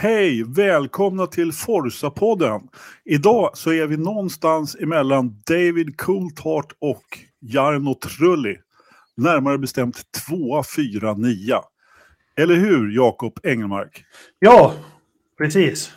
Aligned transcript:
hej! 0.00 0.44
Välkomna 0.44 1.26
till 1.26 1.52
Forsa-podden. 1.52 2.60
Idag 3.04 3.50
så 3.54 3.72
är 3.72 3.86
vi 3.86 3.96
någonstans 3.96 4.76
emellan 4.80 5.42
David 5.46 5.96
Coulthart 5.96 6.72
och 6.78 7.04
Jarno 7.40 7.94
Trulli. 7.94 8.56
Närmare 9.16 9.58
bestämt 9.58 10.02
249. 10.28 11.54
Eller 12.36 12.54
hur, 12.54 12.96
Jakob 12.96 13.38
Engelmark? 13.42 14.04
Ja, 14.38 14.74
precis. 15.38 15.92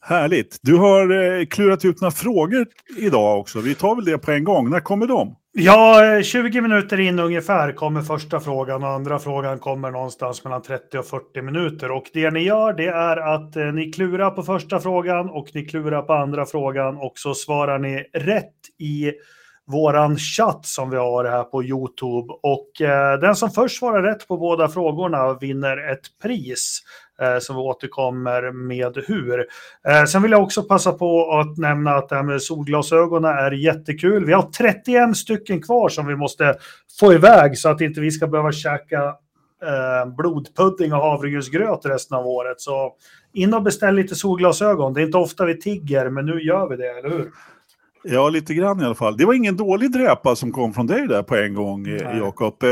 Härligt. 0.00 0.58
Du 0.62 0.76
har 0.76 1.10
eh, 1.10 1.46
klurat 1.46 1.84
ut 1.84 2.00
några 2.00 2.12
frågor 2.12 2.66
idag 2.96 3.40
också. 3.40 3.60
Vi 3.60 3.74
tar 3.74 3.96
väl 3.96 4.04
det 4.04 4.18
på 4.18 4.30
en 4.30 4.44
gång. 4.44 4.70
När 4.70 4.80
kommer 4.80 5.06
de? 5.06 5.36
Ja, 5.54 6.22
20 6.22 6.60
minuter 6.60 7.00
in 7.00 7.18
ungefär 7.18 7.72
kommer 7.72 8.02
första 8.02 8.40
frågan 8.40 8.82
och 8.82 8.88
andra 8.88 9.18
frågan 9.18 9.58
kommer 9.58 9.90
någonstans 9.90 10.44
mellan 10.44 10.62
30 10.62 10.98
och 10.98 11.06
40 11.06 11.42
minuter. 11.42 11.90
Och 11.90 12.04
det 12.12 12.30
ni 12.30 12.40
gör 12.40 12.72
det 12.72 12.86
är 12.86 13.16
att 13.16 13.56
eh, 13.56 13.64
ni 13.64 13.92
klurar 13.92 14.30
på 14.30 14.42
första 14.42 14.80
frågan 14.80 15.30
och 15.30 15.48
ni 15.54 15.64
klurar 15.64 16.02
på 16.02 16.12
andra 16.12 16.46
frågan 16.46 16.96
och 16.96 17.12
så 17.14 17.34
svarar 17.34 17.78
ni 17.78 18.04
rätt 18.12 18.54
i 18.78 19.12
våran 19.66 20.16
chatt 20.16 20.66
som 20.66 20.90
vi 20.90 20.96
har 20.96 21.24
här 21.24 21.44
på 21.44 21.64
Youtube. 21.64 22.34
Och 22.42 22.80
eh, 22.80 23.20
den 23.20 23.36
som 23.36 23.50
först 23.50 23.78
svarar 23.78 24.02
rätt 24.02 24.28
på 24.28 24.36
båda 24.36 24.68
frågorna 24.68 25.34
vinner 25.34 25.92
ett 25.92 26.18
pris 26.22 26.82
Eh, 27.22 27.38
som 27.38 27.56
vi 27.56 27.62
återkommer 27.62 28.52
med 28.52 28.96
hur. 29.06 29.46
Eh, 29.88 30.04
sen 30.04 30.22
vill 30.22 30.30
jag 30.30 30.42
också 30.42 30.62
passa 30.62 30.92
på 30.92 31.32
att 31.38 31.58
nämna 31.58 31.94
att 31.94 32.08
det 32.08 32.14
här 32.14 32.22
med 32.22 32.42
solglasögonen 32.42 33.30
är 33.30 33.50
jättekul. 33.50 34.24
Vi 34.24 34.32
har 34.32 34.42
31 34.42 35.16
stycken 35.16 35.62
kvar 35.62 35.88
som 35.88 36.06
vi 36.06 36.16
måste 36.16 36.56
få 37.00 37.12
iväg 37.12 37.58
så 37.58 37.68
att 37.68 37.80
inte 37.80 38.00
vi 38.00 38.10
ska 38.10 38.26
behöva 38.26 38.52
käka 38.52 39.02
eh, 39.62 40.14
blodpudding 40.16 40.92
och 40.92 41.02
havregrynsgröt 41.02 41.86
resten 41.86 42.18
av 42.18 42.26
året. 42.26 42.60
Så 42.60 42.92
in 43.32 43.54
och 43.54 43.62
beställ 43.62 43.94
lite 43.94 44.14
solglasögon. 44.14 44.94
Det 44.94 45.00
är 45.00 45.06
inte 45.06 45.18
ofta 45.18 45.44
vi 45.44 45.60
tigger, 45.60 46.08
men 46.08 46.26
nu 46.26 46.42
gör 46.42 46.68
vi 46.68 46.76
det, 46.76 46.88
eller 46.88 47.10
hur? 47.10 47.30
Ja, 48.04 48.28
lite 48.28 48.54
grann 48.54 48.80
i 48.80 48.84
alla 48.84 48.94
fall. 48.94 49.16
Det 49.16 49.24
var 49.24 49.34
ingen 49.34 49.56
dålig 49.56 49.92
dräpa 49.92 50.36
som 50.36 50.52
kom 50.52 50.74
från 50.74 50.86
dig 50.86 51.08
där 51.08 51.22
på 51.22 51.36
en 51.36 51.54
gång, 51.54 51.88
eh, 51.88 52.18
Jakob. 52.18 52.62
Eh, 52.62 52.68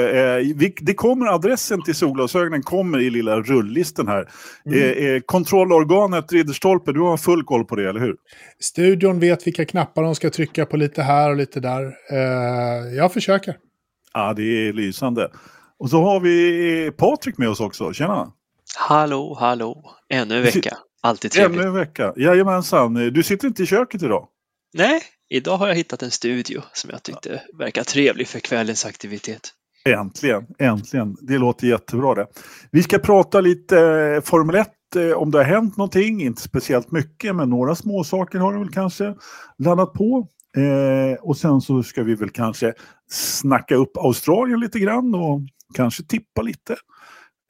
det 0.81 0.95
kommer, 0.95 1.27
adressen 1.27 1.83
till 1.83 1.95
solglasögonen 1.95 2.63
kommer 2.63 2.99
i 2.99 3.11
lilla 3.11 3.41
rullisten 3.41 4.09
här. 4.09 4.29
Mm. 4.67 4.79
Eh, 4.79 5.07
eh, 5.07 5.21
kontrollorganet 5.21 6.33
Ridderstolpe, 6.33 6.93
du 6.93 7.01
har 7.01 7.17
full 7.17 7.45
koll 7.45 7.65
på 7.65 7.77
det, 7.77 7.89
eller 7.89 8.01
hur? 8.01 8.17
Studion 8.61 9.21
vet 9.21 9.47
vilka 9.47 9.65
knappar 9.65 10.03
de 10.03 10.15
ska 10.15 10.31
trycka 10.31 10.67
på 10.67 10.77
lite 10.77 11.03
här 11.03 11.31
och 11.31 11.37
lite 11.37 11.61
där. 11.61 11.83
Eh, 12.13 12.97
jag 12.97 13.13
försöker. 13.13 13.57
Ja, 14.15 14.33
det 14.33 14.43
är 14.43 14.73
lysande. 14.73 15.31
Och 15.79 15.91
så 15.91 16.03
har 16.03 16.21
vi 16.21 16.91
Patrik 16.97 17.39
med 17.39 17.49
oss 17.49 17.61
också. 17.61 17.93
Tjena! 17.93 18.33
Hallå, 18.77 19.37
hallå! 19.41 19.97
Ännu 20.09 20.37
en 20.37 20.43
vecka. 20.43 20.77
Alltid 21.03 21.31
trevligt. 21.31 21.61
Ännu 21.61 21.69
en 21.69 21.75
vecka. 21.75 22.13
Jajamensan. 22.17 22.95
Du 22.95 23.23
sitter 23.23 23.49
inte 23.49 23.63
i 23.63 23.67
köket 23.67 24.03
idag? 24.03 24.29
Nej, 24.75 25.03
Idag 25.33 25.57
har 25.57 25.69
jag 25.69 25.75
hittat 25.75 26.03
en 26.03 26.11
studio 26.11 26.63
som 26.73 26.91
jag 26.91 27.03
tyckte 27.03 27.43
verkar 27.59 27.85
trevlig 27.85 28.29
för 28.29 28.41
kvällens 28.41 28.87
aktivitet. 28.87 29.53
Äntligen, 29.85 30.47
äntligen. 30.59 31.17
Det 31.21 31.39
låter 31.39 31.67
jättebra 31.67 32.15
det. 32.15 32.27
Vi 32.71 32.83
ska 32.83 32.99
prata 32.99 33.41
lite 33.41 33.79
eh, 33.81 34.23
Formel 34.23 34.57
1 34.57 34.69
eh, 34.97 35.11
om 35.11 35.31
det 35.31 35.39
har 35.39 35.45
hänt 35.45 35.77
någonting, 35.77 36.23
inte 36.23 36.43
speciellt 36.43 36.91
mycket, 36.91 37.37
men 37.37 37.51
några 37.51 37.75
små 37.75 38.05
saker 38.05 38.39
har 38.39 38.53
det 38.53 38.59
väl 38.59 38.71
kanske 38.71 39.15
landat 39.59 39.93
på. 39.93 40.27
Eh, 40.57 41.21
och 41.21 41.37
sen 41.37 41.61
så 41.61 41.83
ska 41.83 42.03
vi 42.03 42.15
väl 42.15 42.31
kanske 42.31 42.73
snacka 43.11 43.75
upp 43.75 43.97
Australien 43.97 44.61
lite 44.61 44.79
grann 44.79 45.15
och 45.15 45.41
kanske 45.75 46.03
tippa 46.03 46.43
lite. 46.43 46.77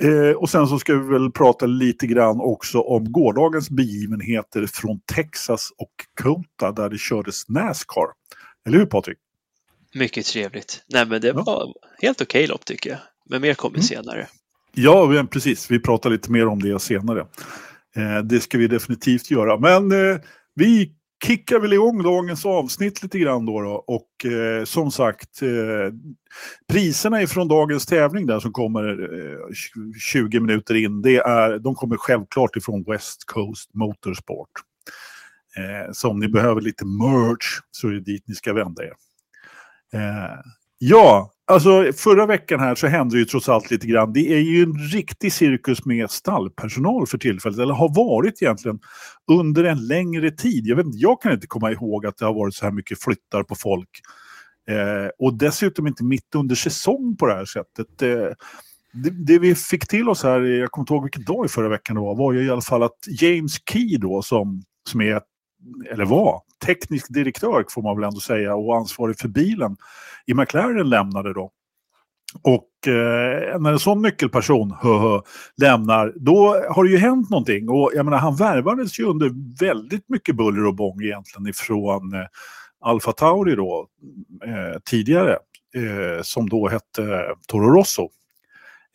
Eh, 0.03 0.37
och 0.37 0.51
sen 0.51 0.67
så 0.67 0.79
ska 0.79 0.95
vi 0.95 1.13
väl 1.13 1.31
prata 1.31 1.67
lite 1.67 2.07
grann 2.07 2.41
också 2.41 2.81
om 2.81 3.13
gårdagens 3.13 3.71
begivenheter 3.71 4.67
från 4.67 5.01
Texas 5.15 5.71
och 5.79 5.93
Kota 6.23 6.73
där 6.73 6.89
det 6.89 6.99
kördes 6.99 7.49
Nascar. 7.49 8.07
Eller 8.67 8.79
hur 8.79 8.87
Patrik? 8.87 9.19
Mycket 9.95 10.27
trevligt. 10.27 10.85
Nej 10.89 11.07
men 11.07 11.21
det 11.21 11.33
var 11.33 11.43
ja. 11.47 11.75
helt 12.03 12.21
okej 12.21 12.39
okay 12.39 12.47
lopp 12.47 12.65
tycker 12.65 12.91
jag. 12.91 12.99
Men 13.31 13.43
mer 13.43 13.55
kommer 13.55 13.77
mm. 13.77 13.83
senare. 13.83 14.29
Ja, 14.75 15.27
precis. 15.31 15.71
Vi 15.71 15.79
pratar 15.81 16.11
lite 16.11 16.33
mer 16.33 16.47
om 16.47 16.63
det 16.63 16.79
senare. 16.79 17.21
Eh, 17.97 18.19
det 18.25 18.41
ska 18.41 18.59
vi 18.59 18.67
definitivt 18.67 19.31
göra. 19.31 19.59
Men 19.59 19.93
eh, 19.93 20.21
vi 20.55 20.93
kickar 21.25 21.59
väl 21.59 21.73
igång 21.73 22.03
dagens 22.03 22.47
avsnitt 22.47 23.03
lite 23.03 23.19
grann 23.19 23.47
då. 23.47 23.61
då. 23.61 23.71
Och 23.71 24.27
eh, 24.33 24.65
som 24.65 24.91
sagt, 24.91 25.43
eh, 25.43 25.95
priserna 26.73 27.23
ifrån 27.23 27.49
dagens 27.49 27.87
tävling 27.87 28.27
där 28.27 28.41
som 28.41 28.53
kommer 28.53 28.89
eh, 28.89 29.55
20 30.01 30.41
minuter 30.41 30.75
in, 30.75 31.03
det 31.03 31.17
är, 31.17 31.59
de 31.59 31.75
kommer 31.75 31.97
självklart 31.97 32.57
ifrån 32.57 32.85
West 32.87 33.25
Coast 33.27 33.75
Motorsport. 33.75 34.51
Eh, 35.57 35.93
så 35.93 36.11
om 36.11 36.19
ni 36.19 36.29
behöver 36.29 36.61
lite 36.61 36.85
merch 36.85 37.61
så 37.71 37.89
är 37.89 37.93
det 37.93 38.01
dit 38.01 38.29
ni 38.29 38.35
ska 38.35 38.53
vända 38.53 38.83
er. 38.85 38.95
Ja, 40.83 41.31
Alltså 41.51 41.93
förra 41.97 42.27
veckan 42.27 42.61
här 42.61 42.75
så 42.75 42.87
hände 42.87 43.15
det 43.15 43.19
ju 43.19 43.25
trots 43.25 43.49
allt 43.49 43.71
lite 43.71 43.87
grann. 43.87 44.13
Det 44.13 44.33
är 44.33 44.39
ju 44.39 44.63
en 44.63 44.79
riktig 44.79 45.33
cirkus 45.33 45.85
med 45.85 46.11
stallpersonal 46.11 47.07
för 47.07 47.19
tillfället, 47.19 47.59
eller 47.59 47.75
har 47.75 47.95
varit 47.95 48.43
egentligen 48.43 48.81
under 49.31 49.65
en 49.65 49.87
längre 49.87 50.31
tid. 50.31 50.67
Jag, 50.67 50.77
vet, 50.77 50.87
jag 50.93 51.23
kan 51.23 51.33
inte 51.33 51.47
komma 51.47 51.73
ihåg 51.73 52.07
att 52.07 52.17
det 52.17 52.25
har 52.25 52.35
varit 52.35 52.55
så 52.55 52.65
här 52.65 52.73
mycket 52.73 53.03
flyttar 53.03 53.43
på 53.43 53.55
folk. 53.55 53.89
Eh, 54.71 55.11
och 55.19 55.35
dessutom 55.35 55.87
inte 55.87 56.05
mitt 56.05 56.35
under 56.35 56.55
säsong 56.55 57.17
på 57.17 57.27
det 57.27 57.35
här 57.35 57.45
sättet. 57.45 58.03
Eh, 58.03 58.35
det, 58.93 59.11
det, 59.27 59.39
vi 59.39 59.55
fick 59.55 59.89
till 59.89 60.09
oss 60.09 60.23
här, 60.23 60.41
jag 60.41 60.71
kommer 60.71 60.83
inte 60.83 60.93
ihåg 60.95 61.03
vilken 61.03 61.25
dag 61.25 61.47
i 61.47 61.49
förra 61.49 61.69
veckan 61.69 61.97
det 61.97 62.03
var, 62.03 62.15
var 62.15 62.33
ju 62.33 62.47
i 62.47 62.51
alla 62.51 62.61
fall 62.61 62.83
att 62.83 62.99
James 63.21 63.57
Key 63.73 63.97
då 63.97 64.23
som, 64.23 64.63
som 64.91 65.01
är 65.01 65.21
eller 65.91 66.05
var, 66.05 66.41
teknisk 66.67 67.15
direktör 67.15 67.65
får 67.69 67.83
man 67.83 67.97
väl 67.97 68.05
ändå 68.05 68.21
säga 68.21 68.55
och 68.55 68.77
ansvarig 68.77 69.19
för 69.19 69.29
bilen 69.29 69.77
i 70.27 70.35
McLaren 70.35 70.89
lämnade 70.89 71.33
då. 71.35 71.51
Och 72.43 72.89
eh, 72.89 73.61
när 73.61 73.73
en 73.73 73.79
sån 73.79 74.03
nyckelperson 74.03 74.71
hö, 74.83 74.99
hö, 74.99 75.21
lämnar, 75.57 76.13
då 76.17 76.63
har 76.71 76.85
det 76.85 76.91
ju 76.91 76.99
hänt 76.99 77.31
någonting. 77.31 77.69
Och 77.69 77.91
jag 77.95 78.05
menar, 78.05 78.19
han 78.19 78.37
värvades 78.37 79.01
ju 79.01 79.05
under 79.05 79.31
väldigt 79.61 80.09
mycket 80.09 80.37
buller 80.37 80.67
och 80.67 80.75
bång 80.75 81.03
egentligen 81.03 81.47
ifrån 81.47 82.15
eh, 82.15 82.27
Alfa 82.81 83.13
Tauri 83.13 83.57
då, 83.57 83.89
eh, 84.45 84.81
tidigare, 84.85 85.33
eh, 85.75 86.23
som 86.23 86.49
då 86.49 86.69
hette 86.69 87.25
Toro 87.49 87.71
Rosso. 87.71 88.09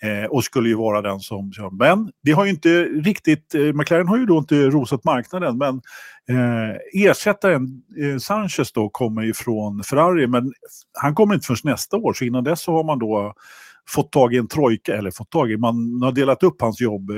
Eh, 0.04 0.26
och 0.26 0.44
skulle 0.44 0.70
ju 0.70 0.76
vara 0.76 1.02
den 1.02 1.20
som 1.20 1.52
kör. 1.52 1.70
Men 1.70 2.12
det 2.24 2.32
har 2.32 2.46
ju 2.46 2.52
inte 2.52 2.84
riktigt, 2.84 3.56
eh, 3.56 3.74
McLaren 3.74 4.08
har 4.08 4.18
ju 4.18 4.26
då 4.26 4.38
inte 4.38 4.56
rosat 4.56 5.04
marknaden 5.04 5.58
men 5.58 5.82
eh, 6.30 6.76
ersättaren 6.94 7.84
eh, 8.02 8.18
Sanchez 8.18 8.72
då 8.72 8.90
kommer 8.90 9.22
ju 9.22 9.34
från 9.34 9.84
Ferrari 9.84 10.28
men 10.28 10.54
han 10.94 11.16
kommer 11.16 11.36
inte 11.36 11.46
förrän 11.46 11.72
nästa 11.72 11.98
år 11.98 12.14
så 12.14 12.26
innan 12.26 12.44
dess 12.44 12.62
så 12.62 12.72
har 12.72 12.84
man 12.84 13.00
då 13.00 13.34
fått 13.90 14.12
tag 14.12 14.34
i 14.34 14.38
en 14.38 14.48
trojka, 14.48 14.98
eller 14.98 15.12
fått 15.12 15.30
tag 15.30 15.52
i, 15.52 15.58
man 15.58 16.02
har 16.02 16.12
delat 16.12 16.44
upp 16.44 16.62
hans 16.62 16.82
jobb, 16.82 17.10
eh, 17.10 17.18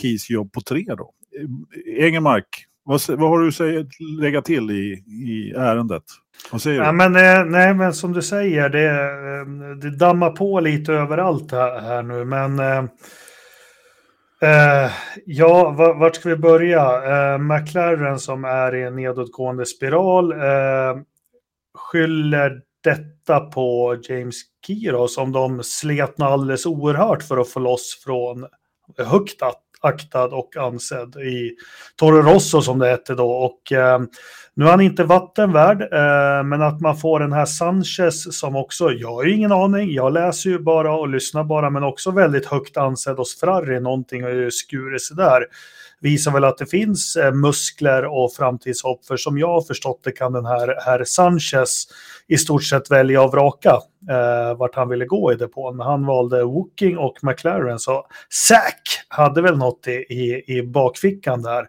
Keys 0.00 0.30
jobb 0.30 0.52
på 0.52 0.60
tre 0.60 0.84
då. 0.98 1.12
Eh, 1.40 2.04
Engelmark, 2.04 2.46
vad, 2.84 3.00
vad 3.08 3.28
har 3.28 3.38
du 3.38 3.80
att 3.80 4.00
lägga 4.20 4.42
till 4.42 4.70
i, 4.70 5.04
i 5.06 5.52
ärendet? 5.56 6.04
Vad 6.50 6.62
säger 6.62 6.80
ja, 6.80 6.86
du? 6.86 6.92
Men, 6.92 7.16
eh, 7.16 7.44
nej, 7.44 7.74
men 7.74 7.94
som 7.94 8.12
du 8.12 8.22
säger, 8.22 8.68
det, 8.68 8.90
eh, 8.90 9.76
det 9.76 9.96
dammar 9.96 10.30
på 10.30 10.60
lite 10.60 10.92
överallt 10.92 11.52
här, 11.52 11.80
här 11.80 12.02
nu. 12.02 12.24
Men 12.24 12.58
eh, 12.58 12.84
eh, 14.42 14.90
ja, 15.26 15.70
vart 16.00 16.16
ska 16.16 16.28
vi 16.28 16.36
börja? 16.36 16.82
Eh, 16.82 17.38
McLaren 17.38 18.18
som 18.18 18.44
är 18.44 18.74
i 18.74 18.82
en 18.82 18.96
nedåtgående 18.96 19.66
spiral 19.66 20.32
eh, 20.32 20.96
skyller 21.74 22.60
detta 22.84 23.40
på 23.40 23.96
James 24.08 24.36
Kiro 24.66 25.08
som 25.08 25.32
de 25.32 25.62
slet 25.62 26.20
alldeles 26.20 26.66
oerhört 26.66 27.22
för 27.22 27.36
att 27.36 27.48
få 27.48 27.60
loss 27.60 28.02
från 28.04 28.46
högt 28.98 29.42
aktad 29.80 30.24
och 30.24 30.56
ansedd 30.56 31.16
i 31.16 31.56
Toro 31.96 32.22
Rosso 32.22 32.62
som 32.62 32.78
det 32.78 32.88
hette 32.88 33.14
då. 33.14 33.30
Och 33.30 33.72
eh, 33.72 34.00
nu 34.58 34.64
är 34.64 34.70
han 34.70 34.80
inte 34.80 35.04
vattenvärd, 35.04 35.82
eh, 35.82 36.44
men 36.44 36.62
att 36.62 36.80
man 36.80 36.96
får 36.96 37.20
den 37.20 37.32
här 37.32 37.44
Sanchez 37.44 38.38
som 38.38 38.56
också, 38.56 38.90
jag 38.90 39.14
har 39.14 39.24
ju 39.24 39.34
ingen 39.34 39.52
aning, 39.52 39.92
jag 39.92 40.12
läser 40.12 40.50
ju 40.50 40.58
bara 40.58 40.94
och 40.94 41.08
lyssnar 41.08 41.44
bara, 41.44 41.70
men 41.70 41.82
också 41.82 42.10
väldigt 42.10 42.46
högt 42.46 42.76
ansedd 42.76 43.16
hos 43.16 43.40
Ferrari, 43.40 43.80
någonting 43.80 44.22
har 44.22 44.30
ju 44.30 44.50
skurit 44.50 45.02
sig 45.02 45.16
där 45.16 45.44
visar 46.00 46.32
väl 46.32 46.44
att 46.44 46.58
det 46.58 46.66
finns 46.66 47.16
eh, 47.16 47.32
muskler 47.32 48.04
och 48.04 48.32
framtidshopp. 48.32 49.06
För 49.06 49.16
som 49.16 49.38
jag 49.38 49.48
har 49.48 49.62
förstått 49.62 50.00
det 50.04 50.12
kan 50.12 50.32
den 50.32 50.46
här, 50.46 50.74
här 50.84 51.04
Sanchez 51.04 51.84
i 52.28 52.38
stort 52.38 52.64
sett 52.64 52.90
välja 52.90 53.22
och 53.22 53.32
vraka 53.32 53.78
eh, 54.10 54.56
vart 54.56 54.74
han 54.74 54.88
ville 54.88 55.04
gå 55.04 55.32
i 55.32 55.36
depån. 55.36 55.76
Men 55.76 55.86
han 55.86 56.06
valde 56.06 56.44
Woking 56.44 56.98
och 56.98 57.18
McLaren. 57.22 57.78
Så 57.78 58.06
Zack 58.28 58.82
hade 59.08 59.42
väl 59.42 59.58
något 59.58 59.88
i, 59.88 59.90
i, 59.90 60.44
i 60.46 60.62
bakfickan 60.62 61.42
där. 61.42 61.66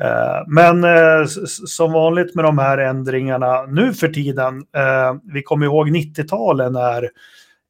Eh, 0.00 0.42
men 0.46 0.84
eh, 0.84 1.26
som 1.66 1.92
vanligt 1.92 2.34
med 2.34 2.44
de 2.44 2.58
här 2.58 2.78
ändringarna 2.78 3.62
nu 3.62 3.94
för 3.94 4.08
tiden. 4.08 4.56
Eh, 4.76 5.14
vi 5.32 5.42
kommer 5.42 5.66
ihåg 5.66 5.88
90-talen 5.88 6.72
när 6.72 7.10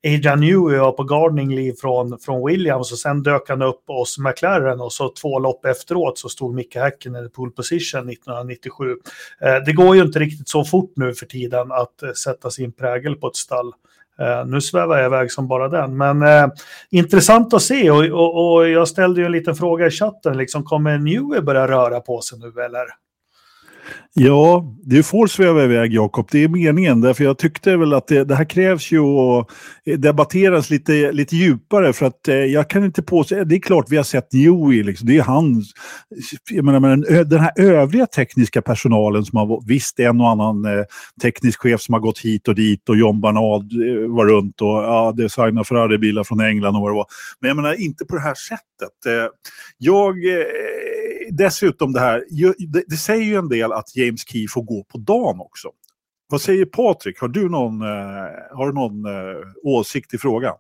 Adrian 0.06 0.40
Newey 0.40 0.78
var 0.78 0.92
på 0.92 1.04
gardening 1.04 1.54
leave 1.54 1.76
från, 1.76 2.18
från 2.18 2.46
Williams 2.46 2.92
och 2.92 2.98
sen 2.98 3.22
dök 3.22 3.48
han 3.48 3.62
upp 3.62 3.82
hos 3.86 4.18
McLaren 4.18 4.80
och 4.80 4.92
så 4.92 5.08
två 5.08 5.38
lopp 5.38 5.64
efteråt 5.64 6.18
så 6.18 6.28
stod 6.28 6.54
Micke 6.54 6.76
Häkkinen 6.76 7.26
i 7.26 7.28
pole 7.28 7.50
position 7.50 8.08
1997. 8.10 8.84
Eh, 9.40 9.54
det 9.66 9.72
går 9.72 9.96
ju 9.96 10.02
inte 10.02 10.18
riktigt 10.18 10.48
så 10.48 10.64
fort 10.64 10.92
nu 10.96 11.14
för 11.14 11.26
tiden 11.26 11.72
att 11.72 12.02
eh, 12.02 12.12
sätta 12.12 12.50
sin 12.50 12.72
prägel 12.72 13.14
på 13.14 13.26
ett 13.26 13.36
stall. 13.36 13.72
Uh, 14.20 14.46
nu 14.46 14.60
svävar 14.60 14.96
jag 14.96 15.06
iväg 15.06 15.32
som 15.32 15.48
bara 15.48 15.68
den, 15.68 15.96
men 15.96 16.22
uh, 16.22 16.52
intressant 16.90 17.54
att 17.54 17.62
se 17.62 17.90
och, 17.90 18.04
och, 18.04 18.54
och, 18.54 18.68
jag 18.68 18.88
ställde 18.88 19.20
ju 19.20 19.26
en 19.26 19.32
liten 19.32 19.54
fråga 19.54 19.86
i 19.86 19.90
chatten, 19.90 20.36
liksom, 20.36 20.64
kommer 20.64 20.98
Newey 20.98 21.40
börja 21.40 21.68
röra 21.68 22.00
på 22.00 22.20
sig 22.20 22.38
nu 22.38 22.62
eller? 22.62 23.03
Ja, 24.16 24.75
du 24.82 25.02
får 25.02 25.26
sväva 25.26 25.64
iväg 25.64 25.92
Jakob. 25.92 26.28
Det 26.31 26.44
är 26.44 26.48
meningen. 26.48 27.00
Därför 27.00 27.25
jag 27.25 27.38
tyckte 27.38 27.76
väl 27.76 27.92
att 27.92 28.06
det, 28.06 28.25
det, 28.25 28.34
här 28.34 28.44
krävs 28.44 28.92
ju 28.92 29.00
att 29.00 29.50
eh, 29.84 29.98
debatteras 29.98 30.70
lite, 30.70 31.12
lite 31.12 31.36
djupare. 31.36 31.92
För 31.92 32.06
att 32.06 32.28
eh, 32.28 32.34
jag 32.34 32.70
kan 32.70 32.84
inte 32.84 33.02
påstå... 33.02 33.44
Det 33.44 33.54
är 33.54 33.60
klart 33.60 33.86
vi 33.88 33.96
har 33.96 34.04
sett 34.04 34.31
Dewey. 34.31 34.82
Liksom. 34.82 35.08
Det 35.08 35.16
är 35.19 35.22
han. 35.22 35.62
Jag 36.50 36.64
menar, 36.64 36.81
men 36.81 37.00
den, 37.00 37.40
här 37.40 37.52
övriga 37.56 38.06
tekniska 38.06 38.62
personalen 38.62 39.25
som 39.25 39.38
har... 39.38 39.64
Visst, 39.66 40.00
en 40.00 40.20
och 40.20 40.28
annan 40.28 40.64
eh, 40.64 40.84
teknisk 41.22 41.60
chef 41.60 41.80
som 41.80 41.92
har 41.92 42.00
gått 42.00 42.19
hit 42.19 42.48
och 42.48 42.54
dit 42.54 42.88
och 42.88 42.96
John 42.96 43.20
Barnard 43.20 43.62
eh, 43.62 44.14
var 44.16 44.26
runt 44.26 44.60
och 44.60 44.69
ja, 44.69 45.12
designade 45.16 45.64
Ferrari-bilar 45.64 46.25
från 46.25 46.40
England 46.40 46.76
och 46.76 46.82
vad 46.82 46.90
det 46.90 46.96
var. 46.96 47.06
Men 47.40 47.48
jag 47.48 47.56
menar 47.56 47.80
inte 47.80 48.04
på 48.04 48.14
det 48.14 48.22
här 48.22 48.34
sättet. 48.34 49.06
Eh, 49.06 49.30
jag... 49.78 50.25
Eh, 50.25 50.44
Dessutom 51.38 51.92
det 51.92 52.00
här, 52.00 52.25
det, 52.72 52.84
det, 52.86 52.96
säger 52.96 53.25
ju 53.25 53.34
en 53.34 53.48
del 53.48 53.72
att 53.72 53.96
James 53.96 54.28
Key 54.28 54.48
får 54.48 54.62
gå 54.62 54.84
på 54.84 54.98
dagen 54.98 55.40
också. 55.40 55.69
Vad 56.28 56.40
säger 56.40 56.64
Patrik? 56.64 57.20
Har 57.20 57.28
du 57.28 57.48
någon, 57.48 57.82
eh, 57.82 58.56
har 58.56 58.66
du 58.66 58.72
någon 58.72 59.04
eh, 59.04 59.40
åsikt 59.64 60.14
i 60.14 60.19
frågan? 60.19 60.54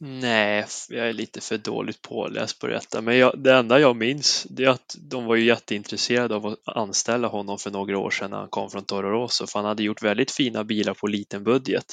Nej, 0.00 0.66
jag 0.88 1.08
är 1.08 1.12
lite 1.12 1.40
för 1.40 1.58
dåligt 1.58 2.02
påläst 2.02 2.58
på 2.58 2.66
detta. 2.66 3.00
Men 3.00 3.18
jag, 3.18 3.38
det 3.38 3.54
enda 3.54 3.80
jag 3.80 3.96
minns 3.96 4.46
det 4.50 4.64
är 4.64 4.68
att 4.68 4.96
de 5.00 5.24
var 5.24 5.36
ju 5.36 5.44
jätteintresserade 5.44 6.34
av 6.34 6.46
att 6.46 6.58
anställa 6.76 7.28
honom 7.28 7.58
för 7.58 7.70
några 7.70 7.98
år 7.98 8.10
sedan 8.10 8.30
när 8.30 8.38
han 8.38 8.48
kom 8.48 8.70
från 8.70 8.84
Toro 8.84 9.10
Rosso. 9.10 9.46
För 9.46 9.58
han 9.58 9.68
hade 9.68 9.82
gjort 9.82 10.02
väldigt 10.02 10.30
fina 10.30 10.64
bilar 10.64 10.94
på 10.94 11.06
liten 11.06 11.44
budget. 11.44 11.84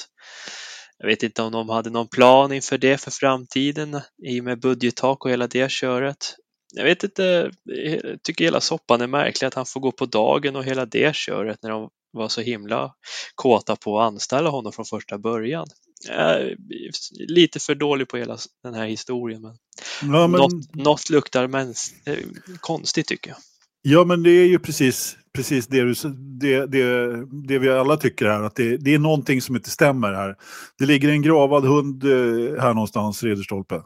Jag 0.98 1.06
vet 1.06 1.22
inte 1.22 1.42
om 1.42 1.52
de 1.52 1.68
hade 1.68 1.90
någon 1.90 2.08
plan 2.08 2.52
inför 2.52 2.78
det 2.78 3.00
för 3.00 3.10
framtiden 3.10 4.00
i 4.22 4.40
och 4.40 4.44
med 4.44 4.60
budgettak 4.60 5.24
och 5.24 5.30
hela 5.30 5.46
det 5.46 5.70
köret 5.70 6.34
jag 6.76 6.84
vet 6.84 7.04
inte, 7.04 7.50
jag 7.64 8.22
tycker 8.22 8.44
hela 8.44 8.60
soppan 8.60 9.00
är 9.00 9.06
märklig 9.06 9.46
att 9.46 9.54
han 9.54 9.66
får 9.66 9.80
gå 9.80 9.92
på 9.92 10.06
dagen 10.06 10.56
och 10.56 10.64
hela 10.64 10.86
det 10.86 11.16
köret 11.16 11.62
när 11.62 11.70
de 11.70 11.90
var 12.12 12.28
så 12.28 12.40
himla 12.40 12.94
kåta 13.34 13.76
på 13.76 14.00
att 14.00 14.06
anställa 14.06 14.50
honom 14.50 14.72
från 14.72 14.84
första 14.84 15.18
början. 15.18 15.66
lite 17.28 17.60
för 17.60 17.74
dålig 17.74 18.08
på 18.08 18.16
hela 18.16 18.38
den 18.62 18.74
här 18.74 18.86
historien. 18.86 19.42
Men, 19.42 19.54
ja, 20.02 20.26
men... 20.26 20.40
Något, 20.40 20.74
något 20.74 21.10
luktar 21.10 21.46
men, 21.46 21.74
eh, 22.06 22.18
konstigt 22.60 23.06
tycker 23.06 23.30
jag. 23.30 23.38
Ja, 23.86 24.04
men 24.04 24.22
det 24.22 24.30
är 24.30 24.46
ju 24.46 24.58
precis, 24.58 25.16
precis 25.34 25.66
det, 25.66 25.80
du, 25.82 25.94
det, 26.40 26.66
det, 26.66 27.26
det 27.48 27.58
vi 27.58 27.70
alla 27.70 27.96
tycker 27.96 28.26
här, 28.26 28.42
att 28.42 28.56
det, 28.56 28.76
det 28.76 28.94
är 28.94 28.98
någonting 28.98 29.42
som 29.42 29.56
inte 29.56 29.70
stämmer 29.70 30.12
här. 30.12 30.36
Det 30.78 30.86
ligger 30.86 31.08
en 31.08 31.22
gravad 31.22 31.64
hund 31.64 32.04
eh, 32.04 32.62
här 32.62 32.74
någonstans, 32.74 33.22
Ridderstolpe. 33.22 33.82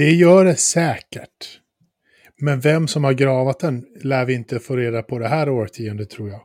Det 0.00 0.10
gör 0.10 0.44
det 0.44 0.56
säkert. 0.56 1.60
Men 2.40 2.60
vem 2.60 2.88
som 2.88 3.04
har 3.04 3.12
gravat 3.12 3.60
den 3.60 3.84
lär 4.02 4.24
vi 4.24 4.34
inte 4.34 4.58
få 4.58 4.76
reda 4.76 5.02
på 5.02 5.18
det 5.18 5.28
här 5.28 5.48
årtiondet 5.48 6.10
tror 6.10 6.28
jag. 6.28 6.40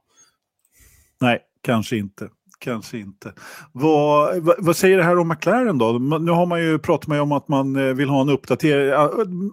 Nej, 1.21 1.39
kanske 1.63 1.97
inte. 1.97 2.29
Kanske 2.59 2.97
inte. 2.97 3.33
Vad, 3.71 4.43
vad, 4.43 4.55
vad, 4.59 4.77
säger 4.77 4.97
det 4.97 5.03
här 5.03 5.17
om 5.17 5.27
McLaren 5.27 5.77
då? 5.77 5.91
Nu 6.21 6.31
har 6.31 6.45
man 6.45 6.61
ju 6.61 6.79
pratat 6.79 7.07
med 7.07 7.21
om 7.21 7.31
att 7.31 7.47
man 7.47 7.75
eh, 7.75 7.93
vill 7.93 8.09
ha 8.09 8.21
en 8.21 8.29
uppdatering. 8.29 8.91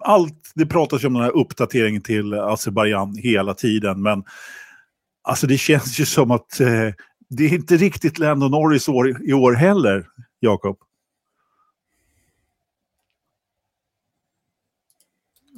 Allt, 0.01 0.51
det 0.55 0.65
pratas 0.65 1.03
ju 1.03 1.07
om 1.07 1.13
den 1.13 1.23
här 1.23 1.37
uppdateringen 1.37 2.01
till 2.01 2.33
Azerbajdzjan 2.33 3.15
hela 3.15 3.53
tiden. 3.53 4.01
Men 4.01 4.23
alltså 5.23 5.47
det 5.47 5.57
känns 5.57 5.99
ju 5.99 6.05
som 6.05 6.31
att 6.31 6.59
eh, 6.59 6.89
det 7.29 7.43
är 7.45 7.53
inte 7.53 7.77
riktigt 7.77 8.19
Lando 8.19 8.47
Norris 8.47 8.89
år, 8.89 9.29
i 9.29 9.33
år 9.33 9.53
heller, 9.53 10.05
Jakob. 10.39 10.77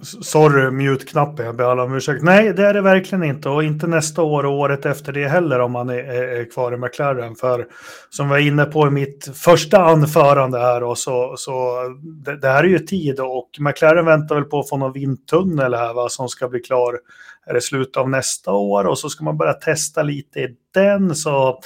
Sorry, 0.04 0.72
mute-knappen, 0.72 1.46
jag 1.46 1.56
ber 1.56 1.64
alla 1.64 1.84
om 1.84 1.94
ursäkt. 1.94 2.24
Nej, 2.24 2.54
det 2.54 2.66
är 2.66 2.74
det 2.74 2.82
verkligen 2.82 3.24
inte. 3.24 3.50
Och 3.50 3.64
inte 3.64 3.88
nästa 3.88 4.22
år 4.22 4.46
och 4.46 4.52
året 4.52 4.86
efter 4.86 5.14
det 5.14 5.28
heller 5.28 5.60
om 5.60 5.72
man 5.72 5.90
är, 5.90 6.04
är 6.14 6.52
kvar 6.52 6.74
i 6.74 6.78
McLaren. 6.78 7.36
För 7.36 7.68
som 8.10 8.28
vi 8.28 8.30
var 8.30 8.40
inne 8.40 8.66
på 8.66 8.88
i 8.88 8.90
mitt 8.90 9.30
första 9.38 9.84
anförande 9.84 10.60
här, 10.60 10.84
och 10.84 10.98
så, 10.98 11.36
så 11.38 11.80
det, 12.26 12.38
det 12.38 12.48
här 12.48 12.64
är 12.64 12.68
ju 12.68 12.80
tid 12.80 13.20
och 13.20 13.50
McLaren 13.60 14.06
väntar 14.06 14.36
väl 14.36 14.44
på 14.44 14.60
att 14.60 14.70
få 14.70 14.78
någon 14.78 14.94
vindtunnel 14.94 15.74
här 15.74 15.94
va, 15.94 16.10
som 16.10 16.30
ska 16.30 16.48
bli 16.48 16.60
klar. 16.60 17.00
Är 17.46 17.54
det 17.54 17.62
slutet 17.62 17.98
av 17.98 18.10
nästa 18.10 18.52
år 18.52 18.86
och 18.86 19.00
så 19.00 19.10
ska 19.10 19.24
man 19.24 19.38
börja 19.38 19.54
testa 19.54 20.04
lite 20.04 20.40
i 20.40 20.56
den. 20.74 21.16
Så 21.16 21.60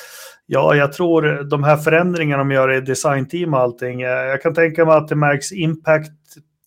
ja, 0.45 0.75
jag 0.75 0.93
tror 0.93 1.43
de 1.49 1.63
här 1.63 1.77
förändringarna 1.77 2.43
de 2.43 2.51
gör 2.51 2.71
i 2.71 2.81
designteam 2.81 3.53
och 3.53 3.59
allting. 3.59 4.01
Eh, 4.01 4.09
jag 4.09 4.41
kan 4.41 4.53
tänka 4.53 4.85
mig 4.85 4.95
att 4.95 5.07
det 5.07 5.15
märks 5.15 5.51
impact 5.51 6.11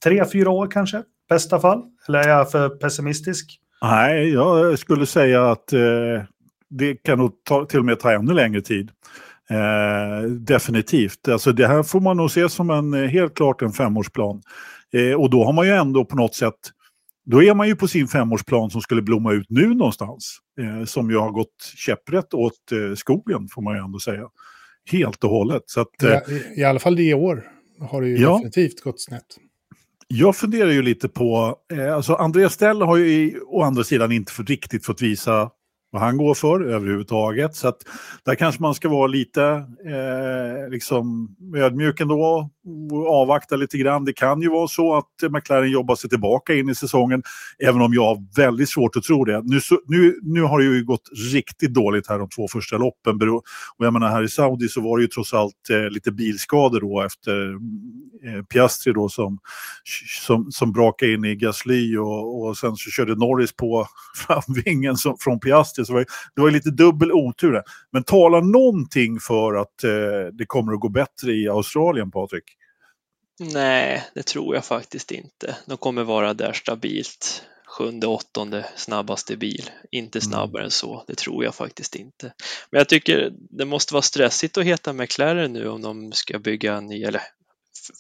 tre, 0.04 0.24
fyra 0.32 0.50
år 0.50 0.70
kanske 0.70 1.02
bästa 1.32 1.61
fall? 1.61 1.82
Eller 2.08 2.19
är 2.19 2.29
jag 2.29 2.50
för 2.50 2.69
pessimistisk? 2.69 3.58
Nej, 3.82 4.32
jag 4.32 4.79
skulle 4.79 5.06
säga 5.06 5.50
att 5.50 5.73
eh, 5.73 5.81
det 6.70 6.94
kan 6.94 7.19
nog 7.19 7.32
ta, 7.44 7.64
till 7.64 7.79
och 7.79 7.84
med 7.84 8.00
ta 8.00 8.12
ännu 8.12 8.32
längre 8.32 8.61
tid. 8.61 8.90
Eh, 9.50 10.31
definitivt. 10.31 11.29
Alltså 11.29 11.52
det 11.52 11.67
här 11.67 11.82
får 11.82 12.00
man 12.00 12.17
nog 12.17 12.31
se 12.31 12.49
som 12.49 12.70
en 12.70 12.94
eh, 12.94 13.08
helt 13.08 13.34
klart 13.34 13.62
en 13.62 13.73
femårsplan. 13.73 14.43
Eh, 14.93 15.20
och 15.20 15.31
då 15.31 15.44
har 15.44 15.52
man 15.52 15.67
ju 15.67 15.73
ändå 15.73 16.05
på 16.05 16.17
något 16.17 16.34
sätt 16.34 16.55
då 17.25 17.43
är 17.43 17.55
man 17.55 17.69
ju 17.69 17.76
på 17.76 17.88
sin 17.88 18.08
femårsplan 18.08 18.70
som 18.70 18.81
skulle 18.81 19.02
blomma 19.02 19.32
ut 19.32 19.46
nu 19.50 19.75
någonstans. 19.75 20.38
Eh, 20.61 20.84
som 20.84 21.11
ju 21.11 21.17
har 21.17 21.31
gått 21.31 21.73
käpprätt 21.76 22.34
åt 22.34 22.73
eh, 22.73 22.94
skogen 22.94 23.49
får 23.49 23.62
man 23.62 23.75
ju 23.75 23.81
ändå 23.84 23.99
säga. 23.99 24.29
Helt 24.90 25.25
och 25.25 25.31
hållet. 25.31 25.62
Så 25.67 25.81
att, 25.81 25.88
ja, 26.02 26.20
i, 26.29 26.61
I 26.61 26.64
alla 26.64 26.79
fall 26.79 26.96
det 26.96 27.02
i 27.02 27.14
år 27.14 27.49
har 27.81 28.02
det 28.02 28.08
ju 28.08 28.17
ja, 28.17 28.32
definitivt 28.32 28.81
gått 28.81 29.00
snett. 29.00 29.26
Jag 30.14 30.36
funderar 30.36 30.70
ju 30.70 30.82
lite 30.82 31.08
på, 31.08 31.56
eh, 31.72 31.94
alltså 31.94 32.14
Andreas 32.14 32.52
Stell 32.52 32.82
har 32.82 32.96
ju 32.96 33.12
i, 33.12 33.38
å 33.46 33.62
andra 33.62 33.84
sidan 33.84 34.12
inte 34.12 34.32
för 34.32 34.44
riktigt 34.44 34.86
fått 34.86 35.02
visa 35.02 35.50
vad 35.93 36.03
han 36.03 36.17
går 36.17 36.34
för 36.34 36.65
överhuvudtaget. 36.65 37.56
Så 37.56 37.69
att 37.69 37.77
där 38.25 38.34
kanske 38.34 38.63
man 38.63 38.75
ska 38.75 38.89
vara 38.89 39.06
lite 39.06 39.43
eh, 39.87 40.70
liksom 40.70 41.37
ödmjuk 41.56 42.01
ändå 42.01 42.22
och 42.22 42.51
avvakta 43.15 43.56
lite 43.56 43.79
grann. 43.79 44.05
Det 44.05 44.13
kan 44.13 44.43
ju 44.43 44.49
vara 44.49 44.69
så 44.69 44.94
att 44.94 45.31
McLaren 45.31 45.70
jobbar 45.70 45.94
sig 45.94 46.11
tillbaka 46.11 46.55
in 46.55 46.69
i 46.69 46.75
säsongen, 46.75 47.22
även 47.58 47.81
om 47.81 47.94
jag 47.94 48.05
har 48.05 48.37
väldigt 48.37 48.69
svårt 48.69 48.96
att 48.96 49.03
tro 49.03 49.25
det. 49.25 49.43
Nu, 49.44 49.61
nu, 49.87 50.19
nu 50.22 50.43
har 50.43 50.58
det 50.58 50.65
ju 50.65 50.84
gått 50.84 51.08
riktigt 51.32 51.75
dåligt 51.75 52.08
här 52.08 52.19
de 52.19 52.29
två 52.29 52.49
första 52.49 52.77
loppen. 52.77 53.31
Och 53.31 53.87
jag 53.87 53.93
menar, 53.93 54.08
här 54.08 54.22
i 54.22 54.29
Saudi 54.29 54.69
så 54.69 54.81
var 54.81 54.99
det 54.99 55.03
ju 55.03 55.08
trots 55.08 55.34
allt 55.34 55.70
eh, 55.70 55.91
lite 55.91 56.13
bilskador 56.13 56.81
då 56.81 57.03
efter 57.03 57.53
eh, 58.27 58.43
Piastri 58.44 58.93
då 58.93 59.08
som, 59.08 59.39
som, 60.27 60.53
som 60.53 60.72
brakade 60.72 61.13
in 61.13 61.25
i 61.25 61.37
Gasly 61.37 61.96
och, 61.96 62.43
och 62.43 62.56
sen 62.56 62.77
så 62.77 62.91
körde 62.91 63.15
Norris 63.15 63.56
på 63.56 63.87
framvingen 64.27 64.96
som, 64.96 65.17
från 65.20 65.41
Piastri. 65.41 65.81
Så 65.84 65.93
det 65.93 65.98
var, 65.98 66.06
det 66.34 66.41
var 66.41 66.51
lite 66.51 66.70
dubbel 66.70 67.12
otur 67.12 67.53
där. 67.53 67.62
Men 67.93 68.05
talar 68.05 68.41
någonting 68.41 69.20
för 69.20 69.55
att 69.55 69.84
eh, 69.84 69.91
det 70.32 70.46
kommer 70.46 70.72
att 70.72 70.81
gå 70.81 70.89
bättre 70.89 71.32
i 71.32 71.48
Australien, 71.48 72.10
Patrik? 72.10 72.44
Nej, 73.41 74.05
det 74.15 74.22
tror 74.22 74.55
jag 74.55 74.65
faktiskt 74.65 75.10
inte. 75.10 75.56
De 75.67 75.77
kommer 75.77 76.05
vara 76.05 76.34
där 76.34 76.53
stabilt. 76.53 77.44
Sjunde, 77.79 78.06
åttonde 78.06 78.67
snabbaste 78.77 79.36
bil. 79.36 79.70
Inte 79.91 80.19
mm. 80.19 80.22
snabbare 80.22 80.60
mm. 80.60 80.65
än 80.65 80.70
så, 80.70 81.05
det 81.06 81.15
tror 81.15 81.44
jag 81.44 81.55
faktiskt 81.55 81.94
inte. 81.94 82.32
Men 82.70 82.79
jag 82.79 82.89
tycker 82.89 83.32
det 83.51 83.65
måste 83.65 83.94
vara 83.94 84.03
stressigt 84.03 84.58
att 84.58 84.65
heta 84.65 84.93
McLaren 84.93 85.53
nu 85.53 85.69
om 85.69 85.82
de 85.82 86.12
ska 86.12 86.39
bygga 86.39 86.74
en 86.74 86.86
ny, 86.86 87.03
eller 87.03 87.22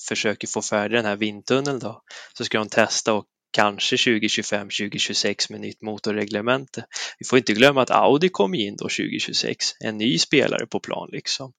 försöker 0.08 0.48
få 0.48 0.62
färdig 0.62 0.98
den 0.98 1.04
här 1.04 1.16
vindtunneln 1.16 1.78
då. 1.78 2.02
Så 2.38 2.44
ska 2.44 2.58
de 2.58 2.68
testa 2.68 3.12
och 3.12 3.24
kanske 3.52 3.96
2025, 3.96 4.68
2026 4.68 5.50
med 5.50 5.60
nytt 5.60 5.82
motorreglemente. 5.82 6.84
Vi 7.18 7.24
får 7.24 7.38
inte 7.38 7.52
glömma 7.52 7.82
att 7.82 7.90
Audi 7.90 8.28
kom 8.28 8.54
in 8.54 8.76
då 8.76 8.84
2026, 8.84 9.56
en 9.80 9.98
ny 9.98 10.18
spelare 10.18 10.66
på 10.66 10.80
plan 10.80 11.08
liksom. 11.12 11.52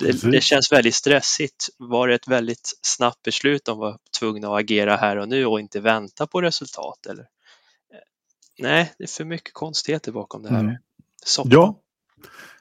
Det, 0.00 0.30
det, 0.30 0.40
känns 0.40 0.72
väldigt 0.72 0.94
stressigt. 0.94 1.68
Var 1.76 2.08
det 2.08 2.14
ett 2.14 2.28
väldigt 2.28 2.78
snabbt 2.82 3.22
beslut 3.22 3.64
de 3.64 3.78
var 3.78 3.98
tvungna 4.18 4.48
att 4.48 4.60
agera 4.60 4.96
här 4.96 5.16
och 5.16 5.28
nu 5.28 5.46
och 5.46 5.60
inte 5.60 5.80
vänta 5.80 6.26
på 6.26 6.42
resultat? 6.42 7.06
Eller? 7.06 7.26
Nej, 8.58 8.92
det 8.98 9.04
är 9.04 9.08
för 9.08 9.24
mycket 9.24 9.52
konstigheter 9.52 10.12
bakom 10.12 10.42
det 10.42 10.48
här. 10.48 10.60
Mm. 10.60 10.76
Ja. 11.44 11.80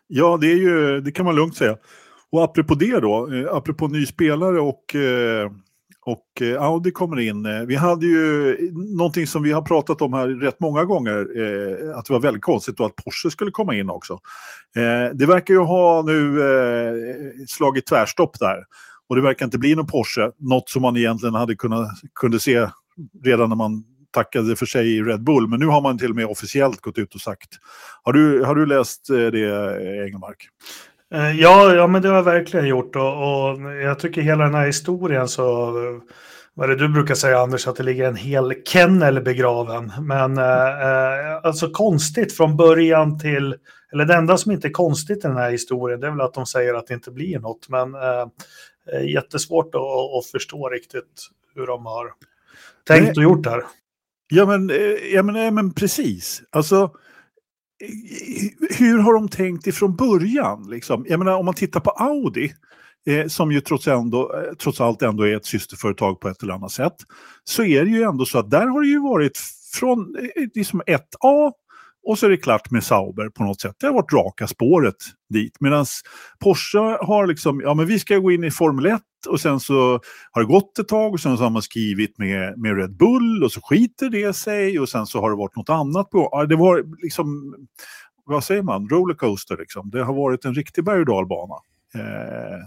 ja, 0.07 0.37
det, 0.41 0.47
är 0.47 0.55
ju, 0.55 1.01
det 1.01 1.11
kan 1.11 1.25
man 1.25 1.35
lugnt 1.35 1.57
säga. 1.57 1.77
Och 2.29 2.43
apropå 2.43 2.75
det 2.75 2.99
då, 2.99 3.33
eh, 3.33 3.55
apropå 3.55 3.87
ny 3.87 4.05
spelare 4.05 4.59
och, 4.61 4.95
eh, 4.95 5.51
och 6.07 6.41
eh, 6.41 6.61
Audi 6.61 6.91
kommer 6.91 7.19
in. 7.19 7.45
Eh, 7.45 7.61
vi 7.61 7.75
hade 7.75 8.05
ju 8.05 8.57
någonting 8.97 9.27
som 9.27 9.43
vi 9.43 9.51
har 9.51 9.61
pratat 9.61 10.01
om 10.01 10.13
här 10.13 10.27
rätt 10.27 10.59
många 10.59 10.85
gånger, 10.85 11.17
eh, 11.17 11.97
att 11.97 12.05
det 12.05 12.13
var 12.13 12.19
väldigt 12.19 12.43
konstigt 12.43 12.77
då 12.77 12.85
att 12.85 12.95
Porsche 12.95 13.31
skulle 13.31 13.51
komma 13.51 13.75
in 13.75 13.89
också. 13.89 14.13
Eh, 14.75 15.15
det 15.15 15.25
verkar 15.25 15.53
ju 15.53 15.59
ha 15.59 16.01
nu 16.01 16.41
eh, 16.41 16.93
slagit 17.47 17.85
tvärstopp 17.85 18.39
där. 18.39 18.63
Och 19.09 19.15
det 19.15 19.21
verkar 19.21 19.45
inte 19.45 19.57
bli 19.57 19.75
någon 19.75 19.87
Porsche, 19.87 20.31
något 20.37 20.69
som 20.69 20.81
man 20.81 20.97
egentligen 20.97 21.35
hade 21.35 21.55
kunnat 21.55 21.89
kunde 22.19 22.39
se 22.39 22.69
redan 23.23 23.49
när 23.49 23.55
man 23.55 23.83
tackade 24.11 24.55
för 24.55 24.65
sig 24.65 24.97
i 24.97 25.01
Red 25.01 25.23
Bull. 25.23 25.47
Men 25.47 25.59
nu 25.59 25.65
har 25.65 25.81
man 25.81 25.97
till 25.97 26.09
och 26.09 26.15
med 26.15 26.25
officiellt 26.25 26.81
gått 26.81 26.97
ut 26.97 27.15
och 27.15 27.21
sagt. 27.21 27.49
Har 28.03 28.13
du, 28.13 28.43
har 28.43 28.55
du 28.55 28.65
läst 28.65 29.09
eh, 29.09 29.15
det, 29.15 30.05
Engelmark? 30.05 30.49
Eh, 31.13 31.31
ja, 31.31 31.75
ja, 31.75 31.87
men 31.87 32.01
det 32.01 32.07
har 32.07 32.15
jag 32.15 32.23
verkligen 32.23 32.67
gjort 32.67 32.95
och, 32.95 33.03
och, 33.03 33.73
jag 33.73 33.99
tycker 33.99 34.21
hela 34.21 34.43
den 34.43 34.55
här 34.55 34.65
historien 34.65 35.27
så 35.27 35.71
vad 36.53 36.69
är 36.69 36.75
det 36.75 36.87
du 36.87 36.93
brukar 36.93 37.15
säga 37.15 37.39
Anders, 37.39 37.67
att 37.67 37.75
det 37.75 37.83
ligger 37.83 38.07
en 38.07 38.15
hel 38.15 38.53
kennel 38.65 39.21
begraven. 39.21 39.91
Men 40.01 40.37
eh, 40.37 40.81
eh, 40.81 41.35
alltså 41.43 41.69
konstigt 41.69 42.33
från 42.33 42.57
början 42.57 43.19
till, 43.19 43.55
eller 43.91 44.05
det 44.05 44.15
enda 44.15 44.37
som 44.37 44.51
inte 44.51 44.67
är 44.67 44.71
konstigt 44.71 45.17
i 45.17 45.27
den 45.27 45.37
här 45.37 45.51
historien 45.51 45.99
det 45.99 46.07
är 46.07 46.11
väl 46.11 46.21
att 46.21 46.33
de 46.33 46.45
säger 46.45 46.73
att 46.73 46.87
det 46.87 46.93
inte 46.93 47.11
blir 47.11 47.39
något. 47.39 47.69
Men 47.69 47.95
eh, 47.95 48.27
jättesvårt 49.03 49.75
att, 49.75 49.81
att 49.81 50.25
förstå 50.31 50.69
riktigt 50.69 51.27
hur 51.55 51.67
de 51.67 51.85
har 51.85 52.13
tänkt 52.87 53.17
och 53.17 53.23
gjort 53.23 53.43
det 53.43 53.49
här. 53.49 53.63
Ja 54.27 54.45
men, 54.45 54.71
ja, 55.13 55.23
men, 55.23 55.35
ja, 55.35 55.51
men 55.51 55.73
precis. 55.73 56.41
Alltså, 56.49 56.91
hur 58.77 58.97
har 58.97 59.13
de 59.13 59.29
tänkt 59.29 59.67
ifrån 59.67 59.95
början? 59.95 60.67
Liksom? 60.69 61.05
Jag 61.09 61.19
menar, 61.19 61.37
om 61.37 61.45
man 61.45 61.53
tittar 61.53 61.79
på 61.79 61.89
Audi, 61.89 62.53
eh, 63.07 63.27
som 63.27 63.51
ju 63.51 63.61
trots, 63.61 63.87
ändå, 63.87 64.33
eh, 64.33 64.53
trots 64.53 64.81
allt 64.81 65.01
ändå 65.01 65.23
är 65.23 65.35
ett 65.35 65.45
systerföretag 65.45 66.19
på 66.19 66.29
ett 66.29 66.43
eller 66.43 66.53
annat 66.53 66.71
sätt, 66.71 66.95
så 67.43 67.63
är 67.63 67.85
det 67.85 67.91
ju 67.91 68.03
ändå 68.03 68.25
så 68.25 68.39
att 68.39 68.51
där 68.51 68.67
har 68.67 68.81
det 68.81 68.87
ju 68.87 68.99
varit 68.99 69.37
från 69.73 70.15
eh, 70.15 70.47
liksom 70.53 70.81
1A 70.81 71.51
och 72.07 72.19
så 72.19 72.25
är 72.25 72.29
det 72.29 72.37
klart 72.37 72.71
med 72.71 72.83
Sauber 72.83 73.29
på 73.29 73.43
något 73.43 73.61
sätt. 73.61 73.75
Det 73.79 73.87
har 73.87 73.93
varit 73.93 74.13
raka 74.13 74.47
spåret 74.47 74.95
dit. 75.29 75.57
Medan 75.59 75.85
Porsche 76.39 76.77
har 77.01 77.27
liksom, 77.27 77.61
ja 77.61 77.73
men 77.73 77.85
vi 77.85 77.99
ska 77.99 78.17
gå 78.17 78.31
in 78.31 78.43
i 78.43 78.51
Formel 78.51 78.85
1 78.85 79.01
och 79.29 79.39
sen 79.39 79.59
så 79.59 79.99
har 80.31 80.41
det 80.41 80.47
gått 80.47 80.79
ett 80.79 80.87
tag 80.87 81.13
och 81.13 81.19
sen 81.19 81.37
så 81.37 81.43
har 81.43 81.49
man 81.49 81.61
skrivit 81.61 82.17
med, 82.17 82.59
med 82.59 82.77
Red 82.77 82.97
Bull 82.97 83.43
och 83.43 83.51
så 83.51 83.61
skiter 83.61 84.09
det 84.09 84.33
sig 84.33 84.79
och 84.79 84.89
sen 84.89 85.05
så 85.05 85.21
har 85.21 85.29
det 85.29 85.35
varit 85.35 85.55
något 85.55 85.69
annat 85.69 86.09
på. 86.09 86.29
Ja, 86.31 86.45
det 86.45 86.55
var 86.55 86.83
liksom, 87.03 87.55
vad 88.25 88.43
säger 88.43 88.63
man, 88.63 88.89
rollercoaster 88.89 89.57
liksom. 89.57 89.89
Det 89.89 90.03
har 90.03 90.13
varit 90.13 90.45
en 90.45 90.53
riktig 90.53 90.83
berg 90.83 90.99
och 90.99 91.05
dalbana. 91.05 91.55
Eh, 91.95 92.59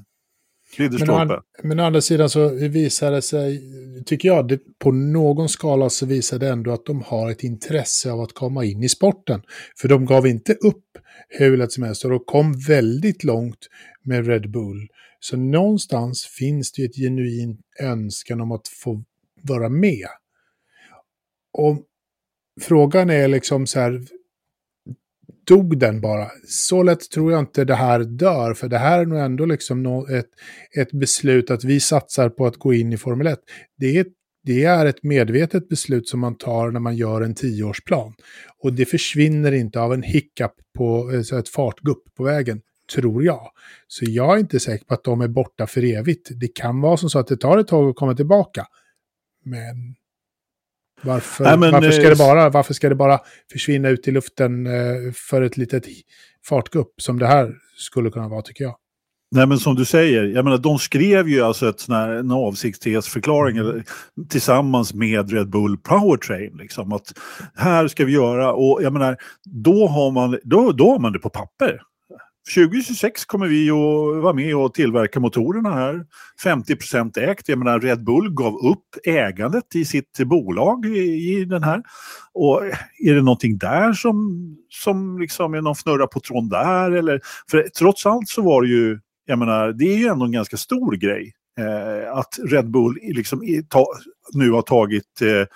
men, 0.78 1.40
men 1.62 1.80
å 1.80 1.84
andra 1.84 2.00
sidan 2.00 2.30
så 2.30 2.48
visar 2.48 3.12
det 3.12 3.22
sig, 3.22 3.62
tycker 4.06 4.28
jag, 4.28 4.48
det, 4.48 4.60
på 4.78 4.92
någon 4.92 5.48
skala 5.48 5.90
så 5.90 6.06
visar 6.06 6.38
det 6.38 6.48
ändå 6.48 6.72
att 6.72 6.86
de 6.86 7.02
har 7.02 7.30
ett 7.30 7.42
intresse 7.42 8.12
av 8.12 8.20
att 8.20 8.32
komma 8.32 8.64
in 8.64 8.82
i 8.82 8.88
sporten. 8.88 9.42
För 9.80 9.88
de 9.88 10.06
gav 10.06 10.26
inte 10.26 10.54
upp 10.54 10.84
hur 11.28 11.56
lätt 11.56 11.72
som 11.72 11.82
helst 11.82 12.04
och 12.04 12.10
de 12.10 12.20
kom 12.26 12.58
väldigt 12.68 13.24
långt 13.24 13.68
med 14.04 14.26
Red 14.26 14.50
Bull. 14.50 14.88
Så 15.20 15.36
någonstans 15.36 16.26
finns 16.26 16.72
det 16.72 16.82
ju 16.82 16.88
ett 16.88 16.96
genuint 16.96 17.60
önskan 17.80 18.40
om 18.40 18.52
att 18.52 18.68
få 18.68 19.04
vara 19.42 19.68
med. 19.68 20.06
Och 21.52 21.82
frågan 22.60 23.10
är 23.10 23.28
liksom 23.28 23.66
så 23.66 23.80
här, 23.80 24.04
dog 25.47 25.78
den 25.78 26.00
bara. 26.00 26.30
Så 26.49 26.82
lätt 26.82 27.11
tror 27.11 27.32
jag 27.32 27.40
inte 27.40 27.64
det 27.64 27.75
här 27.75 28.00
dör, 28.00 28.54
för 28.54 28.68
det 28.68 28.78
här 28.78 29.00
är 29.00 29.06
nog 29.06 29.18
ändå 29.18 29.44
liksom 29.44 30.06
ett, 30.11 30.26
ett 30.80 30.92
beslut 30.92 31.50
att 31.50 31.64
vi 31.64 31.80
satsar 31.80 32.28
på 32.28 32.47
att 32.47 32.56
gå 32.56 32.75
in 32.75 32.92
i 32.92 32.97
Formel 32.97 33.26
1. 33.26 33.38
Det 33.78 33.99
är, 33.99 34.06
det 34.44 34.64
är 34.64 34.87
ett 34.87 35.02
medvetet 35.02 35.68
beslut 35.68 36.09
som 36.09 36.20
man 36.20 36.37
tar 36.37 36.70
när 36.70 36.80
man 36.80 36.97
gör 36.97 37.20
en 37.20 37.35
tioårsplan. 37.35 38.14
Och 38.62 38.73
det 38.73 38.85
försvinner 38.85 39.52
inte 39.52 39.80
av 39.80 39.92
en 39.94 40.02
hiccup 40.02 40.52
på 40.78 41.11
eh, 41.12 41.38
ett 41.38 41.49
fartgupp 41.49 42.02
på 42.16 42.25
vägen, 42.25 42.61
tror 42.94 43.25
jag. 43.25 43.50
Så 43.87 44.04
jag 44.09 44.37
är 44.37 44.40
inte 44.40 44.61
säker 44.61 44.85
på 44.85 44.94
att 44.94 45.04
de 45.04 45.20
är 45.20 45.28
borta 45.28 45.66
för 45.66 45.85
evigt. 45.85 46.28
Det 46.40 46.49
kan 46.49 46.80
vara 46.80 46.97
som 46.97 47.11
så 47.11 47.18
att 47.18 47.26
det 47.26 47.37
tar 47.37 47.59
ett 47.59 47.68
tag 47.68 47.90
att 47.90 47.97
komma 47.97 48.14
tillbaka. 48.14 48.66
Men 49.44 49.94
varför, 51.02 51.45
Nej, 51.45 51.59
men, 51.59 51.73
varför, 51.73 51.90
ska 51.90 52.02
det 52.02 52.11
eh, 52.11 52.19
bara, 52.19 52.49
varför 52.49 52.75
ska 52.75 52.88
det 52.88 52.95
bara 52.95 53.19
försvinna 53.52 53.88
ut 53.88 54.09
i 54.09 54.11
luften 54.11 54.66
eh, 54.66 55.12
för 55.14 55.42
ett 55.42 55.57
litet 55.57 55.85
fartgupp 56.49 56.95
som 56.97 57.19
det 57.19 57.26
här 57.26 57.52
skulle 57.76 58.11
kunna 58.11 58.28
vara 58.28 58.42
tycker 58.42 58.64
jag? 58.64 58.76
Nej 59.33 59.47
men 59.47 59.59
som 59.59 59.75
du 59.75 59.85
säger, 59.85 60.25
jag 60.25 60.45
menar, 60.45 60.59
de 60.59 60.78
skrev 60.78 61.28
ju 61.28 61.40
alltså 61.40 61.69
ett 61.69 61.80
sån 61.80 61.95
här, 61.95 62.11
en 62.11 62.30
avsiktsförklaring 62.30 63.57
mm. 63.57 63.83
tillsammans 64.28 64.95
med 64.95 65.33
Red 65.33 65.50
Bull 65.50 65.78
Powertrain. 65.78 66.57
Liksom, 66.57 66.92
att 66.92 67.19
här 67.57 67.88
ska 67.88 68.04
vi 68.04 68.12
göra 68.12 68.52
och 68.52 68.83
jag 68.83 68.92
menar, 68.92 69.16
då 69.45 69.87
har 69.87 70.11
man, 70.11 70.38
då, 70.45 70.73
då 70.73 70.90
har 70.90 70.99
man 70.99 71.12
det 71.12 71.19
på 71.19 71.30
papper. 71.30 71.80
2026 72.54 73.25
kommer 73.25 73.47
vi 73.47 73.71
att 73.71 74.23
vara 74.23 74.33
med 74.33 74.57
och 74.57 74.75
tillverka 74.75 75.21
motorerna 75.21 75.73
här. 75.75 76.04
50 76.42 77.21
ägt. 77.21 77.49
Jag 77.49 77.59
menar 77.59 77.80
Red 77.80 78.04
Bull 78.04 78.35
gav 78.35 78.54
upp 78.54 78.87
ägandet 79.04 79.75
i 79.75 79.85
sitt 79.85 80.19
bolag 80.19 80.87
i, 80.87 80.99
i, 81.33 81.45
den 81.45 81.62
här. 81.62 81.83
Och 82.33 82.62
är 83.07 83.14
det 83.14 83.23
någonting 83.23 83.59
där 83.59 83.92
som, 83.92 84.16
som 84.69 85.19
liksom 85.21 85.54
är 85.54 85.61
någon 85.61 85.75
fnurra 85.75 86.07
på 86.07 86.21
tråden 86.21 86.49
där? 86.49 86.90
Eller, 86.90 87.21
för 87.50 87.69
trots 87.78 88.07
allt 88.07 88.28
så 88.28 88.42
var 88.42 88.62
det 88.62 88.69
ju, 88.69 88.99
jag 89.25 89.38
menar, 89.38 89.73
det 89.73 89.85
är 89.85 89.97
ju 89.97 90.07
ändå 90.07 90.25
en 90.25 90.33
ganska 90.33 90.57
stor 90.57 90.97
grej. 90.97 91.33
Eh, 91.59 92.16
att 92.16 92.38
Red 92.45 92.71
Bull 92.71 92.99
liksom 93.02 93.42
ta, 93.69 93.87
nu 94.33 94.50
har 94.50 94.62
tagit 94.62 95.23
eh, 95.23 95.47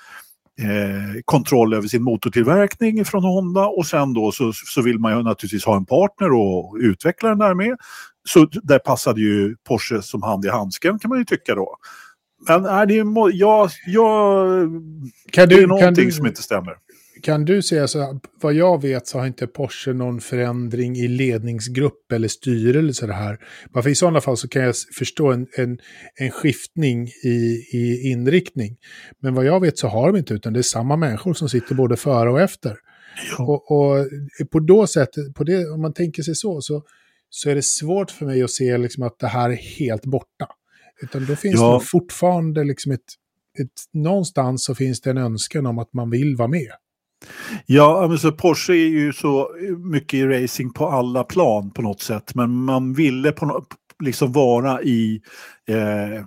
eh, 0.61 1.21
kontroll 1.25 1.75
över 1.75 1.89
sin 1.89 2.03
motortillverkning 2.03 3.05
från 3.05 3.25
Honda 3.25 3.67
och 3.67 3.87
sen 3.87 4.13
då 4.13 4.33
så, 4.33 4.53
så 4.53 4.83
vill 4.83 4.99
man 4.99 5.17
ju 5.17 5.23
naturligtvis 5.23 5.65
ha 5.65 5.77
en 5.77 5.87
partner 5.87 6.33
och 6.33 6.77
utveckla 6.81 7.29
den 7.29 7.39
där 7.39 7.55
med. 7.55 7.77
Så 8.29 8.47
där 8.63 8.79
passade 8.79 9.21
ju 9.21 9.57
Porsche 9.69 10.03
som 10.03 10.23
hand 10.23 10.45
i 10.45 10.49
handsken 10.49 10.99
kan 10.99 11.09
man 11.09 11.19
ju 11.19 11.25
tycka 11.25 11.55
då. 11.55 11.77
Men 12.49 12.63
nej, 12.63 12.87
det 12.87 12.99
är, 12.99 13.33
jag, 13.33 13.71
jag, 13.87 14.71
kan 15.33 15.49
du, 15.49 15.57
det 15.57 15.63
är 15.63 15.67
någonting 15.67 15.95
kan 15.95 16.05
du, 16.05 16.13
som 16.13 16.27
inte 16.27 16.43
stämmer. 16.43 16.77
Kan 17.25 17.45
du 17.45 17.63
säga 17.63 17.89
så, 17.89 18.21
vad 18.41 18.55
jag 18.55 18.83
vet 18.83 19.07
så 19.07 19.19
har 19.19 19.27
inte 19.27 19.47
Porsche 19.47 19.93
någon 19.93 20.21
förändring 20.21 20.97
i 20.97 21.09
ledningsgrupp 21.09 22.13
eller 22.13 22.29
styrelse 22.29 23.07
det 23.07 23.13
här. 23.13 23.39
Varför 23.71 23.91
i 23.91 23.95
sådana 23.95 24.21
fall 24.21 24.37
så 24.37 24.49
kan 24.49 24.63
jag 24.63 24.75
förstå 24.99 25.33
en, 25.33 25.47
en, 25.57 25.79
en 26.15 26.31
skiftning 26.31 27.09
i, 27.25 27.65
i 27.73 28.11
inriktning. 28.11 28.77
Men 29.23 29.35
vad 29.35 29.45
jag 29.45 29.61
vet 29.61 29.79
så 29.79 29.89
har 29.89 30.13
de 30.13 30.19
inte, 30.19 30.35
utan 30.35 30.53
det 30.53 30.61
är 30.61 30.63
samma 30.63 30.97
människor 30.97 31.35
som 31.35 31.49
sitter 31.49 31.75
både 31.75 31.97
före 31.97 32.31
och 32.31 32.41
efter. 32.41 32.77
Ja. 33.39 33.45
Och, 33.45 33.71
och, 33.71 34.07
på 34.51 34.61
då 34.61 34.87
sätt, 34.87 35.11
på 35.35 35.45
det, 35.45 35.71
om 35.71 35.83
man 35.83 35.93
tänker 35.93 36.23
sig 36.23 36.35
så, 36.35 36.61
så, 36.61 36.83
så 37.31 37.51
är 37.51 37.55
det 37.55 37.65
svårt 37.65 38.11
för 38.11 38.27
mig 38.27 38.43
att 38.43 38.51
se 38.51 38.79
liksom 38.79 39.03
att 39.03 39.19
det 39.19 39.29
här 39.29 39.51
är 39.51 39.57
helt 39.57 40.07
borta. 40.07 40.49
Utan 41.03 41.27
då 41.27 41.37
finns 41.37 41.55
ja. 41.61 41.79
det 41.79 41.87
fortfarande 41.87 42.65
liksom 42.65 42.93
ett, 42.93 43.01
ett, 43.59 43.73
någonstans 43.93 44.65
så 44.65 44.75
finns 44.75 45.01
det 45.01 45.11
en 45.11 45.19
önskan 45.19 45.67
om 45.67 45.79
att 45.79 45.93
man 45.93 46.11
vill 46.11 46.37
vara 46.37 46.49
med. 46.49 46.73
Ja, 47.67 48.07
men 48.09 48.19
så 48.19 48.33
Porsche 48.33 48.73
är 48.73 48.89
ju 48.89 49.13
så 49.13 49.51
mycket 49.79 50.15
i 50.15 50.27
racing 50.27 50.75
på 50.75 50.89
alla 50.89 51.25
plan 51.25 51.71
på 51.71 51.83
något 51.83 52.01
sätt. 52.01 52.35
Men 52.35 52.51
man 52.51 52.93
ville 52.95 53.33
på 53.33 53.47
något, 53.47 53.67
liksom 54.03 54.33
vara 54.33 54.83
i, 54.83 55.21
eh, 55.69 56.25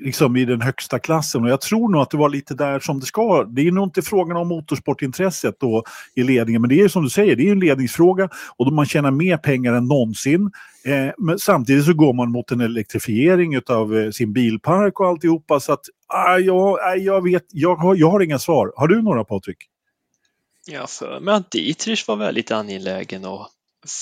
liksom 0.00 0.36
i 0.36 0.44
den 0.44 0.60
högsta 0.60 0.98
klassen. 0.98 1.42
Och 1.44 1.50
jag 1.50 1.60
tror 1.60 1.88
nog 1.88 2.02
att 2.02 2.10
det 2.10 2.16
var 2.16 2.28
lite 2.28 2.54
där 2.54 2.80
som 2.80 3.00
det 3.00 3.06
ska. 3.06 3.44
Det 3.44 3.66
är 3.68 3.72
nog 3.72 3.86
inte 3.86 4.02
frågan 4.02 4.36
om 4.36 4.48
motorsportintresset 4.48 5.54
då 5.60 5.84
i 6.14 6.22
ledningen. 6.22 6.62
Men 6.62 6.68
det 6.68 6.80
är 6.80 6.88
som 6.88 7.02
du 7.02 7.10
säger, 7.10 7.36
det 7.36 7.48
är 7.48 7.52
en 7.52 7.60
ledningsfråga. 7.60 8.28
Och 8.56 8.66
då 8.66 8.72
man 8.72 8.86
tjänar 8.86 9.10
mer 9.10 9.36
pengar 9.36 9.72
än 9.72 9.84
någonsin. 9.84 10.50
Eh, 10.84 11.12
men 11.18 11.38
samtidigt 11.38 11.84
så 11.84 11.94
går 11.94 12.12
man 12.12 12.30
mot 12.30 12.50
en 12.50 12.60
elektrifiering 12.60 13.60
av 13.66 13.96
eh, 13.96 14.10
sin 14.10 14.32
bilpark 14.32 15.00
och 15.00 15.06
alltihopa. 15.06 15.60
Så 15.60 15.72
att, 15.72 15.84
ah, 16.08 16.38
jag, 16.38 16.78
ah, 16.78 16.94
jag 16.94 17.22
vet, 17.22 17.44
jag 17.50 17.76
har, 17.76 17.94
jag 17.94 18.10
har 18.10 18.20
inga 18.20 18.38
svar. 18.38 18.72
Har 18.76 18.88
du 18.88 19.02
några 19.02 19.24
Patrik? 19.24 19.58
Jag 20.66 20.90
för 20.90 21.20
mig 21.20 21.34
att 21.34 21.50
Dietrich 21.50 22.08
var 22.08 22.16
väldigt 22.16 22.50
angelägen 22.50 23.24
att 23.24 23.50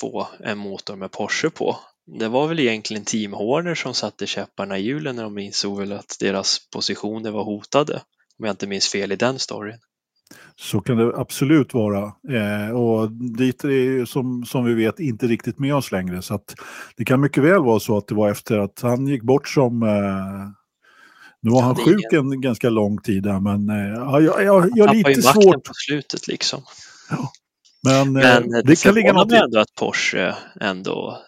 få 0.01 0.29
en 0.41 0.59
motor 0.59 0.97
med 0.97 1.11
Porsche 1.11 1.51
på. 1.51 1.77
Det 2.07 2.29
var 2.29 2.49
väl 2.49 2.61
egentligen 2.61 3.05
Team 3.05 3.33
Horner 3.33 3.75
som 3.75 3.95
satte 3.95 4.27
käpparna 4.27 4.79
i 4.79 4.83
hjulen 4.83 5.17
när 5.17 5.23
de 5.23 5.39
insåg 5.39 5.79
väl 5.79 5.93
att 5.93 6.17
deras 6.21 6.71
positioner 6.71 7.31
var 7.31 7.45
hotade. 7.45 8.03
Om 8.39 8.45
jag 8.45 8.53
inte 8.53 8.67
minns 8.67 8.89
fel 8.89 9.13
i 9.13 9.17
den 9.17 9.39
storyn. 9.39 9.79
Så 10.57 10.81
kan 10.81 10.97
det 10.97 11.17
absolut 11.17 11.75
vara. 11.75 12.13
Eh, 12.29 12.71
och 12.71 13.13
dit 13.13 13.65
är 13.65 13.69
ju 13.69 14.07
som, 14.07 14.45
som 14.45 14.65
vi 14.65 14.75
vet 14.75 15.01
inte 15.01 15.27
riktigt 15.27 15.59
med 15.59 15.75
oss 15.75 15.93
längre. 15.93 16.23
Så 16.23 16.35
att 16.35 16.55
det 16.97 17.05
kan 17.05 17.21
mycket 17.21 17.45
väl 17.45 17.63
vara 17.63 17.81
så 17.81 17.97
att 17.97 18.09
det 18.09 18.15
var 18.15 18.31
efter 18.31 18.59
att 18.59 18.81
han 18.83 19.07
gick 19.07 19.23
bort 19.23 19.49
som 19.49 19.83
eh, 19.83 20.62
nu 21.43 21.51
var 21.51 21.63
han 21.63 21.77
sjuk 21.77 22.13
en 22.13 22.41
ganska 22.41 22.71
lång 22.71 22.99
tid 22.99 23.23
där, 23.23 23.41
men 23.41 23.69
eh, 23.71 23.95
ja, 23.95 24.21
jag, 24.21 24.45
jag, 24.45 24.71
jag 24.75 24.87
har 24.87 24.95
lite 24.95 25.23
svårt. 25.23 25.65
på 25.65 25.73
slutet 25.87 26.29
liksom. 26.29 26.63
Ja. 27.11 27.33
Men, 27.85 28.17
eh, 28.17 28.41
men 28.41 28.51
det, 28.51 28.63
det 28.63 28.83
kan 28.83 28.95
ligga 28.95 29.13
något 29.13 29.33
ändå 29.33 29.59
att 29.59 29.75
Porsche 29.75 30.35
ändå 30.61 31.23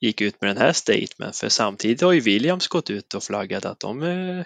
gick 0.00 0.20
ut 0.20 0.40
med 0.40 0.50
den 0.50 0.56
här 0.56 0.72
statement, 0.72 1.36
för 1.36 1.48
samtidigt 1.48 2.00
har 2.00 2.12
ju 2.12 2.20
Williams 2.20 2.68
gått 2.68 2.90
ut 2.90 3.14
och 3.14 3.22
flaggat 3.22 3.64
att 3.64 3.80
de 3.80 4.02
eh, 4.02 4.44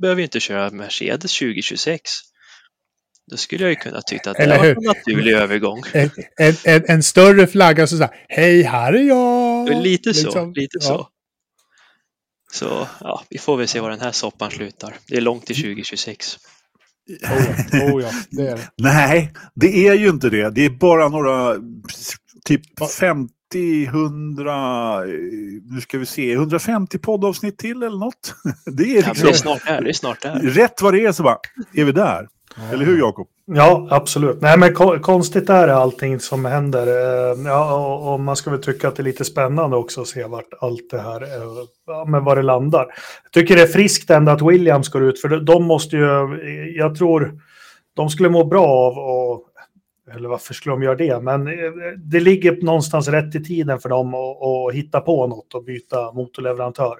behöver 0.00 0.22
inte 0.22 0.40
köra 0.40 0.70
Mercedes 0.70 1.38
2026. 1.38 2.10
Då 3.30 3.36
skulle 3.36 3.64
jag 3.64 3.70
ju 3.70 3.76
kunna 3.76 4.00
tycka 4.02 4.30
att 4.30 4.36
det 4.36 4.46
var 4.46 4.64
en 4.64 4.76
naturlig 4.80 5.32
övergång. 5.32 5.82
En, 5.92 6.10
en, 6.36 6.54
en, 6.64 6.84
en, 6.88 7.02
större 7.02 7.46
flagga 7.46 7.86
så 7.86 7.96
säger 7.96 8.10
hej 8.28 8.62
här 8.62 8.92
är 8.92 9.02
jag. 9.02 9.82
Lite 9.82 10.14
så, 10.14 10.24
liksom, 10.24 10.52
lite 10.52 10.78
ja. 10.80 10.86
så. 10.86 11.08
Så 12.56 12.88
ja, 13.00 13.22
vi 13.30 13.38
får 13.38 13.56
väl 13.56 13.68
se 13.68 13.80
var 13.80 13.90
den 13.90 14.00
här 14.00 14.12
soppan 14.12 14.50
slutar. 14.50 14.94
Det 15.08 15.16
är 15.16 15.20
långt 15.20 15.46
till 15.46 15.56
2026. 15.56 16.36
Oh 17.08 17.18
ja, 17.72 17.92
oh 17.92 18.02
ja, 18.02 18.10
det 18.30 18.48
är 18.48 18.56
det. 18.56 18.68
Nej, 18.82 19.32
det 19.54 19.88
är 19.88 19.94
ju 19.94 20.08
inte 20.08 20.30
det. 20.30 20.50
Det 20.50 20.64
är 20.64 20.70
bara 20.70 21.08
några, 21.08 21.54
typ 22.44 22.62
50, 22.98 23.84
100, 23.86 25.00
nu 25.70 25.80
ska 25.80 25.98
vi 25.98 26.06
se, 26.06 26.32
150 26.32 26.98
poddavsnitt 26.98 27.58
till 27.58 27.82
eller 27.82 27.98
något. 27.98 28.34
Det 28.76 28.82
är, 28.82 28.94
liksom, 28.96 29.14
ja, 29.16 29.24
det 29.24 29.30
är 29.30 29.32
snart 29.32 29.66
där, 29.66 29.80
det 29.80 29.88
är 29.88 29.92
snart 29.92 30.22
där. 30.22 30.40
Rätt 30.42 30.82
vad 30.82 30.94
det 30.94 31.04
är 31.04 31.12
så 31.12 31.22
bara, 31.22 31.38
är 31.74 31.84
vi 31.84 31.92
där. 31.92 32.28
Eller 32.72 32.84
hur 32.84 32.98
Jakob? 32.98 33.28
Ja, 33.48 33.88
absolut. 33.90 34.40
Nej, 34.40 34.58
men 34.58 34.74
konstigt 35.00 35.50
är 35.50 35.66
det 35.66 35.74
allting 35.74 36.20
som 36.20 36.44
händer. 36.44 36.86
Eh, 36.86 37.42
ja, 37.44 37.74
och, 38.12 38.20
man 38.20 38.36
ska 38.36 38.50
väl 38.50 38.62
tycka 38.62 38.88
att 38.88 38.96
det 38.96 39.02
är 39.02 39.04
lite 39.04 39.24
spännande 39.24 39.76
också 39.76 40.00
att 40.00 40.08
se 40.08 40.24
vart 40.24 40.54
allt 40.60 40.90
det 40.90 40.98
här, 41.00 41.22
eh, 41.22 41.64
ja, 41.86 42.04
men 42.04 42.24
var 42.24 42.36
det 42.36 42.42
landar. 42.42 42.86
Jag 43.22 43.32
tycker 43.32 43.56
det 43.56 43.62
är 43.62 43.66
friskt 43.66 44.10
ändå 44.10 44.32
att 44.32 44.42
Williams 44.42 44.88
går 44.88 45.02
ut, 45.02 45.20
för 45.20 45.28
de 45.28 45.64
måste 45.64 45.96
ju, 45.96 46.04
eh, 46.04 46.76
jag 46.76 46.98
tror, 46.98 47.40
de 47.94 48.08
skulle 48.08 48.28
må 48.28 48.44
bra 48.44 48.66
av 48.66 48.98
att 48.98 49.45
eller 50.14 50.28
varför 50.28 50.54
skulle 50.54 50.74
de 50.74 50.82
göra 50.82 50.94
det? 50.94 51.20
Men 51.20 51.46
eh, 51.46 51.54
det 51.98 52.20
ligger 52.20 52.62
någonstans 52.62 53.08
rätt 53.08 53.34
i 53.34 53.44
tiden 53.44 53.78
för 53.78 53.88
dem 53.88 54.14
att, 54.14 54.42
att 54.42 54.74
hitta 54.74 55.00
på 55.00 55.26
något 55.26 55.54
och 55.54 55.64
byta 55.64 56.12
motorleverantör. 56.12 56.96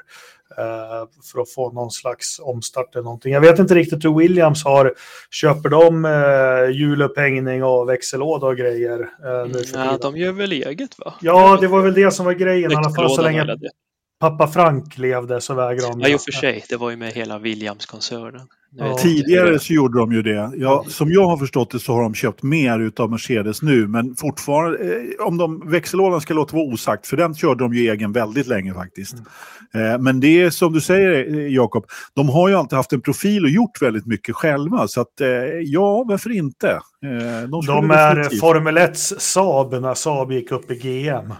Eh, 0.58 1.08
för 1.32 1.40
att 1.40 1.50
få 1.50 1.72
någon 1.72 1.90
slags 1.90 2.40
omstart 2.40 2.94
eller 2.94 3.04
någonting. 3.04 3.32
Jag 3.32 3.40
vet 3.40 3.58
inte 3.58 3.74
riktigt 3.74 4.04
hur 4.04 4.18
Williams 4.18 4.64
har, 4.64 4.94
köper 5.30 5.68
de 5.68 6.04
eh, 6.04 6.76
hjulupphängning 6.76 7.64
och 7.64 7.88
växellåda 7.88 8.46
och 8.46 8.56
grejer? 8.56 9.00
Eh, 9.00 9.48
nu 9.52 9.64
för 9.64 9.78
ja, 9.78 9.98
de 10.02 10.16
gör 10.16 10.32
väl 10.32 10.52
eget 10.52 10.98
va? 10.98 11.14
Ja, 11.20 11.58
det 11.60 11.66
var 11.66 11.82
väl 11.82 11.94
det 11.94 12.10
som 12.10 12.26
var 12.26 12.32
grejen, 12.32 12.72
i 12.72 12.74
alla 12.74 12.90
fall 12.90 13.10
så 13.10 13.22
länge 13.22 13.56
pappa 14.20 14.46
Frank 14.46 14.98
levde 14.98 15.40
så 15.40 15.54
vägrade 15.54 15.92
de. 15.92 16.00
Ja, 16.00 16.08
i 16.08 16.14
och 16.14 16.20
för 16.20 16.32
sig, 16.32 16.64
det 16.68 16.76
var 16.76 16.90
ju 16.90 16.96
med 16.96 17.12
hela 17.12 17.38
Williams-koncernen. 17.38 18.48
Ja. 18.78 18.98
Tidigare 18.98 19.58
så 19.58 19.72
gjorde 19.72 19.98
de 19.98 20.12
ju 20.12 20.22
det. 20.22 20.52
Ja, 20.56 20.84
som 20.88 21.12
jag 21.12 21.26
har 21.26 21.36
förstått 21.36 21.70
det 21.70 21.78
så 21.78 21.92
har 21.92 22.02
de 22.02 22.14
köpt 22.14 22.42
mer 22.42 22.92
av 22.96 23.10
Mercedes 23.10 23.62
nu, 23.62 23.86
men 23.86 24.16
fortfarande, 24.16 24.78
eh, 24.78 25.26
om 25.26 25.36
de, 25.36 25.70
växellådan 25.70 26.20
ska 26.20 26.34
låta 26.34 26.56
vara 26.56 26.66
osagt, 26.66 27.06
för 27.06 27.16
den 27.16 27.34
körde 27.34 27.64
de 27.64 27.74
ju 27.74 27.90
egen 27.90 28.12
väldigt 28.12 28.46
länge 28.46 28.74
faktiskt. 28.74 29.14
Mm. 29.74 29.92
Eh, 29.92 29.98
men 29.98 30.20
det 30.20 30.42
är 30.42 30.50
som 30.50 30.72
du 30.72 30.80
säger 30.80 31.38
eh, 31.38 31.46
Jakob, 31.46 31.86
de 32.14 32.28
har 32.28 32.48
ju 32.48 32.54
alltid 32.54 32.76
haft 32.76 32.92
en 32.92 33.00
profil 33.00 33.44
och 33.44 33.50
gjort 33.50 33.82
väldigt 33.82 34.06
mycket 34.06 34.34
själva, 34.34 34.88
så 34.88 35.00
att 35.00 35.12
ja, 35.62 36.04
varför 36.08 36.30
inte? 36.30 36.80
de, 37.50 37.66
de 37.66 37.90
är 37.90 38.40
Formel 38.40 38.76
1 38.76 38.98
Saab 38.98 39.72
när 39.72 39.94
Saab 39.94 40.32
gick 40.32 40.52
upp 40.52 40.70
i 40.70 40.74
GM. 40.74 41.32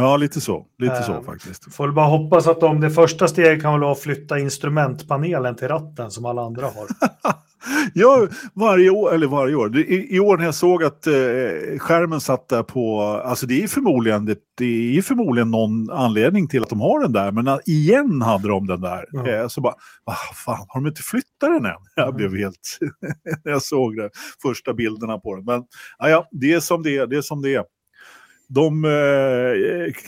Ja, 0.00 0.16
lite 0.16 0.40
så. 0.40 0.66
Lite 0.78 0.94
eh, 0.94 1.02
så 1.02 1.22
faktiskt. 1.22 1.74
Får 1.74 1.88
bara 1.88 2.06
hoppas 2.06 2.46
att 2.46 2.60
de, 2.60 2.80
det 2.80 2.90
första 2.90 3.28
steget 3.28 3.62
kan 3.62 3.80
vara 3.80 3.92
att 3.92 4.00
flytta 4.00 4.38
instrumentpanelen 4.38 5.56
till 5.56 5.68
ratten 5.68 6.10
som 6.10 6.24
alla 6.24 6.42
andra 6.42 6.64
har. 6.64 6.86
ja, 7.94 8.28
varje 8.54 8.90
år, 8.90 9.14
eller 9.14 9.26
varje 9.26 9.54
år. 9.54 9.78
I, 9.78 10.16
I, 10.16 10.20
år 10.20 10.36
när 10.36 10.44
jag 10.44 10.54
såg 10.54 10.84
att 10.84 11.06
eh, 11.06 11.12
skärmen 11.78 12.20
satt 12.20 12.48
där 12.48 12.62
på, 12.62 13.02
alltså 13.02 13.46
det 13.46 13.62
är 13.62 13.68
förmodligen, 13.68 14.26
det, 14.26 14.38
det, 14.58 14.98
är 14.98 15.02
förmodligen 15.02 15.50
någon 15.50 15.90
anledning 15.90 16.48
till 16.48 16.62
att 16.62 16.68
de 16.68 16.80
har 16.80 17.00
den 17.00 17.12
där, 17.12 17.32
men 17.32 17.48
uh, 17.48 17.58
igen 17.66 18.22
hade 18.22 18.48
de 18.48 18.66
den 18.66 18.80
där. 18.80 19.04
Ja. 19.10 19.28
Eh, 19.28 19.48
så 19.48 19.60
bara, 19.60 19.74
ah, 20.04 20.34
fan, 20.44 20.66
har 20.68 20.80
de 20.80 20.86
inte 20.88 21.02
flyttat 21.02 21.28
den 21.40 21.66
än? 21.66 21.72
Jag 21.96 22.08
mm. 22.08 22.16
blev 22.16 22.36
helt, 22.36 22.78
när 23.44 23.52
jag 23.52 23.62
såg 23.62 23.96
det, 23.96 24.10
första 24.42 24.74
bilderna 24.74 25.18
på 25.18 25.36
den. 25.36 25.44
Men 25.44 25.64
ja, 25.98 26.28
det 26.30 26.52
är 26.52 26.60
som 26.60 26.82
det 26.82 26.96
är, 26.96 27.06
det 27.06 27.16
är 27.16 27.22
som 27.22 27.42
det 27.42 27.54
är 27.54 27.64
de, 28.54 28.84
eh, 28.84 28.90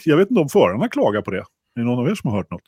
jag 0.04 0.16
vet 0.16 0.30
inte 0.30 0.40
om 0.40 0.48
förarna 0.48 0.88
klagar 0.88 1.22
på 1.22 1.30
det. 1.30 1.38
Är 1.38 1.80
det 1.80 1.82
någon 1.82 1.98
av 1.98 2.08
er 2.08 2.14
som 2.14 2.30
har 2.30 2.36
hört 2.36 2.50
något? 2.50 2.62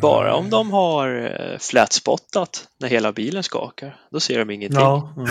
Bara 0.00 0.34
om 0.34 0.50
de 0.50 0.70
har 0.70 1.08
eh, 1.16 1.58
flatspottat 1.58 2.68
när 2.80 2.88
hela 2.88 3.12
bilen 3.12 3.42
skakar. 3.42 4.00
Då 4.10 4.20
ser 4.20 4.38
de 4.38 4.50
ingenting. 4.50 4.80
Ja, 4.80 5.14
mm. 5.16 5.28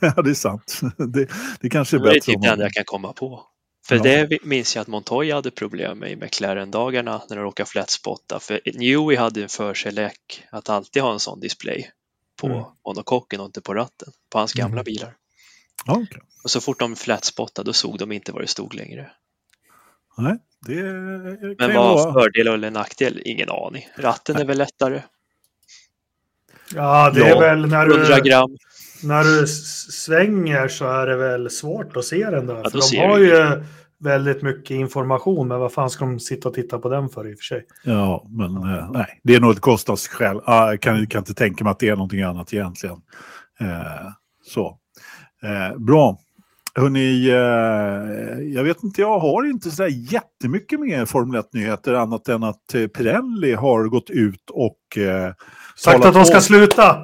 ja 0.16 0.22
det 0.22 0.30
är 0.30 0.34
sant. 0.34 0.80
Det, 0.96 1.28
det 1.60 1.70
kanske 1.70 1.96
är 1.96 2.00
bättre. 2.00 2.12
Det 2.12 2.18
är 2.18 2.20
typ 2.20 2.42
det 2.42 2.48
enda 2.48 2.64
jag 2.64 2.72
kan 2.72 2.84
komma 2.84 3.12
på. 3.12 3.42
För 3.86 3.96
ja. 3.96 4.02
det 4.02 4.44
minns 4.44 4.76
jag 4.76 4.82
att 4.82 4.88
Montoya 4.88 5.34
hade 5.34 5.50
problem 5.50 5.98
med 5.98 6.10
i 6.10 6.16
McLaren-dagarna 6.16 7.22
när 7.28 7.36
de 7.36 7.42
råkade 7.42 7.70
flatspotta. 7.70 8.40
För 8.40 8.60
Newey 8.74 9.16
hade 9.16 9.42
en 9.42 9.48
för 9.48 9.74
sig 9.74 9.92
läck 9.92 10.44
att 10.50 10.68
alltid 10.68 11.02
ha 11.02 11.12
en 11.12 11.20
sån 11.20 11.40
display 11.40 11.90
på 12.40 12.46
mm. 12.46 12.62
monokocken 12.86 13.40
och 13.40 13.46
inte 13.46 13.60
på 13.60 13.74
ratten 13.74 14.08
på 14.32 14.38
hans 14.38 14.52
gamla 14.52 14.80
mm. 14.80 14.84
bilar. 14.84 15.14
Okay. 15.86 16.20
Och 16.44 16.50
så 16.50 16.60
fort 16.60 16.78
de 16.78 16.96
flatspottade 16.96 17.68
då 17.68 17.72
såg 17.72 17.98
de 17.98 18.12
inte 18.12 18.32
vad 18.32 18.42
det 18.42 18.46
stod 18.46 18.74
längre. 18.74 19.10
Nej, 20.18 20.38
det 20.66 20.82
Men 21.58 21.74
vad 21.74 22.12
fördel 22.12 22.48
eller 22.48 22.70
nackdel? 22.70 23.22
Ingen 23.24 23.50
aning. 23.50 23.88
Ratten 23.96 24.34
Nej. 24.34 24.42
är 24.42 24.46
väl 24.46 24.58
lättare. 24.58 25.02
Ja, 26.74 27.10
det 27.10 27.20
ja, 27.20 27.26
är 27.26 27.40
väl 27.40 27.68
när 27.68 27.86
du, 27.86 28.22
gram. 28.30 28.56
när 29.02 29.24
du 29.24 29.46
svänger 29.46 30.68
så 30.68 30.86
är 30.86 31.06
det 31.06 31.16
väl 31.16 31.50
svårt 31.50 31.96
att 31.96 32.04
se 32.04 32.30
den 32.30 32.46
där. 32.46 32.60
Ja, 32.64 32.70
för 32.70 32.92
de 32.92 33.08
har 33.08 33.18
ju 33.18 33.64
väldigt 33.98 34.42
mycket 34.42 34.70
information, 34.70 35.48
men 35.48 35.58
vad 35.58 35.72
fan 35.72 35.90
ska 35.90 36.04
de 36.04 36.20
sitta 36.20 36.48
och 36.48 36.54
titta 36.54 36.78
på 36.78 36.88
den 36.88 37.08
för 37.08 37.28
i 37.30 37.34
och 37.34 37.38
för 37.38 37.44
sig? 37.44 37.66
Ja, 37.84 38.26
men 38.28 38.56
eh, 38.56 38.90
nej, 38.90 39.20
det 39.22 39.34
är 39.34 39.40
nog 39.40 39.52
ett 39.52 39.60
kostnadsskäl. 39.60 40.40
Ah, 40.44 40.70
jag 40.70 40.80
kan, 40.80 41.06
kan 41.06 41.18
inte 41.18 41.34
tänka 41.34 41.64
mig 41.64 41.70
att 41.70 41.78
det 41.78 41.88
är 41.88 41.96
någonting 41.96 42.22
annat 42.22 42.52
egentligen. 42.52 42.96
Eh, 43.60 44.10
så. 44.46 44.79
Eh, 45.42 45.78
bra. 45.78 46.18
Hörrni, 46.74 47.28
eh, 47.28 48.54
jag 48.54 48.64
vet 48.64 48.82
inte, 48.82 49.00
jag 49.00 49.18
har 49.18 49.50
inte 49.50 49.70
så 49.70 49.86
jättemycket 49.86 50.80
mer 50.80 51.04
Formel 51.06 51.40
1-nyheter 51.40 51.94
annat 51.94 52.28
än 52.28 52.42
att 52.42 52.74
eh, 52.74 52.86
Pirelli 52.86 53.54
har 53.54 53.84
gått 53.84 54.10
ut 54.10 54.50
och... 54.50 54.98
Eh, 54.98 55.32
Sagt 55.76 56.04
att 56.04 56.14
de 56.14 56.24
ska 56.24 56.36
om... 56.36 56.42
sluta! 56.42 56.96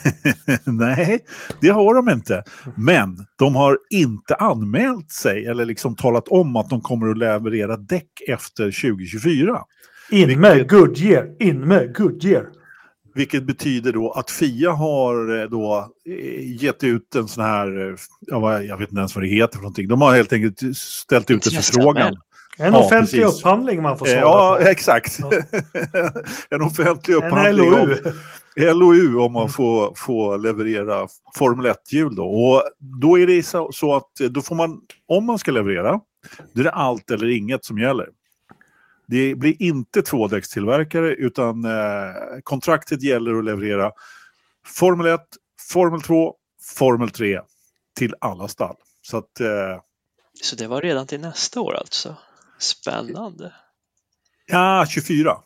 Nej, 0.64 1.18
det 1.60 1.68
har 1.68 1.94
de 1.94 2.08
inte. 2.08 2.42
Men 2.76 3.26
de 3.38 3.54
har 3.54 3.78
inte 3.90 4.34
anmält 4.34 5.10
sig 5.10 5.46
eller 5.46 5.64
liksom 5.64 5.96
talat 5.96 6.28
om 6.28 6.56
att 6.56 6.70
de 6.70 6.80
kommer 6.80 7.10
att 7.10 7.18
leverera 7.18 7.76
däck 7.76 8.10
efter 8.28 8.64
2024. 8.64 9.60
In 10.10 10.40
med 10.40 10.70
Goodyear, 10.70 11.42
in 11.42 11.60
med 11.60 11.96
Goodyear. 11.96 12.46
Vilket 13.14 13.44
betyder 13.44 13.92
då 13.92 14.10
att 14.12 14.30
Fia 14.30 14.70
har 14.72 15.40
eh, 15.42 15.48
då 15.48 15.92
eh, 16.06 16.62
gett 16.62 16.84
ut 16.84 17.14
en 17.14 17.28
sån 17.28 17.44
här, 17.44 17.88
eh, 17.88 17.96
ja, 18.20 18.62
jag 18.62 18.76
vet 18.76 18.88
inte 18.88 18.98
ens 18.98 19.14
vad 19.14 19.24
det 19.24 19.28
heter 19.28 19.54
för 19.54 19.62
någonting. 19.62 19.88
De 19.88 20.00
har 20.00 20.14
helt 20.14 20.32
enkelt 20.32 20.76
ställt 20.76 21.30
ut 21.30 21.46
en 21.46 21.52
förfrågan. 21.52 22.16
En 22.58 22.72
ja, 22.72 22.78
offentlig 22.78 23.22
precis. 23.22 23.40
upphandling 23.40 23.82
man 23.82 23.98
får 23.98 24.06
svara 24.06 24.20
Ja, 24.20 24.58
på. 24.60 24.68
exakt. 24.68 25.18
Ja. 25.18 25.30
en 26.50 26.62
offentlig 26.62 27.14
upphandling. 27.14 27.66
En 27.66 27.72
LOU. 27.72 27.96
Om, 28.72 28.78
LOU 28.78 29.18
om 29.18 29.32
man 29.32 29.48
får, 29.48 29.94
får 29.96 30.38
leverera 30.38 31.08
Formel 31.36 31.66
1-hjul 31.66 32.14
då. 32.14 32.24
Och 32.24 32.62
då 33.02 33.18
är 33.18 33.26
det 33.26 33.42
så, 33.42 33.72
så 33.72 33.96
att 33.96 34.10
då 34.30 34.42
får 34.42 34.54
man, 34.54 34.80
om 35.08 35.26
man 35.26 35.38
ska 35.38 35.50
leverera, 35.50 36.00
då 36.52 36.60
är 36.60 36.64
det 36.64 36.70
allt 36.70 37.10
eller 37.10 37.30
inget 37.30 37.64
som 37.64 37.78
gäller. 37.78 38.06
Det 39.06 39.34
blir 39.34 39.62
inte 39.62 40.02
tvådäckstillverkare 40.02 41.14
utan 41.14 41.64
eh, 41.64 41.70
kontraktet 42.42 43.02
gäller 43.02 43.38
att 43.38 43.44
leverera 43.44 43.92
Formel 44.66 45.06
1, 45.06 45.20
Formel 45.70 46.02
2, 46.02 46.34
Formel 46.76 47.10
3 47.10 47.40
till 47.96 48.14
alla 48.20 48.48
stall. 48.48 48.76
Så, 49.02 49.16
att, 49.16 49.40
eh, 49.40 49.80
så 50.42 50.56
det 50.56 50.66
var 50.66 50.80
redan 50.82 51.06
till 51.06 51.20
nästa 51.20 51.60
år 51.60 51.74
alltså? 51.74 52.16
Spännande. 52.58 53.52
Ja, 54.46 54.86
24. 54.88 55.36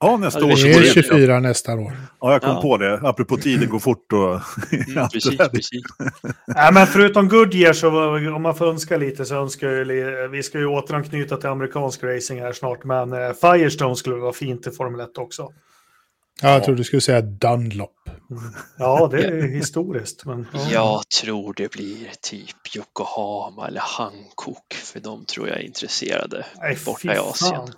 Ja, 0.00 0.16
nästa 0.16 0.44
år. 0.44 0.48
Det 0.48 0.88
är 0.88 0.92
24 0.92 1.34
det. 1.34 1.40
nästa 1.40 1.74
år. 1.74 1.92
Ja, 2.20 2.32
jag 2.32 2.42
kom 2.42 2.50
ja. 2.50 2.62
på 2.62 2.76
det. 2.76 3.00
Apropå 3.02 3.36
tiden 3.36 3.68
går 3.68 3.78
fort 3.78 4.12
och... 4.12 4.40
Mm, 4.72 5.08
precis, 5.12 5.36
precis. 5.36 5.80
ja, 6.46 6.70
men 6.72 6.86
förutom 6.86 7.28
Goodyear 7.28 7.72
så 7.72 7.88
om 8.34 8.42
man 8.42 8.54
får 8.54 8.66
önska 8.66 8.96
lite 8.96 9.24
så 9.24 9.34
önskar 9.34 9.68
jag, 9.68 10.28
vi 10.28 10.42
ska 10.42 10.58
ju 10.58 10.66
återanknyta 10.66 11.36
till 11.36 11.48
amerikansk 11.48 12.04
racing 12.04 12.40
här 12.40 12.52
snart, 12.52 12.84
men 12.84 13.12
eh, 13.12 13.32
Firestone 13.32 13.96
skulle 13.96 14.16
vara 14.16 14.32
fint 14.32 14.66
i 14.66 14.70
Formel 14.70 15.00
1 15.00 15.18
också. 15.18 15.52
Ja, 16.42 16.52
jag 16.52 16.64
trodde 16.64 16.80
du 16.80 16.84
skulle 16.84 17.00
säga 17.00 17.20
Dunlop. 17.20 18.08
Mm. 18.30 18.42
Ja, 18.78 19.08
det 19.12 19.24
är 19.24 19.42
historiskt. 19.42 20.24
Men, 20.24 20.46
ja. 20.52 20.60
Jag 20.72 21.08
tror 21.22 21.54
det 21.56 21.72
blir 21.72 22.10
typ 22.20 22.76
Yokohama 22.76 23.66
eller 23.68 23.80
Hankook, 23.80 24.74
för 24.74 25.00
de 25.00 25.24
tror 25.24 25.48
jag 25.48 25.56
är 25.56 25.62
intresserade 25.62 26.46
Nej, 26.60 26.78
borta 26.86 27.14
i 27.14 27.18
Asien. 27.18 27.54
Fan. 27.54 27.74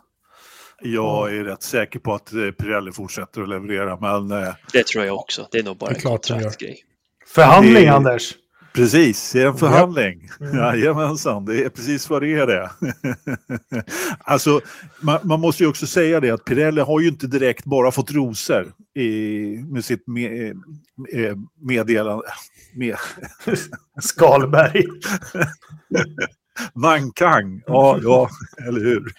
Jag 0.83 1.37
är 1.37 1.45
rätt 1.45 1.63
säker 1.63 1.99
på 1.99 2.15
att 2.15 2.33
eh, 2.33 2.51
Pirelli 2.51 2.93
fortsätter 2.93 3.43
att 3.43 3.49
leverera, 3.49 3.99
men... 4.01 4.43
Eh, 4.43 4.55
det 4.73 4.87
tror 4.87 5.05
jag 5.05 5.17
också. 5.17 5.49
Det 5.51 5.59
är 5.59 5.63
nog 5.63 5.79
bara 5.79 5.91
en 5.91 6.01
kontraktgrej. 6.01 6.85
Förhandling, 7.27 7.85
det... 7.85 7.89
Anders! 7.89 8.35
Precis, 8.73 9.33
det 9.33 9.43
är 9.43 9.47
en 9.47 9.57
förhandling. 9.57 10.29
Mm. 10.41 10.57
Jajamensan, 10.57 11.45
det 11.45 11.65
är 11.65 11.69
precis 11.69 12.11
vad 12.11 12.23
det 12.23 12.35
är 12.35 12.47
det. 12.47 12.71
alltså, 14.19 14.61
man, 15.01 15.19
man, 15.23 15.41
måste 15.41 15.63
ju 15.63 15.69
också 15.69 15.87
säga 15.87 16.21
det 16.21 16.31
att 16.31 16.45
Pirelli 16.45 16.81
har 16.81 17.01
ju 17.01 17.09
inte 17.09 17.27
direkt 17.27 17.65
bara 17.65 17.91
fått 17.91 18.11
rosor 18.11 18.73
i, 18.95 19.05
med 19.69 19.85
sitt 19.85 20.07
med, 20.07 20.57
med, 20.97 21.47
meddelande. 21.61 22.25
Med. 22.75 22.97
Skalberg. 24.01 24.85
Vankang, 26.75 27.63
ja, 27.67 27.99
ja, 28.03 28.31
eller 28.67 28.81
hur? 28.81 29.13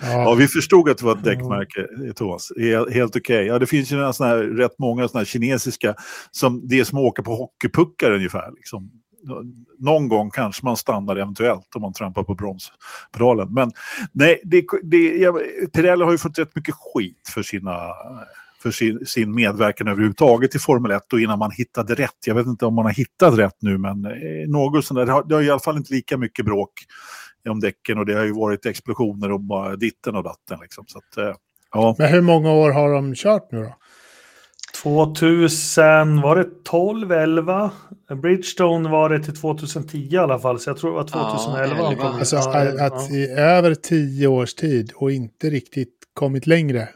Ja. 0.00 0.08
ja. 0.08 0.34
vi 0.34 0.48
förstod 0.48 0.88
att 0.88 0.98
det 0.98 1.04
var 1.04 1.16
ett 1.16 1.24
däckmärke, 1.24 1.86
Thomas. 2.14 2.52
Helt 2.92 3.16
okej. 3.16 3.20
Okay. 3.20 3.44
Ja, 3.44 3.58
det 3.58 3.66
finns 3.66 3.92
ju 3.92 4.12
såna 4.12 4.28
här, 4.28 4.38
rätt 4.38 4.78
många 4.78 5.08
såna 5.08 5.20
här 5.20 5.24
kinesiska, 5.24 5.94
som 6.30 6.68
det 6.68 6.80
är 6.80 6.84
som 6.84 6.98
att 6.98 7.04
åka 7.04 7.22
på 7.22 7.34
hockeypuckar 7.34 8.10
ungefär. 8.10 8.50
Liksom. 8.56 8.90
Någon 9.78 10.08
gång 10.08 10.30
kanske 10.30 10.64
man 10.64 10.76
stannar 10.76 11.16
eventuellt 11.16 11.74
om 11.74 11.82
man 11.82 11.92
trampar 11.92 12.22
på 12.22 12.34
bromspedalen. 12.34 13.54
Men 13.54 13.72
nej, 14.12 14.40
det, 14.44 14.64
det, 14.82 15.16
jag, 15.16 15.38
Pirelli 15.72 16.04
har 16.04 16.12
ju 16.12 16.18
fått 16.18 16.38
rätt 16.38 16.56
mycket 16.56 16.74
skit 16.74 17.30
för 17.34 17.42
sina 17.42 17.72
för 18.64 18.70
sin, 18.70 19.06
sin 19.06 19.34
medverkan 19.34 19.88
överhuvudtaget 19.88 20.54
i 20.54 20.58
Formel 20.58 20.90
1 20.90 21.12
och 21.12 21.20
innan 21.20 21.38
man 21.38 21.50
hittade 21.50 21.94
rätt. 21.94 22.26
Jag 22.26 22.34
vet 22.34 22.46
inte 22.46 22.66
om 22.66 22.74
man 22.74 22.84
har 22.84 22.92
hittat 22.92 23.38
rätt 23.38 23.56
nu 23.60 23.78
men 23.78 24.04
eh, 24.04 24.48
något 24.48 24.84
sånt 24.84 24.98
där. 24.98 25.06
Det 25.06 25.12
har, 25.12 25.24
det 25.24 25.34
har 25.34 25.42
i 25.42 25.50
alla 25.50 25.60
fall 25.60 25.76
inte 25.76 25.94
lika 25.94 26.16
mycket 26.16 26.44
bråk 26.44 26.70
om 27.50 27.60
däcken 27.60 27.98
och 27.98 28.06
det 28.06 28.14
har 28.14 28.24
ju 28.24 28.32
varit 28.32 28.66
explosioner 28.66 29.32
och 29.32 29.40
bara 29.40 29.76
ditten 29.76 30.16
och 30.16 30.22
datten. 30.22 30.58
Liksom. 30.62 30.84
Så 30.86 30.98
att, 30.98 31.16
eh, 31.16 31.34
ja. 31.72 31.94
Men 31.98 32.08
hur 32.08 32.20
många 32.20 32.52
år 32.52 32.70
har 32.70 32.92
de 32.92 33.14
kört 33.14 33.52
nu 33.52 33.62
då? 33.62 33.74
2000, 34.82 36.20
var 36.20 36.36
det 36.36 36.64
12, 36.64 37.12
11? 37.12 37.70
Bridgestone 38.22 38.90
var 38.90 39.08
det 39.08 39.22
till 39.22 39.36
2010 39.36 40.08
i 40.12 40.16
alla 40.16 40.38
fall, 40.38 40.60
så 40.60 40.70
jag 40.70 40.76
tror 40.76 40.90
det 40.90 40.96
var 40.96 41.04
2011. 41.04 41.76
Ja, 41.98 42.18
alltså 42.18 42.36
att, 42.36 42.80
att 42.80 43.10
i 43.10 43.26
över 43.28 43.74
tio 43.74 44.26
års 44.26 44.54
tid 44.54 44.92
och 44.94 45.12
inte 45.12 45.50
riktigt 45.50 45.94
kommit 46.14 46.46
längre. 46.46 46.88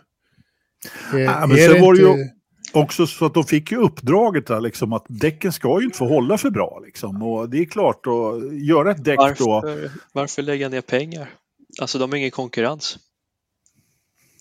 Är, 1.15 1.19
ja, 1.19 1.47
men 1.47 1.57
sen 1.57 1.81
var 1.81 1.95
det 1.95 2.01
ju 2.01 2.29
också 2.73 3.07
så 3.07 3.27
att 3.27 3.35
de 3.35 3.45
fick 3.45 3.73
ju 3.73 3.79
uppdraget 3.79 4.47
där, 4.47 4.61
liksom, 4.61 4.93
att 4.93 5.07
däcken 5.09 5.53
ska 5.53 5.79
ju 5.81 5.85
inte 5.85 5.99
få 5.99 6.09
hålla 6.09 6.39
för 6.39 6.51
bra. 6.51 6.83
Liksom. 6.85 7.23
Och 7.23 7.51
det 7.51 7.59
är 7.59 7.65
klart, 7.65 8.07
att 8.07 8.57
göra 8.63 8.91
ett 8.91 9.05
däck 9.05 9.19
varför, 9.19 9.45
då... 9.45 9.91
Varför 10.13 10.43
lägga 10.43 10.69
ner 10.69 10.81
pengar? 10.81 11.31
Alltså 11.81 11.99
de 11.99 12.11
har 12.11 12.17
ingen 12.17 12.31
konkurrens. 12.31 12.99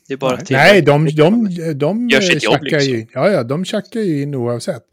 Det 0.08 0.14
är 0.14 0.18
bara 0.18 0.36
Nej, 0.36 0.46
Nej 0.50 0.82
de, 0.82 1.06
de, 1.06 1.16
de, 1.16 1.74
de 1.74 2.10
jobb 2.10 2.64
liksom. 2.64 2.94
ju, 2.94 3.08
ja, 3.14 3.32
ja, 3.32 3.44
de 3.44 3.66
tjackar 3.66 4.00
ju 4.00 4.22
in 4.22 4.36
oavsett. 4.36 4.84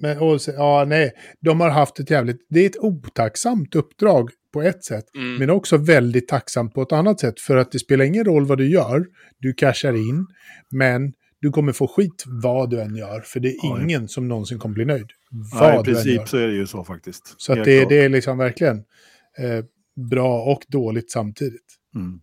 Men 0.00 0.18
och, 0.18 0.40
ja, 0.46 0.84
nej, 0.88 1.12
de 1.40 1.60
har 1.60 1.70
haft 1.70 2.00
ett 2.00 2.10
jävligt, 2.10 2.46
det 2.50 2.60
är 2.60 2.66
ett 2.66 2.78
otacksamt 2.78 3.74
uppdrag 3.74 4.30
på 4.52 4.62
ett 4.62 4.84
sätt, 4.84 5.04
mm. 5.16 5.36
men 5.36 5.50
också 5.50 5.76
väldigt 5.76 6.28
tacksamt 6.28 6.74
på 6.74 6.82
ett 6.82 6.92
annat 6.92 7.20
sätt. 7.20 7.40
För 7.40 7.56
att 7.56 7.72
det 7.72 7.78
spelar 7.78 8.04
ingen 8.04 8.24
roll 8.24 8.46
vad 8.46 8.58
du 8.58 8.70
gör, 8.70 9.04
du 9.38 9.52
cashar 9.52 9.92
in, 9.92 10.26
men 10.70 11.12
du 11.40 11.50
kommer 11.50 11.72
få 11.72 11.86
skit 11.86 12.24
vad 12.26 12.70
du 12.70 12.80
än 12.80 12.96
gör, 12.96 13.20
för 13.20 13.40
det 13.40 13.48
är 13.48 13.56
ja, 13.62 13.82
ingen 13.82 14.08
som 14.08 14.28
någonsin 14.28 14.58
kommer 14.58 14.74
bli 14.74 14.84
nöjd. 14.84 15.10
Vad 15.30 15.74
ja, 15.74 15.80
I 15.80 15.84
princip 15.84 16.28
så 16.28 16.36
är 16.36 16.46
det 16.46 16.54
ju 16.54 16.66
så 16.66 16.84
faktiskt. 16.84 17.34
Så 17.36 17.52
att 17.52 17.64
det, 17.64 17.88
det, 17.88 18.04
är 18.04 18.08
liksom 18.08 18.38
verkligen 18.38 18.76
eh, 19.38 19.64
bra 20.10 20.42
och 20.42 20.62
dåligt 20.68 21.10
samtidigt. 21.10 21.76
Mm. 21.94 22.20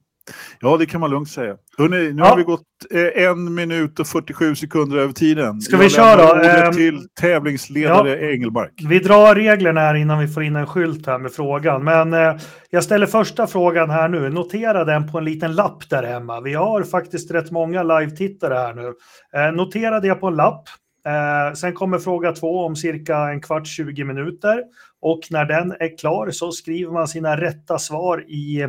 Ja, 0.59 0.77
det 0.77 0.85
kan 0.85 1.01
man 1.01 1.09
lugnt 1.09 1.29
säga. 1.29 1.55
Hörrni, 1.77 2.13
nu 2.13 2.21
ja. 2.21 2.25
har 2.25 2.37
vi 2.37 2.43
gått 2.43 2.61
eh, 2.91 3.23
en 3.23 3.53
minut 3.53 3.99
och 3.99 4.07
47 4.07 4.55
sekunder 4.55 4.97
över 4.97 5.13
tiden. 5.13 5.61
Ska 5.61 5.77
vi 5.77 5.89
köra? 5.89 6.65
Eh, 6.65 6.71
till 6.71 7.07
tävlingsledare 7.21 8.09
ja. 8.09 8.31
Engelmark. 8.31 8.73
Vi 8.89 8.99
drar 8.99 9.35
reglerna 9.35 9.81
här 9.81 9.95
innan 9.95 10.19
vi 10.19 10.27
får 10.27 10.43
in 10.43 10.55
en 10.55 10.67
skylt 10.67 11.07
här 11.07 11.19
med 11.19 11.31
frågan. 11.31 11.83
Men 11.83 12.13
eh, 12.13 12.35
jag 12.69 12.83
ställer 12.83 13.05
första 13.05 13.47
frågan 13.47 13.89
här 13.89 14.09
nu. 14.09 14.29
Notera 14.29 14.85
den 14.85 15.11
på 15.11 15.17
en 15.17 15.25
liten 15.25 15.55
lapp 15.55 15.89
där 15.89 16.03
hemma. 16.03 16.41
Vi 16.41 16.53
har 16.53 16.83
faktiskt 16.83 17.31
rätt 17.31 17.51
många 17.51 17.83
live-tittare 17.83 18.53
här 18.53 18.73
nu. 18.73 18.93
Eh, 19.35 19.51
notera 19.51 19.99
det 19.99 20.15
på 20.15 20.27
en 20.27 20.35
lapp. 20.35 20.63
Eh, 21.07 21.53
sen 21.53 21.73
kommer 21.73 21.99
fråga 21.99 22.31
två 22.31 22.65
om 22.65 22.75
cirka 22.75 23.17
en 23.17 23.41
kvart, 23.41 23.67
20 23.67 24.03
minuter. 24.03 24.63
Och 25.01 25.19
när 25.29 25.45
den 25.45 25.71
är 25.71 25.97
klar 25.97 26.31
så 26.31 26.51
skriver 26.51 26.91
man 26.91 27.07
sina 27.07 27.41
rätta 27.41 27.79
svar 27.79 28.25
i 28.27 28.67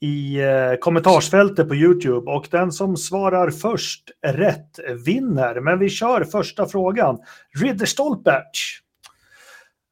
i 0.00 0.40
eh, 0.40 0.74
kommentarsfältet 0.80 1.68
på 1.68 1.74
Youtube 1.74 2.30
och 2.30 2.48
den 2.50 2.72
som 2.72 2.96
svarar 2.96 3.50
först 3.50 4.10
rätt 4.26 4.80
vinner. 5.04 5.60
Men 5.60 5.78
vi 5.78 5.88
kör 5.88 6.24
första 6.24 6.66
frågan. 6.66 7.18
Ridderstolpe. 7.60 8.42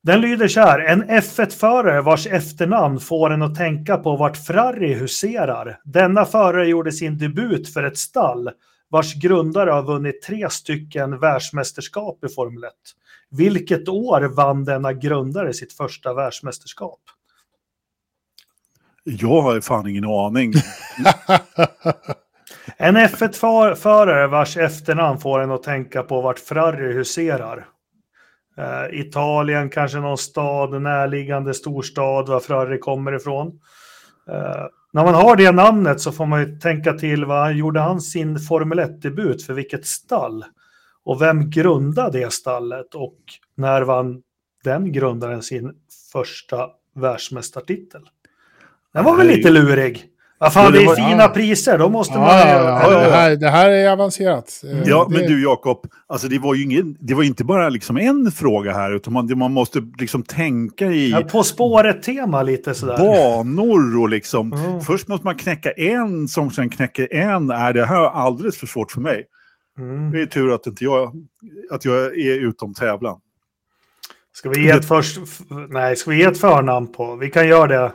Den 0.02 0.20
lyder 0.20 0.48
så 0.48 0.60
här. 0.60 0.80
En 0.80 1.04
F1-förare 1.04 2.02
vars 2.02 2.26
efternamn 2.26 3.00
får 3.00 3.30
en 3.30 3.42
att 3.42 3.54
tänka 3.54 3.96
på 3.96 4.16
vart 4.16 4.36
Ferrari 4.36 4.94
huserar. 4.94 5.80
Denna 5.84 6.24
förare 6.24 6.68
gjorde 6.68 6.92
sin 6.92 7.18
debut 7.18 7.72
för 7.72 7.82
ett 7.82 7.98
stall 7.98 8.50
vars 8.92 9.14
grundare 9.14 9.70
har 9.70 9.82
vunnit 9.82 10.22
tre 10.22 10.50
stycken 10.50 11.18
världsmästerskap 11.18 12.24
i 12.24 12.28
Formel 12.28 12.64
1. 12.64 12.70
Vilket 13.30 13.88
år 13.88 14.20
vann 14.20 14.64
denna 14.64 14.92
grundare 14.92 15.52
sitt 15.52 15.72
första 15.72 16.14
världsmästerskap? 16.14 17.00
Jag 19.04 19.42
har 19.42 19.60
fan 19.60 19.86
ingen 19.86 20.04
aning. 20.04 20.52
en 22.76 22.96
F1-förare 22.96 24.26
vars 24.26 24.56
efternamn 24.56 25.18
får 25.18 25.40
en 25.40 25.50
att 25.50 25.62
tänka 25.62 26.02
på 26.02 26.20
vart 26.20 26.38
Ferrari 26.38 26.92
huserar. 26.92 27.66
Eh, 28.56 29.00
Italien, 29.00 29.70
kanske 29.70 29.98
någon 29.98 30.18
stad, 30.18 30.82
närliggande 30.82 31.54
storstad, 31.54 32.28
var 32.28 32.40
Ferrari 32.40 32.78
kommer 32.78 33.16
ifrån. 33.16 33.60
Eh, 34.28 34.66
när 34.92 35.04
man 35.04 35.14
har 35.14 35.36
det 35.36 35.52
namnet 35.52 36.00
så 36.00 36.12
får 36.12 36.26
man 36.26 36.40
ju 36.40 36.58
tänka 36.58 36.92
till 36.92 37.24
vad 37.24 37.54
gjorde 37.54 37.80
han 37.80 38.00
sin 38.00 38.38
Formel 38.38 38.80
1-debut 38.80 39.42
för 39.42 39.54
vilket 39.54 39.86
stall? 39.86 40.44
Och 41.04 41.22
vem 41.22 41.50
grundade 41.50 42.18
det 42.18 42.32
stallet 42.32 42.94
och 42.94 43.18
när 43.54 43.82
vann 43.82 44.22
den 44.64 44.92
grundaren 44.92 45.42
sin 45.42 45.74
första 46.12 46.70
världsmästartitel? 46.94 48.02
Den 48.94 49.04
var 49.04 49.16
väl 49.16 49.26
lite 49.26 49.50
lurig? 49.50 50.08
Vad 50.38 50.52
fan, 50.52 50.72
det, 50.72 50.78
det 50.78 50.84
är 50.84 50.94
fina 50.94 51.22
ja. 51.22 51.28
priser, 51.28 51.78
då 51.78 51.88
måste 51.88 52.18
man... 52.18 52.28
Ja, 52.28 52.92
ja, 52.92 52.98
det, 52.98 53.10
här, 53.10 53.36
det 53.36 53.48
här 53.48 53.70
är 53.70 53.90
avancerat. 53.90 54.60
Mm. 54.64 54.82
Ja, 54.86 55.06
men 55.10 55.20
du 55.20 55.42
Jakob, 55.42 55.86
alltså 56.06 56.28
det 56.28 56.38
var 56.38 56.54
ju 56.54 56.62
ingen, 56.62 56.96
det 57.00 57.14
var 57.14 57.22
inte 57.22 57.44
bara 57.44 57.68
liksom 57.68 57.96
en 57.96 58.32
fråga 58.32 58.72
här, 58.72 58.92
utan 58.92 59.12
man, 59.12 59.38
man 59.38 59.52
måste 59.52 59.82
liksom 59.98 60.22
tänka 60.22 60.86
i... 60.86 61.10
Ja, 61.10 61.20
på 61.20 61.42
spåret-tema 61.42 62.42
lite 62.42 62.74
sådär. 62.74 62.96
Banor 62.96 64.00
och 64.00 64.08
liksom... 64.08 64.52
Mm. 64.52 64.80
Först 64.80 65.08
måste 65.08 65.26
man 65.26 65.34
knäcka 65.34 65.70
en 65.70 66.28
som 66.28 66.50
sen 66.50 66.70
knäcker 66.70 67.14
en. 67.14 67.50
Är 67.50 67.72
det 67.72 67.86
här 67.86 68.10
alldeles 68.10 68.56
för 68.56 68.66
svårt 68.66 68.92
för 68.92 69.00
mig? 69.00 69.24
Mm. 69.78 70.10
Det 70.10 70.22
är 70.22 70.26
tur 70.26 70.54
att, 70.54 70.66
inte 70.66 70.84
jag, 70.84 71.12
att 71.70 71.84
jag 71.84 72.04
är 72.18 72.48
utom 72.48 72.74
tävlan. 72.74 73.20
Ska 74.34 74.48
vi 74.48 74.64
ge 74.64 74.70
ett 74.70 74.88
först... 74.88 75.18
Nej, 75.68 75.96
ska 75.96 76.10
vi 76.10 76.16
ge 76.16 76.24
ett 76.24 76.40
förnamn 76.40 76.92
på? 76.92 77.16
Vi 77.16 77.30
kan 77.30 77.48
göra 77.48 77.66
det. 77.66 77.92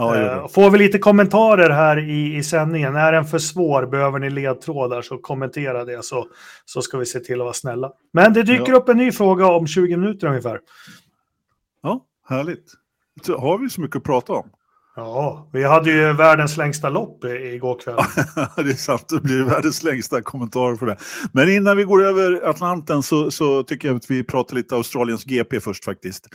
Ja, 0.00 0.40
uh, 0.42 0.48
får 0.48 0.70
vi 0.70 0.78
lite 0.78 0.98
kommentarer 0.98 1.70
här 1.70 1.98
i, 2.10 2.36
i 2.36 2.42
sändningen. 2.42 2.96
Är 2.96 3.12
den 3.12 3.24
för 3.24 3.38
svår, 3.38 3.86
behöver 3.86 4.18
ni 4.18 4.30
ledtrådar 4.30 5.02
så 5.02 5.18
kommentera 5.18 5.84
det 5.84 6.04
så, 6.04 6.26
så 6.64 6.82
ska 6.82 6.98
vi 6.98 7.06
se 7.06 7.20
till 7.20 7.40
att 7.40 7.44
vara 7.44 7.52
snälla. 7.52 7.92
Men 8.12 8.32
det 8.32 8.42
dyker 8.42 8.72
ja. 8.72 8.76
upp 8.76 8.88
en 8.88 8.96
ny 8.96 9.12
fråga 9.12 9.46
om 9.46 9.66
20 9.66 9.96
minuter 9.96 10.26
ungefär. 10.26 10.60
Ja, 11.82 12.04
härligt. 12.28 12.72
Har 13.38 13.58
vi 13.58 13.70
så 13.70 13.80
mycket 13.80 13.96
att 13.96 14.04
prata 14.04 14.32
om? 14.32 14.50
Ja, 14.96 15.50
vi 15.52 15.64
hade 15.64 15.90
ju 15.90 16.12
världens 16.12 16.56
längsta 16.56 16.90
lopp 16.90 17.24
igår 17.24 17.78
kväll. 17.80 17.96
det 18.56 18.70
är 18.70 18.74
sant, 18.74 19.08
det 19.08 19.20
blir 19.20 19.44
världens 19.44 19.82
längsta 19.82 20.22
kommentar 20.22 20.76
på 20.76 20.84
det. 20.84 20.96
Men 21.32 21.48
innan 21.48 21.76
vi 21.76 21.84
går 21.84 22.04
över 22.04 22.48
Atlanten 22.48 23.02
så, 23.02 23.30
så 23.30 23.62
tycker 23.62 23.88
jag 23.88 23.96
att 23.96 24.10
vi 24.10 24.24
pratar 24.24 24.56
lite 24.56 24.74
Australiens 24.74 25.24
GP 25.24 25.60
först 25.60 25.84
faktiskt. 25.84 26.26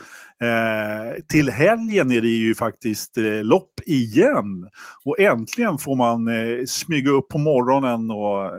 Eh, 0.42 1.22
till 1.28 1.50
helgen 1.50 2.10
är 2.10 2.20
det 2.20 2.28
ju 2.28 2.54
faktiskt 2.54 3.18
eh, 3.18 3.24
lopp 3.24 3.80
igen. 3.86 4.68
Och 5.04 5.20
äntligen 5.20 5.78
får 5.78 5.96
man 5.96 6.28
eh, 6.28 6.64
smyga 6.66 7.10
upp 7.10 7.28
på 7.28 7.38
morgonen 7.38 8.10
och 8.10 8.44
eh, 8.44 8.50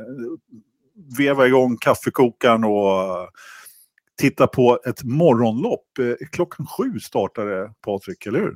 veva 1.17 1.47
igång 1.47 1.77
kaffekokaren 1.77 2.63
och 2.63 3.01
eh, 3.01 3.27
titta 4.19 4.47
på 4.47 4.79
ett 4.85 5.03
morgonlopp. 5.03 5.99
Eh, 5.99 6.27
klockan 6.31 6.65
sju 6.65 6.99
startade 6.99 7.73
Patrik, 7.85 8.25
eller 8.25 8.39
hur? 8.39 8.55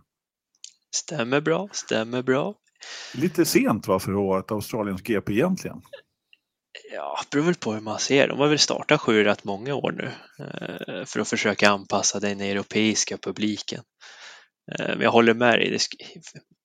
Stämmer 0.95 1.41
bra, 1.41 1.69
stämmer 1.71 2.21
bra. 2.21 2.55
Lite 3.13 3.45
sent 3.45 3.87
va 3.87 3.99
för 3.99 4.39
ett 4.39 4.51
Australiens 4.51 5.01
GP 5.01 5.33
egentligen? 5.33 5.81
Ja, 6.93 7.19
beror 7.31 7.43
väl 7.43 7.55
på 7.55 7.73
hur 7.73 7.81
man 7.81 7.99
ser. 7.99 8.27
De 8.27 8.39
har 8.39 8.47
väl 8.47 8.59
startat 8.59 9.01
sju 9.01 9.23
rätt 9.23 9.43
många 9.43 9.75
år 9.75 9.91
nu 9.91 10.11
eh, 10.45 11.05
för 11.05 11.19
att 11.19 11.27
försöka 11.27 11.69
anpassa 11.69 12.19
den 12.19 12.41
europeiska 12.41 13.17
publiken. 13.17 13.83
Eh, 14.71 14.87
men 14.87 15.01
jag 15.01 15.11
håller 15.11 15.33
med 15.33 15.59
dig. 15.59 15.77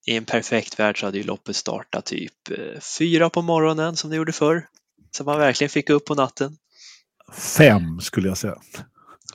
I 0.07 0.17
en 0.17 0.25
perfekt 0.25 0.79
värld 0.79 1.01
så 1.01 1.07
hade 1.07 1.19
ju 1.19 1.25
loppet 1.25 1.57
startat 1.57 2.05
typ 2.07 2.51
eh, 2.51 2.81
fyra 2.99 3.31
på 3.31 3.43
morgonen 3.43 3.97
som 3.97 4.11
det 4.11 4.17
gjorde 4.17 4.33
förr. 4.33 4.69
Så 5.17 5.25
man 5.25 5.39
verkligen 5.39 5.71
fick 5.71 5.91
upp 5.91 6.05
på 6.05 6.15
natten. 6.15 6.57
Fem 7.33 8.01
skulle 8.01 8.29
jag 8.29 8.39
säga. 8.39 8.57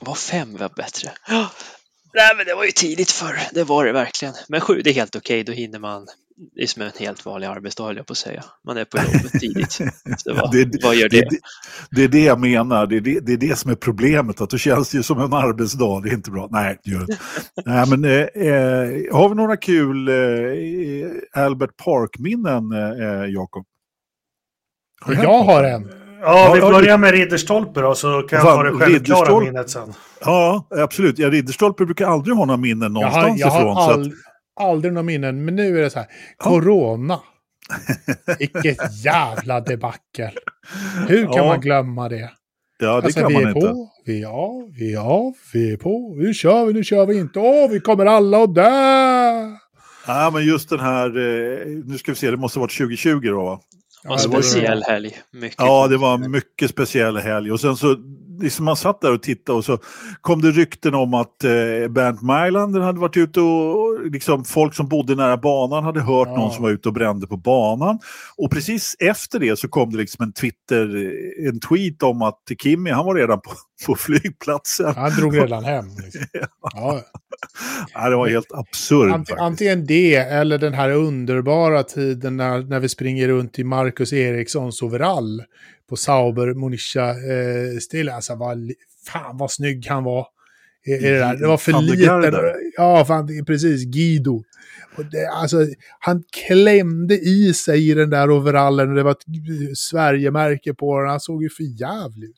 Var 0.00 0.14
fem 0.14 0.56
var 0.56 0.68
bättre? 0.68 1.12
Nej, 2.14 2.36
men 2.36 2.46
det 2.46 2.54
var 2.54 2.64
ju 2.64 2.70
tidigt 2.70 3.10
förr. 3.10 3.38
Det 3.52 3.64
var 3.64 3.84
det 3.84 3.92
verkligen. 3.92 4.34
Men 4.48 4.60
sju, 4.60 4.80
det 4.84 4.90
är 4.90 4.94
helt 4.94 5.16
okej. 5.16 5.44
Då 5.44 5.52
hinner 5.52 5.78
man. 5.78 6.06
Det 6.54 6.62
är 6.62 6.66
som 6.66 6.82
en 6.82 6.90
helt 6.98 7.26
vanlig 7.26 7.46
arbetsdag, 7.46 7.84
höll 7.84 7.96
jag 7.96 8.06
på 8.06 8.12
att 8.12 8.18
säga. 8.18 8.44
Man 8.66 8.76
är 8.76 8.84
på 8.84 8.98
jobbet 8.98 9.32
tidigt. 9.40 9.72
Så 9.72 10.34
vad, 10.34 10.52
det, 10.52 10.84
vad 10.84 10.94
gör 10.94 11.08
det? 11.08 11.28
Det, 11.30 11.38
det 11.90 12.04
är 12.04 12.08
det 12.08 12.24
jag 12.24 12.40
menar. 12.40 12.86
Det 12.86 12.96
är 12.96 13.00
det, 13.00 13.20
det 13.20 13.32
är 13.32 13.36
det 13.36 13.58
som 13.58 13.70
är 13.70 13.74
problemet. 13.74 14.40
Att 14.40 14.50
då 14.50 14.58
känns 14.58 14.90
det 14.90 14.96
ju 14.96 15.02
som 15.02 15.20
en 15.20 15.32
arbetsdag. 15.32 16.00
Det 16.02 16.08
är 16.08 16.14
inte 16.14 16.30
bra. 16.30 16.48
Nej, 16.50 16.78
det 16.84 16.90
gör 16.90 17.06
Nej 17.66 17.86
men 17.88 18.04
eh, 18.04 18.46
eh, 18.46 19.14
har 19.14 19.28
vi 19.28 19.34
några 19.34 19.56
kul 19.56 20.08
eh, 20.08 21.42
Albert 21.44 21.76
Park-minnen, 21.76 22.72
eh, 22.72 23.30
Jakob? 23.30 23.66
Jag 25.06 25.42
har 25.42 25.64
en. 25.64 26.01
Ja, 26.22 26.52
vi 26.54 26.60
börjar 26.60 26.98
med 26.98 27.10
Ridderstolpe 27.10 27.80
då, 27.80 27.94
så 27.94 28.22
kan 28.22 28.38
jag 28.38 28.46
ta 28.46 28.62
det 28.62 28.72
självklara 28.72 29.40
minnet 29.40 29.70
sen. 29.70 29.94
Ja, 30.20 30.66
absolut. 30.70 31.18
Ja, 31.18 31.30
Ridderstolpe 31.30 31.84
brukar 31.84 32.06
aldrig 32.06 32.36
ha 32.36 32.44
några 32.44 32.56
minnen 32.56 32.92
någonstans 32.92 33.40
jag 33.40 33.46
har, 33.46 33.58
jag 33.58 33.62
ifrån. 33.62 33.76
Har 33.76 33.92
all, 33.92 34.06
att... 34.06 34.12
aldrig 34.60 34.92
några 34.92 35.02
minnen, 35.02 35.44
men 35.44 35.56
nu 35.56 35.78
är 35.78 35.82
det 35.82 35.90
så 35.90 35.98
här. 35.98 36.08
Corona. 36.36 37.20
Vilket 38.38 39.04
jävla 39.04 39.60
debacle. 39.60 40.32
Hur 41.08 41.24
kan 41.24 41.36
ja. 41.36 41.46
man 41.46 41.60
glömma 41.60 42.08
det? 42.08 42.30
Ja, 42.78 42.86
det 42.86 42.92
alltså, 42.92 43.20
kan 43.20 43.32
man 43.32 43.42
inte. 43.48 43.60
På, 43.60 43.88
vi 44.04 44.22
är 44.22 44.26
av, 44.26 44.72
vi 44.78 44.94
är 44.94 44.98
av, 44.98 45.34
vi 45.52 45.72
är 45.72 45.76
på. 45.76 46.14
Nu 46.16 46.34
kör 46.34 46.66
vi, 46.66 46.72
nu 46.72 46.84
kör 46.84 47.06
vi 47.06 47.18
inte. 47.18 47.38
Åh, 47.38 47.70
vi 47.70 47.80
kommer 47.80 48.06
alla 48.06 48.42
att 48.42 48.54
dö! 48.54 48.62
Ja, 50.06 50.30
men 50.32 50.44
just 50.44 50.70
den 50.70 50.80
här, 50.80 51.06
eh, 51.06 51.66
nu 51.84 51.98
ska 51.98 52.12
vi 52.12 52.16
se, 52.16 52.30
det 52.30 52.36
måste 52.36 52.58
ha 52.58 52.62
varit 52.62 52.78
2020 52.78 53.20
då 53.22 53.44
va? 53.44 53.60
Ja, 54.04 54.18
speciell 54.18 54.82
helg. 54.82 55.18
Mycket 55.30 55.58
ja, 55.58 55.88
det 55.88 55.96
var 55.96 56.14
en 56.14 56.30
mycket 56.30 56.70
speciell 56.70 57.16
helg. 57.16 57.52
Och 57.52 57.60
sen 57.60 57.76
så, 57.76 57.96
liksom 58.40 58.64
man 58.64 58.76
satt 58.76 59.00
där 59.00 59.12
och 59.12 59.22
tittade 59.22 59.58
och 59.58 59.64
så 59.64 59.78
kom 60.20 60.40
det 60.42 60.50
rykten 60.50 60.94
om 60.94 61.14
att 61.14 61.44
eh, 61.44 61.88
Bernt 61.88 62.22
Mailander 62.22 62.80
hade 62.80 63.00
varit 63.00 63.16
ute 63.16 63.40
och 63.40 64.10
liksom 64.10 64.44
folk 64.44 64.74
som 64.74 64.88
bodde 64.88 65.14
nära 65.14 65.36
banan 65.36 65.84
hade 65.84 66.00
hört 66.00 66.28
ja. 66.28 66.36
någon 66.36 66.52
som 66.52 66.62
var 66.62 66.70
ute 66.70 66.88
och 66.88 66.94
brände 66.94 67.26
på 67.26 67.36
banan. 67.36 67.98
Och 68.36 68.50
precis 68.50 68.96
efter 68.98 69.38
det 69.38 69.58
så 69.58 69.68
kom 69.68 69.90
det 69.90 69.96
liksom 69.96 70.24
en 70.24 70.32
Twitter, 70.32 71.12
en 71.48 71.60
tweet 71.60 72.02
om 72.02 72.22
att 72.22 72.38
Kimmy, 72.62 72.90
han 72.90 73.06
var 73.06 73.14
redan 73.14 73.40
på, 73.40 73.50
på 73.86 73.94
flygplatsen. 73.94 74.94
Han 74.94 75.10
drog 75.10 75.36
redan 75.36 75.64
hem. 75.64 75.86
Liksom. 76.04 76.22
ja. 76.62 77.00
ja. 77.94 78.10
det 78.10 78.16
var 78.16 78.28
helt 78.28 78.52
absurt. 78.52 79.12
Ant, 79.12 79.30
antingen 79.30 79.86
det 79.86 80.16
eller 80.16 80.58
den 80.58 80.74
här 80.74 80.90
underbara 80.90 81.82
tiden 81.82 82.36
när, 82.36 82.62
när 82.62 82.80
vi 82.80 82.88
springer 82.88 83.28
runt 83.28 83.58
i 83.58 83.64
Marcus 83.64 84.12
Erikssons 84.12 84.82
overall 84.82 85.42
på 85.92 85.96
Sauber 85.96 86.54
Monisha 86.54 87.08
eh, 87.10 87.78
stil. 87.80 88.08
Alltså, 88.08 88.34
vad, 88.34 88.58
fan 89.06 89.36
vad 89.36 89.50
snygg 89.50 89.86
han 89.88 90.04
var. 90.04 90.26
I, 90.86 90.90
i 90.90 90.98
det, 90.98 91.18
där. 91.18 91.36
det 91.36 91.46
var 91.46 91.56
för 91.56 91.82
lite. 91.82 92.54
Ja, 92.76 93.04
fan, 93.04 93.44
precis. 93.46 93.84
Guido. 93.84 94.42
Det, 95.10 95.26
alltså, 95.26 95.56
han 95.98 96.22
klämde 96.46 97.14
i 97.14 97.54
sig 97.54 97.90
i 97.90 97.94
den 97.94 98.10
där 98.10 98.30
overallen 98.30 98.90
och 98.90 98.94
det 98.94 99.02
var 99.02 99.10
ett 99.10 99.24
Sverigemärke 99.78 100.74
på 100.74 101.00
den. 101.00 101.10
Han 101.10 101.20
såg 101.20 101.42
ju 101.42 101.50
för 101.50 101.80
jävligt 101.80 102.30
ut. 102.30 102.36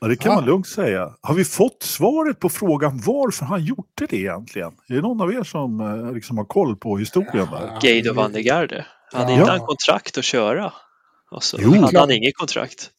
Ja, 0.00 0.08
det 0.08 0.16
kan 0.16 0.34
man 0.34 0.44
lugnt 0.44 0.66
säga. 0.66 1.14
Har 1.20 1.34
vi 1.34 1.44
fått 1.44 1.82
svaret 1.82 2.40
på 2.40 2.48
frågan 2.48 3.02
varför 3.06 3.44
han 3.44 3.64
gjorde 3.64 4.06
det 4.08 4.16
egentligen? 4.16 4.72
Är 4.88 4.94
det 4.94 5.02
någon 5.02 5.20
av 5.20 5.32
er 5.32 5.42
som 5.42 5.80
eh, 5.80 6.12
liksom 6.12 6.38
har 6.38 6.44
koll 6.44 6.76
på 6.76 6.98
historien? 6.98 7.48
Ja, 7.52 7.78
Geido 7.82 8.12
van 8.12 8.32
der 8.32 8.40
Garde. 8.40 8.86
Hade 9.12 9.32
ja. 9.32 9.38
inte 9.38 9.50
han 9.50 9.60
kontrakt 9.60 10.18
att 10.18 10.24
köra? 10.24 10.72
Och 11.30 11.42
så 11.42 11.56
jo, 11.60 11.70
hade 11.70 11.88
klart. 11.88 12.00
han 12.00 12.10
inget 12.10 12.36
kontrakt. 12.36 12.90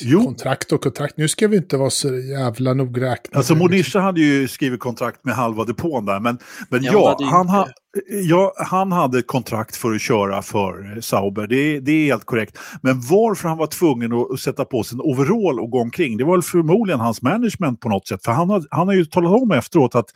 Jo. 0.00 0.24
Kontrakt 0.24 0.72
och 0.72 0.82
kontrakt. 0.82 1.16
Nu 1.16 1.28
ska 1.28 1.48
vi 1.48 1.56
inte 1.56 1.76
vara 1.76 1.90
så 1.90 2.14
jävla 2.14 2.74
nogräknade. 2.74 3.38
Alltså 3.38 3.54
Monisha 3.54 4.00
hade 4.00 4.20
ju 4.20 4.48
skrivit 4.48 4.80
kontrakt 4.80 5.24
med 5.24 5.34
halva 5.34 5.64
depån 5.64 6.06
där. 6.06 6.20
Men, 6.20 6.38
men 6.68 6.82
ja, 6.82 7.18
han, 7.20 7.48
ha, 7.48 7.68
ja, 8.08 8.54
han 8.56 8.92
hade 8.92 9.22
kontrakt 9.22 9.76
för 9.76 9.94
att 9.94 10.00
köra 10.00 10.42
för 10.42 11.00
Sauber. 11.00 11.46
Det, 11.46 11.80
det 11.80 11.92
är 11.92 12.06
helt 12.06 12.24
korrekt. 12.24 12.58
Men 12.82 13.00
varför 13.00 13.48
han 13.48 13.58
var 13.58 13.66
tvungen 13.66 14.12
att, 14.12 14.40
sätta 14.40 14.64
på 14.64 14.82
sig 14.82 14.96
en 14.96 15.00
overall 15.00 15.60
och 15.60 15.70
gå 15.70 15.80
omkring, 15.80 16.16
det 16.16 16.24
var 16.24 16.32
väl 16.32 16.42
förmodligen 16.42 17.00
hans 17.00 17.22
management 17.22 17.80
på 17.80 17.88
något 17.88 18.08
sätt. 18.08 18.24
För 18.24 18.32
han 18.32 18.50
har, 18.50 18.64
han 18.70 18.86
har 18.86 18.94
ju 18.94 19.04
talat 19.04 19.42
om 19.42 19.52
efteråt 19.52 19.94
att 19.94 20.08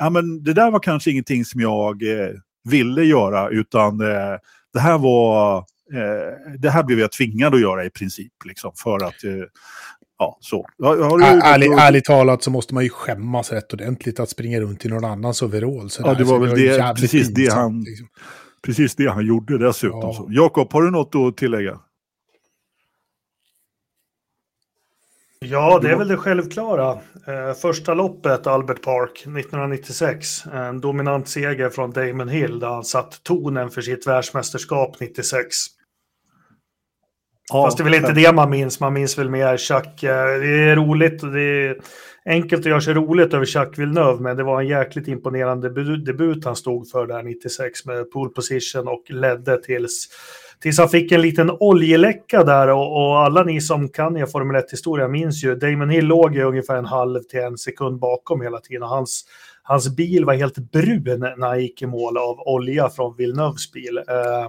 ja, 0.00 0.10
men 0.10 0.44
det 0.44 0.52
där 0.52 0.70
var 0.70 0.80
kanske 0.80 1.10
ingenting 1.10 1.44
som 1.44 1.60
jag 1.60 2.02
eh, 2.02 2.30
ville 2.68 3.02
göra, 3.02 3.48
utan 3.48 4.00
eh, 4.00 4.36
det 4.72 4.80
här 4.80 4.98
var 4.98 5.64
eh, 5.92 6.52
det 6.58 6.70
här 6.70 6.82
blev 6.82 6.98
jag 6.98 7.12
tvingad 7.12 7.54
att 7.54 7.60
göra 7.60 7.84
i 7.84 7.90
princip. 7.90 8.32
Liksom, 8.44 8.72
för 8.76 9.04
att, 9.04 9.24
eh, 9.24 9.32
ja, 10.18 10.38
så. 10.40 10.66
Har 10.82 11.18
du, 11.18 11.24
Ärlig, 11.24 11.70
då, 11.70 11.78
ärligt 11.78 12.04
talat 12.04 12.42
så 12.42 12.50
måste 12.50 12.74
man 12.74 12.84
ju 12.84 12.90
skämmas 12.90 13.52
rätt 13.52 13.72
ordentligt 13.72 14.20
att 14.20 14.30
springa 14.30 14.60
runt 14.60 14.84
i 14.84 14.88
någon 14.88 15.04
annans 15.04 15.42
overall. 15.42 15.88
Ja, 15.98 16.14
det 16.14 16.24
var 16.24 16.38
väl 16.38 16.50
det, 16.50 16.94
precis, 16.96 17.28
det 17.28 17.52
han, 17.52 17.82
liksom. 17.82 18.08
precis 18.62 18.94
det 18.94 19.06
han 19.06 19.26
gjorde 19.26 19.58
dessutom. 19.58 20.00
Ja. 20.00 20.26
Jakob, 20.28 20.72
har 20.72 20.82
du 20.82 20.90
något 20.90 21.14
att 21.14 21.36
tillägga? 21.36 21.78
Ja, 25.44 25.78
det 25.82 25.90
är 25.90 25.96
väl 25.96 26.08
det 26.08 26.16
självklara. 26.16 26.90
Eh, 27.26 27.54
första 27.62 27.94
loppet, 27.94 28.46
Albert 28.46 28.82
Park, 28.82 29.10
1996. 29.10 30.46
En 30.46 30.80
dominant 30.80 31.28
seger 31.28 31.70
från 31.70 31.90
Damon 31.90 32.28
Hill 32.28 32.58
där 32.58 32.68
han 32.68 32.84
satt 32.84 33.22
tonen 33.22 33.70
för 33.70 33.80
sitt 33.80 34.06
världsmästerskap 34.06 35.00
96. 35.00 35.46
Ja, 37.52 37.64
Fast 37.64 37.78
det 37.78 37.82
är 37.82 37.84
väl 37.84 37.94
inte 37.94 38.12
det 38.12 38.32
man 38.32 38.50
minns, 38.50 38.80
man 38.80 38.92
minns 38.92 39.18
väl 39.18 39.30
mer 39.30 39.56
Chuck. 39.56 40.02
Eh, 40.02 40.40
det 40.40 40.70
är 40.70 40.76
roligt 40.76 41.22
och 41.22 41.32
det 41.32 41.42
är 41.42 41.76
enkelt 42.26 42.60
att 42.60 42.66
göra 42.66 42.80
sig 42.80 42.94
roligt 42.94 43.34
över 43.34 43.46
Chuck 43.46 43.78
Villeneuve, 43.78 44.20
men 44.20 44.36
det 44.36 44.44
var 44.44 44.60
en 44.60 44.68
jäkligt 44.68 45.08
imponerande 45.08 45.96
debut 45.96 46.44
han 46.44 46.56
stod 46.56 46.90
för 46.90 47.06
där 47.06 47.22
96 47.22 47.84
med 47.84 48.10
pole 48.10 48.30
position 48.30 48.88
och 48.88 49.10
ledde 49.10 49.62
tills 49.62 50.08
Tills 50.62 50.78
han 50.78 50.88
fick 50.88 51.12
en 51.12 51.20
liten 51.20 51.50
oljeläcka 51.50 52.44
där 52.44 52.68
och, 52.68 52.96
och 52.96 53.18
alla 53.18 53.42
ni 53.42 53.60
som 53.60 53.88
kan 53.88 54.16
er 54.16 54.26
Formel 54.26 54.62
1-historia 54.62 55.08
minns 55.08 55.44
ju, 55.44 55.54
Damon 55.54 55.90
Hill 55.90 56.06
låg 56.06 56.34
ju 56.34 56.42
ungefär 56.42 56.76
en 56.76 56.84
halv 56.84 57.20
till 57.20 57.40
en 57.40 57.58
sekund 57.58 57.98
bakom 57.98 58.42
hela 58.42 58.58
tiden. 58.58 58.82
Hans, 58.82 59.24
hans 59.62 59.96
bil 59.96 60.24
var 60.24 60.34
helt 60.34 60.58
brun 60.58 61.20
när 61.36 61.46
han 61.46 61.60
gick 61.60 61.82
i 61.82 61.86
mål 61.86 62.18
av 62.18 62.40
olja 62.40 62.88
från 62.88 63.16
Villeneuves 63.16 63.72
bil. 63.72 63.98
Uh, 63.98 64.48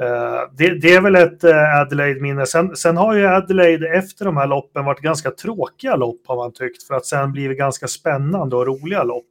Uh, 0.00 0.56
det, 0.56 0.80
det, 0.80 0.94
är 0.94 1.00
väl 1.00 1.14
ett 1.14 1.44
uh, 1.44 1.80
Adelaide-minne. 1.80 2.46
Sen, 2.46 2.76
sen, 2.76 2.96
har 2.96 3.14
ju 3.14 3.26
Adelaide 3.26 3.86
efter 3.94 4.24
de 4.24 4.36
här 4.36 4.46
loppen 4.46 4.84
varit 4.84 5.00
ganska 5.00 5.30
tråkiga 5.30 5.96
lopp 5.96 6.20
har 6.26 6.36
man 6.36 6.52
tyckt. 6.52 6.82
För 6.82 6.94
att 6.94 7.06
sen 7.06 7.32
blir 7.32 7.48
det 7.48 7.54
ganska 7.54 7.88
spännande 7.88 8.56
och 8.56 8.66
roliga 8.66 9.02
lopp. 9.02 9.24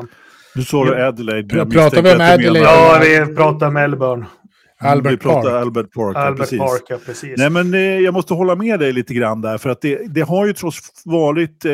Uh, 0.00 0.08
nu 0.54 0.62
sa 0.62 0.84
du 0.84 1.04
Adelaide. 1.04 1.70
Pratar 1.72 2.02
vi 2.02 2.12
om 2.12 2.20
Adelaide? 2.20 2.64
Ja, 2.64 2.98
vi 3.02 3.34
pratar 3.34 3.70
Melbourne. 3.70 4.26
Albert 4.80 5.20
pratar 5.20 5.50
Park. 5.50 5.62
Albert 5.62 5.92
Park, 5.92 6.16
Albert 6.16 6.38
ja, 6.38 6.44
precis. 6.44 6.58
Park 6.58 6.82
ja, 6.88 6.96
precis. 7.06 7.34
Nej, 7.36 7.50
men 7.50 7.74
eh, 7.74 7.80
jag 7.80 8.14
måste 8.14 8.34
hålla 8.34 8.54
med 8.54 8.80
dig 8.80 8.92
lite 8.92 9.14
grann 9.14 9.40
där, 9.40 9.58
för 9.58 9.70
att 9.70 9.80
det, 9.80 10.14
det 10.14 10.20
har 10.20 10.46
ju 10.46 10.52
trots 10.52 10.78
varit 11.04 11.64
eh, 11.64 11.72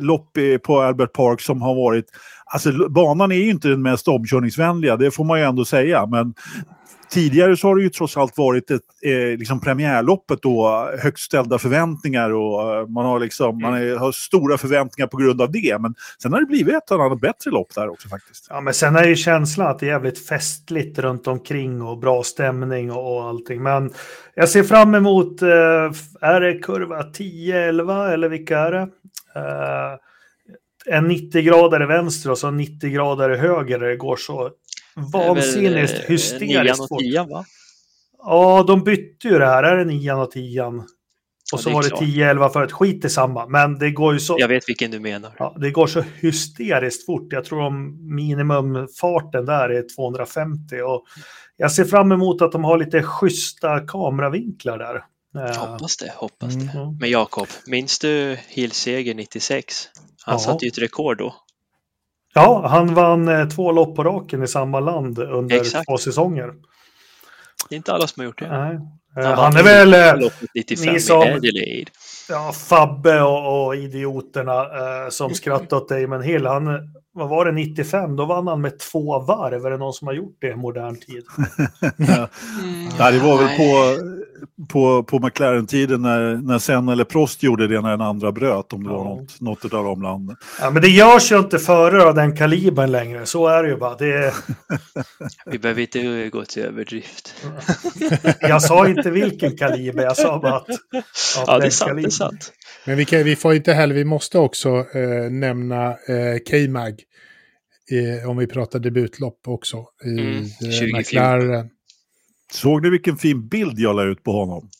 lopp 0.00 0.38
på 0.64 0.80
Albert 0.80 1.12
Park 1.12 1.40
som 1.40 1.62
har 1.62 1.74
varit 1.74 2.06
Alltså 2.50 2.88
banan 2.88 3.32
är 3.32 3.36
ju 3.36 3.50
inte 3.50 3.68
den 3.68 3.82
mest 3.82 4.08
omkörningsvänliga, 4.08 4.96
det 4.96 5.10
får 5.10 5.24
man 5.24 5.38
ju 5.38 5.44
ändå 5.44 5.64
säga. 5.64 6.06
Men 6.06 6.34
tidigare 7.10 7.56
så 7.56 7.68
har 7.68 7.76
det 7.76 7.82
ju 7.82 7.88
trots 7.88 8.16
allt 8.16 8.38
varit 8.38 8.70
ett, 8.70 8.82
eh, 9.02 9.38
liksom 9.38 9.60
premiärloppet 9.60 10.42
då, 10.42 10.90
högt 10.98 11.18
ställda 11.18 11.58
förväntningar 11.58 12.30
och 12.30 12.76
eh, 12.76 12.86
man, 12.86 13.06
har, 13.06 13.20
liksom, 13.20 13.58
man 13.62 13.74
är, 13.74 13.96
har 13.96 14.12
stora 14.12 14.58
förväntningar 14.58 15.06
på 15.06 15.16
grund 15.16 15.42
av 15.42 15.52
det. 15.52 15.78
Men 15.80 15.94
sen 16.22 16.32
har 16.32 16.40
det 16.40 16.46
blivit 16.46 16.74
ett 16.74 16.90
annat 16.90 17.20
bättre 17.20 17.50
lopp 17.50 17.74
där 17.74 17.88
också 17.88 18.08
faktiskt. 18.08 18.46
Ja, 18.50 18.60
men 18.60 18.74
sen 18.74 18.96
är 18.96 19.04
ju 19.04 19.16
känslan 19.16 19.66
att 19.66 19.78
det 19.78 19.86
är 19.86 19.90
jävligt 19.90 20.26
festligt 20.26 20.98
runt 20.98 21.26
omkring 21.26 21.82
och 21.82 21.98
bra 21.98 22.22
stämning 22.22 22.92
och, 22.92 23.16
och 23.16 23.24
allting. 23.24 23.62
Men 23.62 23.92
jag 24.34 24.48
ser 24.48 24.62
fram 24.62 24.94
emot, 24.94 25.42
eh, 25.42 25.48
är 26.20 26.40
det 26.40 26.58
kurva 26.58 27.02
10-11 27.02 28.12
eller 28.12 28.28
vilka 28.28 28.58
är 28.58 28.72
det? 28.72 28.88
Eh, 29.34 29.98
en 30.86 31.10
90-gradare 31.10 31.86
vänster 31.86 32.30
och 32.30 32.38
så 32.38 32.48
en 32.48 32.60
90-gradare 32.60 33.36
höger. 33.36 33.78
Det 33.78 33.96
går 33.96 34.16
så 34.16 34.50
vansinnigt 35.12 35.92
eh, 35.92 36.00
hysteriskt. 36.08 36.90
Nian, 36.90 37.28
va? 37.28 37.44
Ja, 38.18 38.64
de 38.66 38.84
bytte 38.84 39.28
ju 39.28 39.38
det 39.38 39.46
här. 39.46 39.62
Är 39.62 39.76
det 39.76 39.84
nian 39.84 40.20
och 40.20 40.30
tian? 40.30 40.78
Och 41.52 41.58
ja, 41.58 41.58
så 41.58 41.70
var 41.70 41.82
det 41.82 41.88
10-11 41.88 42.48
förut. 42.48 42.72
Skit 42.72 43.04
i 43.04 43.10
samma. 43.10 43.46
Men 43.46 43.78
det 43.78 43.90
går 43.90 44.14
ju 44.14 44.20
så... 44.20 44.36
Jag 44.38 44.48
vet 44.48 44.68
vilken 44.68 44.90
du 44.90 45.00
menar. 45.00 45.32
Ja, 45.38 45.56
det 45.60 45.70
går 45.70 45.86
så 45.86 46.00
hysteriskt 46.00 47.06
fort. 47.06 47.32
Jag 47.32 47.44
tror 47.44 47.60
om 47.60 47.98
minimumfarten 48.16 49.44
där 49.44 49.68
är 49.68 49.96
250. 49.96 50.80
Och 50.80 51.04
jag 51.56 51.72
ser 51.72 51.84
fram 51.84 52.12
emot 52.12 52.42
att 52.42 52.52
de 52.52 52.64
har 52.64 52.78
lite 52.78 53.02
schyssta 53.02 53.80
kameravinklar 53.80 54.78
där. 54.78 55.04
Hoppas 55.34 55.96
det, 55.96 56.12
hoppas 56.16 56.54
det. 56.54 56.78
Mm. 56.78 56.98
Men 57.00 57.10
Jakob, 57.10 57.46
minns 57.66 57.98
du 57.98 58.38
Hillseger 58.48 59.14
96? 59.14 59.88
Han 60.24 60.34
ja. 60.34 60.38
satte 60.38 60.64
ju 60.64 60.68
ett 60.68 60.78
rekord 60.78 61.18
då. 61.18 61.34
Ja, 62.38 62.66
han 62.68 62.94
vann 62.94 63.28
eh, 63.28 63.48
två 63.48 63.72
lopp 63.72 63.96
på 63.96 64.04
raken 64.04 64.42
i 64.42 64.48
samma 64.48 64.80
land 64.80 65.18
under 65.18 65.56
Exakt. 65.56 65.88
två 65.88 65.98
säsonger. 65.98 66.52
Det 67.68 67.74
är 67.74 67.76
inte 67.76 67.92
alla 67.92 68.06
som 68.06 68.20
har 68.20 68.24
gjort 68.24 68.38
det. 68.38 68.48
Nej. 68.48 68.80
Han, 69.14 69.38
han 69.38 69.56
är 69.56 69.62
väl... 69.62 70.30
95 70.54 70.92
ni 70.92 71.00
som, 71.00 71.40
ja, 72.28 72.52
Fabbe 72.52 73.22
och, 73.22 73.66
och 73.66 73.76
idioterna 73.76 74.62
eh, 74.62 75.08
som 75.10 75.34
skrattade 75.34 75.76
åt 75.76 75.88
Damon 75.88 76.22
Hill. 76.22 76.46
Han, 76.46 76.68
vad 77.18 77.28
var 77.28 77.44
det, 77.44 77.52
95? 77.52 78.16
Då 78.16 78.24
vann 78.24 78.46
han 78.46 78.60
med 78.60 78.78
två 78.78 79.18
varv. 79.18 79.66
Är 79.66 79.70
det 79.70 79.76
någon 79.76 79.92
som 79.92 80.06
har 80.06 80.14
gjort 80.14 80.36
det 80.40 80.48
i 80.48 80.56
modern 80.56 80.96
tid? 80.96 81.24
ja. 81.96 82.28
Mm. 82.62 82.88
ja, 82.98 83.10
det 83.10 83.18
var 83.18 83.38
väl 83.38 83.56
på, 83.56 83.96
på, 84.68 85.02
på 85.02 85.18
McLaren-tiden 85.18 86.02
när, 86.02 86.34
när 86.36 86.58
Senna 86.58 86.92
eller 86.92 87.04
Prost 87.04 87.42
gjorde 87.42 87.68
det 87.68 87.80
när 87.80 87.90
den 87.90 88.00
andra 88.00 88.32
bröt, 88.32 88.72
om 88.72 88.84
det 88.84 88.90
ja. 88.90 88.96
var 88.96 89.04
något, 89.04 89.40
något 89.40 89.74
av 89.74 89.84
de 89.84 90.02
landen. 90.02 90.36
Ja, 90.60 90.70
men 90.70 90.82
det 90.82 90.88
görs 90.88 91.32
ju 91.32 91.38
inte 91.38 91.58
förare 91.58 92.04
av 92.04 92.14
den 92.14 92.36
kalibern 92.36 92.90
längre, 92.90 93.26
så 93.26 93.46
är 93.46 93.62
det 93.62 93.68
ju 93.68 93.76
bara. 93.76 93.94
Det 93.94 94.12
är... 94.12 94.34
Vi 95.50 95.58
behöver 95.58 95.80
inte 95.80 96.28
gå 96.28 96.44
till 96.44 96.62
överdrift. 96.62 97.34
jag 98.40 98.62
sa 98.62 98.88
inte 98.88 99.10
vilken 99.10 99.56
kaliber, 99.56 100.02
jag 100.02 100.16
sa 100.16 100.38
bara 100.38 100.56
att... 100.56 100.66
Ja, 101.46 101.58
det 101.58 101.66
är 101.66 101.70
sant. 101.70 102.17
Det 102.18 102.24
är 102.24 102.28
sant. 102.28 102.52
Men 102.84 102.96
vi, 102.96 103.04
kan, 103.04 103.24
vi 103.24 103.36
får 103.36 103.54
inte 103.54 103.72
heller, 103.72 103.94
vi 103.94 104.04
måste 104.04 104.38
också 104.38 104.86
eh, 104.94 105.30
nämna 105.30 105.90
eh, 105.90 106.38
K-Mag. 106.50 107.02
Eh, 107.90 108.30
om 108.30 108.36
vi 108.36 108.46
pratar 108.46 108.78
debutlopp 108.78 109.48
också. 109.48 109.84
I 110.04 110.08
mm, 110.08 110.42
eh, 110.42 110.98
McLaren. 110.98 111.70
Såg 112.52 112.82
ni 112.82 112.90
vilken 112.90 113.16
fin 113.16 113.48
bild 113.48 113.78
jag 113.78 113.96
la 113.96 114.04
ut 114.04 114.22
på 114.22 114.32
honom? 114.32 114.70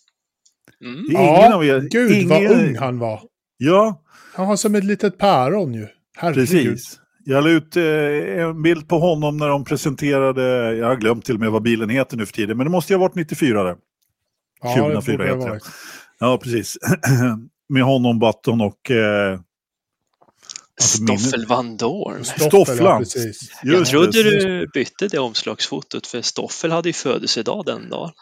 Mm. 0.84 1.04
Ja, 1.08 1.54
av 1.54 1.64
er, 1.64 1.80
gud 1.80 2.12
ingen... 2.12 2.28
vad 2.28 2.50
ung 2.50 2.76
han 2.76 2.98
var. 2.98 3.22
Ja. 3.56 4.04
Han 4.34 4.48
var 4.48 4.56
som 4.56 4.74
ett 4.74 4.84
litet 4.84 5.18
päron 5.18 5.74
ju. 5.74 5.86
Herregud. 6.16 6.48
Precis. 6.48 7.00
Jag 7.24 7.44
la 7.44 7.50
ut 7.50 7.76
eh, 7.76 7.84
en 8.42 8.62
bild 8.62 8.88
på 8.88 8.98
honom 8.98 9.36
när 9.36 9.48
de 9.48 9.64
presenterade, 9.64 10.74
jag 10.76 10.86
har 10.86 10.96
glömt 10.96 11.24
till 11.24 11.34
och 11.34 11.40
med 11.40 11.50
vad 11.50 11.62
bilen 11.62 11.88
heter 11.88 12.16
nu 12.16 12.26
för 12.26 12.32
tiden, 12.32 12.56
men 12.56 12.66
det 12.66 12.70
måste 12.70 12.92
ju 12.92 12.96
ha 12.98 13.00
varit 13.00 13.14
94. 13.14 13.62
Det. 13.64 13.76
Ja, 14.62 14.74
2004 14.76 15.16
det 15.16 15.24
heter 15.24 15.50
det. 15.50 15.60
Ja, 16.20 16.38
precis. 16.42 16.78
Med 17.68 17.82
honom, 17.82 18.18
Button 18.18 18.60
och 18.60 18.90
eh, 18.90 19.40
Stoffel 20.80 21.46
Van 21.46 21.76
Dorn. 21.76 22.24
Stofflan. 22.24 23.04
Ja, 23.62 23.72
jag 23.72 23.86
trodde 23.86 24.22
du 24.22 24.66
bytte 24.74 25.08
det 25.08 25.18
omslagsfotot 25.18 26.06
för 26.06 26.22
Stoffel 26.22 26.70
hade 26.70 26.88
ju 26.88 26.92
födelsedag 26.92 27.66
den 27.66 27.90
dagen. 27.90 28.12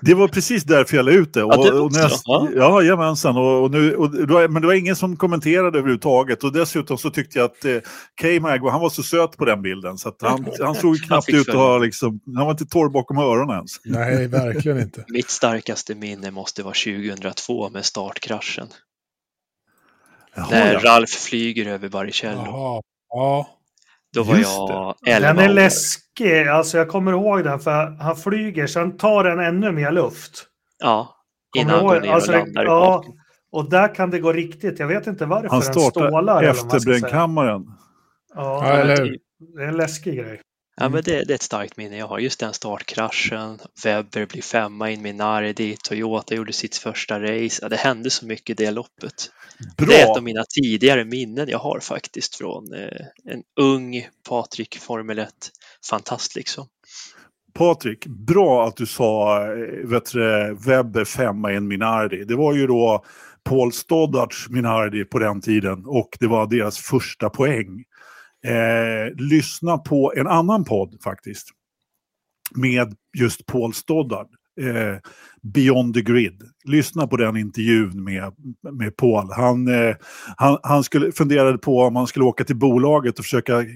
Det 0.00 0.14
var 0.14 0.28
precis 0.28 0.64
därför 0.64 0.96
jag 0.96 1.04
la 1.04 1.12
ut 1.12 1.34
det. 1.34 1.44
Och, 1.44 1.52
ja, 1.54 1.70
det 1.70 1.80
och 1.80 1.92
näst, 1.92 2.22
ja. 2.24 2.48
ja, 2.54 2.82
jajamensan. 2.82 3.36
Och, 3.36 3.62
och, 3.62 3.70
nu, 3.70 3.94
och, 3.96 4.10
men 4.50 4.62
det 4.62 4.66
var 4.66 4.74
ingen 4.74 4.96
som 4.96 5.16
kommenterade 5.16 5.78
överhuvudtaget. 5.78 6.44
Och 6.44 6.52
dessutom 6.52 6.98
så 6.98 7.10
tyckte 7.10 7.38
jag 7.38 7.44
att 7.44 7.64
eh, 7.64 7.76
K-Mag, 8.22 8.70
han 8.70 8.80
var 8.80 8.90
så 8.90 9.02
söt 9.02 9.36
på 9.36 9.44
den 9.44 9.62
bilden. 9.62 9.98
Så 9.98 10.12
han, 10.20 10.46
han 10.60 10.74
såg 10.74 10.98
knappt 10.98 11.28
ut 11.28 11.48
att 11.48 11.54
ha 11.54 11.78
liksom, 11.78 12.20
han 12.36 12.44
var 12.44 12.50
inte 12.50 12.66
torr 12.66 12.88
bakom 12.88 13.18
öronen 13.18 13.56
ens. 13.56 13.72
Nej, 13.84 14.26
verkligen 14.26 14.80
inte. 14.80 15.04
Mitt 15.08 15.30
starkaste 15.30 15.94
minne 15.94 16.30
måste 16.30 16.62
vara 16.62 16.74
2002 16.74 17.70
med 17.70 17.84
startkraschen. 17.84 18.68
Jaha, 20.36 20.46
när 20.50 20.72
ja. 20.72 20.80
Ralf 20.84 21.10
flyger 21.10 21.66
över 21.66 21.88
Baricello. 21.88 22.42
Jaha, 22.46 22.82
ja. 23.08 23.48
Då 24.12 24.22
var 24.22 24.36
Just 24.36 24.56
jag 24.56 24.94
11 25.06 25.28
Den 25.28 25.38
är 25.38 25.48
år. 25.50 25.54
läskig. 25.54 26.48
Alltså 26.48 26.78
jag 26.78 26.88
kommer 26.88 27.12
ihåg 27.12 27.44
den 27.44 27.60
för 27.60 27.96
han 28.00 28.16
flyger, 28.16 28.66
sen 28.66 28.96
tar 28.96 29.24
den 29.24 29.40
ännu 29.40 29.72
mer 29.72 29.92
luft. 29.92 30.46
Ja, 30.78 31.16
innan 31.56 31.74
han 31.74 31.86
går 31.86 32.00
ner 32.00 32.12
alltså, 32.12 32.32
och 32.32 32.38
landar 32.38 32.64
ja, 32.64 33.04
Och 33.52 33.70
där 33.70 33.94
kan 33.94 34.10
det 34.10 34.18
gå 34.18 34.32
riktigt. 34.32 34.78
Jag 34.78 34.86
vet 34.86 35.06
inte 35.06 35.26
varför 35.26 35.48
han 35.48 35.62
startar 35.62 36.42
efter 36.42 36.86
brännkammaren. 36.86 37.66
Ja, 38.34 38.68
ja 38.68 38.72
eller... 38.72 39.16
det 39.56 39.62
är 39.62 39.68
en 39.68 39.76
läskig 39.76 40.16
grej. 40.16 40.40
Ja, 40.76 40.88
men 40.88 40.92
mm. 40.92 41.02
det, 41.04 41.24
det, 41.24 41.32
är 41.32 41.34
ett 41.34 41.42
starkt 41.42 41.76
minne 41.76 41.96
jag 41.96 42.06
har. 42.06 42.18
Just 42.18 42.40
den 42.40 42.52
startkraschen, 42.52 43.58
Webber 43.84 44.26
blir 44.26 44.42
femma 44.42 44.90
in 44.90 45.02
Minardi, 45.02 45.76
Toyota 45.84 46.34
gjorde 46.34 46.52
sitt 46.52 46.76
första 46.76 47.20
race. 47.20 47.58
Ja, 47.62 47.68
det 47.68 47.76
hände 47.76 48.10
så 48.10 48.26
mycket 48.26 48.60
i 48.60 48.64
det 48.64 48.70
loppet. 48.70 49.30
Bra. 49.76 49.86
Det 49.86 50.00
är 50.00 50.10
ett 50.10 50.16
av 50.16 50.22
mina 50.22 50.44
tidigare 50.44 51.04
minnen 51.04 51.48
jag 51.48 51.58
har 51.58 51.80
faktiskt 51.80 52.36
från 52.36 52.74
eh, 52.74 53.32
en 53.32 53.42
ung 53.60 54.08
Patrik 54.28 54.78
Formel 54.78 55.18
1. 55.18 55.28
Fantast 55.90 56.36
liksom. 56.36 56.66
Patrik, 57.54 58.06
bra 58.06 58.66
att 58.66 58.76
du 58.76 58.86
sa 58.86 59.42
eh, 59.42 59.88
vet 59.88 60.12
du, 60.12 60.56
Webber 60.66 61.04
femma 61.04 61.52
i 61.52 61.56
en 61.56 61.68
Minardi. 61.68 62.24
Det 62.24 62.36
var 62.36 62.54
ju 62.54 62.66
då 62.66 63.04
Paul 63.44 63.72
Stoddarts 63.72 64.48
Minardi 64.48 65.04
på 65.04 65.18
den 65.18 65.40
tiden 65.40 65.82
och 65.86 66.16
det 66.20 66.26
var 66.26 66.46
deras 66.46 66.78
första 66.78 67.30
poäng. 67.30 67.84
Eh, 68.46 69.14
lyssna 69.16 69.78
på 69.78 70.12
en 70.16 70.26
annan 70.26 70.64
podd 70.64 71.02
faktiskt. 71.04 71.48
Med 72.54 72.94
just 73.18 73.46
Paul 73.46 73.74
Stoddard. 73.74 74.28
Eh, 74.60 74.96
Beyond 75.42 75.94
the 75.94 76.02
Grid. 76.02 76.42
Lyssna 76.64 77.06
på 77.06 77.16
den 77.16 77.36
intervjun 77.36 78.04
med, 78.04 78.32
med 78.72 78.96
Paul. 78.96 79.32
Han, 79.32 79.68
eh, 79.68 79.96
han, 80.36 80.58
han 80.62 80.84
skulle, 80.84 81.12
funderade 81.12 81.58
på 81.58 81.80
om 81.80 81.96
han 81.96 82.06
skulle 82.06 82.24
åka 82.24 82.44
till 82.44 82.56
bolaget 82.56 83.18
och 83.18 83.24
försöka 83.24 83.60
eh, 83.60 83.66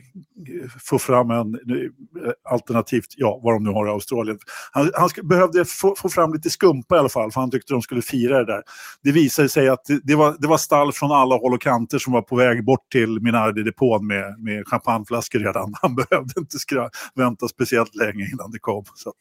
få 0.80 0.98
fram 0.98 1.30
en 1.30 1.54
eh, 1.54 2.32
alternativt, 2.50 3.14
ja 3.16 3.40
vad 3.42 3.54
de 3.54 3.64
nu 3.64 3.70
har 3.70 3.86
i 3.86 3.90
Australien. 3.90 4.38
Han, 4.72 4.90
han 4.94 5.10
behövde 5.22 5.64
få, 5.64 5.94
få, 5.96 6.08
fram 6.08 6.32
lite 6.32 6.50
skumpa 6.50 6.96
i 6.96 6.98
alla 6.98 7.08
fall 7.08 7.32
för 7.32 7.40
han 7.40 7.50
tyckte 7.50 7.72
de 7.72 7.82
skulle 7.82 8.02
fira 8.02 8.38
det 8.38 8.52
där. 8.52 8.62
Det 9.02 9.12
visade 9.12 9.48
sig 9.48 9.68
att 9.68 9.84
det, 9.84 10.00
det, 10.04 10.14
var, 10.14 10.36
det 10.38 10.48
var 10.48 10.58
stall 10.58 10.92
från 10.92 11.12
alla 11.12 11.34
håll 11.34 11.54
och 11.54 11.62
kanter 11.62 11.98
som 11.98 12.12
var 12.12 12.22
på 12.22 12.36
väg 12.36 12.64
bort 12.64 12.90
till 12.92 13.20
Minardi-depån 13.20 14.06
med, 14.06 14.38
med 14.38 14.68
champagneflaskor 14.68 15.38
redan. 15.38 15.74
Han 15.82 15.94
behövde 16.10 16.40
inte 16.40 16.58
skra, 16.58 16.90
vänta 17.14 17.48
speciellt 17.48 17.94
länge 17.94 18.30
innan 18.32 18.50
det 18.50 18.58
kom. 18.58 18.84
Så 18.94 19.08
att, 19.08 19.16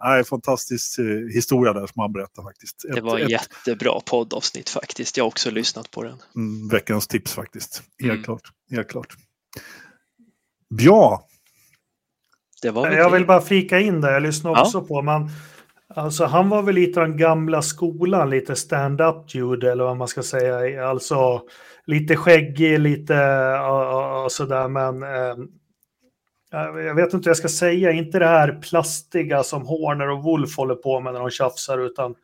nej, 0.00 0.24
fantastisk 0.24 0.98
eh, 0.98 1.04
historia 1.34 1.72
där 1.72 1.83
som 1.86 2.00
han 2.00 2.12
berättade 2.12 2.46
faktiskt. 2.46 2.84
Ett, 2.84 2.94
det 2.94 3.00
var 3.00 3.18
ett, 3.18 3.30
jättebra 3.30 4.00
poddavsnitt 4.06 4.70
faktiskt. 4.70 5.16
Jag 5.16 5.24
har 5.24 5.28
också 5.28 5.50
lyssnat 5.50 5.90
på 5.90 6.02
den. 6.02 6.18
Mm, 6.36 6.68
veckans 6.68 7.06
tips 7.06 7.32
faktiskt. 7.32 7.82
Helt 8.02 8.12
mm. 8.12 8.24
klart. 8.24 8.42
Helt 8.70 8.88
klart. 8.88 9.16
Ja. 10.68 11.28
Det 12.62 12.70
var 12.70 12.90
jag 12.90 13.10
vill 13.10 13.26
bara 13.26 13.40
flika 13.40 13.80
in 13.80 14.00
där, 14.00 14.12
jag 14.12 14.22
lyssnade 14.22 14.60
också 14.60 14.78
ja. 14.78 14.84
på, 14.84 15.02
men 15.02 15.28
alltså 15.94 16.24
han 16.24 16.48
var 16.48 16.62
väl 16.62 16.74
lite 16.74 17.00
den 17.00 17.16
gamla 17.16 17.62
skolan, 17.62 18.30
lite 18.30 18.56
stand-up 18.56 19.32
dude 19.32 19.72
eller 19.72 19.84
vad 19.84 19.96
man 19.96 20.08
ska 20.08 20.22
säga. 20.22 20.88
Alltså 20.88 21.42
lite 21.86 22.16
skäggig, 22.16 22.80
lite 22.80 23.14
och, 23.58 24.24
och 24.24 24.32
sådär, 24.32 24.68
men 24.68 25.02
eh, 25.02 25.44
jag 26.62 26.94
vet 26.94 27.14
inte 27.14 27.26
hur 27.26 27.30
jag 27.30 27.36
ska 27.36 27.48
säga, 27.48 27.92
inte 27.92 28.18
det 28.18 28.26
här 28.26 28.58
plastiga 28.62 29.42
som 29.42 29.66
Horner 29.66 30.10
och 30.10 30.22
Wolf 30.22 30.56
håller 30.56 30.74
på 30.74 31.00
med 31.00 31.12
när 31.12 31.20
de 31.20 31.30
tjafsar, 31.30 31.78
utan 31.78 32.14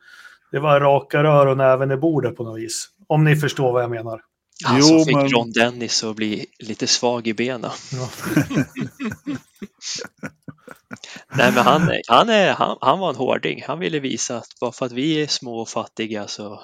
det 0.51 0.59
var 0.59 0.79
raka 0.79 1.23
rör 1.23 1.47
och 1.47 1.57
näven 1.57 1.91
i 1.91 1.97
bordet 1.97 2.35
på 2.37 2.43
något 2.43 2.59
vis. 2.59 2.89
Om 3.07 3.23
ni 3.23 3.35
förstår 3.35 3.71
vad 3.73 3.83
jag 3.83 3.89
menar. 3.89 4.21
Han 4.63 4.83
som 4.83 5.05
fick 5.05 5.15
men... 5.15 5.29
Ron 5.29 5.51
Dennis 5.51 6.03
att 6.03 6.15
bli 6.15 6.45
lite 6.59 6.87
svag 6.87 7.27
i 7.27 7.33
benen. 7.33 7.71
Ja. 7.91 8.09
Nej, 11.35 11.51
men 11.55 11.63
han, 11.63 11.91
han, 12.07 12.29
är, 12.29 12.53
han, 12.53 12.77
han 12.81 12.99
var 12.99 13.09
en 13.09 13.15
hårding. 13.15 13.63
Han 13.67 13.79
ville 13.79 13.99
visa 13.99 14.37
att 14.37 14.59
bara 14.61 14.71
för 14.71 14.85
att 14.85 14.91
vi 14.91 15.21
är 15.21 15.27
små 15.27 15.59
och 15.59 15.69
fattiga 15.69 16.27
så 16.27 16.61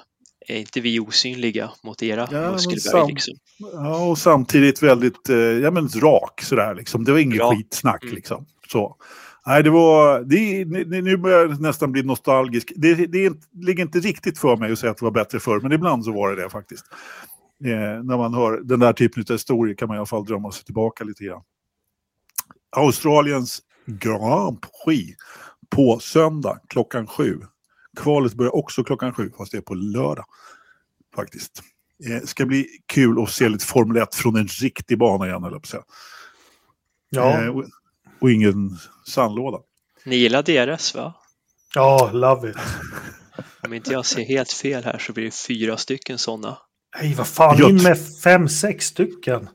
är 0.54 0.60
inte 0.60 0.80
vi 0.80 1.00
osynliga 1.00 1.70
mot 1.82 2.02
era 2.02 2.28
ja, 2.30 2.52
muskelberg. 2.52 3.12
Liksom. 3.12 3.34
Ja, 3.58 4.06
och 4.06 4.18
samtidigt 4.18 4.82
väldigt 4.82 5.28
eh, 5.28 5.36
ja, 5.36 5.70
men 5.70 5.88
rak 5.88 6.42
sådär. 6.42 6.74
Liksom. 6.74 7.04
Det 7.04 7.12
var 7.12 7.18
inget 7.18 7.38
ja. 7.38 7.54
skitsnack 7.54 8.02
mm. 8.02 8.14
liksom. 8.14 8.46
Så. 8.70 8.96
Nej, 9.46 9.62
det 9.62 9.70
var, 9.70 10.20
det, 10.20 10.64
nu 11.02 11.16
börjar 11.16 11.40
jag 11.40 11.60
nästan 11.60 11.92
bli 11.92 12.02
nostalgisk. 12.02 12.72
Det, 12.76 12.94
det 12.94 13.32
ligger 13.52 13.82
inte 13.82 13.98
riktigt 13.98 14.38
för 14.38 14.56
mig 14.56 14.72
att 14.72 14.78
säga 14.78 14.90
att 14.90 14.98
det 14.98 15.04
var 15.04 15.12
bättre 15.12 15.40
förr, 15.40 15.60
men 15.60 15.72
ibland 15.72 16.04
så 16.04 16.12
var 16.12 16.30
det 16.30 16.42
det 16.42 16.50
faktiskt. 16.50 16.84
Eh, 17.64 18.04
när 18.04 18.16
man 18.16 18.34
hör 18.34 18.60
den 18.64 18.80
där 18.80 18.92
typen 18.92 19.24
av 19.28 19.34
historier 19.34 19.74
kan 19.74 19.88
man 19.88 19.94
i 19.94 19.98
alla 19.98 20.06
fall 20.06 20.24
drömma 20.24 20.52
sig 20.52 20.64
tillbaka 20.64 21.04
lite 21.04 21.24
grann. 21.24 21.42
Australiens 22.76 23.62
Grand 23.86 24.58
Prix 24.84 25.16
på 25.70 25.98
söndag 25.98 26.60
klockan 26.68 27.06
sju. 27.06 27.40
Kvalet 27.96 28.34
börjar 28.34 28.56
också 28.56 28.84
klockan 28.84 29.14
sju, 29.14 29.30
fast 29.38 29.52
det 29.52 29.58
är 29.58 29.62
på 29.62 29.74
lördag. 29.74 30.24
Faktiskt. 31.14 31.62
Eh, 32.06 32.22
ska 32.22 32.46
bli 32.46 32.66
kul 32.86 33.22
att 33.22 33.30
se 33.30 33.48
lite 33.48 33.66
Formel 33.66 34.02
1 34.02 34.14
från 34.14 34.36
en 34.36 34.46
riktig 34.46 34.98
bana 34.98 35.26
igen, 35.26 35.44
eller 35.44 35.58
på 35.58 35.82
Ja. 37.10 37.42
Eh, 37.42 37.48
och, 37.48 37.64
och, 38.20 38.30
ingen 38.30 38.78
sandlåda. 39.06 39.58
Ni 40.04 40.16
gillar 40.16 40.42
DRS, 40.42 40.94
va? 40.94 41.14
Ja, 41.74 42.10
love 42.12 42.50
it. 42.50 42.56
Om 43.62 43.72
inte 43.72 43.92
jag 43.92 44.06
ser 44.06 44.24
helt 44.24 44.52
fel 44.52 44.84
här 44.84 44.98
så 44.98 45.12
blir 45.12 45.24
det 45.24 45.34
fyra 45.34 45.76
stycken 45.76 46.18
sådana. 46.18 46.58
Nej, 47.00 47.14
vad 47.14 47.26
fan, 47.26 47.68
in 47.68 47.82
med 47.82 47.98
fem, 48.22 48.48
sex 48.48 48.86
stycken. 48.86 49.48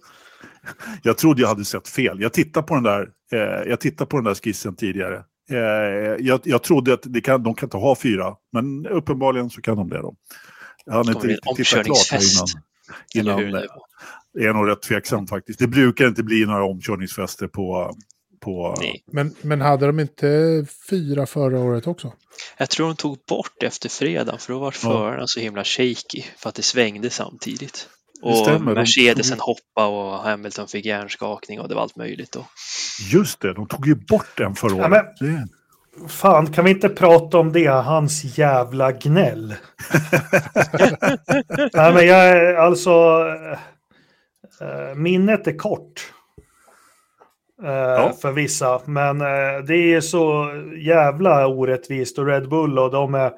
Jag 1.03 1.17
trodde 1.17 1.41
jag 1.41 1.49
hade 1.49 1.65
sett 1.65 1.87
fel. 1.87 2.21
Jag 2.21 2.33
tittade 2.33 2.67
på 2.67 2.73
den 2.73 2.83
där, 2.83 3.09
eh, 3.31 3.69
jag 3.69 3.79
tittade 3.79 4.09
på 4.09 4.17
den 4.17 4.23
där 4.23 4.35
skissen 4.35 4.75
tidigare. 4.75 5.23
Eh, 5.51 5.57
jag, 6.25 6.39
jag 6.43 6.63
trodde 6.63 6.93
att 6.93 7.03
det 7.03 7.21
kan, 7.21 7.43
de 7.43 7.55
kan 7.55 7.67
inte 7.67 7.77
ha 7.77 7.95
fyra, 7.95 8.35
men 8.53 8.87
uppenbarligen 8.87 9.49
så 9.49 9.61
kan 9.61 9.77
de 9.77 9.89
det. 9.89 10.01
Då. 10.01 10.15
Jag 10.85 10.93
hade 10.93 11.11
inte 11.11 11.27
riktigt 11.27 11.55
tittat 11.55 11.85
klart 11.85 12.11
här 12.11 12.19
innan. 13.15 13.41
innan 13.41 13.67
det 14.33 14.45
är 14.45 14.53
nog 14.53 14.67
rätt 14.67 14.81
tveksamt 14.81 15.29
faktiskt. 15.29 15.59
Det 15.59 15.67
brukar 15.67 16.07
inte 16.07 16.23
bli 16.23 16.45
några 16.45 16.65
omkörningsfester 16.65 17.47
på, 17.47 17.95
på... 18.41 18.75
Nej. 18.79 19.03
Men, 19.11 19.35
men 19.41 19.61
hade 19.61 19.85
de 19.85 19.99
inte 19.99 20.65
fyra 20.89 21.25
förra 21.25 21.59
året 21.59 21.87
också? 21.87 22.13
Jag 22.57 22.69
tror 22.69 22.87
de 22.87 22.95
tog 22.95 23.17
bort 23.27 23.63
efter 23.63 23.89
fredagen 23.89 24.39
för 24.39 24.53
då 24.53 24.59
var 24.59 24.71
förarna 24.71 25.19
ja. 25.19 25.27
så 25.27 25.39
himla 25.39 25.63
shaky 25.63 26.23
för 26.37 26.49
att 26.49 26.55
det 26.55 26.61
svängde 26.61 27.09
samtidigt. 27.09 27.89
Och 28.23 28.37
stämmer, 28.37 28.75
Mercedesen 28.75 29.37
tog... 29.37 29.45
hoppade 29.45 29.87
och 29.87 30.19
Hamilton 30.19 30.67
fick 30.67 30.85
hjärnskakning 30.85 31.59
och 31.59 31.69
det 31.69 31.75
var 31.75 31.81
allt 31.81 31.95
möjligt. 31.95 32.31
Då. 32.31 32.45
Just 33.11 33.41
det, 33.41 33.53
de 33.53 33.67
tog 33.67 33.87
ju 33.87 33.95
bort 33.95 34.37
den 34.37 34.55
förra 34.55 34.75
året. 34.75 35.05
Ja, 35.19 35.25
men... 35.25 35.49
Fan, 36.07 36.53
kan 36.53 36.65
vi 36.65 36.71
inte 36.71 36.89
prata 36.89 37.37
om 37.37 37.51
det? 37.51 37.67
Hans 37.67 38.37
jävla 38.37 38.91
gnäll. 38.91 39.47
Nej, 41.73 41.93
men 41.93 42.07
jag, 42.07 42.55
alltså... 42.55 43.25
Äh, 44.61 44.95
minnet 44.95 45.47
är 45.47 45.57
kort. 45.57 46.13
Äh, 47.63 47.71
ja. 47.71 48.13
För 48.21 48.31
vissa. 48.31 48.81
Men 48.85 49.21
äh, 49.21 49.63
det 49.67 49.93
är 49.93 50.01
så 50.01 50.51
jävla 50.77 51.47
orättvist. 51.47 52.19
Och 52.19 52.27
Red 52.27 52.49
Bull 52.49 52.79
och 52.79 52.91
de 52.91 53.15
är... 53.15 53.31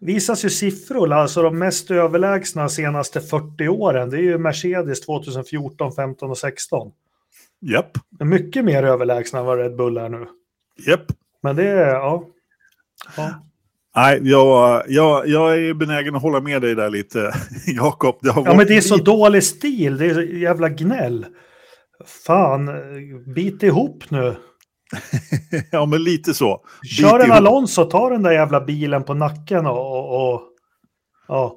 Visas 0.00 0.44
ju 0.44 0.50
siffror, 0.50 1.12
alltså 1.12 1.42
de 1.42 1.58
mest 1.58 1.90
överlägsna 1.90 2.68
senaste 2.68 3.20
40 3.20 3.68
åren. 3.68 4.10
Det 4.10 4.16
är 4.16 4.22
ju 4.22 4.38
Mercedes 4.38 5.00
2014, 5.00 5.92
15 5.92 6.30
och 6.30 6.38
16. 6.38 6.92
Japp. 7.60 7.90
Mycket 8.20 8.64
mer 8.64 8.82
överlägsna 8.82 9.38
än 9.38 9.44
vad 9.44 9.58
Red 9.58 9.76
Bull 9.76 9.96
är 9.96 10.08
nu. 10.08 10.26
Japp. 10.86 11.04
Men 11.42 11.56
det 11.56 11.68
är, 11.68 11.88
ja. 11.88 12.24
ja. 13.16 13.42
Nej, 13.96 14.20
jag, 14.22 14.82
jag, 14.88 15.28
jag 15.28 15.58
är 15.58 15.74
benägen 15.74 16.16
att 16.16 16.22
hålla 16.22 16.40
med 16.40 16.62
dig 16.62 16.74
där 16.74 16.90
lite, 16.90 17.34
Jakob. 17.66 18.18
Ja, 18.22 18.54
men 18.56 18.66
det 18.66 18.76
är 18.76 18.80
så 18.80 18.96
dålig 18.96 19.44
stil. 19.44 19.98
Det 19.98 20.06
är 20.06 20.14
så 20.14 20.22
jävla 20.22 20.68
gnäll. 20.68 21.26
Fan, 22.26 22.70
bit 23.34 23.62
ihop 23.62 24.10
nu. 24.10 24.36
ja, 25.70 25.86
men 25.86 26.02
lite 26.02 26.34
så. 26.34 26.64
Kör 26.98 27.20
en 27.20 27.32
Alonso, 27.32 27.84
ta 27.84 28.10
den 28.10 28.22
där 28.22 28.32
jävla 28.32 28.60
bilen 28.60 29.04
på 29.04 29.14
nacken 29.14 29.66
och... 29.66 29.98
och, 29.98 30.32
och 30.32 30.42
ja. 31.28 31.54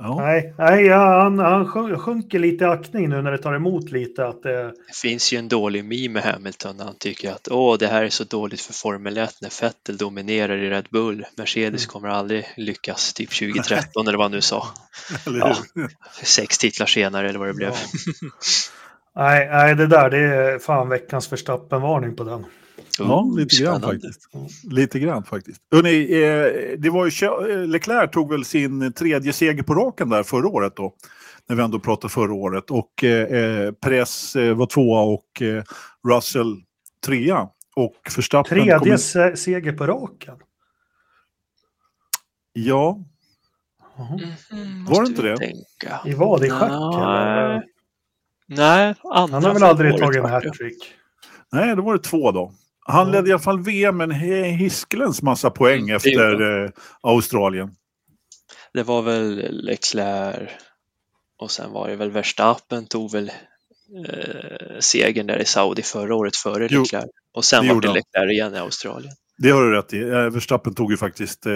Ja. 0.00 0.16
Nej, 0.20 0.54
nej 0.58 0.84
ja, 0.84 1.22
han, 1.22 1.38
han 1.38 1.98
sjunker 1.98 2.38
lite 2.38 2.64
i 2.64 2.66
aktning 2.66 3.08
nu 3.08 3.22
när 3.22 3.32
det 3.32 3.38
tar 3.38 3.54
emot 3.54 3.90
lite. 3.90 4.26
Att 4.26 4.42
det... 4.42 4.62
det 4.62 4.96
finns 5.02 5.32
ju 5.32 5.38
en 5.38 5.48
dålig 5.48 5.84
meme 5.84 6.08
med 6.08 6.22
Hamilton 6.22 6.76
när 6.76 6.84
han 6.84 6.98
tycker 6.98 7.32
att 7.32 7.48
Åh, 7.50 7.78
det 7.78 7.86
här 7.86 8.04
är 8.04 8.08
så 8.08 8.24
dåligt 8.24 8.60
för 8.60 8.72
Formel 8.72 9.18
1 9.18 9.34
när 9.40 9.62
Vettel 9.62 9.96
dominerar 9.96 10.56
i 10.56 10.70
Red 10.70 10.86
Bull. 10.90 11.26
Mercedes 11.36 11.84
mm. 11.84 11.88
kommer 11.88 12.08
aldrig 12.08 12.46
lyckas, 12.56 13.12
typ 13.12 13.30
2013 13.30 14.08
eller 14.08 14.18
vad 14.18 14.24
han 14.24 14.32
nu 14.32 14.40
sa. 14.40 14.66
Ja, 15.26 15.56
sex 16.22 16.58
titlar 16.58 16.86
senare 16.86 17.28
eller 17.28 17.38
vad 17.38 17.48
det 17.48 17.54
blev. 17.54 17.70
Ja. 17.70 17.76
nej, 19.22 19.48
nej, 19.50 19.74
det 19.74 19.86
där 19.86 20.10
det 20.10 20.18
är 20.18 20.58
fan 20.58 20.88
veckans 20.88 21.28
förstappenvarning 21.28 22.16
på 22.16 22.24
den. 22.24 22.46
Ja, 22.98 23.30
lite 23.36 23.62
grann 23.62 23.80
faktiskt. 23.80 24.28
Lite 24.70 24.98
grann 24.98 25.24
faktiskt. 25.24 25.60
Hörrni, 25.72 26.22
eh, 26.22 26.78
det 26.78 26.90
var 26.90 27.06
ju, 27.06 27.66
Leclerc 27.66 28.10
tog 28.10 28.30
väl 28.30 28.44
sin 28.44 28.92
tredje 28.92 29.32
seger 29.32 29.62
på 29.62 29.74
raken 29.74 30.08
där 30.08 30.22
förra 30.22 30.48
året 30.48 30.76
då. 30.76 30.94
När 31.48 31.56
vi 31.56 31.62
ändå 31.62 31.78
pratade 31.78 32.12
förra 32.12 32.32
året. 32.32 32.70
Och 32.70 33.04
eh, 33.04 33.72
Press 33.72 34.36
eh, 34.36 34.54
var 34.54 34.66
tvåa 34.66 35.00
och 35.00 35.42
eh, 35.42 35.62
Russell 36.08 36.56
trea. 37.06 37.48
Och 37.76 37.96
Verstappen... 38.16 38.58
Tredje 38.58 38.78
kom... 38.78 39.36
seger 39.36 39.72
på 39.72 39.86
raken? 39.86 40.34
Ja. 42.52 42.98
Mm, 43.98 44.84
var 44.84 45.02
det 45.02 45.08
inte 45.08 45.22
det? 45.22 45.36
Tänka. 45.36 46.00
I 46.04 46.14
vad? 46.14 46.44
I 46.44 46.50
schack? 46.50 46.70
Nej, 46.70 47.62
Nej 48.46 48.94
Han 49.02 49.32
har 49.32 49.54
väl 49.54 49.62
aldrig 49.62 49.98
tagit 49.98 50.24
en 50.24 50.30
hattrick? 50.30 50.94
Nej, 51.52 51.76
då 51.76 51.82
var 51.82 51.92
det 51.92 52.02
två 52.02 52.32
då. 52.32 52.52
Han 52.88 53.10
ledde 53.10 53.28
i 53.28 53.32
alla 53.32 53.42
fall 53.42 53.62
VM 53.62 53.96
med 53.96 54.04
en 54.04 54.16
hiskelens 54.44 55.22
massa 55.22 55.50
poäng 55.50 55.82
mm, 55.82 55.96
efter 55.96 56.62
eh, 56.64 56.70
Australien. 57.00 57.70
Det 58.72 58.82
var 58.82 59.02
väl 59.02 59.48
Leclerc 59.64 60.50
och 61.38 61.50
sen 61.50 61.72
var 61.72 61.88
det 61.88 61.96
väl 61.96 62.10
Verstappen 62.10 62.86
tog 62.86 63.12
väl 63.12 63.30
eh, 64.08 64.78
segern 64.78 65.26
där 65.26 65.38
i 65.38 65.44
Saudi 65.44 65.82
förra 65.82 66.14
året 66.14 66.36
före 66.36 66.68
jo, 66.70 66.82
Leclerc. 66.82 67.10
Och 67.34 67.44
sen 67.44 67.68
var 67.68 67.80
det 67.80 67.88
Leclerc 67.88 68.32
igen 68.32 68.54
i 68.54 68.58
Australien. 68.58 69.12
Det 69.38 69.50
har 69.50 69.62
du 69.62 69.72
rätt 69.72 69.94
i. 69.94 70.00
Eh, 70.00 70.30
Verstappen 70.30 70.74
tog 70.74 70.90
ju 70.90 70.96
faktiskt 70.96 71.46
eh, 71.46 71.52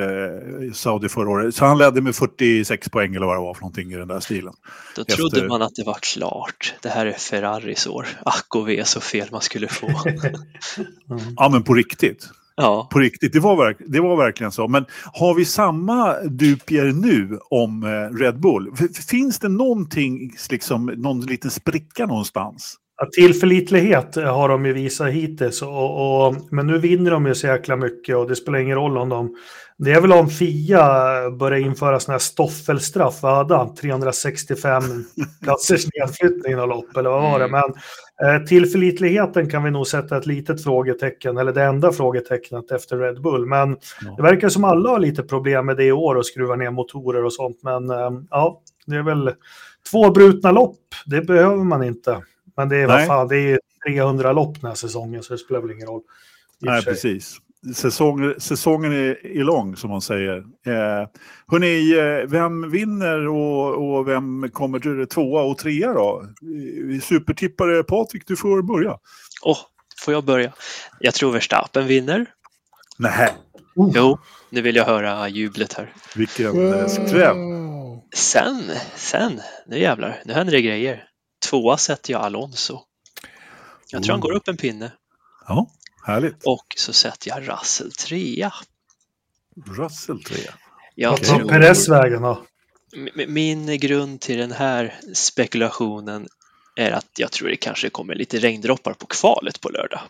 Saudi 0.72 1.08
förra 1.08 1.30
året. 1.30 1.54
Så 1.54 1.64
han 1.64 1.78
ledde 1.78 2.00
med 2.00 2.16
46 2.16 2.88
poäng 2.88 3.14
eller 3.14 3.26
vad 3.26 3.36
det 3.36 3.40
var 3.40 3.54
för 3.54 3.60
någonting 3.60 3.92
i 3.92 3.96
den 3.96 4.08
där 4.08 4.20
stilen. 4.20 4.52
Då 4.96 5.02
Efter... 5.02 5.16
trodde 5.16 5.48
man 5.48 5.62
att 5.62 5.74
det 5.74 5.84
var 5.84 5.98
klart. 6.14 6.74
Det 6.82 6.88
här 6.88 7.06
är 7.06 7.12
Ferraris 7.12 7.86
år. 7.86 8.06
Ack 8.24 8.54
och 8.54 8.68
ve 8.68 8.84
så 8.84 9.00
fel 9.00 9.28
man 9.32 9.40
skulle 9.40 9.68
få. 9.68 9.86
mm. 9.86 11.34
Ja 11.36 11.48
men 11.48 11.62
på 11.62 11.74
riktigt. 11.74 12.28
Ja. 12.56 12.88
På 12.90 12.98
riktigt, 12.98 13.32
det 13.32 13.40
var, 13.40 13.56
verk 13.56 13.76
det 13.86 14.00
var 14.00 14.16
verkligen 14.16 14.52
så. 14.52 14.68
Men 14.68 14.84
har 15.12 15.34
vi 15.34 15.44
samma 15.44 16.20
dupier 16.20 16.84
nu 16.84 17.38
om 17.50 17.82
eh, 17.82 18.16
Red 18.18 18.40
Bull? 18.40 18.72
F 18.74 19.04
finns 19.08 19.38
det 19.38 19.48
någonting, 19.48 20.32
liksom, 20.50 20.86
någon 20.86 21.20
liten 21.20 21.50
spricka 21.50 22.06
någonstans? 22.06 22.78
Tillförlitlighet 23.06 24.16
har 24.16 24.48
de 24.48 24.66
ju 24.66 24.72
visat 24.72 25.10
hittills, 25.10 25.62
och, 25.62 26.26
och, 26.26 26.36
men 26.50 26.66
nu 26.66 26.78
vinner 26.78 27.10
de 27.10 27.26
ju 27.26 27.34
så 27.34 27.46
jäkla 27.46 27.76
mycket 27.76 28.16
och 28.16 28.28
det 28.28 28.36
spelar 28.36 28.58
ingen 28.58 28.76
roll 28.76 28.98
om 28.98 29.08
de... 29.08 29.36
Det 29.78 29.92
är 29.92 30.00
väl 30.00 30.12
om 30.12 30.28
Fia 30.28 30.84
börjar 31.30 31.58
införa 31.58 32.00
sådana 32.00 32.14
här 32.14 32.18
stoffelstraff, 32.18 33.22
vad 33.22 33.34
hade 33.34 33.56
han? 33.56 33.74
365 33.74 34.82
platsers 35.42 35.86
nedflyttning 35.98 36.56
av 36.56 36.68
lopp, 36.68 36.96
eller 36.96 37.10
vad 37.10 37.22
var 37.22 37.38
det? 37.38 37.44
Mm. 37.44 37.60
Men 37.60 38.40
eh, 38.40 38.46
tillförlitligheten 38.46 39.50
kan 39.50 39.64
vi 39.64 39.70
nog 39.70 39.86
sätta 39.86 40.16
ett 40.16 40.26
litet 40.26 40.64
frågetecken, 40.64 41.38
eller 41.38 41.52
det 41.52 41.62
enda 41.62 41.92
frågetecknet 41.92 42.70
efter 42.70 42.96
Red 42.96 43.22
Bull. 43.22 43.46
Men 43.46 43.76
det 44.16 44.22
verkar 44.22 44.48
som 44.48 44.64
alla 44.64 44.90
har 44.90 44.98
lite 44.98 45.22
problem 45.22 45.66
med 45.66 45.76
det 45.76 45.84
i 45.84 45.92
år 45.92 46.14
och 46.14 46.26
skruva 46.26 46.56
ner 46.56 46.70
motorer 46.70 47.24
och 47.24 47.32
sånt. 47.32 47.62
Men 47.62 47.90
eh, 47.90 48.10
ja, 48.30 48.60
det 48.86 48.96
är 48.96 49.02
väl 49.02 49.30
två 49.90 50.10
brutna 50.10 50.50
lopp, 50.50 50.78
det 51.06 51.20
behöver 51.20 51.64
man 51.64 51.82
inte. 51.82 52.22
Men 52.62 52.68
det 52.68 52.76
är, 52.76 52.86
vad 52.86 53.06
fan, 53.06 53.28
det 53.28 53.36
är 53.36 53.60
300 53.86 54.32
lopp 54.32 54.60
den 54.60 54.68
här 54.68 54.74
säsongen 54.74 55.22
så 55.22 55.32
det 55.32 55.38
spelar 55.38 55.60
väl 55.60 55.70
ingen 55.70 55.86
roll. 55.86 56.02
Nej, 56.58 56.84
precis. 56.84 57.36
Säsong, 57.74 58.34
säsongen 58.38 58.92
är, 58.92 59.26
är 59.26 59.44
lång 59.44 59.76
som 59.76 59.90
man 59.90 60.00
säger. 60.00 60.36
Eh, 60.66 61.08
hörni, 61.46 61.92
eh, 61.98 62.30
vem 62.30 62.70
vinner 62.70 63.28
och, 63.28 63.96
och 63.96 64.08
vem 64.08 64.50
kommer 64.52 64.78
till 64.78 65.06
tvåa 65.06 65.42
och 65.42 65.58
trea 65.58 65.92
då? 65.92 66.24
Supertippare 67.02 67.82
Patrik, 67.82 68.26
du 68.26 68.36
får 68.36 68.62
börja. 68.62 68.98
Åh, 69.42 69.52
oh, 69.52 69.58
får 70.04 70.14
jag 70.14 70.24
börja? 70.24 70.52
Jag 71.00 71.14
tror 71.14 71.32
Verstappen 71.32 71.86
vinner. 71.86 72.26
Nej. 72.98 73.28
Uh. 73.78 73.90
Jo, 73.94 74.18
nu 74.50 74.62
vill 74.62 74.76
jag 74.76 74.84
höra 74.84 75.28
jublet 75.28 75.72
här. 75.72 75.92
Vilken 76.16 76.52
wow. 76.52 76.88
skräm. 76.88 77.36
Sen, 78.14 78.62
sen, 78.96 79.40
nu 79.66 79.78
jävlar, 79.78 80.20
nu 80.24 80.32
händer 80.32 80.52
det 80.52 80.62
grejer. 80.62 81.08
Tvåa 81.50 81.76
sätter 81.76 82.12
jag 82.12 82.22
Alonso. 82.22 82.80
Jag 83.90 84.02
tror 84.02 84.12
han 84.12 84.20
går 84.20 84.32
upp 84.32 84.48
en 84.48 84.56
pinne. 84.56 84.92
Ja, 85.48 85.70
härligt. 86.04 86.44
Och 86.44 86.66
så 86.76 86.92
sätter 86.92 87.28
jag 87.28 87.48
Russell 87.48 87.92
trea. 87.92 88.52
Russell 89.66 90.22
trea. 90.22 90.54
Jag 90.94 91.12
okay. 91.12 91.24
tror... 91.24 91.48
Perez 91.48 91.88
vägen 91.88 92.22
då? 92.22 92.46
Min 93.28 93.78
grund 93.78 94.20
till 94.20 94.38
den 94.38 94.52
här 94.52 95.00
spekulationen 95.14 96.28
är 96.76 96.92
att 96.92 97.10
jag 97.16 97.32
tror 97.32 97.48
det 97.48 97.56
kanske 97.56 97.90
kommer 97.90 98.14
lite 98.14 98.38
regndroppar 98.38 98.92
på 98.92 99.06
kvalet 99.06 99.60
på 99.60 99.68
lördag. 99.68 100.00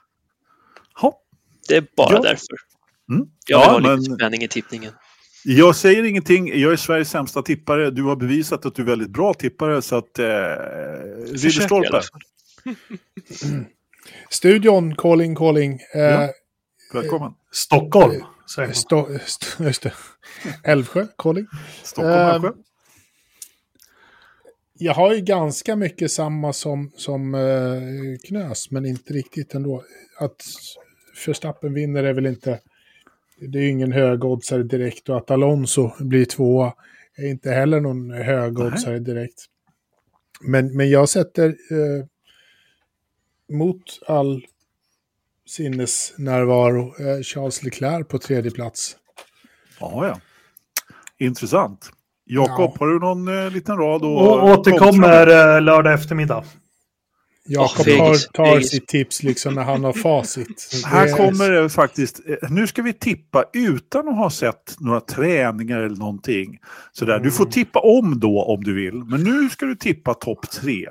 Ha. 1.00 1.18
Det 1.68 1.76
är 1.76 1.86
bara 1.96 2.12
ja. 2.12 2.20
därför. 2.22 2.56
Mm. 3.10 3.28
Jag 3.46 3.58
vill 3.58 3.66
ja, 3.66 3.72
ha 3.72 3.96
lite 3.96 4.08
men... 4.08 4.16
spänning 4.16 4.42
i 4.42 4.48
tippningen. 4.48 4.92
Jag 5.44 5.76
säger 5.76 6.04
ingenting. 6.04 6.60
Jag 6.60 6.72
är 6.72 6.76
Sveriges 6.76 7.10
sämsta 7.10 7.42
tippare. 7.42 7.90
Du 7.90 8.02
har 8.02 8.16
bevisat 8.16 8.66
att 8.66 8.74
du 8.74 8.82
är 8.82 8.86
väldigt 8.86 9.10
bra 9.10 9.34
tippare. 9.34 9.82
Så 9.82 9.96
att... 9.96 10.18
Eh, 10.18 10.24
Ridderstolpe. 11.26 12.00
Studion, 14.30 14.96
calling, 14.96 15.36
calling. 15.36 15.80
Eh, 15.94 16.00
ja. 16.00 16.28
Välkommen. 16.92 17.32
Stockholm. 17.52 18.24
Eh, 18.58 18.70
sto, 18.70 19.18
sto, 19.24 19.64
just 19.64 19.82
det. 19.82 19.92
Älvsjö, 20.64 21.06
calling. 21.18 21.46
Stockholm, 21.82 22.14
eh, 22.14 22.34
Älvsjö. 22.34 22.52
Jag 24.74 24.94
har 24.94 25.14
ju 25.14 25.20
ganska 25.20 25.76
mycket 25.76 26.10
samma 26.10 26.52
som, 26.52 26.90
som 26.96 27.34
eh, 27.34 28.28
Knös, 28.28 28.70
men 28.70 28.86
inte 28.86 29.12
riktigt 29.12 29.54
ändå. 29.54 29.84
Att 30.18 30.44
Förstappen 31.14 31.74
vinner 31.74 32.04
är 32.04 32.12
väl 32.12 32.26
inte 32.26 32.60
det 33.48 33.58
är 33.58 33.68
ingen 33.68 33.92
högoddsare 33.92 34.62
direkt 34.62 35.08
och 35.08 35.16
att 35.16 35.30
Alonso 35.30 35.90
blir 36.00 36.24
tvåa 36.24 36.74
är 37.16 37.30
inte 37.30 37.50
heller 37.50 37.80
någon 37.80 38.10
högoddsare 38.10 38.98
direkt. 38.98 39.44
Men, 40.40 40.76
men 40.76 40.90
jag 40.90 41.08
sätter 41.08 41.48
eh, 41.48 42.04
mot 43.56 43.82
all 44.06 44.46
sinnesnärvaro 45.46 46.94
eh, 46.98 47.22
Charles 47.22 47.62
Leclerc 47.62 48.08
på 48.08 48.18
tredje 48.18 48.50
plats. 48.50 48.96
Ja, 49.80 50.06
ja. 50.06 50.20
Intressant. 51.18 51.90
Jakob, 52.24 52.70
ja. 52.70 52.76
har 52.78 52.86
du 52.86 52.98
någon 52.98 53.44
eh, 53.44 53.50
liten 53.50 53.76
rad? 53.76 54.02
Och, 54.02 54.38
och 54.38 54.44
återkommer 54.44 55.26
eh, 55.56 55.62
lördag 55.62 55.94
eftermiddag. 55.94 56.44
Jakob 57.44 57.86
oh, 57.88 57.96
tar, 57.96 58.32
tar 58.32 58.60
sitt 58.60 58.88
tips 58.88 59.22
liksom 59.22 59.54
när 59.54 59.62
han 59.62 59.84
har 59.84 59.92
facit. 59.92 60.82
Här 60.86 61.16
kommer 61.16 61.50
det 61.50 61.68
faktiskt, 61.68 62.20
eh, 62.28 62.50
nu 62.50 62.66
ska 62.66 62.82
vi 62.82 62.92
tippa 62.92 63.44
utan 63.52 64.08
att 64.08 64.16
ha 64.16 64.30
sett 64.30 64.76
några 64.80 65.00
träningar 65.00 65.80
eller 65.80 65.96
någonting. 65.96 66.58
Sådär. 66.92 67.18
Du 67.18 67.30
får 67.30 67.44
mm. 67.44 67.52
tippa 67.52 67.80
om 67.80 68.20
då 68.20 68.44
om 68.44 68.64
du 68.64 68.74
vill, 68.74 68.94
men 68.94 69.24
nu 69.24 69.48
ska 69.48 69.66
du 69.66 69.76
tippa 69.76 70.14
topp 70.14 70.50
tre. 70.50 70.88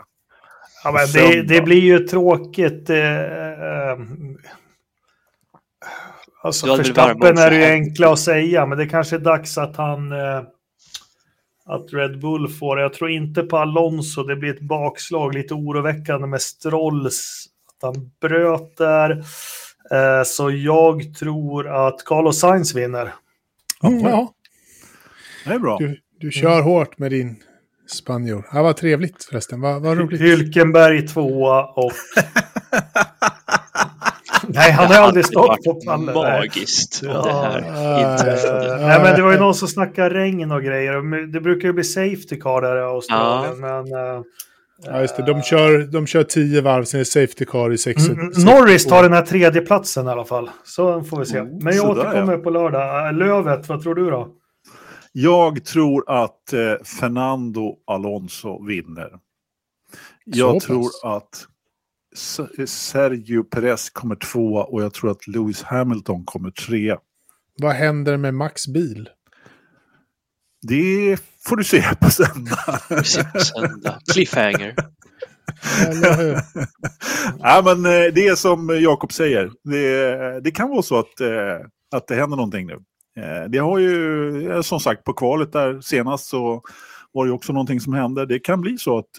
Ja, 0.84 0.92
men 0.92 1.08
det, 1.14 1.42
det, 1.42 1.62
blir 1.62 1.82
ju 1.82 2.00
tråkigt. 2.00 2.90
Eh, 2.90 2.98
eh, 2.98 3.98
alltså 6.44 6.78
Förstappen 6.78 7.38
är 7.38 7.52
ju 7.52 7.64
enkla 7.64 8.14
att 8.14 8.20
säga, 8.20 8.66
men 8.66 8.78
det 8.78 8.88
kanske 8.88 9.16
är 9.16 9.20
dags 9.20 9.58
att 9.58 9.76
han... 9.76 10.12
Eh, 10.12 10.42
att 11.72 11.94
Red 11.94 12.20
Bull 12.20 12.48
får. 12.48 12.80
Jag 12.80 12.94
tror 12.94 13.10
inte 13.10 13.44
på 13.44 13.58
Alonso. 13.58 14.24
Det 14.24 14.36
blir 14.36 14.54
ett 14.54 14.62
bakslag, 14.62 15.34
lite 15.34 15.54
oroväckande 15.54 16.28
med 16.28 16.42
Strolls. 16.42 17.46
Att 17.68 17.96
han 17.96 18.12
bröt 18.20 18.78
där. 18.78 19.12
Eh, 19.92 20.24
så 20.26 20.52
jag 20.52 21.16
tror 21.16 21.88
att 21.88 22.06
Carlos 22.06 22.40
Sainz 22.40 22.76
vinner. 22.76 23.14
Mm, 23.84 24.00
ja. 24.00 24.34
Det 25.46 25.54
är 25.54 25.60
bra. 25.60 25.78
Du, 25.78 26.00
du 26.20 26.32
kör 26.32 26.54
mm. 26.54 26.64
hårt 26.64 26.98
med 26.98 27.12
din 27.12 27.36
spanjor. 27.88 28.48
Ja, 28.54 28.64
vad 28.64 28.78
trevligt 28.78 29.24
förresten. 29.24 29.62
Vad, 29.62 29.82
vad 29.82 29.98
roligt. 29.98 30.22
Hylkenberg 30.22 31.08
tvåa 31.08 31.66
och... 31.66 31.92
Nej, 34.54 34.72
han 34.72 34.88
har 34.88 34.96
aldrig 34.96 35.26
stått 35.26 35.64
på 35.64 35.82
pallen. 35.86 36.14
Magiskt 36.16 37.02
det 37.02 37.32
här. 37.34 37.62
Nej, 38.80 39.00
men 39.04 39.16
det 39.16 39.22
var 39.22 39.32
ju 39.32 39.40
någon 39.40 39.56
som 39.56 39.68
snackade 39.68 40.10
regn 40.10 40.52
och 40.52 40.64
grejer. 40.64 41.28
Det 41.32 41.42
brukar 41.42 41.68
ju 41.68 41.74
bli 41.74 41.84
safety 41.84 42.40
car 42.40 42.62
där 42.62 42.78
i 42.78 42.82
Australien, 42.82 43.60
ja. 43.62 43.84
men... 43.84 43.94
Uh, 43.94 44.24
ja, 44.86 45.02
just 45.02 45.18
det. 45.18 45.24
De 45.24 45.42
kör, 45.42 45.80
de 45.92 46.08
kör 46.08 46.24
tio 46.24 46.62
varv, 46.62 46.84
sen 46.84 47.00
är 47.00 47.04
safety 47.04 47.46
car 47.46 47.72
i 47.72 47.78
sex. 47.78 48.08
Mm, 48.08 48.32
Norris 48.46 48.86
tar 48.86 49.04
den 49.04 49.14
här 49.14 49.22
tredje 49.22 49.62
platsen 49.62 50.08
i 50.08 50.10
alla 50.10 50.26
fall. 50.26 50.50
Så 50.64 51.04
får 51.04 51.20
vi 51.20 51.26
se. 51.26 51.38
Mm, 51.38 51.58
men 51.62 51.76
jag 51.76 51.90
återkommer 51.90 52.34
ja. 52.34 52.40
på 52.40 52.50
lördag. 52.50 53.08
Äh, 53.08 53.14
Lövet, 53.14 53.70
vad 53.70 53.84
tror 53.84 53.96
du 53.96 54.10
då? 54.10 54.28
Jag 55.12 55.66
tror 55.66 56.04
att 56.08 56.54
eh, 56.54 56.84
Fernando 57.00 57.76
Alonso 57.88 58.66
vinner. 58.66 59.10
Jag 60.26 60.62
tror 60.62 60.90
att 61.04 61.48
Sergio 62.66 63.44
Perez 63.44 63.90
kommer 63.90 64.16
tvåa 64.16 64.64
och 64.64 64.84
jag 64.84 64.94
tror 64.94 65.12
att 65.12 65.28
Lewis 65.28 65.64
Hamilton 65.64 66.26
kommer 66.26 66.52
trea. 66.52 66.98
Vad 67.58 67.72
händer 67.72 68.18
med 68.18 68.34
Max 68.34 68.68
bil? 68.68 69.10
Det 70.68 71.18
får 71.44 71.56
du 71.56 71.64
se 71.64 71.84
på 72.02 72.10
söndag. 72.10 72.80
Cliffhanger. 74.14 74.76
ja, 77.40 77.62
men 77.66 77.86
eh, 77.86 78.14
det 78.14 78.28
är 78.28 78.36
som 78.36 78.80
Jakob 78.82 79.12
säger. 79.12 79.52
Det, 79.64 80.42
det, 80.42 80.52
kan 80.52 80.70
vara 80.70 80.82
så 80.82 81.00
att, 81.00 81.22
eh, 81.22 81.66
att 81.96 82.08
det 82.08 82.16
händer 82.16 82.38
någonting 82.38 82.68
nu. 82.68 82.74
Eh, 83.18 83.50
det 83.50 83.58
har 83.58 83.80
ju, 83.80 84.64
som 84.64 84.80
sagt, 84.80 85.04
på 85.04 85.14
kvalet 85.14 85.52
där 85.54 85.82
senast 85.82 86.26
så 86.26 86.62
var 87.12 87.26
det 87.26 87.32
också 87.32 87.54
någonting 87.54 87.80
som 87.80 87.94
hände. 87.94 88.26
Det 88.26 88.40
kan 88.40 88.62
bli 88.62 88.78
så 88.78 88.98
att 88.98 89.14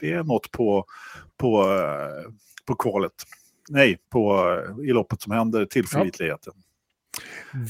det 0.00 0.12
är 0.12 0.22
något 0.22 0.50
på 0.50 0.86
på, 1.36 1.62
eh, 1.62 2.30
på 2.66 2.74
kvalet. 2.74 3.12
Nej, 3.68 3.98
på, 4.12 4.50
eh, 4.80 4.88
i 4.88 4.92
loppet 4.92 5.22
som 5.22 5.32
händer, 5.32 5.66
tillförlitligheten. 5.66 6.52
Ja. 6.56 6.60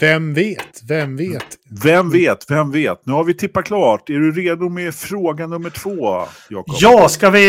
Vem 0.01 0.35
vet? 0.35 0.83
Vem 0.89 1.17
vet? 1.17 1.59
Vem 1.85 2.11
vet? 2.11 2.51
Vem 2.51 2.71
vet? 2.71 3.07
Nu 3.07 3.13
har 3.13 3.25
vi 3.25 3.35
tippat 3.35 3.65
klart. 3.65 4.11
Är 4.11 4.15
du 4.15 4.33
redo 4.33 4.69
med 4.69 4.95
fråga 4.95 5.47
nummer 5.47 5.71
två, 5.71 6.27
Jakob? 6.51 6.77
Ja, 6.81 7.09
ska 7.09 7.31
vi 7.31 7.47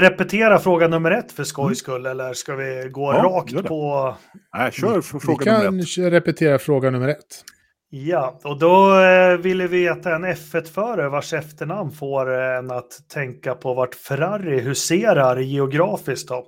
repetera 0.00 0.58
fråga 0.58 0.88
nummer 0.88 1.10
ett 1.10 1.32
för 1.32 1.44
skojs 1.44 1.78
skull? 1.78 2.00
Mm. 2.00 2.10
Eller 2.10 2.34
ska 2.34 2.54
vi 2.54 2.88
gå 2.90 3.12
ja, 3.12 3.22
rakt 3.22 3.68
på... 3.68 4.14
Nej, 4.56 4.72
kör 4.72 5.00
för 5.00 5.18
fråga 5.18 5.52
nummer 5.52 5.82
ett. 5.82 5.88
Vi 5.88 6.02
kan 6.02 6.10
repetera 6.10 6.58
fråga 6.58 6.90
nummer 6.90 7.08
ett. 7.08 7.44
Ja, 7.90 8.40
och 8.44 8.58
då 8.58 9.00
eh, 9.00 9.36
ville 9.36 9.66
vi 9.66 9.78
veta 9.78 10.14
en 10.14 10.24
F1-förare 10.24 11.08
vars 11.08 11.32
efternamn 11.32 11.92
får 11.92 12.30
en 12.30 12.70
att 12.70 13.08
tänka 13.08 13.54
på 13.54 13.74
vart 13.74 13.94
Ferrari 13.94 14.60
huserar 14.60 15.36
geografiskt. 15.36 16.28
Då. 16.28 16.46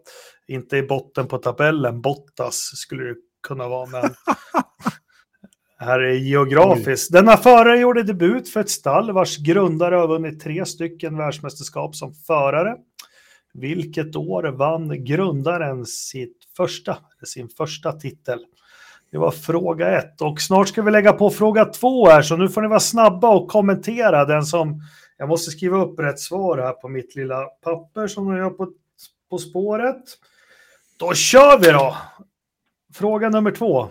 Inte 0.49 0.76
i 0.76 0.82
botten 0.82 1.26
på 1.26 1.38
tabellen, 1.38 2.01
Bottas 2.01 2.57
skulle 2.57 3.05
det 3.05 3.14
kunna 3.49 3.68
vara, 3.68 3.86
men 3.86 4.03
här 5.78 6.01
är 6.01 6.14
geografiskt. 6.14 7.12
Denna 7.12 7.36
förare 7.36 7.78
gjorde 7.78 8.03
debut 8.03 8.49
för 8.49 8.61
ett 8.61 8.70
stall 8.70 9.12
vars 9.12 9.36
grundare 9.38 9.95
har 9.95 10.09
vunnit 10.09 10.41
tre 10.41 10.66
stycken 10.66 11.16
världsmästerskap 11.16 11.97
som 11.97 12.14
förare. 12.14 12.76
Vilket 13.55 14.16
år 14.16 14.43
vann 14.43 15.05
grundaren 15.05 15.86
sitt 15.86 16.38
första, 16.57 16.99
sin 17.24 17.49
första 17.49 17.93
titel? 17.93 18.38
Det 19.11 19.18
var 19.18 19.30
fråga 19.30 19.98
ett 19.98 20.20
och 20.20 20.40
snart 20.40 20.68
ska 20.68 20.82
vi 20.82 20.90
lägga 20.90 21.12
på 21.12 21.30
fråga 21.30 21.64
två 21.64 22.08
här 22.08 22.22
så 22.22 22.36
nu 22.36 22.48
får 22.48 22.62
ni 22.62 22.68
vara 22.68 22.80
snabba 22.80 23.28
och 23.28 23.48
kommentera 23.48 24.24
den 24.24 24.42
som 24.42 24.82
jag 25.16 25.28
måste 25.28 25.50
skriva 25.50 25.78
upp 25.78 25.98
rätt 25.98 26.20
svar 26.20 26.58
här 26.58 26.72
på 26.72 26.88
mitt 26.88 27.16
lilla 27.16 27.44
papper 27.44 28.06
som 28.06 28.28
jag 28.28 28.38
gör 28.38 28.50
på, 28.50 28.72
på 29.30 29.38
spåret. 29.38 30.02
Då 30.98 31.14
kör 31.14 31.58
vi 31.58 31.70
då! 31.70 31.96
Fråga 32.94 33.28
nummer 33.28 33.50
två. 33.50 33.88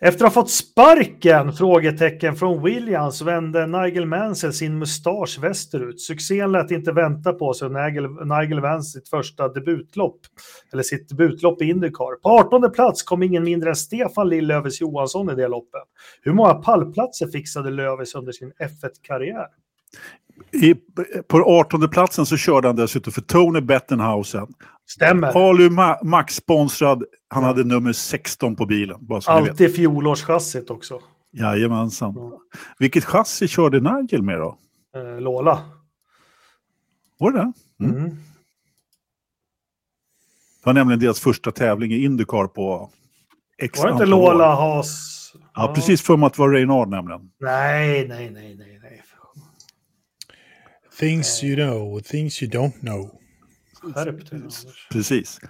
Efter 0.00 0.24
att 0.24 0.34
ha 0.34 0.42
fått 0.42 0.50
sparken? 0.50 1.52
Frågetecken 1.52 2.36
från 2.36 2.62
Williams 2.62 3.22
vände 3.22 3.66
Nigel 3.66 4.06
Mansell 4.06 4.52
sin 4.52 4.78
mustasch 4.78 5.38
västerut. 5.40 6.00
Succén 6.00 6.52
lät 6.52 6.70
inte 6.70 6.92
vänta 6.92 7.32
på 7.32 7.54
sig 7.54 7.66
och 7.66 7.72
Nigel, 7.72 8.10
Nigel 8.10 8.60
vann 8.60 8.82
sitt 8.82 9.08
första 9.08 9.48
debutlopp, 9.48 10.20
eller 10.72 10.82
sitt 10.82 11.08
debutlopp 11.08 11.62
i 11.62 11.64
Indycar. 11.64 12.20
På 12.20 12.28
18 12.28 12.72
plats 12.72 13.02
kom 13.02 13.22
ingen 13.22 13.44
mindre 13.44 13.70
än 13.70 13.76
Stefan 13.76 14.28
Lill-Lövis 14.28 14.80
Johansson 14.80 15.30
i 15.30 15.34
det 15.34 15.48
loppet. 15.48 15.82
Hur 16.22 16.32
många 16.32 16.54
pallplatser 16.54 17.26
fixade 17.26 17.70
Lövis 17.70 18.14
under 18.14 18.32
sin 18.32 18.52
F1-karriär? 18.52 19.46
I, 20.52 20.74
på 21.28 21.38
18 21.38 21.88
platsen 21.88 22.26
så 22.26 22.36
körde 22.36 22.68
han 22.68 22.76
dessutom 22.76 23.12
för 23.12 23.20
Tony 23.20 23.60
Bettenhausen. 23.60 24.46
Stämmer. 24.86 25.48
Alu 25.50 25.70
Max 26.02 26.34
sponsrad. 26.34 27.04
Han 27.28 27.44
hade 27.44 27.64
nummer 27.64 27.92
16 27.92 28.56
på 28.56 28.66
bilen. 28.66 29.08
Alltid 29.26 29.76
fjolårschassit 29.76 30.70
också. 30.70 31.00
Jajamensan. 31.32 32.14
Ja. 32.16 32.40
Vilket 32.78 33.04
chassi 33.04 33.48
körde 33.48 33.80
Nigel 33.80 34.22
med 34.22 34.38
då? 34.38 34.58
Eh, 34.96 35.20
Lola. 35.20 35.64
Var 37.18 37.32
det 37.32 37.52
mm. 37.80 37.96
mm. 37.96 38.10
Det 40.60 40.66
var 40.66 40.72
nämligen 40.72 41.00
deras 41.00 41.20
första 41.20 41.50
tävling 41.50 41.92
i 41.92 42.04
Indycar 42.04 42.46
på 42.46 42.90
X 43.58 43.78
Var 43.78 43.86
det 43.86 43.92
inte 43.92 44.06
Lola 44.06 44.54
Haas? 44.54 45.14
Ja, 45.34 45.40
ja, 45.54 45.74
precis 45.74 46.02
för 46.02 46.16
mig 46.16 46.26
att 46.26 46.34
det 46.34 46.40
var 46.40 46.50
Reynard 46.50 46.88
nämligen. 46.88 47.30
Nej, 47.40 48.08
nej, 48.08 48.30
nej, 48.30 48.56
nej. 48.58 48.77
Things 50.98 51.44
you 51.44 51.56
know, 51.56 52.00
things 52.00 52.42
you 52.42 52.50
don't 52.50 52.80
know. 52.80 53.10
Precis. 54.90 55.40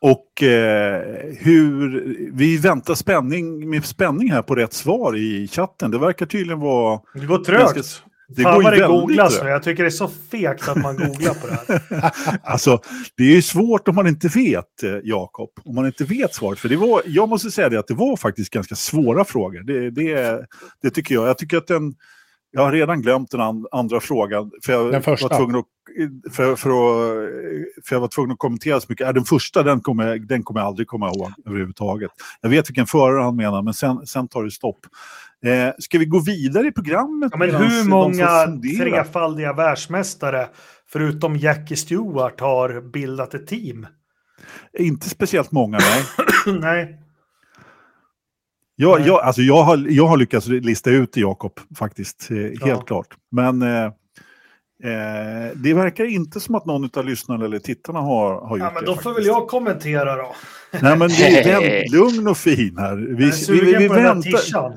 Och 0.00 0.42
eh, 0.42 1.02
hur, 1.38 2.04
vi 2.32 2.56
väntar 2.56 2.94
spänning, 2.94 3.70
med 3.70 3.84
spänning 3.84 4.32
här 4.32 4.42
på 4.42 4.54
rätt 4.54 4.72
svar 4.72 5.16
i 5.16 5.48
chatten. 5.48 5.90
Det 5.90 5.98
verkar 5.98 6.26
tydligen 6.26 6.60
vara... 6.60 7.00
Det 7.14 7.26
går 7.26 7.38
trögt. 7.38 7.74
Ganska, 7.74 8.06
det 8.28 8.42
Fan 8.42 8.54
går 8.54 8.62
vad 8.62 8.72
det 8.72 8.86
googlas 8.86 9.42
nu. 9.42 9.48
Jag 9.48 9.62
tycker 9.62 9.82
det 9.82 9.88
är 9.88 9.90
så 9.90 10.10
fegt 10.30 10.68
att 10.68 10.76
man 10.76 10.96
googlar 10.96 11.34
på 11.34 11.46
det 11.46 11.54
här. 11.68 12.12
alltså, 12.42 12.80
det 13.16 13.24
är 13.24 13.34
ju 13.34 13.42
svårt 13.42 13.88
om 13.88 13.94
man 13.94 14.06
inte 14.06 14.28
vet, 14.28 14.82
eh, 14.82 14.98
Jakob. 15.04 15.50
Om 15.64 15.74
man 15.74 15.86
inte 15.86 16.04
vet 16.04 16.34
svaret. 16.34 16.58
För 16.58 16.68
det 16.68 16.76
var, 16.76 17.02
jag 17.06 17.28
måste 17.28 17.50
säga 17.50 17.68
det 17.68 17.78
att 17.78 17.86
det 17.86 17.94
var 17.94 18.16
faktiskt 18.16 18.50
ganska 18.50 18.74
svåra 18.74 19.24
frågor. 19.24 19.60
Det, 19.60 19.90
det, 19.90 20.46
det 20.82 20.90
tycker 20.90 21.14
jag. 21.14 21.28
Jag 21.28 21.38
tycker 21.38 21.56
att 21.56 21.66
den 21.66 21.94
jag 22.56 22.62
har 22.62 22.72
redan 22.72 23.02
glömt 23.02 23.30
den 23.30 23.66
andra 23.70 24.00
frågan. 24.00 24.50
För 24.64 24.72
jag, 24.72 24.92
den 24.92 25.02
första. 25.02 25.28
Var 25.28 25.36
tvungen 25.36 25.56
att, 25.56 26.34
för, 26.34 26.56
för, 26.56 26.70
att, 26.70 27.86
för 27.86 27.96
jag 27.96 28.00
var 28.00 28.08
tvungen 28.08 28.32
att 28.32 28.38
kommentera 28.38 28.80
så 28.80 28.86
mycket. 28.88 29.06
Är 29.06 29.12
den 29.12 29.24
första 29.24 29.62
den 29.62 29.80
kommer, 29.80 30.18
den 30.18 30.42
kommer 30.42 30.60
jag 30.60 30.66
aldrig 30.66 30.88
komma 30.88 31.06
ihåg 31.08 31.32
överhuvudtaget. 31.46 32.10
Jag 32.40 32.48
vet 32.48 32.68
vilken 32.68 32.86
förare 32.86 33.22
han 33.22 33.36
menar, 33.36 33.62
men 33.62 33.74
sen, 33.74 34.06
sen 34.06 34.28
tar 34.28 34.44
det 34.44 34.50
stopp. 34.50 34.78
Eh, 35.44 35.74
ska 35.78 35.98
vi 35.98 36.04
gå 36.04 36.18
vidare 36.18 36.66
i 36.66 36.72
programmet? 36.72 37.28
Ja, 37.32 37.38
men 37.38 37.54
hur 37.54 37.88
många 37.88 38.46
trefaldiga 38.78 39.52
världsmästare, 39.52 40.48
förutom 40.88 41.36
Jackie 41.36 41.76
Stewart, 41.76 42.40
har 42.40 42.90
bildat 42.92 43.34
ett 43.34 43.46
team? 43.46 43.86
Inte 44.78 45.08
speciellt 45.08 45.52
många, 45.52 45.78
nej. 45.78 46.02
nej. 46.60 47.05
Jag, 48.78 49.06
jag, 49.06 49.20
alltså 49.20 49.42
jag, 49.42 49.62
har, 49.62 49.86
jag 49.88 50.06
har 50.06 50.16
lyckats 50.16 50.46
lista 50.46 50.90
ut 50.90 51.16
Jakob 51.16 51.52
faktiskt, 51.78 52.30
eh, 52.30 52.36
helt 52.36 52.60
ja. 52.66 52.80
klart. 52.80 53.06
Men 53.30 53.62
eh, 53.62 53.84
eh, 53.84 55.52
det 55.54 55.74
verkar 55.74 56.04
inte 56.04 56.40
som 56.40 56.54
att 56.54 56.66
någon 56.66 56.90
av 56.96 57.04
lyssnarna 57.04 57.44
eller 57.44 57.58
tittarna 57.58 58.00
har, 58.00 58.40
har 58.40 58.56
gjort 58.56 58.66
ja, 58.66 58.70
men 58.74 58.84
det. 58.84 58.90
Då 58.90 58.96
får 58.96 59.14
väl 59.14 59.26
jag 59.26 59.48
kommentera 59.48 60.16
då. 60.16 60.34
Nej, 60.82 60.98
men 60.98 61.08
vi 61.08 61.24
är 61.24 61.92
lugn 61.92 62.28
och 62.28 62.36
fin 62.36 62.78
här. 62.78 62.96
Vi, 62.96 63.14
vi, 63.48 63.60
vi, 63.60 63.74
vi 63.76 63.88
väntar, 63.88 64.72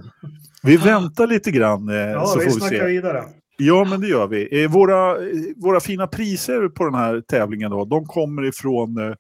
vi 0.64 0.78
väntar 0.78 1.28
lite 1.28 1.52
grann. 1.52 1.90
Eh, 1.90 1.96
ja, 1.96 2.26
så 2.26 2.40
vi 2.40 2.46
får 2.46 2.70
vi 2.70 2.78
se. 2.78 2.86
vidare. 2.86 3.24
Ja, 3.58 3.86
men 3.90 4.02
det 4.02 4.08
gör 4.08 4.28
vi. 4.28 4.64
Eh, 4.64 4.72
våra, 4.72 5.18
våra 5.56 5.80
fina 5.80 6.08
priser 6.08 6.68
på 6.68 6.86
den 6.86 6.94
här 6.94 7.22
tävlingen 7.22 7.72
då, 7.72 7.86
de 7.86 8.06
kommer 8.06 8.46
ifrån 8.46 9.16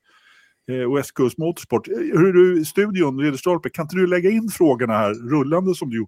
eh, 0.70 0.95
West 0.95 1.11
Coast 1.11 1.38
Motorsport. 1.38 1.88
Hur 1.88 2.34
du, 2.34 2.65
studion, 2.65 3.20
Ridderstolpe, 3.20 3.70
kan 3.70 3.84
inte 3.86 3.95
du 3.95 4.07
lägga 4.07 4.30
in 4.30 4.49
frågorna 4.49 4.93
här 4.93 5.13
rullande 5.13 5.76
som 5.76 5.89
du 5.89 6.05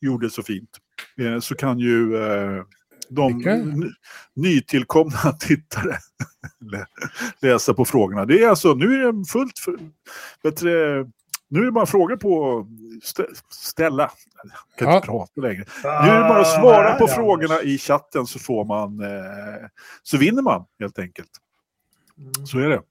gjorde 0.00 0.30
så 0.30 0.42
fint? 0.42 0.70
Eh, 1.20 1.40
så 1.40 1.54
kan 1.54 1.78
ju 1.78 2.16
eh, 2.16 2.62
de 3.08 3.42
nytillkomna 4.36 5.32
tittare 5.40 5.98
läsa 7.40 7.74
på 7.74 7.84
frågorna. 7.84 8.24
Det 8.24 8.42
är 8.42 8.48
alltså, 8.48 8.74
nu 8.74 8.94
är 8.94 9.12
det 9.12 9.24
fullt 9.24 9.58
för, 9.58 9.76
bättre, 10.42 10.70
nu 11.48 11.60
är 11.60 11.64
det 11.64 11.72
bara 11.72 11.86
frågor 11.86 12.16
på 12.16 12.66
stä, 13.02 13.26
ställa. 13.50 14.10
Jag 14.42 14.78
kan 14.78 14.88
ja. 14.88 14.96
inte 14.96 15.06
prata 15.06 15.40
längre. 15.40 15.64
Nu 15.82 15.88
är 15.88 16.22
det 16.22 16.28
bara 16.28 16.40
att 16.40 16.60
svara 16.60 16.94
på 16.94 17.08
frågorna 17.08 17.62
i 17.62 17.78
chatten 17.78 18.26
så 18.26 18.38
får 18.38 18.64
man, 18.64 19.00
eh, 19.00 19.68
så 20.02 20.16
vinner 20.18 20.42
man 20.42 20.64
helt 20.80 20.98
enkelt. 20.98 21.30
Så 22.44 22.58
är 22.58 22.68
det. 22.68 22.82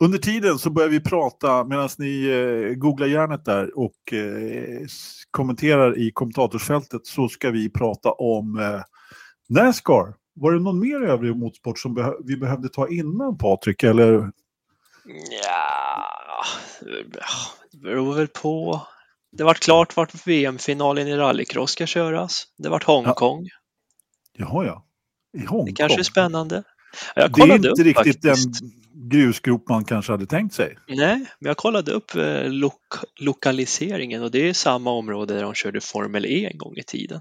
Under 0.00 0.18
tiden 0.18 0.58
så 0.58 0.70
börjar 0.70 0.88
vi 0.88 1.00
prata 1.00 1.64
medan 1.64 1.88
ni 1.98 2.26
eh, 2.26 2.74
googlar 2.74 3.06
järnet 3.06 3.44
där 3.44 3.78
och 3.78 4.12
eh, 4.12 4.86
kommenterar 5.30 5.98
i 5.98 6.10
kommentatorsfältet 6.10 7.06
så 7.06 7.28
ska 7.28 7.50
vi 7.50 7.70
prata 7.70 8.12
om 8.12 8.58
eh, 8.58 8.80
Nascar. 9.48 10.14
Var 10.34 10.52
det 10.52 10.60
någon 10.60 10.80
mer 10.80 11.02
övrig 11.02 11.36
motorsport 11.36 11.78
som 11.78 11.94
beh 11.94 12.10
vi 12.24 12.36
behövde 12.36 12.68
ta 12.68 12.88
innan 12.88 13.38
Patrik? 13.38 13.82
Eller? 13.82 14.30
Ja, 15.44 16.44
det 17.72 17.78
beror 17.78 18.14
väl 18.14 18.28
på. 18.28 18.86
Det 19.32 19.44
vart 19.44 19.60
klart 19.60 19.96
vart 19.96 20.26
VM-finalen 20.26 21.08
i 21.08 21.16
rallycross 21.16 21.70
ska 21.70 21.86
köras. 21.86 22.44
Det 22.58 22.68
vart 22.68 22.84
Hongkong. 22.84 23.44
Ja. 23.44 24.46
Jaha, 24.46 24.66
ja. 24.66 24.84
I 25.36 25.38
Hongkong? 25.38 25.64
Det 25.64 25.72
kanske 25.72 26.00
är 26.00 26.04
spännande. 26.04 26.62
Jag 27.14 27.32
det 27.32 27.42
är 27.42 27.54
inte 27.54 27.68
upp, 27.68 27.78
riktigt 27.78 27.94
faktiskt. 27.96 28.60
den 28.60 28.83
grusgrop 28.94 29.68
man 29.68 29.84
kanske 29.84 30.12
hade 30.12 30.26
tänkt 30.26 30.54
sig. 30.54 30.78
Nej, 30.88 31.16
men 31.16 31.48
jag 31.48 31.56
kollade 31.56 31.92
upp 31.92 32.14
eh, 32.14 32.48
lo 32.50 32.72
lokaliseringen 33.20 34.22
och 34.22 34.30
det 34.30 34.48
är 34.48 34.52
samma 34.52 34.90
område 34.90 35.34
där 35.34 35.42
de 35.42 35.54
körde 35.54 35.80
Formel 35.80 36.26
E 36.26 36.48
en 36.52 36.58
gång 36.58 36.76
i 36.76 36.82
tiden. 36.82 37.20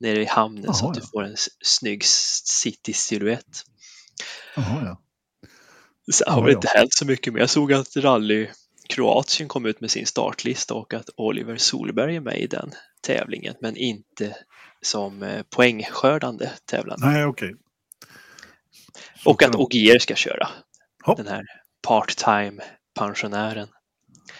Nere 0.00 0.22
i 0.22 0.26
hamnen 0.26 0.64
Aha, 0.64 0.74
så 0.74 0.90
att 0.90 0.96
ja. 0.96 1.02
du 1.02 1.06
får 1.06 1.24
en 1.24 1.36
snygg 1.64 2.04
city-silhuett. 2.44 3.64
Ja. 4.56 5.00
Sen 6.12 6.32
har 6.32 6.46
det 6.46 6.52
inte 6.52 6.68
hänt 6.68 6.92
så 6.92 7.06
mycket 7.06 7.32
mer. 7.32 7.40
Jag 7.40 7.50
såg 7.50 7.72
att 7.72 7.96
Rally 7.96 8.48
Kroatien 8.88 9.48
kom 9.48 9.66
ut 9.66 9.80
med 9.80 9.90
sin 9.90 10.06
startlista 10.06 10.74
och 10.74 10.94
att 10.94 11.10
Oliver 11.16 11.56
Solberg 11.56 12.16
är 12.16 12.20
med 12.20 12.38
i 12.38 12.46
den 12.46 12.72
tävlingen, 13.00 13.54
men 13.60 13.76
inte 13.76 14.36
som 14.82 15.22
eh, 15.22 15.42
poängskördande 15.42 16.50
tävlande. 16.64 17.06
Nej, 17.06 17.24
okej. 17.24 17.48
Okay. 17.48 17.60
Och 19.24 19.42
att 19.42 19.54
Ogier 19.54 19.98
ska 19.98 20.14
köra. 20.14 20.48
Hopp. 21.04 21.16
Den 21.16 21.26
här 21.26 21.44
part-time 21.86 22.62
pensionären. 22.98 23.68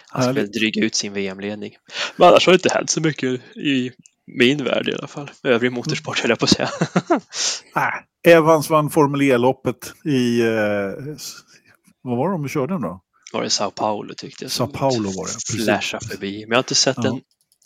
Han 0.07 0.23
ska 0.23 0.33
väl 0.33 0.51
dryga 0.51 0.85
ut 0.85 0.95
sin 0.95 1.13
VM-ledning. 1.13 1.75
Men 2.15 2.27
annars 2.27 2.45
har 2.45 2.53
det 2.53 2.55
inte 2.55 2.73
hänt 2.73 2.89
så 2.89 3.01
mycket 3.01 3.55
i 3.55 3.91
min 4.27 4.63
värld 4.63 4.89
i 4.89 4.93
alla 4.93 5.07
fall. 5.07 5.31
Övrig 5.43 5.71
motorsport 5.71 6.19
höll 6.19 6.29
jag 6.29 6.39
på 6.39 6.45
att 6.45 6.51
säga. 6.51 6.69
äh, 8.25 8.33
Evans 8.33 8.69
vann 8.69 8.89
Formel 8.89 9.21
E-loppet 9.21 9.93
i... 10.05 10.41
Eh, 10.41 11.15
vad 12.01 12.17
var 12.17 12.29
det 12.29 12.33
de 12.33 12.47
körde 12.47 12.73
då? 12.73 13.01
Var 13.33 13.43
det 13.43 13.49
Sao 13.49 13.71
Paulo 13.71 14.13
tyckte 14.17 14.43
jag. 14.43 14.51
Sao 14.51 14.67
Paulo 14.67 15.09
var 15.09 15.27
det. 15.27 15.63
Flasha 15.63 15.99
förbi. 15.99 16.39
Men 16.39 16.49
jag 16.49 16.55
har 16.55 16.63
inte 16.63 16.75
sett 16.75 16.97
ja. 17.03 17.19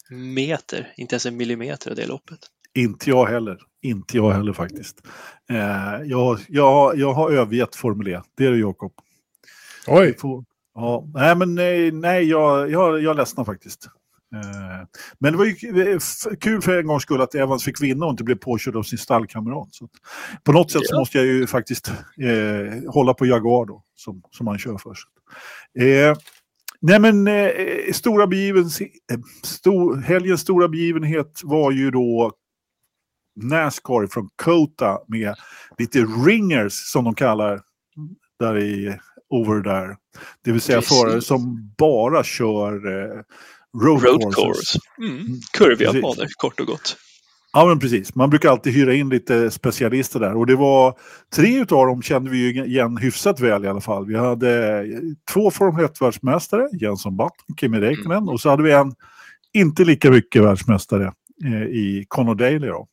en 0.10 0.34
meter, 0.34 0.94
inte 0.98 1.14
ens 1.16 1.26
en 1.26 1.38
millimeter 1.38 1.90
av 1.90 1.96
det 1.96 2.06
loppet. 2.06 2.40
Inte 2.76 3.10
jag 3.10 3.26
heller. 3.26 3.58
Inte 3.82 4.18
jag 4.18 4.32
heller 4.32 4.54
faktiskt. 4.54 5.02
Eh, 5.50 6.02
jag, 6.06 6.40
jag, 6.48 6.98
jag 6.98 7.14
har 7.14 7.32
övergett 7.32 7.76
Formel 7.76 8.08
E. 8.08 8.22
Det 8.38 8.46
är 8.46 8.52
det 8.52 8.58
Jakob. 8.58 8.92
Oj! 9.88 10.18
Får, 10.18 10.46
ja, 10.76 11.08
nej, 11.14 11.36
men 11.36 11.56
nej, 11.56 11.92
nej 11.92 12.24
jag, 12.24 12.72
jag, 12.72 13.02
jag 13.02 13.16
ledsnar 13.16 13.46
faktiskt. 13.46 13.90
Eh, 14.36 14.88
men 15.20 15.34
det 15.34 15.38
var 15.38 15.46
ju 15.46 15.92
eh, 15.94 16.00
kul 16.40 16.62
för 16.62 16.80
en 16.80 16.88
gångs 16.88 17.04
skull 17.04 17.22
att 17.22 17.36
Evans 17.36 17.64
fick 17.64 17.82
vinna 17.82 18.06
och 18.06 18.12
inte 18.12 18.24
blev 18.24 18.36
påkörd 18.36 18.76
av 18.76 18.84
sin 18.84 19.00
stallkamrat. 19.00 19.68
Så 19.72 19.88
på 20.44 20.52
något 20.52 20.72
sätt 20.72 20.82
ja. 20.84 20.88
så 20.90 21.00
måste 21.00 21.18
jag 21.18 21.28
ju 21.28 21.48
faktiskt 21.48 21.88
eh, 21.88 22.92
hålla 22.92 23.14
på 23.14 23.26
Jaguar 23.26 23.66
då, 23.66 23.84
som, 23.96 24.22
som 24.32 24.48
han 24.48 24.58
kör 24.58 24.78
först. 24.78 25.08
Eh, 25.80 26.18
nej 26.82 27.00
men 27.00 27.28
eh, 27.28 27.92
stora 27.94 28.28
begivenhet, 28.28 28.82
eh, 29.12 29.20
stor, 29.44 29.98
helgens 29.98 30.42
stora 30.42 30.68
begivenhet 30.68 31.42
var 31.44 31.72
ju 31.72 31.92
då 31.92 32.32
Nascar 33.44 34.08
från 34.08 34.30
Kota 34.36 35.00
med 35.08 35.36
lite 35.78 36.00
ringers 36.00 36.74
som 36.74 37.04
de 37.04 37.16
kallar 37.16 37.62
där 38.40 38.58
i 38.58 38.98
over 39.30 39.62
där. 39.62 39.96
Det 40.44 40.52
vill 40.52 40.62
säga 40.62 40.82
förare 40.82 41.22
som 41.22 41.74
bara 41.78 42.24
kör 42.24 42.74
eh, 42.74 43.24
road, 43.84 44.04
road 44.04 44.36
courses. 44.36 44.76
Mm. 44.98 45.18
mm. 45.18 45.40
Kurviga 45.54 45.94
banor 45.94 46.28
kort 46.38 46.60
och 46.60 46.68
gott. 46.68 46.98
Ja, 47.54 47.66
men 47.66 47.80
precis. 47.80 48.16
Man 48.16 48.30
brukar 48.30 48.50
alltid 48.50 48.74
hyra 48.74 48.94
in 48.94 49.10
lite 49.10 49.52
specialister 49.52 50.20
där. 50.20 50.36
Och 50.36 50.46
det 50.46 50.56
var 50.56 50.98
tre 51.36 51.62
av 51.62 51.66
dem 51.68 52.02
kände 52.02 52.30
vi 52.30 52.38
ju 52.38 52.66
igen 52.66 52.98
hyfsat 52.98 53.40
väl 53.40 53.66
i 53.66 53.68
alla 53.68 53.82
fall. 53.82 54.06
Vi 54.06 54.16
hade 54.16 54.86
två 55.34 55.52
Formel 55.52 55.86
1-världsmästare, 55.86 56.68
Jenson 56.82 57.18
Button, 57.18 57.56
Kimi 57.60 57.80
Räikkönen. 57.80 58.18
Mm. 58.18 58.30
Och 58.30 58.42
så 58.42 58.50
hade 58.50 58.64
vi 58.64 58.72
en 58.72 58.94
inte 59.54 59.84
lika 59.84 60.12
mycket 60.12 60.44
världsmästare 60.44 61.14
eh, 61.46 61.64
i 61.64 62.06
Conor 62.08 62.36
Daly. 62.36 62.68
Då. 62.68 62.88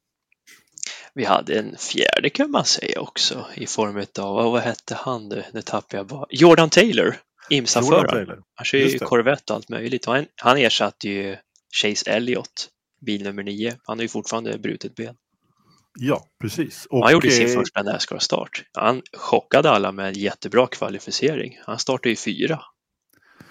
Vi 1.17 1.25
hade 1.25 1.59
en 1.59 1.77
fjärde 1.79 2.31
kan 2.31 2.51
man 2.51 2.64
säga 2.64 3.01
också 3.01 3.47
i 3.55 3.67
form 3.67 4.07
av, 4.19 4.53
vad 4.53 4.62
hette 4.62 4.95
han 4.95 5.29
nu, 5.29 5.45
nu 5.53 5.62
tappade 5.62 5.97
jag 5.97 6.07
bara, 6.07 6.27
Jordan 6.31 6.71
Taylor, 6.71 7.17
IMSA-förare. 7.51 8.39
Han 8.55 8.64
kör 8.64 8.79
ju 8.79 8.99
Corvette 8.99 9.53
och 9.53 9.57
allt 9.57 9.69
möjligt 9.69 10.07
han, 10.07 10.27
han 10.37 10.57
ersatte 10.57 11.09
ju 11.09 11.37
Chase 11.83 12.11
Elliott, 12.11 12.69
bil 13.07 13.23
nummer 13.23 13.43
nio. 13.43 13.77
Han 13.85 13.99
har 13.99 14.03
ju 14.03 14.09
fortfarande 14.09 14.59
brutet 14.59 14.95
ben. 14.95 15.14
Ja, 15.99 16.25
precis. 16.41 16.87
Och, 16.91 17.05
han 17.05 17.12
gjorde 17.12 17.31
sin 17.31 17.49
eh, 17.49 17.55
första 17.55 17.83
Nascar-start. 17.83 18.64
Han 18.73 19.03
chockade 19.17 19.71
alla 19.71 19.93
med 19.93 20.17
jättebra 20.17 20.67
kvalificering. 20.67 21.59
Han 21.64 21.79
startade 21.79 22.09
ju 22.09 22.17
fyra. 22.17 22.61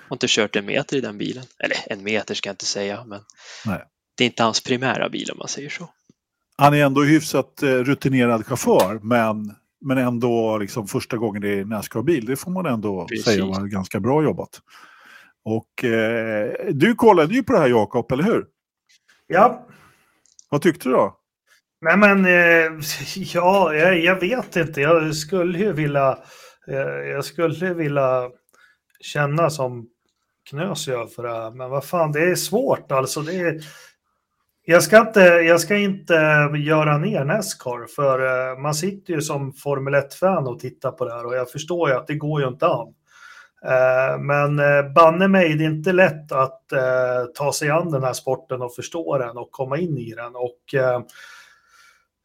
Har 0.09 0.16
inte 0.16 0.28
kört 0.30 0.55
en 0.55 0.66
meter 0.66 0.97
i 0.97 1.01
den 1.01 1.18
bilen. 1.18 1.45
Eller 1.59 1.78
en 1.88 2.03
meter 2.03 2.36
ska 2.36 2.49
jag 2.49 2.53
inte 2.53 2.66
säga, 2.66 3.05
men 3.05 3.22
Nej. 3.66 3.84
det 4.18 4.24
är 4.24 4.26
inte 4.26 4.43
hans 4.43 4.61
primära 4.61 5.09
bil 5.09 5.32
om 5.32 5.38
man 5.38 5.47
säger 5.47 5.70
så 5.70 5.89
han 6.58 6.74
är 6.74 6.86
ändå 6.86 7.03
hyfsat 7.03 7.64
eh, 7.64 7.68
rutinerad 7.68 8.45
chaufför, 8.45 8.99
men, 9.03 9.56
men 9.82 9.97
ändå 9.97 10.58
liksom 10.58 10.88
första 10.88 11.18
gången 11.18 11.41
det 11.41 11.60
är 11.60 11.66
Nascar-bil, 11.66 12.26
det 12.26 12.36
får 12.36 12.51
man 12.51 12.66
ändå 12.66 13.06
Precis. 13.08 13.26
säga 13.26 13.45
var 13.45 13.68
ganska 13.68 13.99
bra 13.99 14.24
jobbat. 14.24 14.62
Och 15.45 15.84
eh, 15.84 16.51
du 16.72 16.95
kollade 16.95 17.34
ju 17.34 17.43
på 17.43 17.53
det 17.53 17.60
här 17.60 17.70
Jakob, 17.70 18.12
eller 18.12 18.24
hur? 18.24 18.45
Ja. 19.28 19.68
Vad 20.49 20.62
tyckte 20.62 20.89
du 20.89 20.93
då? 20.93 21.18
Nej 21.82 21.97
men, 21.97 22.26
eh, 22.26 22.82
ja, 23.16 23.74
jag, 23.74 23.99
jag, 23.99 24.20
vet 24.20 24.56
inte. 24.56 24.82
Jag 24.82 25.16
skulle 25.16 25.60
ju 25.60 25.74
vilja, 25.74 26.18
eh, 26.68 26.78
jag 27.10 27.26
skulle 27.26 27.74
vilja 27.74 28.30
känna 28.99 29.49
som 29.49 29.88
Knös 30.49 30.88
gör 30.88 31.08
för 31.08 31.24
det 31.24 31.34
här. 31.34 31.51
Men 31.51 31.70
vad 31.70 31.86
fan, 31.86 32.12
det 32.12 32.22
är 32.22 32.36
svårt 32.36 32.91
alltså. 32.91 33.22
Det 33.22 33.36
är, 33.36 33.62
jag 34.68 34.84
ska, 34.84 35.01
inte, 35.01 35.20
jag 35.20 35.61
ska 35.61 35.78
inte 35.78 36.13
göra 36.66 36.97
ner 36.97 37.26
Nascar, 37.26 37.88
för 37.95 38.51
eh, 38.51 38.57
man 38.57 38.76
sitter 38.76 39.13
ju 39.13 39.22
som 39.22 39.53
Formel 39.53 39.95
1-fan 39.95 40.47
och 40.47 40.59
tittar 40.59 40.91
på 40.91 41.05
det 41.05 41.13
här 41.13 41.26
och 41.26 41.36
jag 41.36 41.51
förstår 41.51 41.89
ju 41.89 41.95
att 41.95 42.07
det 42.07 42.16
går 42.16 42.41
ju 42.41 42.47
inte 42.47 42.68
an. 42.68 42.88
Eh, 43.66 44.20
men 44.20 44.59
eh, 44.59 44.91
banne 44.93 45.28
mig, 45.28 45.53
det 45.53 45.63
är 45.63 45.70
inte 45.70 45.91
lätt 45.91 46.32
att 46.32 46.61
ta 47.36 47.53
sig 47.53 47.70
an 47.70 47.91
den 47.91 48.03
här 48.03 48.13
sporten 48.13 48.61
och 48.61 48.76
förstå 48.76 49.18
den 49.18 49.38
och 49.38 49.51
komma 49.51 49.78
in 49.78 49.97
i 49.97 50.13
den. 50.13 50.36
Och, 50.36 50.59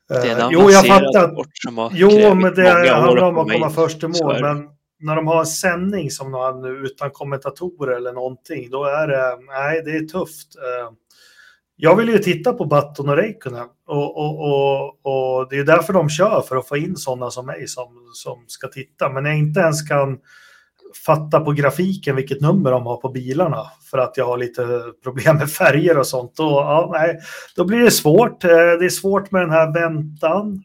det 0.08 0.30
är 0.30 0.40
en 0.40 0.50
jo, 0.50 0.70
jag 0.70 0.86
fattar. 0.86 1.32
sport 1.32 1.48
som 1.52 1.78
har 1.78 1.90
Jo, 1.94 2.34
men 2.34 2.54
det 2.54 2.90
handlar 2.90 3.22
om 3.22 3.38
att 3.38 3.52
komma 3.52 3.70
först 3.70 4.02
i 4.02 4.06
mål. 4.06 4.40
Men 4.40 4.68
när 5.00 5.16
de 5.16 5.26
har 5.26 5.40
en 5.40 5.46
sändning 5.46 6.10
som 6.10 6.32
de 6.32 6.40
har 6.40 6.52
nu 6.52 6.68
utan 6.68 7.10
kommentatorer 7.10 7.96
eller 7.96 8.12
någonting, 8.12 8.70
då 8.70 8.84
är 8.84 9.08
det, 9.08 9.38
nej, 9.46 9.82
det 9.84 9.90
är 9.90 10.00
tufft 10.00 10.56
jag 11.82 11.96
vill 11.96 12.08
ju 12.08 12.18
titta 12.18 12.52
på 12.52 12.64
Button 12.64 13.08
och 13.08 13.16
Räikkönen 13.16 13.66
och, 13.86 14.16
och, 14.16 14.38
och, 14.38 14.86
och, 15.02 15.48
det 15.50 15.58
är 15.58 15.64
därför 15.64 15.92
de 15.92 16.08
kör, 16.08 16.44
för 16.48 16.56
att 16.56 16.68
få 16.68 16.76
in 16.76 16.96
sådana 16.96 17.30
som 17.30 17.46
mig 17.46 17.68
som, 17.68 17.88
som 18.12 18.44
ska 18.46 18.68
titta. 18.68 19.08
Men 19.08 19.24
jag 19.24 19.38
inte 19.38 19.60
ens 19.60 19.82
kan 19.88 20.18
fatta 21.06 21.40
på 21.40 21.52
grafiken 21.52 22.16
vilket 22.16 22.40
nummer 22.40 22.70
de 22.70 22.86
har 22.86 22.96
på 22.96 23.08
bilarna 23.08 23.66
för 23.90 23.98
att 23.98 24.16
jag 24.16 24.26
har 24.26 24.38
lite 24.38 24.82
problem 25.02 25.36
med 25.36 25.50
färger 25.50 25.98
och 25.98 26.06
sånt. 26.06 26.38
Och, 26.38 26.46
ja, 26.46 26.90
nej, 26.92 27.18
då 27.56 27.64
blir 27.64 27.78
det 27.78 27.90
svårt. 27.90 28.44
Eh, 28.44 28.50
det 28.50 28.84
är 28.84 28.88
svårt 28.88 29.30
med 29.30 29.42
den 29.42 29.50
här 29.50 29.72
väntan. 29.72 30.62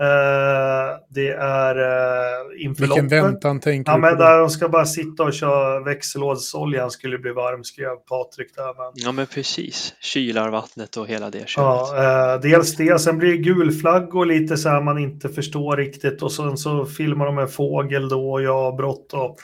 Uh, 0.00 0.98
det 1.08 1.28
är 1.28 1.78
uh, 1.78 2.64
inför 2.64 2.82
Vilken 2.82 3.04
loppet. 3.04 3.24
väntan 3.24 3.60
tänker 3.60 3.92
ja, 3.92 3.96
du 3.96 4.00
men 4.00 4.18
där 4.18 4.38
de 4.38 4.50
ska 4.50 4.68
bara 4.68 4.86
sitta 4.86 5.22
och 5.22 5.32
köra 5.32 5.80
växellådsoljan 5.80 6.90
skulle 6.90 7.18
bli 7.18 7.32
varm, 7.32 7.64
skrev 7.64 7.96
Patrik 7.96 8.56
där. 8.56 8.64
Men... 8.64 8.92
Ja, 8.94 9.12
men 9.12 9.26
precis. 9.26 9.94
Kylar 10.00 10.48
vattnet 10.48 10.96
och 10.96 11.06
hela 11.06 11.30
det 11.30 11.48
köret. 11.48 11.88
Ja, 11.92 12.34
uh, 12.34 12.40
dels 12.40 12.76
det, 12.76 13.00
sen 13.00 13.18
blir 13.18 13.30
det 13.30 13.36
gul 13.36 13.72
flagg 13.72 14.14
och 14.14 14.26
lite 14.26 14.56
så 14.56 14.68
här 14.68 14.80
man 14.80 14.98
inte 14.98 15.28
förstår 15.28 15.76
riktigt 15.76 16.22
och 16.22 16.32
sen 16.32 16.56
så 16.56 16.86
filmar 16.86 17.26
de 17.26 17.38
en 17.38 17.48
fågel 17.48 18.08
då 18.08 18.32
och 18.32 18.42
jag 18.42 18.56
avbrott 18.56 19.12
och 19.12 19.36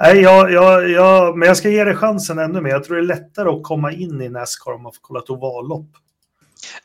Nej, 0.00 0.20
jag, 0.20 0.52
jag, 0.52 0.90
jag, 0.90 1.38
men 1.38 1.48
jag 1.48 1.56
ska 1.56 1.68
ge 1.68 1.84
det 1.84 1.94
chansen 1.94 2.38
ännu 2.38 2.60
mer. 2.60 2.70
Jag 2.70 2.84
tror 2.84 2.96
det 2.96 3.02
är 3.02 3.06
lättare 3.06 3.48
att 3.48 3.62
komma 3.62 3.92
in 3.92 4.20
i 4.20 4.28
Nascar 4.28 4.72
om 4.72 4.82
man 4.82 4.92
får 4.92 5.00
kolla 5.00 5.20
ett 5.20 5.30
ovallopp. 5.30 5.90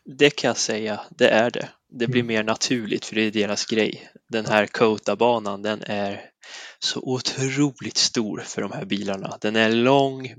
Det 0.05 0.29
kan 0.29 0.47
jag 0.47 0.57
säga, 0.57 1.01
det 1.09 1.29
är 1.29 1.51
det. 1.51 1.69
Det 1.99 2.07
blir 2.07 2.21
Mm. 2.21 2.27
mer 2.27 2.43
naturligt 2.43 3.05
för 3.05 3.15
det 3.15 3.21
är 3.21 3.31
deras 3.31 3.65
grej. 3.65 4.09
Den 4.29 4.45
här 4.45 4.67
Kota-banan, 4.67 5.61
den 5.61 5.81
är 5.83 6.21
så 6.79 6.99
otroligt 7.03 7.97
stor 7.97 8.39
för 8.45 8.61
de 8.61 8.71
här 8.71 8.85
bilarna. 8.85 9.37
Den 9.41 9.55
är 9.55 9.69
lång, 9.71 10.33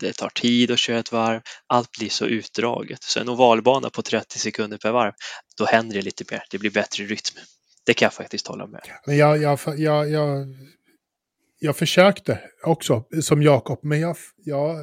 det 0.00 0.12
tar 0.16 0.28
tid 0.28 0.70
att 0.70 0.78
köra 0.78 0.98
ett 0.98 1.12
varv, 1.12 1.40
allt 1.66 1.90
blir 1.98 2.08
så 2.08 2.26
utdraget. 2.26 3.02
Så 3.02 3.20
en 3.20 3.28
ovalbana 3.28 3.90
på 3.90 4.02
30 4.02 4.38
sekunder 4.38 4.78
per 4.78 4.92
varv, 4.92 5.12
då 5.56 5.64
händer 5.64 5.96
det 5.96 6.02
lite 6.02 6.24
mer, 6.30 6.42
det 6.50 6.58
blir 6.58 6.70
bättre 6.70 7.04
rytm. 7.04 7.36
Det 7.86 7.94
kan 7.94 8.06
jag 8.06 8.14
faktiskt 8.14 8.46
hålla 8.46 8.66
med. 8.66 8.82
Men 9.06 9.16
jag, 9.16 9.42
jag, 9.42 9.58
jag, 9.76 10.10
jag, 10.10 10.46
jag 11.58 11.76
försökte 11.76 12.40
också, 12.64 13.04
som 13.22 13.42
Jakob, 13.42 13.78
men 13.82 14.00
jag, 14.00 14.16
jag 14.44 14.76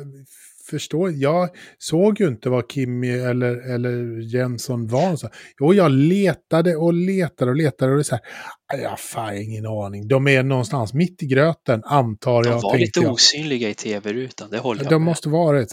förstår, 0.70 1.11
jag 1.11 1.49
såg 1.78 2.20
ju 2.20 2.28
inte 2.28 2.49
vad 2.49 2.72
Kimmy 2.72 3.09
eller, 3.20 3.74
eller 3.74 4.20
Jensson 4.36 4.88
var. 4.88 5.15
Så. 5.15 5.30
Jo, 5.59 5.74
jag 5.74 5.91
letade 5.91 6.76
och 6.76 6.93
letade 6.93 7.51
och 7.51 7.57
letade 7.57 7.91
och 7.91 7.97
det 7.97 8.01
är 8.01 8.03
så 8.03 8.15
här, 8.15 8.84
jag 8.84 8.97
har 9.15 9.32
ingen 9.34 9.65
aning. 9.65 10.07
De 10.07 10.28
är 10.28 10.43
någonstans 10.43 10.93
mitt 10.93 11.24
i 11.24 11.26
gröten, 11.26 11.82
antar 11.86 12.43
De 12.43 12.49
jag. 12.49 12.61
var 12.61 12.72
tänkte 12.72 12.78
lite 12.86 12.99
jag. 12.99 13.11
osynliga 13.13 13.70
i 13.70 13.74
tv-rutan, 13.74 14.47
det 14.51 14.57
håller 14.57 14.82
jag 14.84 14.89
De 14.91 14.95
med. 14.95 15.01
måste 15.05 15.30
vara 15.30 15.57
det, 15.59 15.67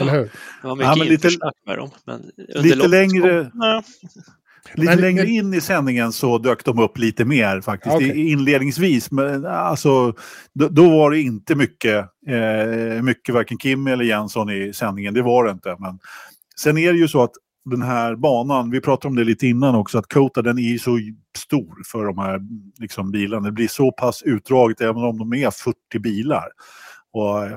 eller 0.00 0.12
hur? 0.12 0.18
Det 0.22 0.30
var 0.62 0.70
Ja, 0.70 0.74
mycket 0.94 0.98
men 0.98 1.06
lite- 1.08 1.28
med 1.66 1.78
dem. 1.78 1.90
Men 2.06 2.30
Lite 2.62 2.88
längre- 2.88 3.50
Ja, 3.54 3.82
Lite 4.74 4.90
Men- 4.90 5.00
längre 5.00 5.26
in 5.26 5.54
i 5.54 5.60
sändningen 5.60 6.12
så 6.12 6.38
dök 6.38 6.64
de 6.64 6.78
upp 6.78 6.98
lite 6.98 7.24
mer 7.24 7.60
faktiskt. 7.60 8.00
I- 8.00 8.30
Inledningsvis, 8.30 9.10
men 9.10 9.46
alltså 9.46 10.14
då, 10.54 10.68
då 10.68 10.90
var 10.90 11.10
det 11.10 11.20
inte 11.20 11.54
mycket, 11.54 11.96
eh, 12.28 13.02
mycket 13.02 13.34
varken 13.34 13.58
Kim 13.58 13.86
eller 13.86 14.04
Jensson 14.04 14.50
i 14.50 14.72
sändningen. 14.72 15.14
Det 15.14 15.22
var 15.22 15.44
det 15.44 15.50
inte. 15.50 15.76
Men 15.78 15.98
sen 16.56 16.78
är 16.78 16.92
det 16.92 16.98
ju 16.98 17.08
så 17.08 17.22
att 17.22 17.32
den 17.70 17.82
här 17.82 18.16
banan, 18.16 18.70
vi 18.70 18.80
pratade 18.80 19.08
om 19.08 19.16
det 19.16 19.24
lite 19.24 19.46
innan 19.46 19.74
också, 19.74 19.98
att 19.98 20.12
Kota 20.12 20.42
den 20.42 20.58
är 20.58 20.78
så 20.78 20.98
stor 21.38 21.82
för 21.92 22.04
de 22.04 22.18
här 22.18 22.40
liksom, 22.80 23.10
bilarna. 23.10 23.46
Det 23.46 23.52
blir 23.52 23.68
så 23.68 23.92
pass 23.92 24.22
utdraget 24.22 24.80
även 24.80 25.02
om 25.04 25.18
de 25.18 25.32
är 25.34 25.50
40 25.50 25.98
bilar. 25.98 26.44
Och, 27.12 27.44
eh, 27.44 27.56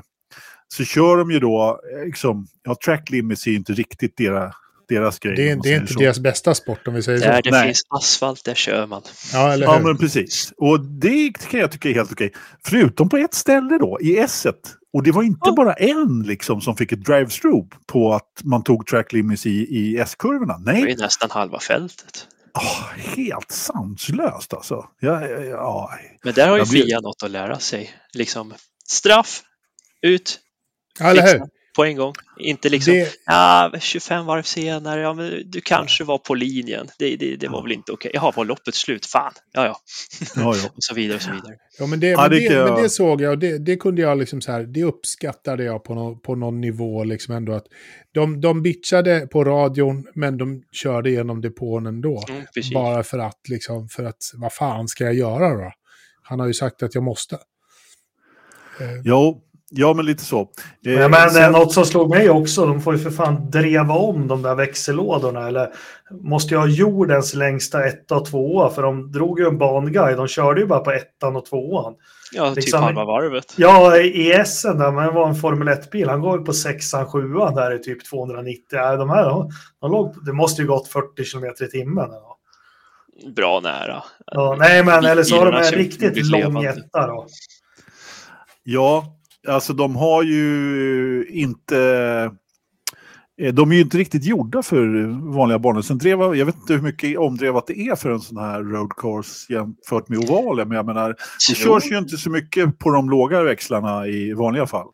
så 0.68 0.84
kör 0.84 1.16
de 1.16 1.30
ju 1.30 1.38
då, 1.40 1.80
eh, 1.98 2.06
liksom, 2.06 2.46
ja, 2.62 2.76
track 2.84 3.10
limits 3.10 3.46
är 3.46 3.52
inte 3.52 3.72
riktigt 3.72 4.16
deras, 4.16 4.54
deras 4.88 5.18
grej. 5.18 5.36
Det, 5.36 5.50
är- 5.50 5.56
det 5.62 5.72
är 5.72 5.80
inte 5.80 5.92
så. 5.92 5.98
deras 5.98 6.18
bästa 6.18 6.54
sport 6.54 6.88
om 6.88 6.94
vi 6.94 7.02
säger 7.02 7.18
så. 7.18 7.24
där 7.24 7.42
det 7.42 7.50
Nej. 7.50 7.66
finns 7.66 7.82
asfalt, 7.88 8.44
där 8.44 8.54
kör 8.54 8.86
man. 8.86 9.02
Ja, 9.32 9.52
eller 9.52 9.66
Ja, 9.66 9.76
hur? 9.76 9.84
men 9.84 9.98
precis. 9.98 10.52
Och 10.56 10.80
det 10.80 11.32
kan 11.50 11.60
jag 11.60 11.72
tycka 11.72 11.88
är 11.88 11.94
helt 11.94 12.12
okej. 12.12 12.32
Förutom 12.66 13.08
på 13.08 13.16
ett 13.16 13.34
ställe 13.34 13.78
då, 13.78 13.98
i 14.00 14.18
S1. 14.20 14.52
Och 14.92 15.02
det 15.02 15.10
var 15.12 15.22
inte 15.22 15.38
Ja. 15.42 15.52
bara 15.56 15.72
en 15.74 16.22
liksom 16.26 16.60
som 16.60 16.76
fick 16.76 16.92
ett 16.92 16.98
drive-through 17.06 17.66
på 17.86 18.14
att 18.14 18.30
man 18.44 18.62
tog 18.62 18.86
track 18.86 19.12
limits 19.12 19.46
i, 19.46 19.50
i 19.50 19.96
S-kurvorna. 19.98 20.58
Det 20.58 20.70
är 20.70 20.74
Nej, 20.74 20.90
ju 20.90 20.96
nästan 20.96 21.30
halva 21.30 21.60
fältet. 21.60 22.26
Ah, 22.52 22.84
helt 23.16 23.50
sanslöst 23.50 24.54
alltså. 24.54 24.84
Ja, 25.00 25.26
ja, 25.28 25.40
ja. 25.40 25.90
Men 26.24 26.34
där 26.34 26.48
har 26.48 26.58
ju 26.58 26.64
blir- 26.64 26.84
FIA 26.84 27.00
något 27.00 27.22
att 27.22 27.30
lära 27.30 27.58
sig. 27.58 27.90
Liksom 28.12 28.54
straff, 28.88 29.42
ut, 30.02 30.40
Ja, 30.98 31.06
eller 31.10 31.22
hur? 31.22 31.42
På 31.76 31.84
en 31.84 31.96
gång. 31.96 32.12
Inte 32.38 32.68
liksom, 32.68 32.94
Det, 32.94 33.08
ja, 33.26 33.72
25 33.80 34.26
varv 34.26 34.42
senare, 34.42 35.00
ja, 35.00 35.14
men 35.14 35.42
du 35.50 35.60
kanske 35.60 36.04
var 36.04 36.18
på 36.18 36.34
linjen. 36.34 36.88
Det, 36.98 37.16
det, 37.16 37.36
det 37.36 37.48
var 37.48 37.62
väl 37.62 37.72
inte 37.72 37.92
okej. 37.92 38.10
Jaha, 38.14 38.32
var 38.36 38.44
loppet 38.44 38.74
slut? 38.74 39.06
Fan, 39.06 39.32
ja, 39.52 39.66
ja. 39.66 39.76
ja, 40.36 40.56
ja. 40.56 40.68
Och 40.74 40.84
så 40.84 40.94
vidare 40.94 41.16
och 41.16 41.22
så 41.22 41.30
vidare. 41.30 41.54
ja, 41.78 41.86
men 41.86 42.00
det, 42.00 42.06
Ja, 42.06 42.28
men 42.30 42.30
det 42.30 42.64
men 42.64 42.82
det 42.82 42.90
såg 42.90 43.20
jag 43.20 43.30
och 43.30 43.38
det, 43.38 43.58
det 43.58 43.76
kunde 43.76 44.02
jag 44.02 44.18
liksom 44.18 44.40
så 44.40 44.52
här, 44.52 44.62
det 44.62 44.84
uppskattade 44.84 45.64
jag 45.64 45.84
på, 45.84 45.94
nå, 45.94 46.16
på 46.16 46.34
någon 46.34 46.60
nivå 46.60 47.04
liksom 47.04 47.34
ändå 47.34 47.52
att 47.52 47.66
de, 48.12 48.40
de 48.40 48.62
bitchade 48.62 49.28
på 49.32 49.44
radion 49.44 50.06
men 50.14 50.38
de 50.38 50.62
körde 50.72 51.10
igenom 51.10 51.40
depån 51.40 51.86
ändå. 51.86 52.24
Mm. 52.28 52.44
Bara 52.74 53.02
för 53.02 53.18
att 53.18 53.48
liksom, 53.48 53.88
för 53.88 54.04
att 54.04 54.22
vad 54.34 54.52
fan 54.52 54.88
ska 54.88 55.04
jag 55.04 55.14
göra 55.14 55.64
då? 55.64 55.72
Han 56.22 56.40
har 56.40 56.46
ju 56.46 56.54
sagt 56.54 56.82
att 56.82 56.94
jag 56.94 57.04
måste. 57.04 57.34
Eh, 58.80 59.00
Jo, 59.04 59.42
ja, 59.76 59.94
men 59.94 60.06
lite 60.06 60.24
så. 60.24 60.40
Eh, 60.40 60.92
Ja, 60.92 61.08
men 61.08 61.20
sen- 61.20 61.30
sen... 61.30 61.52
något 61.52 61.72
som 61.72 61.84
slog 61.84 62.10
mig 62.10 62.30
också, 62.30 62.66
de 62.66 62.80
får 62.80 62.94
ju 62.94 62.98
för 63.00 63.10
fan 63.10 63.50
dreva 63.50 63.94
om 63.94 64.28
de 64.28 64.42
där 64.42 64.54
växellådorna. 64.54 65.48
Eller 65.48 65.68
måste 66.22 66.54
jag 66.54 66.60
ha 66.60 66.66
jordens 66.66 67.34
längsta 67.34 67.84
etta 67.86 68.16
och 68.16 68.26
tvåa? 68.26 68.70
För 68.70 68.82
de 68.82 69.12
drog 69.12 69.40
ju 69.40 69.46
en 69.46 69.58
banguide, 69.58 70.16
de 70.16 70.28
körde 70.28 70.60
ju 70.60 70.66
bara 70.66 70.80
på 70.80 70.90
ettan 70.92 71.36
och 71.36 71.46
tvåan. 71.46 71.94
Ja, 72.32 72.46
typ 72.48 72.56
liksom- 72.56 72.82
halva 72.82 73.04
varvet. 73.04 73.54
Ja, 73.56 73.96
i 73.98 74.32
ESen 74.32 74.78
där, 74.78 74.92
men 74.92 75.06
det 75.06 75.12
var 75.12 75.28
en 75.28 75.34
Formel 75.34 75.68
1-bil. 75.68 76.08
Han 76.08 76.20
går 76.20 76.38
ju 76.38 76.44
på 76.44 76.52
sexan, 76.52 77.06
sjuan 77.06 77.54
där 77.54 77.74
i 77.74 77.78
typ 77.78 78.04
290. 78.10 78.62
Ja, 78.70 78.96
de 78.96 79.10
här, 79.10 79.24
de, 79.28 79.50
de 79.80 79.90
låg, 79.92 80.24
det 80.24 80.32
måste 80.32 80.62
ju 80.62 80.68
gått 80.68 80.88
40 80.88 81.24
kilometer 81.24 81.64
i 81.64 81.68
timmen. 81.70 82.08
nåt. 82.10 82.30
Bra 83.36 83.60
nära. 83.60 84.02
Ja, 84.26 84.56
nej, 84.58 84.84
men 84.84 85.04
eller 85.04 85.22
så 85.22 85.36
har 85.36 85.52
de 85.52 85.56
en 85.58 85.64
riktigt 85.72 86.26
lång 86.26 86.64
etta 86.64 87.06
då. 87.06 87.26
Ja, 88.62 89.04
alltså 89.48 89.72
de 89.72 89.96
har 89.96 90.22
ju 90.22 91.26
inte... 91.30 91.78
eh, 93.40 93.54
De 93.54 93.70
är 93.70 93.74
ju 93.74 93.80
inte 93.80 93.98
riktigt 93.98 94.24
gjorda 94.24 94.62
för 94.62 95.06
vanliga 95.34 95.58
banor. 95.58 96.36
Jag 96.36 96.46
vet 96.46 96.54
inte 96.56 96.72
hur 96.72 96.82
mycket 96.82 97.18
omdrevat 97.18 97.66
det 97.66 97.78
är 97.78 97.96
för 97.96 98.10
en 98.10 98.20
sån 98.20 98.38
här 98.38 98.62
road 98.62 98.90
course 98.96 99.52
jämfört 99.52 100.08
med 100.08 100.18
ovalen. 100.18 100.68
Men 100.68 100.76
jag 100.76 100.86
menar, 100.86 101.08
det 101.48 101.54
Tror- 101.54 101.80
körs 101.80 101.92
ju 101.92 101.98
inte 101.98 102.16
så 102.16 102.30
mycket 102.30 102.78
på 102.78 102.90
de 102.90 103.10
låga 103.10 103.42
växlarna 103.42 104.06
i 104.06 104.32
vanliga 104.32 104.66
fall. 104.66 104.86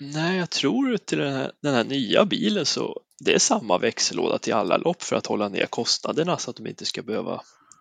Nej, 0.00 0.38
jag 0.38 0.50
tror 0.50 0.96
till 0.96 1.18
den 1.18 1.32
här, 1.32 1.50
den 1.62 1.74
här 1.74 1.84
nya 1.84 2.24
bilen 2.24 2.66
så 2.66 3.00
det 3.24 3.34
är 3.34 3.38
samma 3.38 3.78
växellåda 3.78 4.38
till 4.38 4.54
alla 4.54 4.76
lopp 4.76 5.02
för 5.02 5.16
att 5.16 5.26
hålla 5.26 5.48
ner 5.48 5.66
kostnaderna 5.66 6.36
så 6.36 6.50
att 6.50 6.56
de 6.56 6.66
inte 6.66 6.84
ska 6.84 7.02
behöva 7.02 7.40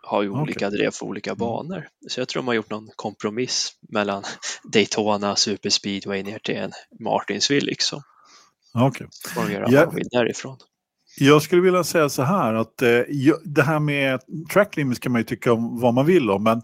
ha 0.09 0.23
ju 0.23 0.29
olika 0.29 0.69
drev 0.69 0.91
för 0.91 1.05
olika 1.05 1.35
banor. 1.35 1.87
Så 2.07 2.19
jag 2.21 2.27
tror 2.27 2.41
de 2.41 2.47
har 2.47 2.55
gjort 2.55 2.69
någon 2.69 2.89
kompromiss 2.95 3.71
mellan 3.89 4.23
Daytona, 4.73 5.35
Superspeedway 5.35 6.23
ner 6.23 6.39
till 6.39 6.55
en 6.55 6.71
Martinsville 6.99 7.65
liksom. 7.65 8.01
Okay. 8.87 9.07
Får 9.35 9.41
de 9.47 9.53
göra 9.53 9.65
Ja. 9.69 9.79
vad 9.79 9.89
de 9.89 9.95
vill 9.95 10.07
därifrån. 10.11 10.57
Jag 11.19 11.41
skulle 11.41 11.61
vilja 11.61 11.83
säga 11.83 12.09
så 12.09 12.23
här 12.23 12.53
att 12.53 12.81
eh, 12.81 12.89
det 13.43 13.63
här 13.63 13.79
med 13.79 14.19
track 14.53 14.75
limits 14.77 14.99
kan 14.99 15.11
man 15.11 15.21
ju 15.21 15.25
tycka 15.25 15.53
om 15.53 15.79
vad 15.79 15.93
man 15.93 16.05
vill 16.05 16.29
om. 16.29 16.43
Men 16.43 16.57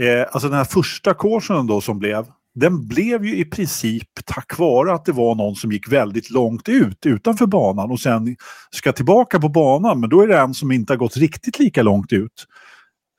eh, 0.00 0.26
alltså 0.32 0.48
den 0.48 0.58
här 0.58 0.64
första 0.64 1.14
kursen 1.14 1.66
då 1.66 1.80
som 1.80 1.98
blev, 1.98 2.26
den 2.54 2.88
blev 2.88 3.24
ju 3.24 3.36
i 3.36 3.44
princip 3.44 4.08
tack 4.24 4.58
vare 4.58 4.94
att 4.94 5.04
det 5.04 5.12
var 5.12 5.34
någon 5.34 5.56
som 5.56 5.72
gick 5.72 5.92
väldigt 5.92 6.30
långt 6.30 6.68
ut 6.68 7.06
utanför 7.06 7.46
banan 7.46 7.90
och 7.90 8.00
sen 8.00 8.36
ska 8.70 8.92
tillbaka 8.92 9.40
på 9.40 9.48
banan. 9.48 10.00
Men 10.00 10.10
då 10.10 10.20
är 10.20 10.26
det 10.26 10.38
en 10.38 10.54
som 10.54 10.72
inte 10.72 10.92
har 10.92 10.98
gått 10.98 11.16
riktigt 11.16 11.58
lika 11.58 11.82
långt 11.82 12.12
ut 12.12 12.46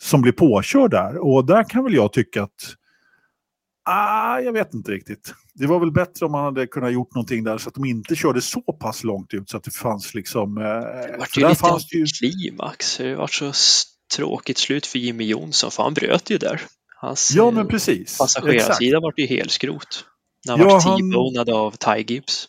som 0.02 0.22
blir 0.22 0.32
påkörd 0.32 0.92
där. 0.92 1.18
Och 1.18 1.46
där 1.46 1.70
kan 1.70 1.84
väl 1.84 1.94
jag 1.94 2.14
tycka 2.14 2.44
att 2.44 2.76
Ah, 3.90 4.40
jag 4.40 4.52
vet 4.54 4.74
inte 4.74 4.92
riktigt. 4.92 5.34
Det 5.54 5.68
var 5.68 5.80
väl 5.80 5.92
bättre 5.92 6.26
om 6.26 6.32
man 6.32 6.44
hade 6.44 6.68
kunnat 6.68 6.94
gjort 6.94 7.16
någonting 7.16 7.44
där 7.44 7.58
så 7.58 7.70
att 7.70 7.76
de 7.76 7.86
inte 7.86 8.16
körde 8.16 8.42
så 8.42 8.62
pass 8.62 9.04
långt 9.04 9.34
ut 9.34 9.50
så 9.50 9.58
att 9.58 9.64
det 9.64 9.72
fanns 9.76 10.14
liksom... 10.14 10.58
Eh, 10.58 10.64
Det 10.64 11.18
var 11.20 11.28
ju 11.36 11.42
där 11.42 11.50
lite 11.50 11.60
fanns 11.62 11.88
det 11.90 11.98
ju... 11.98 12.06
klimax. 12.06 12.98
Det 12.98 13.16
var 13.16 13.28
så 13.28 13.52
tråkigt 14.16 14.58
slut 14.58 14.86
för 14.86 15.00
Jimmy 15.00 15.26
Jonsson 15.26 15.72
för 15.72 15.84
han 15.84 15.94
bröt 15.94 16.30
ju 16.30 16.38
där. 16.38 16.62
Hans 17.02 17.32
Ja, 17.36 17.48
eh, 17.48 17.54
men 17.54 17.68
precis. 17.68 18.18
Passagerarsidan 18.18 19.02
var 19.02 19.14
ju 19.18 19.26
helskrot. 19.26 20.06
När 20.46 20.58
han 20.58 20.62
Ja, 20.62 20.74
var 20.74 20.82
han- 21.48 21.56
av 21.56 21.72
Ty 21.72 22.14
Gibbs. 22.14 22.48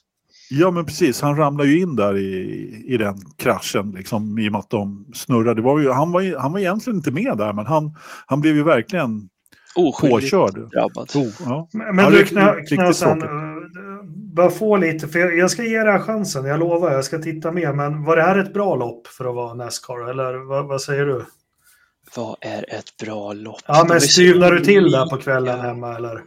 Ja, 0.50 0.70
men 0.70 0.86
precis. 0.86 1.20
Han 1.20 1.36
ramlade 1.36 1.70
ju 1.70 1.80
in 1.80 1.96
där 1.96 2.16
i, 2.16 2.84
i 2.86 2.96
den 2.96 3.16
kraschen 3.36 3.90
liksom, 3.90 4.38
i 4.38 4.48
och 4.48 4.52
med 4.52 4.58
att 4.58 4.70
de 4.70 5.06
snurrade. 5.14 5.62
Var 5.62 5.78
ju, 5.80 5.90
han, 5.90 6.12
var, 6.12 6.20
ju- 6.20 6.36
han 6.36 6.52
var 6.52 6.58
egentligen 6.60 6.96
inte 6.96 7.10
med 7.10 7.38
där, 7.38 7.52
men 7.52 7.66
han, 7.66 7.94
han 8.26 8.40
blev 8.40 8.56
ju 8.56 8.62
verkligen 8.62 9.28
Oskyldigt 9.76 10.30
påkörd. 10.32 10.70
drabbad. 10.70 11.10
Oh, 11.14 11.28
ja. 11.44 11.68
Men, 11.72 11.96
men 11.96 12.12
du 12.12 12.18
riktigt- 12.18 12.38
Kna- 12.38 12.54
riktigt 12.54 12.78
Knasan, 12.78 13.20
tråkigt. 13.20 13.30
uh, 13.30 14.04
bara 14.34 14.50
få 14.50 14.76
lite, 14.76 15.08
för 15.08 15.18
jag, 15.18 15.38
jag 15.38 15.50
ska 15.50 15.62
ge 15.64 15.78
det 15.78 15.92
här 15.92 15.98
chansen, 15.98 16.44
jag 16.44 16.60
lovar, 16.60 16.92
jag 16.92 17.04
ska 17.04 17.18
titta 17.18 17.52
mer. 17.52 17.72
Men 17.72 18.04
var 18.04 18.16
det 18.16 18.22
här 18.22 18.38
ett 18.38 18.54
bra 18.54 18.74
lopp 18.76 19.06
för 19.06 19.24
att 19.28 19.34
vara 19.34 19.54
Nascar, 19.54 20.10
eller 20.10 20.48
vad, 20.48 20.66
vad 20.66 20.80
säger 20.80 21.06
du? 21.06 21.24
Vad 22.16 22.36
är 22.40 22.74
ett 22.74 22.96
bra 23.04 23.32
lopp? 23.32 23.60
Ja, 23.66 23.86
men 23.88 24.00
styvnar 24.00 24.52
du 24.52 24.60
till 24.64 24.90
där 24.90 25.06
på 25.10 25.16
kvällen 25.16 25.60
hemma, 25.60 25.96
eller? 25.96 26.20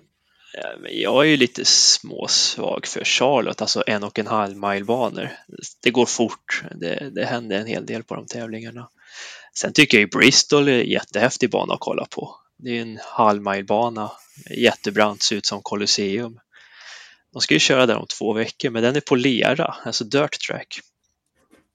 Ja, 0.54 0.74
men 0.80 1.00
Jag 1.00 1.26
är 1.26 1.30
ju 1.30 1.38
lite 1.38 1.66
småsvag 1.66 2.88
för 2.88 3.04
Charlotte, 3.04 3.62
alltså 3.62 3.84
en 3.88 4.04
och 4.04 4.20
en 4.20 4.28
halv 4.28 4.58
mile 4.58 4.86
banor. 4.86 5.30
Det 5.84 5.92
går 5.92 6.06
fort. 6.06 6.64
Det, 6.76 7.10
det 7.16 7.26
händer 7.26 7.58
en 7.58 7.68
hel 7.68 7.86
del 7.86 8.04
på 8.04 8.16
de 8.16 8.26
tävlingarna. 8.26 8.90
Sen 9.54 9.74
tycker 9.74 9.98
jag 9.98 10.02
ju 10.02 10.08
Bristol 10.08 10.68
är 10.68 10.80
en 10.82 10.90
jättehäftig 10.90 11.50
bana 11.50 11.74
att 11.74 11.80
kolla 11.80 12.06
på. 12.06 12.36
Det 12.58 12.78
är 12.78 12.82
en 12.82 13.00
halvmilebana, 13.04 14.12
jättebrant, 14.50 15.22
ser 15.22 15.36
ut 15.36 15.46
som 15.46 15.62
Colosseum. 15.62 16.40
De 17.34 17.42
ska 17.42 17.54
ju 17.54 17.60
köra 17.60 17.86
där 17.86 17.98
om 17.98 18.06
två 18.08 18.34
veckor, 18.34 18.70
men 18.70 18.84
den 18.84 18.96
är 18.96 19.02
på 19.02 19.16
lera, 19.16 19.76
alltså 19.86 20.04
dirt 20.04 20.40
track. 20.48 20.80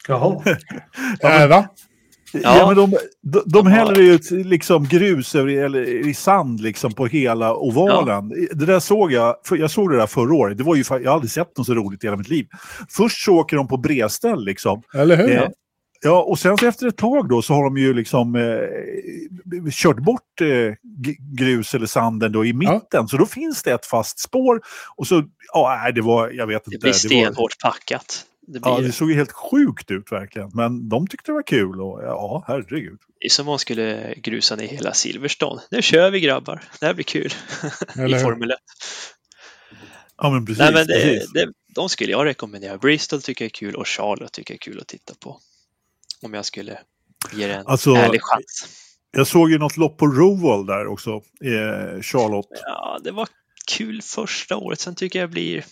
Jaha. 0.08 0.44
Äh, 1.22 1.46
va? 1.46 1.68
Ja, 2.42 2.56
Ja. 2.58 2.66
men 2.66 2.76
de, 2.76 2.98
de, 3.22 3.42
de 3.46 3.66
häller 3.66 4.00
ju 4.02 4.14
ett, 4.14 4.30
liksom 4.30 4.84
grus 4.88 5.34
över, 5.34 5.52
eller 5.64 5.82
i 6.08 6.14
sand 6.14 6.60
liksom 6.60 6.92
på 6.92 7.06
hela 7.06 7.54
ovalen. 7.56 8.28
Det 8.52 8.66
där 8.66 8.80
såg 8.80 9.12
jag, 9.12 9.36
för 9.44 9.56
jag 9.56 9.70
såg 9.70 9.90
det 9.90 9.96
där 9.96 10.06
förra 10.06 10.34
året. 10.34 10.58
Det 10.58 10.64
var 10.64 10.74
ju, 10.74 10.84
jag 10.88 11.04
har 11.04 11.14
aldrig 11.14 11.30
sett 11.30 11.56
något 11.58 11.66
så 11.66 11.74
roligt 11.74 12.04
i 12.04 12.06
hela 12.06 12.16
mitt 12.16 12.28
liv. 12.28 12.46
Först 12.90 13.24
så 13.24 13.32
åker 13.36 13.56
de 13.56 13.68
på 13.68 13.76
bredställ 13.76 14.44
liksom. 14.44 14.82
Eller 14.94 15.16
hur? 15.16 15.30
Eh, 15.30 15.48
ja, 16.02 16.22
och 16.22 16.38
sen 16.38 16.56
så 16.58 16.66
efter 16.66 16.86
ett 16.86 16.96
tag 16.96 17.28
då 17.28 17.42
så 17.42 17.54
har 17.54 17.64
de 17.64 17.76
ju 17.76 17.94
liksom 17.94 18.34
eh, 18.34 19.70
kört 19.70 19.96
bort 19.98 20.40
eh, 20.40 20.74
grus 21.38 21.74
eller 21.74 21.86
sanden 21.86 22.32
då 22.32 22.44
i 22.44 22.52
mitten. 22.52 23.08
Så 23.08 23.16
då 23.16 23.26
finns 23.26 23.62
det 23.62 23.72
ett 23.72 23.86
fast 23.86 24.18
spår. 24.18 24.60
Och 24.96 25.06
så, 25.06 25.22
ja, 25.52 25.90
det 25.94 26.00
var, 26.00 26.30
jag 26.30 26.46
vet 26.46 26.66
inte. 26.66 26.78
blir 26.78 26.80
det 26.80 26.86
var, 26.88 26.92
stenhårt 26.92 27.58
packat. 27.62 28.24
Det, 28.46 28.60
blir, 28.60 28.72
Ja, 28.72 28.80
det 28.80 28.92
såg 28.92 29.10
ju 29.10 29.16
helt 29.16 29.32
sjukt 29.32 29.90
ut 29.90 30.12
verkligen. 30.12 30.50
Men 30.54 30.88
de 30.88 31.06
tyckte 31.06 31.30
det 31.30 31.34
var 31.34 31.42
kul 31.46 31.80
och 31.80 32.02
ja, 32.02 32.44
herregud. 32.46 32.98
det 33.20 33.26
är 33.26 33.30
som 33.30 33.48
om 33.48 33.52
man 33.52 33.58
skulle 33.58 34.14
grusa 34.16 34.56
ner 34.56 34.66
hela 34.68 34.92
Silverstone. 34.94 35.62
Nu 35.70 35.82
kör 35.82 36.10
vi 36.10 36.20
grabbar, 36.20 36.62
det 36.80 36.86
här 36.86 36.94
blir 36.94 37.04
kul. 37.04 37.32
I? 38.08 38.18
Formel 38.18 38.50
1. 38.50 38.56
Ja, 40.18 40.30
men 40.30 40.46
precis. 40.46 40.58
Nej, 40.58 40.72
men 40.72 40.86
det, 40.86 40.92
precis. 41.02 41.32
det, 41.32 41.48
de 41.74 41.88
skulle 41.88 42.12
jag 42.12 42.24
rekommendera. 42.24 42.78
Bristol 42.78 43.22
tycker 43.22 43.44
jag 43.44 43.50
är 43.50 43.54
kul 43.54 43.74
och 43.74 43.88
Charlotte 43.88 44.32
tycker 44.32 44.54
jag 44.54 44.56
är 44.56 44.72
kul 44.72 44.80
att 44.80 44.86
titta 44.88 45.14
på. 45.20 45.40
Om 46.22 46.34
jag 46.34 46.44
skulle 46.44 46.78
ge 47.32 47.46
det 47.46 47.54
en 47.54 47.66
Alltså- 47.66 47.94
ärlig 47.94 48.20
chans. 48.22 48.82
Jag 49.10 49.26
såg 49.26 49.50
ju 49.50 49.58
något 49.58 49.76
lopp 49.76 49.98
på 49.98 50.06
Roval 50.06 50.66
där 50.66 50.86
också, 50.86 51.10
eh, 51.44 52.00
Charlotte. 52.02 52.46
Ja, 52.64 52.98
det 53.04 53.10
var 53.10 53.28
kul 53.68 54.02
första 54.02 54.56
året. 54.56 54.80
Sen 54.80 54.94
tycker 54.94 55.18
jag 55.20 55.30
blir 55.30 55.64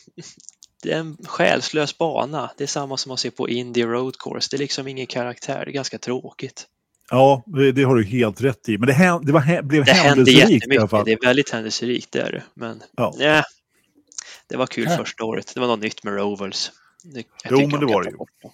det 0.84 0.92
är 0.92 0.98
en 0.98 1.16
själslös 1.24 1.98
bana. 1.98 2.50
Det 2.56 2.64
är 2.64 2.68
samma 2.68 2.96
som 2.96 3.08
man 3.08 3.18
ser 3.18 3.30
på 3.30 3.48
Indy 3.48 3.84
Road 3.84 4.18
Course. 4.18 4.48
Det 4.50 4.56
är 4.56 4.58
liksom 4.58 4.88
ingen 4.88 5.06
karaktär. 5.06 5.64
Det 5.64 5.70
är 5.70 5.72
ganska 5.72 5.98
tråkigt. 5.98 6.66
Ja, 7.10 7.42
det, 7.46 7.72
det 7.72 7.82
har 7.82 7.94
du 7.94 8.04
helt 8.04 8.40
rätt 8.40 8.68
i. 8.68 8.78
Men 8.78 8.86
det, 8.86 8.92
hän- 8.92 9.24
det, 9.26 9.32
var, 9.32 9.62
blev 9.62 9.84
Det 9.84 9.92
händelserikt 9.92 10.66
i 10.72 10.78
alla 10.78 10.88
fall. 10.88 11.04
Det 11.04 11.12
är 11.12 11.18
väldigt 11.26 11.50
händelserikt, 11.50 12.12
det 12.12 12.20
är 12.20 12.32
det. 12.32 12.42
Men 12.54 12.82
Ja. 12.96 13.14
ja. 13.18 13.42
det 14.46 14.56
var 14.56 14.66
kul 14.66 14.86
Ja. 14.90 14.96
första 14.96 15.24
året. 15.24 15.52
Det 15.54 15.60
var 15.60 15.66
något 15.66 15.80
nytt 15.80 16.04
med 16.04 16.14
Rovers. 16.16 16.70
Det, 17.02 17.24
jag 17.42 17.52
Jo, 17.52 17.58
men 17.60 17.70
de 17.70 17.80
det 17.80 17.86
var 17.86 18.02
ta 18.04 18.10
det 18.10 18.16
ju. 18.16 18.50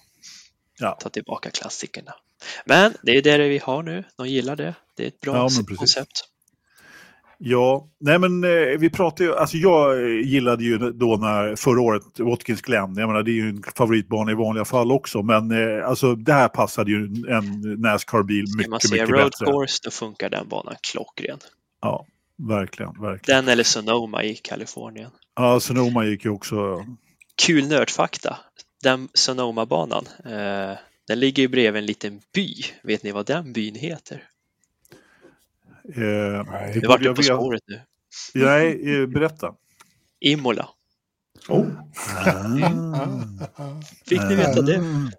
Ja. 0.79 0.97
Ta 1.01 1.09
tillbaka 1.09 1.49
klassikerna. 1.49 2.13
Men 2.65 2.93
det 3.03 3.11
är 3.11 3.21
det 3.21 3.37
vi 3.47 3.57
har 3.57 3.83
nu. 3.83 4.03
De 4.17 4.27
gillar 4.27 4.55
det. 4.55 4.75
Det 4.95 5.03
är 5.03 5.07
ett 5.07 5.19
bra 5.21 5.35
Ja, 5.35 5.49
koncept. 5.77 6.27
Ja, 7.43 7.87
nej 7.99 8.19
men 8.19 8.43
eh, 8.43 8.79
vi 8.79 8.89
pratade 8.89 9.23
ju, 9.23 9.35
alltså 9.35 9.57
jag 9.57 10.09
gillade 10.21 10.63
ju 10.63 10.77
då 10.77 11.17
när 11.17 11.55
förra 11.55 11.81
året 11.81 12.19
Watkins 12.19 12.61
Glen, 12.61 12.95
jag 12.95 13.07
menar 13.07 13.23
det 13.23 13.31
är 13.31 13.33
ju 13.33 13.49
en 13.49 13.63
favoritbana 13.75 14.31
i 14.31 14.35
vanliga 14.35 14.65
fall 14.65 14.91
också, 14.91 15.21
men 15.21 15.51
eh, 15.51 15.87
alltså 15.87 16.15
det 16.15 16.33
här 16.33 16.47
passade 16.47 16.91
ju 16.91 16.97
en 17.29 17.61
Nascar-bil 17.81 18.45
man 18.47 18.57
mycket, 18.57 18.89
se 18.89 18.93
mycket 18.93 19.09
road 19.09 19.23
bättre. 19.23 19.45
course, 19.45 19.79
då 19.83 19.91
funkar 19.91 20.29
den 20.29 20.47
banan 20.47 20.75
klockren. 20.91 21.39
Ja, 21.81 22.05
verkligen, 22.37 23.01
verkligen. 23.01 23.45
Den 23.45 23.53
eller 23.53 23.63
Sonoma 23.63 24.23
i 24.23 24.35
Kalifornien. 24.35 25.11
Ja, 25.35 25.59
Sonoma 25.59 26.05
gick 26.05 26.25
ju 26.25 26.31
också, 26.31 26.85
Kul 27.45 27.67
nördfakta. 27.67 28.37
Den 28.83 29.09
Sonoma-banan, 29.13 30.05
eh, 30.25 30.77
den 31.07 31.19
ligger 31.19 31.43
ju 31.43 31.47
bredvid 31.47 31.79
en 31.79 31.85
liten 31.85 32.21
by. 32.33 32.53
Vet 32.83 33.03
ni 33.03 33.11
vad 33.11 33.25
den 33.25 33.53
byn 33.53 33.75
heter? 33.75 34.23
Eh, 35.95 36.45
Nej. 36.51 36.79
det 36.81 36.87
vart 36.87 37.01
ju 37.01 37.15
på 37.15 37.23
spåret 37.23 37.61
nu. 37.67 37.81
Nej, 38.45 39.01
eh, 39.01 39.07
berätta. 39.07 39.51
Imola. 40.21 40.69
Oh. 41.49 41.65
Fick 44.09 44.21
ni 44.21 44.35
veta 44.35 44.61
det? 44.61 44.81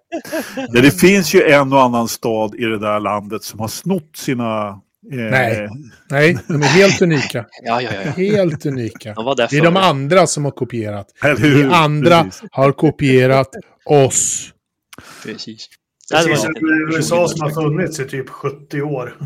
Ja, 0.55 0.81
det 0.81 0.91
finns 0.91 1.35
ju 1.35 1.41
en 1.43 1.73
och 1.73 1.81
annan 1.81 2.07
stad 2.07 2.55
i 2.55 2.65
det 2.65 2.79
där 2.79 2.99
landet 2.99 3.43
som 3.43 3.59
har 3.59 3.67
snott 3.67 4.15
sina... 4.15 4.67
Eh, 5.11 5.17
Nej. 5.17 5.69
Nej, 6.09 6.37
de 6.47 6.61
är 6.61 6.67
helt 6.67 7.01
unika. 7.01 7.45
Ja, 7.63 7.81
ja, 7.81 7.91
ja. 7.93 8.11
Helt 8.11 8.65
unika. 8.65 9.13
De 9.13 9.35
Det 9.37 9.57
är 9.57 9.61
de 9.61 9.77
andra 9.77 10.27
som 10.27 10.45
har 10.45 10.51
kopierat. 10.51 11.07
Eller 11.23 11.37
hur? 11.37 11.63
Vi 11.67 11.73
andra 11.73 12.23
Precis. 12.23 12.43
har 12.51 12.71
kopierat 12.71 13.49
oss. 13.85 14.53
Precis. 15.23 15.69
Det 16.09 16.15
Precis 16.15 16.41
som 16.41 16.53
USA 16.95 17.27
som 17.27 17.41
har 17.41 17.49
funnits 17.49 17.99
i 17.99 18.05
typ 18.05 18.29
70 18.29 18.81
år. 18.81 19.17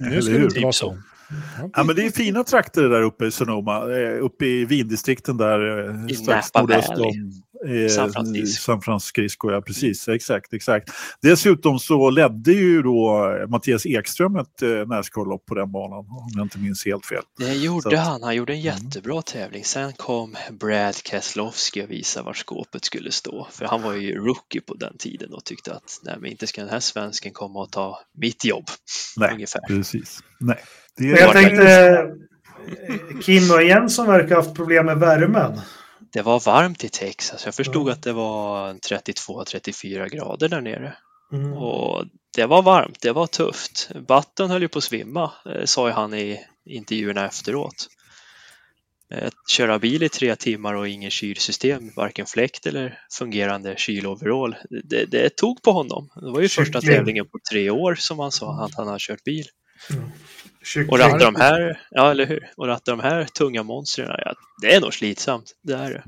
Nu 0.00 0.22
ska 0.22 0.32
hur? 0.32 0.40
det 0.40 0.50
Typ 0.50 0.62
vara 0.62 0.72
så. 0.72 0.96
Ja, 1.72 1.84
men 1.84 1.96
det 1.96 2.06
är 2.06 2.10
fina 2.10 2.44
trakter 2.44 2.82
där 2.82 3.02
uppe 3.02 3.26
i 3.26 3.30
Sonoma, 3.30 3.96
eh, 3.96 4.24
uppe 4.24 4.46
i 4.46 4.64
vindistrikten 4.64 5.36
där 5.36 5.88
eh, 5.88 6.06
I 6.08 6.14
strax 6.14 6.54
Napa 6.54 6.66
Valley. 6.66 7.12
Eh, 7.68 7.88
San 7.88 8.12
Francisco. 8.12 8.62
San 8.62 8.80
Francisco. 8.82 9.50
Ja, 9.50 9.60
precis, 9.62 10.08
exakt, 10.08 10.52
exakt. 10.52 10.90
Dessutom 11.22 11.78
så 11.78 12.10
ledde 12.10 12.52
ju 12.52 12.82
då 12.82 13.28
eh, 13.42 13.48
Mattias 13.48 13.86
Ekström 13.86 14.36
ett 14.36 14.62
eh, 14.62 14.68
Nascar-lopp 14.68 15.46
på 15.46 15.54
den 15.54 15.72
banan, 15.72 15.98
om 15.98 16.28
jag 16.36 16.44
inte 16.44 16.58
minns 16.58 16.86
helt 16.86 17.06
fel. 17.06 17.22
Det 17.38 17.54
gjorde 17.54 18.00
att- 18.00 18.06
han. 18.06 18.22
Han 18.22 18.36
gjorde 18.36 18.52
en 18.52 18.60
jättebra 18.60 19.22
tävling. 19.22 19.64
Sen 19.64 19.92
kom 19.92 20.36
Brad 20.60 20.94
Keselowski 20.94 21.84
och 21.84 21.90
visade 21.90 22.26
var 22.26 22.32
skåpet 22.34 22.84
skulle 22.84 23.10
stå. 23.12 23.48
För 23.52 23.64
han 23.64 23.82
var 23.82 23.92
ju 23.94 24.14
rookie 24.18 24.60
på 24.60 24.74
den 24.74 24.96
tiden 24.98 25.32
och 25.32 25.44
tyckte 25.44 25.72
att 25.74 26.00
nej, 26.02 26.16
men 26.20 26.30
inte 26.30 26.46
ska 26.46 26.60
den 26.60 26.70
här 26.70 26.80
svensken 26.80 27.32
komma 27.32 27.60
och 27.62 27.70
ta 27.72 27.98
mitt 28.18 28.44
jobb. 28.44 28.64
Nej, 29.16 29.32
Ungefär. 29.32 29.60
precis. 29.68 30.18
Nej. 30.40 30.58
Det 30.96 31.04
Men 31.04 31.16
jag 31.16 31.32
tänkte, 31.32 31.88
eh, 31.88 33.18
Kim 33.22 33.50
och 33.50 33.62
Jensson 33.62 34.06
verkar 34.06 34.28
ha 34.36 34.42
haft 34.42 34.54
problem 34.56 34.86
med 34.86 34.98
värmen. 34.98 35.60
Det 36.12 36.22
var 36.22 36.40
varmt 36.40 36.84
i 36.84 36.88
Texas. 36.88 37.44
Jag 37.44 37.54
förstod 37.54 37.90
att 37.90 38.02
det 38.02 38.12
var 38.12 38.74
32-34 38.74 40.08
grader 40.08 40.48
där 40.48 40.60
nere. 40.60 40.96
Mm. 41.32 41.52
Och 41.52 42.04
det 42.36 42.46
var 42.46 42.62
varmt, 42.62 43.00
det 43.00 43.12
var 43.12 43.26
tufft. 43.26 43.90
Button 44.08 44.50
höll 44.50 44.62
ju 44.62 44.68
på 44.68 44.78
att 44.78 44.84
svimma, 44.84 45.32
eh, 45.46 45.64
sa 45.64 45.88
ju 45.88 45.92
han 45.92 46.14
i 46.14 46.40
intervjuerna 46.66 47.26
efteråt. 47.26 47.88
Eh, 49.14 49.30
Köra 49.48 49.78
bil 49.78 50.02
i 50.02 50.08
tre 50.08 50.36
timmar 50.36 50.74
och 50.74 50.88
ingen 50.88 51.10
kylsystem, 51.10 51.90
varken 51.96 52.26
fläkt 52.26 52.66
eller 52.66 52.98
fungerande 53.18 53.74
kyloverall. 53.76 54.56
Det, 54.84 55.04
det 55.04 55.36
tog 55.36 55.62
på 55.62 55.72
honom. 55.72 56.08
Det 56.14 56.30
var 56.30 56.40
ju 56.40 56.48
första 56.48 56.80
tävlingen 56.80 57.28
på 57.28 57.38
tre 57.50 57.70
år 57.70 57.94
som 57.94 58.18
han 58.18 58.32
sa 58.32 58.64
att 58.64 58.74
han 58.74 58.88
har 58.88 58.98
kört 58.98 59.24
bil. 59.24 59.44
Kyckling. 59.88 60.12
Och 60.88 60.98
ratta 60.98 61.18
de 61.18 61.36
här, 61.36 61.80
ja 61.90 62.10
eller 62.10 62.26
hur? 62.26 62.50
Och 62.56 62.66
ratta 62.66 62.90
de 62.90 63.00
här 63.00 63.24
tunga 63.24 63.62
monstren, 63.62 64.10
ja, 64.18 64.34
det 64.62 64.74
är 64.74 64.80
nog 64.80 64.94
slitsamt. 64.94 65.52
Det 65.62 65.74
är 65.74 65.90
det. 65.90 66.02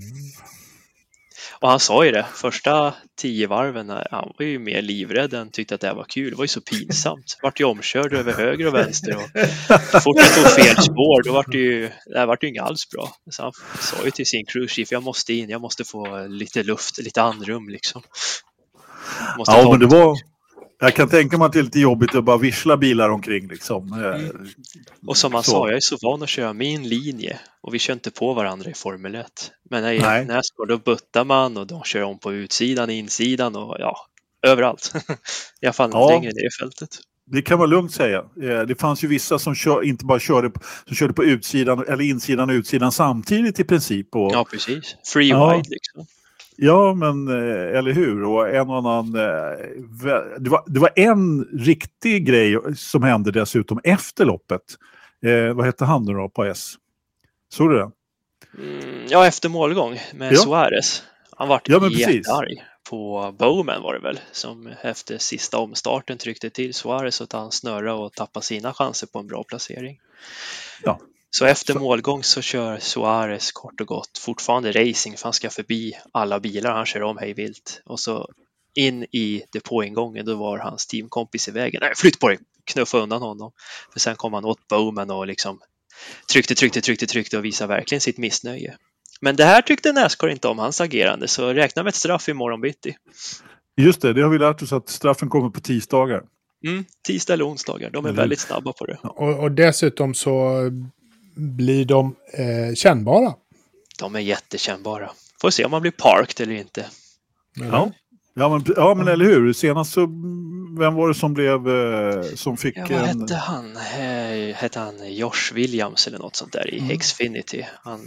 Och 1.61 1.71
han 1.71 1.81
sa 1.81 2.05
ju 2.05 2.11
det, 2.11 2.27
första 2.35 2.95
tio 3.19 3.47
varven, 3.47 3.91
han 3.91 4.33
var 4.39 4.47
ju 4.47 4.59
mer 4.59 4.83
livrädd 4.83 5.35
än 5.35 5.51
tyckte 5.51 5.75
att 5.75 5.81
det 5.81 5.87
här 5.87 5.95
var 5.95 6.05
kul. 6.05 6.31
Det 6.31 6.37
var 6.37 6.45
ju 6.45 6.49
så 6.49 6.61
pinsamt. 6.61 7.39
Vart 7.43 7.61
ju 7.61 7.65
omkörd 7.65 8.13
över 8.13 8.33
höger 8.33 8.67
och 8.67 8.75
vänster. 8.75 9.17
Och 9.17 9.29
så 9.91 10.01
fort 10.01 10.17
jag 10.17 10.35
tog 10.35 10.65
fel 10.65 10.83
spår, 10.83 11.23
då 11.23 11.33
vart 11.33 11.53
det 11.53 11.59
ju, 11.59 11.91
det 12.07 12.19
här 12.19 12.27
vart 12.27 12.43
ju 12.43 12.49
inget 12.49 12.63
alls 12.63 12.91
bra. 12.91 13.17
Så 13.31 13.43
han 13.43 13.53
sa 13.81 14.05
ju 14.05 14.11
till 14.11 14.27
sin 14.27 14.47
cruise 14.47 14.75
chief, 14.75 14.93
jag 14.93 15.03
måste 15.03 15.33
in, 15.33 15.51
jag 15.51 15.61
måste 15.61 15.85
få 15.85 16.27
lite 16.27 16.63
luft, 16.63 16.99
lite 16.99 17.23
andrum 17.23 17.69
liksom. 17.69 18.03
Måste 19.39 19.55
Ja, 19.55 19.71
men 19.71 19.81
det 19.81 19.87
var... 19.87 20.34
Jag 20.81 20.95
kan 20.95 21.09
tänka 21.09 21.39
mig 21.39 21.47
att 21.47 21.53
det 21.53 21.59
är 21.59 21.62
lite 21.62 21.81
jobbigt 21.81 22.14
att 22.14 22.25
bara 22.25 22.37
vissla 22.39 22.77
bilar 22.77 23.09
omkring 23.11 23.49
liksom. 23.49 23.93
Eh, 23.93 24.31
Och 25.07 25.16
som 25.16 25.35
han 25.35 25.43
Så. 25.43 25.51
sa, 25.51 25.68
jag 25.68 25.77
är 25.77 25.81
så 25.81 25.97
van 26.03 26.22
att 26.22 26.29
köra 26.29 26.53
min 26.53 26.89
linje 26.89 27.39
och 27.62 27.75
vi 27.75 27.79
kör 27.79 27.93
inte 27.93 28.11
på 28.11 28.35
varandra 28.35 28.70
i 28.70 28.75
Formel 28.75 29.14
1. 29.14 29.27
Men 29.70 29.83
när 29.83 29.93
i 29.93 29.99
Nascar 30.25 30.66
då 30.66 30.79
buttar 30.79 31.25
man 31.25 31.57
och 31.57 31.66
de 31.66 31.83
kör 31.83 32.03
om 32.03 32.18
på 32.18 32.33
utsidan, 32.33 32.91
insidan 32.91 33.57
och 33.57 33.77
ja, 33.79 33.97
överallt. 34.47 34.93
I 35.61 35.66
alla 35.66 35.72
fall 35.72 35.91
Ja. 35.93 36.09
längre 36.09 36.33
ner 36.33 36.47
i 36.47 36.51
fältet. 36.61 36.89
Det 37.27 37.43
kan 37.43 37.59
man 37.59 37.70
lugnt 37.70 37.93
säga. 37.93 38.18
Eh, 38.18 38.61
Det 38.61 38.81
fanns 38.81 39.05
ju 39.05 39.09
vissa 39.09 39.39
som 39.39 39.55
kör, 39.55 39.83
inte 39.85 40.05
bara 40.05 40.20
körde, 40.20 40.51
som 40.87 40.97
körde 40.97 41.12
på 41.12 41.25
utsidan, 41.25 41.85
eller 41.89 42.05
insidan 42.05 42.51
och 42.51 42.55
utsidan 42.55 42.93
samtidigt 42.93 43.61
i 43.61 43.64
princip. 43.64 44.14
Och, 44.14 44.33
Ja, 44.33 44.47
precis. 44.51 44.97
Free 45.12 45.29
Ja. 45.29 45.53
wide 45.57 45.68
liksom. 45.70 46.07
Ja, 46.57 46.95
men 46.95 47.29
eh, 47.29 47.79
eller 47.79 47.93
hur? 47.93 48.25
Och 48.25 48.49
en 48.49 48.71
och 48.71 48.77
annan... 48.77 49.15
eh, 49.15 49.59
Det 50.39 50.51
var, 50.51 50.65
det 50.67 50.81
var 50.81 50.91
en 50.97 51.45
riktig 51.45 52.27
grej 52.27 52.59
som 52.77 53.03
hände 53.03 53.31
dessutom 53.31 53.81
efter 53.85 54.25
loppet. 54.25 54.63
Eh, 55.27 55.55
vad 55.55 55.67
hette 55.67 55.85
han 55.85 56.05
nu 56.05 56.13
då 56.13 56.29
på 56.29 56.45
S? 56.45 56.75
Såg 57.49 57.71
du 57.71 57.77
det? 57.77 57.91
Mm, 58.59 59.07
ja, 59.09 59.27
efter 59.27 59.49
målgång 59.49 59.99
med 60.15 60.33
Ja. 60.33 60.37
Suarez. 60.37 61.03
Han 61.37 61.49
vart 61.49 61.69
Ja, 61.69 61.89
jättearg 61.91 62.63
på 62.91 63.35
Bowman 63.39 63.83
var 63.83 63.95
det 63.95 64.01
väl, 64.01 64.21
som 64.33 64.67
efter 64.83 65.19
sista 65.19 65.59
omstarten 65.59 66.19
tryckte 66.19 66.51
till 66.51 66.75
Suarez 66.75 67.15
så 67.15 67.25
att 67.25 67.33
han 67.33 67.53
snurrade 67.53 67.93
och 67.93 68.13
tappade 68.13 68.47
sina 68.47 68.75
chanser 68.75 69.07
på 69.07 69.19
en 69.19 69.27
bra 69.27 69.45
placering. 69.45 70.01
Ja. 70.83 71.01
Så 71.39 71.45
efter 71.45 71.74
målgång 71.74 72.22
så 72.22 72.43
kör 72.43 72.78
Suarez 72.78 73.53
kort 73.53 73.80
och 73.80 73.87
gott 73.87 74.18
fortfarande 74.18 74.72
racing 74.72 75.16
för 75.16 75.24
han 75.24 75.32
ska 75.32 75.51
förbi 75.51 75.93
alla 76.12 76.41
bilar 76.41 76.72
han 76.72 76.87
kör 76.87 77.03
om 77.03 77.18
hej 77.18 77.35
vilt 77.35 77.82
och 77.85 78.01
så 78.01 78.28
in 78.74 79.03
i 79.03 79.43
depåingången, 79.53 80.26
då 80.26 80.35
var 80.35 80.59
hans 80.59 80.87
teamkompis 80.87 81.49
i 81.49 81.51
vägen. 81.51 81.80
Nej, 81.82 81.93
flytt 81.97 82.20
på 82.20 82.28
dig! 82.28 82.39
Knuffa 82.64 82.99
undan 82.99 83.22
honom. 83.22 83.53
För 83.93 84.01
sen 84.01 84.16
kom 84.16 84.32
han 84.32 84.45
åt 84.45 84.68
Bowman 84.68 85.11
och 85.11 85.26
liksom 85.26 85.61
tryckte, 86.32 86.55
tryckte, 86.55 86.80
tryckte, 86.80 87.07
tryckte 87.07 87.39
och 87.39 87.45
visade 87.45 87.74
verkligen 87.74 88.01
sitt 88.01 88.18
missnöje. 88.18 88.76
Men 89.20 89.37
det 89.37 89.45
här 89.45 89.62
tyckte 89.62 89.93
Nascar 89.93 90.28
inte 90.28 90.49
om 90.49 90.59
hans 90.59 90.80
agerande, 90.80 91.28
så 91.28 91.53
räkna 91.53 91.82
med 91.82 91.89
ett 91.89 91.95
straff 91.95 92.28
imorgon 92.28 92.61
bitti. 92.61 92.97
Just 93.76 94.03
det, 94.03 94.12
det 94.12 94.22
har 94.22 94.30
vi 94.30 94.39
lärt 94.39 94.62
oss 94.62 94.72
att 94.72 94.89
straffen 94.89 95.28
kommer 95.28 95.51
på 95.51 95.61
tisdagar. 95.61 96.22
Mm, 96.66 96.85
tisdag 97.07 97.32
eller 97.32 97.49
onsdagar, 97.49 97.91
de 97.91 98.07
är 98.07 98.12
väldigt 98.12 98.41
snabba 98.41 98.72
på 98.72 98.87
det. 98.87 98.99
Och, 99.03 99.39
och 99.39 99.53
dessutom 99.53 100.14
så 100.14 100.70
blir 101.37 101.85
de 101.85 102.16
eh, 102.32 102.74
kännbara. 102.74 103.35
De 103.99 104.14
är 104.14 104.20
jättekännbara. 104.20 105.11
Får 105.41 105.51
se 105.51 105.64
om 105.64 105.70
man 105.70 105.82
blir 105.82 105.91
parked 105.93 106.41
eller 106.49 106.61
inte. 106.61 106.87
Ja. 107.55 107.91
Ja 108.37 108.49
men, 108.49 108.64
ja 108.76 108.95
men 108.95 109.09
eller 109.09 109.24
hur, 109.24 109.53
senast 109.53 109.93
så, 109.93 110.01
vem 110.78 110.95
var 110.95 111.09
det 111.09 111.14
som 111.14 111.35
blev, 111.35 111.68
eh, 111.68 112.22
som 112.22 112.57
fick 112.57 112.76
Ja, 112.76 112.87
vad 112.91 112.99
en... 113.09 113.20
hette 113.20 113.35
han? 113.35 113.76
Eh, 113.76 114.55
Hette 114.55 114.78
han 114.80 115.14
Josh 115.14 115.53
Williams 115.55 116.07
eller 116.07 116.18
något 116.18 116.37
sånt 116.37 116.53
där 116.53 116.74
Mm. 116.74 116.91
i 116.91 116.99
Xfinity? 116.99 117.64
Han 117.82 118.01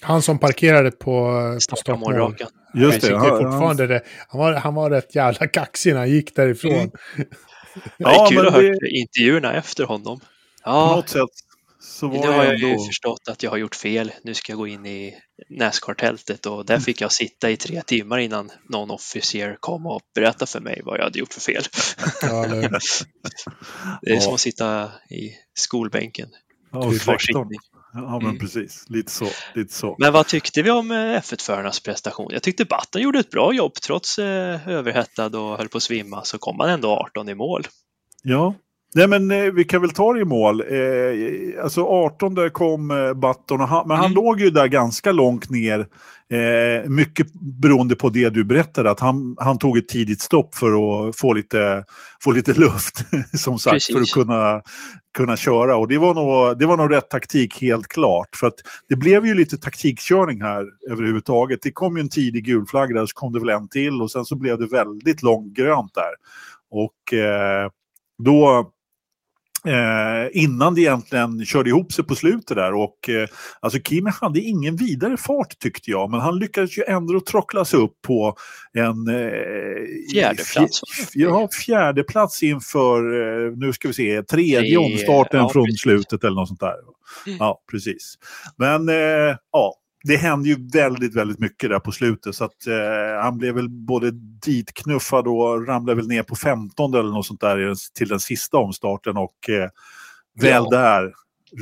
Han 0.00 0.22
som 0.22 0.38
parkerade 0.38 0.90
på, 0.90 1.42
på 1.86 1.96
målrakan. 1.96 2.48
Just 2.74 3.00
det, 3.00 3.16
han, 3.18 3.28
fortfarande 3.28 3.86
det. 3.86 4.02
Han 4.28 4.40
var, 4.40 4.52
han 4.54 4.74
var 4.74 4.90
rätt 4.90 5.14
jävla 5.14 5.46
kaxig 5.46 5.92
när 5.92 5.98
han 5.98 6.10
gick 6.10 6.36
därifrån. 6.36 6.72
Mm. 6.72 6.90
Det 7.14 7.26
Ja, 7.96 8.24
är 8.24 8.28
kul 8.28 8.36
men 8.38 8.46
att 8.46 8.52
höra 8.52 8.62
det- 8.62 8.88
intervjuerna 8.90 9.52
efter 9.54 9.84
honom. 9.84 10.18
på 10.20 10.26
Ja, 10.64 10.96
något 10.96 11.08
sätt 11.08 11.20
så 11.98 12.08
var 12.08 12.14
nu 12.14 12.26
har 12.32 12.44
jag 12.44 12.58
ju 12.58 12.70
ändå... 12.70 12.84
förstått 12.84 13.28
att 13.28 13.42
jag 13.42 13.50
har 13.50 13.56
gjort 13.58 13.74
fel. 13.74 14.12
Nu 14.24 14.34
ska 14.34 14.52
jag 14.52 14.58
gå 14.58 14.66
in 14.66 14.86
i 14.86 15.14
Nascar-tältet 15.50 16.46
och 16.46 16.54
Mm. 16.54 16.66
där 16.66 16.78
fick 16.78 17.00
jag 17.00 17.12
sitta 17.12 17.50
i 17.50 17.56
tre 17.56 17.82
timmar 17.86 18.18
innan 18.18 18.50
någon 18.68 18.90
officer 18.90 19.56
kom 19.60 19.86
och 19.86 20.00
berättade 20.14 20.50
för 20.50 20.60
mig 20.60 20.80
vad 20.84 20.98
jag 20.98 21.04
hade 21.04 21.18
gjort 21.18 21.32
för 21.34 21.40
fel. 21.40 21.62
Ja, 22.22 22.46
Det 24.02 24.10
är 24.10 24.14
Ja. 24.14 24.20
som 24.20 24.34
att 24.34 24.40
sitta 24.40 24.84
i 25.10 25.30
skolbänken. 25.58 26.28
Ja. 26.72 26.92
Ja 27.92 28.00
men 28.18 28.20
Mm. 28.22 28.38
precis, 28.38 28.84
lite 28.88 29.10
så. 29.12 29.28
Lite 29.54 29.74
så. 29.74 29.96
Men 29.98 30.12
vad 30.12 30.26
tyckte 30.26 30.62
vi 30.62 30.70
om 30.70 30.90
eh, 30.90 30.96
F1-förarnas 30.96 31.80
prestation? 31.82 32.28
Jag 32.32 32.42
tyckte 32.42 32.64
Button 32.64 33.02
gjorde 33.02 33.18
ett 33.18 33.30
bra 33.30 33.52
jobb. 33.54 33.74
Trots 33.74 34.18
eh, 34.18 34.68
överhettad 34.68 35.26
och 35.38 35.56
höll 35.58 35.68
på 35.68 35.76
att 35.76 35.82
svimma 35.82 36.24
så 36.24 36.38
kom 36.38 36.60
han 36.60 36.70
ändå 36.70 36.88
18 36.90 37.28
i 37.28 37.34
mål. 37.34 37.66
Ja. 38.22 38.54
Nej 38.94 39.06
men 39.08 39.30
eh, 39.30 39.44
vi 39.52 39.64
kan 39.64 39.80
väl 39.80 39.90
ta 39.90 40.12
det 40.12 40.20
i 40.20 40.24
mål. 40.24 40.60
Eh, 40.60 41.62
alltså 41.64 41.84
18 41.86 42.34
där 42.34 42.48
kom 42.48 42.90
eh, 42.90 43.14
Button, 43.14 43.60
och 43.60 43.68
han, 43.68 43.88
men 43.88 43.96
han 43.96 44.06
Mm. 44.06 44.14
låg 44.24 44.40
ju 44.40 44.50
där 44.50 44.66
ganska 44.66 45.12
långt 45.12 45.50
ner. 45.50 45.86
Eh, 46.30 46.88
mycket 46.90 47.26
beroende 47.62 47.96
på 47.96 48.08
det 48.08 48.28
du 48.30 48.44
berättade, 48.44 48.90
att 48.90 49.00
han, 49.00 49.36
han 49.38 49.58
tog 49.58 49.78
ett 49.78 49.88
tidigt 49.88 50.20
stopp 50.20 50.54
för 50.54 50.68
att 51.08 51.16
få 51.18 51.32
lite, 51.32 51.84
få 52.24 52.32
lite 52.32 52.54
luft, 52.54 53.04
som 53.38 53.58
sagt, 53.58 53.72
Precis. 53.74 53.94
för 53.94 54.02
att 54.02 54.10
kunna, 54.26 54.62
kunna 55.16 55.36
köra. 55.36 55.76
Och 55.76 55.88
det 55.88 55.98
var, 55.98 56.14
nog, 56.14 56.58
det 56.58 56.66
var 56.66 56.76
nog 56.76 56.92
rätt 56.92 57.10
taktik, 57.10 57.60
helt 57.62 57.88
klart. 57.88 58.36
För 58.36 58.46
att 58.46 58.54
det 58.88 58.96
blev 58.96 59.26
ju 59.26 59.34
lite 59.34 59.58
taktikkörning 59.58 60.42
här 60.42 60.66
överhuvudtaget. 60.90 61.58
Det 61.62 61.72
kom 61.72 61.96
ju 61.96 62.00
en 62.00 62.08
tidig 62.08 62.44
gul 62.44 62.66
flagg 62.66 62.94
där, 62.94 63.06
så 63.06 63.14
kom 63.14 63.32
det 63.32 63.40
väl 63.40 63.48
en 63.48 63.68
till 63.68 64.02
och 64.02 64.10
sen 64.10 64.24
så 64.24 64.36
blev 64.36 64.58
det 64.58 64.66
väldigt 64.66 65.22
långt 65.22 65.52
grönt 65.56 65.94
där. 65.94 66.12
Och 66.70 67.14
eh, 67.18 67.70
då, 68.24 68.70
eh, 69.68 70.28
innan 70.32 70.74
det 70.74 70.80
egentligen 70.80 71.44
körde 71.44 71.70
ihop 71.70 71.92
sig 71.92 72.04
på 72.04 72.14
slutet 72.14 72.56
där 72.56 72.74
och 72.74 73.08
eh, 73.08 73.28
alltså 73.60 73.80
Kimi 73.80 74.10
hade 74.20 74.40
ingen 74.40 74.76
vidare 74.76 75.16
fart 75.16 75.58
tyckte 75.58 75.90
jag, 75.90 76.10
men 76.10 76.20
han 76.20 76.38
lyckades 76.38 76.78
ju 76.78 76.82
ändå 76.88 77.20
trockla 77.20 77.64
sig 77.64 77.80
upp 77.80 78.02
på 78.06 78.36
en 78.72 79.08
eh, 79.08 80.12
Fjärde 80.12 80.42
plats, 80.54 80.80
Ja, 81.14 81.48
fjärde 81.66 82.02
plats 82.04 82.42
inför, 82.42 82.98
eh, 83.46 83.52
nu 83.56 83.72
ska 83.72 83.88
vi 83.88 83.94
se, 83.94 84.22
tredje 84.22 84.60
Tre- 84.60 84.76
omstarten 84.76 85.40
ja, 85.40 85.48
från 85.48 85.64
precis. 85.64 85.80
slutet 85.80 86.24
eller 86.24 86.36
något 86.36 86.48
sånt 86.48 86.60
där. 86.60 86.74
Mm. 87.26 87.38
Ja, 87.38 87.62
precis. 87.70 88.14
Men 88.56 88.88
eh, 88.88 89.36
ja, 89.52 89.74
det 90.04 90.16
hände 90.16 90.48
ju 90.48 90.68
väldigt, 90.72 91.14
väldigt 91.16 91.38
mycket 91.38 91.70
där 91.70 91.78
på 91.78 91.92
slutet. 91.92 92.34
Så 92.34 92.44
att 92.44 92.66
eh, 92.66 93.22
han 93.22 93.38
blev 93.38 93.54
väl 93.54 93.68
både 93.68 94.10
ditknuffad 94.46 95.26
och 95.28 95.66
ramlade 95.68 95.96
väl 95.96 96.08
ner 96.08 96.22
på 96.22 96.36
15 96.36 96.94
eller 96.94 97.10
något 97.10 97.26
sånt 97.26 97.40
där 97.40 97.74
till 97.94 98.08
den 98.08 98.20
sista 98.20 98.56
omstarten. 98.56 99.16
Och 99.16 99.48
eh, 99.48 99.68
väl 100.40 100.64
Ja. 100.64 100.68
där, 100.70 101.12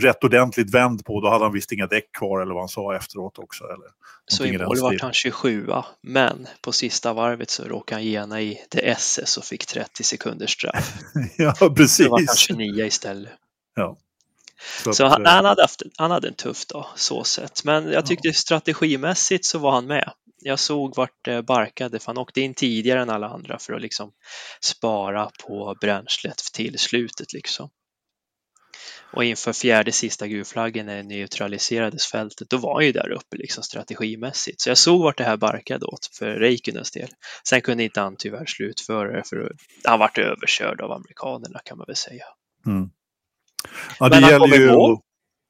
rätt 0.03 0.25
ordentligt 0.25 0.75
vänd 0.75 1.05
på, 1.05 1.21
då 1.21 1.29
hade 1.31 1.45
han 1.45 1.53
visst 1.53 1.73
inga 1.73 1.87
däck 1.87 2.13
kvar 2.19 2.41
eller 2.41 2.53
vad 2.55 2.63
han 2.63 2.69
sa 2.69 2.97
efteråt 2.97 3.39
också. 3.39 3.65
Eller 3.65 3.87
Så 4.27 4.45
i 4.45 4.59
mål 4.59 4.81
vart 4.81 5.01
han 5.01 5.13
27 5.13 5.67
men 6.03 6.47
på 6.63 6.73
sista 6.73 7.13
varvet 7.13 7.51
så 7.51 7.65
råkade 7.65 8.01
han 8.01 8.05
gena 8.11 8.41
i 8.41 8.59
det 8.71 8.91
SS 8.91 9.37
och 9.37 9.45
fick 9.45 9.67
30 9.67 10.03
sekunders 10.05 10.51
straff. 10.51 10.95
ja, 11.39 11.55
Så 11.55 11.75
precis. 11.75 12.09
var 12.09 12.19
han 12.27 12.37
29 12.37 12.85
istället. 12.85 13.33
Så 14.85 14.93
Så 14.93 15.07
han, 15.07 15.27
eh, 15.27 15.33
han, 15.33 15.45
hade 15.45 15.63
haft, 15.63 15.83
han 15.97 16.11
hade 16.11 16.29
en 16.29 16.35
tuff 16.35 16.67
dag, 16.67 16.87
så 16.97 17.25
sett. 17.25 17.65
Men 17.65 17.93
jag 17.93 18.07
tyckte 18.07 18.33
strategimässigt 18.33 19.45
så 19.45 19.59
var 19.59 19.71
han 19.71 19.87
med. 19.87 20.13
Jag 20.43 20.59
såg 20.59 20.97
vart 20.97 21.25
det 21.25 21.43
barkade, 21.43 21.99
för 21.99 22.07
han 22.07 22.19
åkte 22.19 22.41
in 22.41 22.55
tidigare 22.55 23.03
än 23.03 23.11
alla 23.11 23.29
andra 23.29 23.59
för 23.59 23.73
att 23.73 23.83
liksom 23.83 24.13
spara 24.61 25.31
på 25.47 25.77
bränslet 25.81 26.39
till 26.53 26.79
slutet 26.79 27.33
liksom. 27.33 27.71
Och 29.13 29.25
inför 29.25 29.53
fjärde 29.53 29.93
sista 29.93 30.27
gulflaggen 30.27 30.87
när 30.87 30.97
det 30.97 31.03
neutraliserades 31.03 32.07
fältet, 32.07 32.51
då 32.51 32.57
var 32.57 32.75
han 32.75 32.85
ju 32.85 32.93
där 32.93 33.11
uppe 33.13 33.37
liksom 33.37 33.63
strategimässigt. 33.63 34.61
Så 34.61 34.71
jag 34.71 34.79
såg 34.79 35.03
vart 35.03 35.19
det 35.19 35.25
här 35.25 35.37
barkade 35.37 35.87
åt 35.87 36.07
för 36.19 36.27
Reikkunens 36.27 36.91
del. 36.91 37.09
Sen 37.49 37.61
kunde 37.61 37.85
inte 37.85 38.01
han 38.01 38.17
tyvärr 38.19 38.47
slutföra 38.47 39.17
det 39.17 39.29
för 39.29 39.53
han 39.85 39.99
vart 39.99 40.19
överkörd 40.19 40.81
av 40.81 40.93
amerikanerna 40.93 41.61
kan 41.65 41.79
man 41.79 41.85
väl 41.87 41.97
säga. 41.97 42.25
Mm. 42.67 42.91
Ja, 44.01 44.09
Men 44.09 44.23
han 44.23 44.39
kom 44.39 44.53
i 44.53 44.57
ju... 44.57 44.73
mål. 44.73 44.99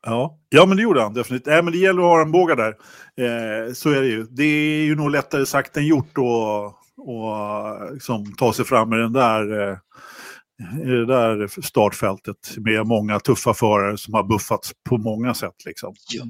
Ja. 0.07 0.39
ja, 0.49 0.67
men 0.67 0.77
det 0.77 0.83
gjorde 0.83 1.03
han 1.03 1.14
definitivt. 1.14 1.47
Nej, 1.47 1.62
men 1.62 1.73
det 1.73 1.79
gäller 1.79 2.03
att 2.03 2.09
ha 2.09 2.23
en 2.23 2.33
båga 2.33 2.55
där. 2.55 2.75
Eh, 3.21 3.73
så 3.73 3.91
är 3.91 4.01
det 4.01 4.09
ju. 4.09 4.27
Det 4.31 4.45
är 4.45 4.85
ju 4.85 4.95
nog 4.95 5.11
lättare 5.11 5.47
sagt 5.47 5.77
än 5.77 5.87
gjort 5.87 6.19
att 6.19 6.77
och, 6.99 7.93
liksom, 7.93 8.35
ta 8.35 8.53
sig 8.53 8.64
fram 8.64 8.93
i 8.93 8.97
den 8.97 9.12
där, 9.12 9.69
eh, 9.69 9.77
i 10.83 10.91
det 10.91 11.07
där 11.07 11.62
startfältet 11.62 12.57
med 12.57 12.87
många 12.87 13.21
tuffa 13.21 13.55
förare 13.55 13.99
som 13.99 14.14
har 14.14 14.23
buffats 14.23 14.73
på 14.89 14.99
många 14.99 15.35
sätt. 15.35 15.64
Liksom. 15.64 15.95
Ja. 16.09 16.25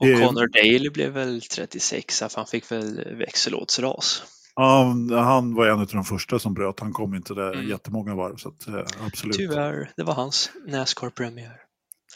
Och 0.00 0.06
Eh, 0.06 0.26
Connor 0.26 0.46
Daly 0.46 0.90
blev 0.90 1.12
väl 1.12 1.42
36, 1.42 2.18
för 2.18 2.30
han 2.36 2.46
fick 2.46 2.72
väl 2.72 3.16
växellådsras. 3.18 4.22
Ja, 4.56 4.84
han 5.10 5.54
var 5.54 5.66
en 5.66 5.80
av 5.80 5.86
de 5.86 6.04
första 6.04 6.38
som 6.38 6.54
bröt. 6.54 6.80
Han 6.80 6.92
kom 6.92 7.14
inte 7.14 7.34
där 7.34 7.52
Mm. 7.52 7.68
jättemånga 7.68 8.14
varv. 8.14 8.36
Så 8.36 8.48
att, 8.48 8.68
eh, 8.68 8.84
absolut. 9.06 9.36
Tyvärr, 9.36 9.90
det 9.96 10.02
var 10.02 10.14
hans 10.14 10.50
Nascar-premiär. 10.66 11.60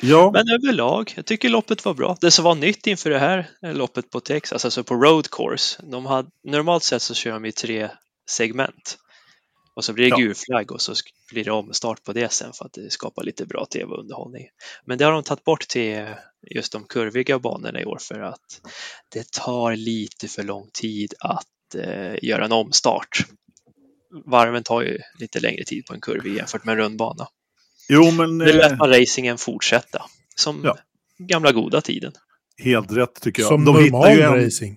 Ja, 0.02 0.30
Men 0.32 0.48
överlag, 0.48 1.12
jag 1.16 1.26
tycker 1.26 1.48
loppet 1.48 1.84
var 1.84 1.94
bra. 1.94 2.16
Det 2.20 2.30
som 2.30 2.44
var 2.44 2.54
nytt 2.54 2.86
inför 2.86 3.10
det 3.10 3.18
här 3.18 3.50
loppet 3.62 4.10
på 4.10 4.20
Texas, 4.20 4.64
alltså 4.64 4.84
på 4.84 4.94
road 4.94 5.30
course, 5.30 5.82
de 5.82 6.06
hade, 6.06 6.28
normalt 6.44 6.82
sett 6.82 7.02
så 7.02 7.14
kör 7.14 7.32
de 7.32 7.44
i 7.44 7.52
tre 7.52 7.90
segment. 8.30 8.98
Och 9.74 9.84
så 9.84 9.92
blir 9.92 10.04
det 10.04 10.10
Ja. 10.10 10.16
gul 10.16 10.34
flagg 10.34 10.72
och 10.72 10.80
så 10.80 10.94
blir 11.32 11.44
det 11.44 11.50
omstart 11.50 12.04
på 12.04 12.12
det 12.12 12.32
sen 12.32 12.52
för 12.52 12.64
att 12.64 12.72
det 12.72 12.90
skapar 12.92 13.22
lite 13.24 13.46
bra 13.46 13.66
tv-underhållning. 13.66 14.46
Men 14.84 14.98
det 14.98 15.04
har 15.04 15.12
de 15.12 15.22
tagit 15.22 15.44
bort 15.44 15.68
till 15.68 16.06
just 16.50 16.72
de 16.72 16.84
kurviga 16.84 17.38
banorna 17.38 17.80
i 17.80 17.84
år 17.84 17.98
för 18.00 18.20
att 18.20 18.60
det 19.08 19.30
tar 19.32 19.76
lite 19.76 20.28
för 20.28 20.42
lång 20.42 20.70
tid 20.72 21.14
att 21.20 21.46
göra 22.22 22.44
en 22.44 22.52
omstart. 22.52 23.18
Varven 24.26 24.62
tar 24.62 24.82
ju 24.82 24.98
lite 25.18 25.40
längre 25.40 25.64
tid 25.64 25.86
på 25.86 25.94
en 25.94 26.00
kurvig 26.00 26.36
jämfört 26.36 26.64
med 26.64 26.72
en 26.72 26.78
rundbana. 26.78 27.28
jo 27.88 28.10
men 28.10 28.38
Det 28.38 28.50
eh, 28.50 28.56
lät 28.56 28.78
man 28.78 28.88
racingen 28.90 29.38
fortsätta 29.38 30.04
som 30.36 30.60
Ja. 30.64 30.78
gamla 31.18 31.52
goda 31.52 31.80
tiden. 31.80 32.12
helt 32.62 32.92
rätt 32.92 33.20
tycker 33.20 33.42
jag. 33.42 33.48
Som 33.48 33.64
De 33.64 33.72
normal 33.74 34.16
ju 34.16 34.22
en- 34.22 34.44
racing. 34.44 34.76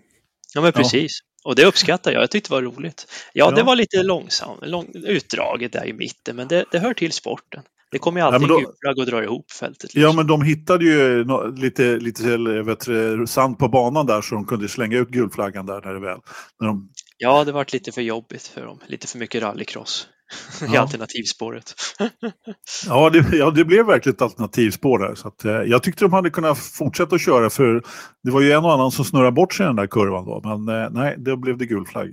Ja 0.53 0.61
men 0.61 0.71
precis. 0.71 1.11
Och 1.43 1.55
det 1.55 1.65
uppskattar 1.65 2.11
jag. 2.11 2.21
Jag 2.23 2.31
tyckte 2.31 2.49
det 2.49 2.53
var 2.55 2.61
roligt. 2.61 3.07
Ja, 3.33 3.51
det 3.51 3.59
Ja. 3.59 3.65
var 3.65 3.75
lite 3.75 4.03
långsamt, 4.03 4.59
lång, 4.65 4.91
utdraget 4.93 5.71
där 5.73 5.85
i 5.85 5.93
mitten, 5.93 6.35
men 6.35 6.47
det, 6.47 6.65
det 6.71 6.79
hör 6.79 6.93
till 6.93 7.11
sporten. 7.11 7.63
Det 7.93 7.99
kommer 7.99 8.19
ju 8.21 8.25
alltid 8.25 8.41
men 8.41 8.49
då- 8.49 8.57
en 8.57 8.63
gul 8.63 8.73
flagg 8.81 8.97
och 8.99 9.05
drar 9.05 9.21
ihop 9.21 9.51
fältet. 9.51 9.95
Ja, 9.95 9.99
liksom. 10.01 10.15
men 10.15 10.27
de 10.27 10.41
hittade 10.41 10.85
ju 10.85 11.25
nå- 11.25 11.47
lite, 11.47 11.97
lite 11.97 12.37
vet, 12.63 12.87
sand 13.29 13.57
på 13.59 13.67
banan 13.67 14.05
där 14.05 14.21
så 14.21 14.35
de 14.35 14.45
kunde 14.45 14.69
slänga 14.69 14.97
ut 14.97 15.09
gulflaggan 15.09 15.65
där 15.65 15.81
när 15.85 15.93
det 15.93 15.99
väl. 15.99 16.17
När 16.59 16.67
de, 16.67 16.89
ja, 17.17 17.43
det 17.43 17.51
vart 17.51 17.73
lite 17.73 17.91
för 17.91 18.01
jobbigt 18.01 18.47
för 18.47 18.65
dem. 18.65 18.79
Lite 18.87 19.07
för 19.07 19.19
mycket 19.19 19.43
rallycross 19.43 20.07
i 20.61 20.65
Ja. 20.73 20.81
alternativspåret. 20.81 21.73
ja, 22.87 23.09
det, 23.09 23.37
ja, 23.37 23.51
det 23.51 23.65
blev 23.65 23.85
verkligen 23.85 24.15
ett 24.15 24.21
alternativspår 24.21 24.99
där. 24.99 25.15
Så 25.15 25.27
att, 25.27 25.45
eh, 25.45 25.51
jag 25.51 25.83
tyckte 25.83 26.05
de 26.05 26.13
hade 26.13 26.29
kunnat 26.29 26.57
fortsätta 26.57 27.15
att 27.15 27.21
köra 27.21 27.49
för 27.49 27.83
det 28.23 28.31
var 28.31 28.41
ju 28.41 28.51
en 28.51 28.65
och 28.65 28.73
annan 28.73 28.91
som 28.91 29.05
snurrade 29.05 29.31
bort 29.31 29.53
sig 29.53 29.63
i 29.63 29.67
den 29.67 29.75
där 29.75 29.87
kurvan 29.87 30.25
då. 30.25 30.41
Men 30.43 30.81
eh, 30.83 30.89
nej, 30.91 31.15
då 31.17 31.35
blev 31.37 31.57
det 31.57 31.65
gulflagg 31.65 32.11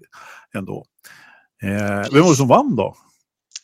ändå. 0.54 0.84
Eh, 1.62 2.12
vem 2.12 2.22
var 2.22 2.30
det 2.30 2.36
som 2.36 2.48
vann 2.48 2.76
då? 2.76 2.94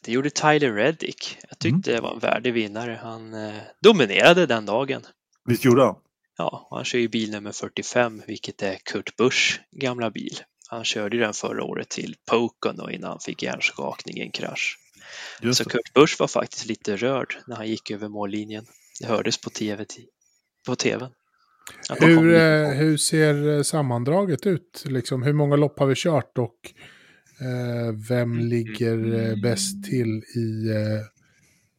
Det 0.06 0.12
gjorde 0.12 0.30
Tyler 0.30 0.72
Reddick. 0.72 1.38
Jag 1.42 1.66
Mm. 1.70 1.80
tyckte 1.80 1.92
det 1.96 2.00
var 2.00 2.12
en 2.12 2.18
värdig 2.18 2.52
vinnare. 2.52 2.98
Han 3.02 3.34
eh, 3.34 3.54
dominerade 3.82 4.46
den 4.46 4.66
dagen. 4.66 5.02
Visst 5.44 5.64
gjorde 5.64 5.82
han? 5.82 5.94
Ja, 6.38 6.68
han 6.70 6.84
kör 6.84 6.98
ju 6.98 7.08
bil 7.08 7.30
nummer 7.30 7.52
45, 7.52 8.22
vilket 8.26 8.62
är 8.62 8.76
Kurt 8.84 9.16
Busch 9.16 9.60
gamla 9.72 10.10
bil. 10.10 10.40
Han 10.68 10.84
körde 10.84 11.16
ju 11.16 11.22
den 11.22 11.32
förra 11.32 11.64
året 11.64 11.88
till 11.88 12.14
Pocono 12.30 12.90
innan 12.90 13.10
han 13.10 13.20
fick 13.20 13.42
hjärnskakning 13.42 14.16
i 14.16 14.20
en 14.20 14.30
krasch. 14.30 14.78
Just 15.42 15.58
Så 15.58 15.64
det. 15.64 15.70
Kurt 15.70 15.92
Busch 15.94 16.16
var 16.20 16.26
faktiskt 16.28 16.66
lite 16.66 16.96
rörd 16.96 17.36
när 17.46 17.56
han 17.56 17.68
gick 17.68 17.90
över 17.90 18.08
mållinjen. 18.08 18.66
Det 19.00 19.06
hördes 19.06 19.40
på 19.40 19.50
TV. 19.50 19.84
På 20.66 20.76
TVn. 20.76 21.10
Hur, 22.00 22.34
eh, 22.34 22.68
hur 22.68 22.96
ser 22.96 23.48
eh, 23.56 23.62
sammandraget 23.62 24.46
ut? 24.46 24.82
Liksom, 24.86 25.22
hur 25.22 25.32
många 25.32 25.56
lopp 25.56 25.78
har 25.78 25.86
vi 25.86 25.94
kört 25.96 26.38
och 26.38 26.54
vem 28.08 28.38
ligger 28.38 29.14
eh, 29.30 29.36
bäst 29.42 29.84
till 29.84 30.22
i 30.36 30.68
eh, 30.70 31.02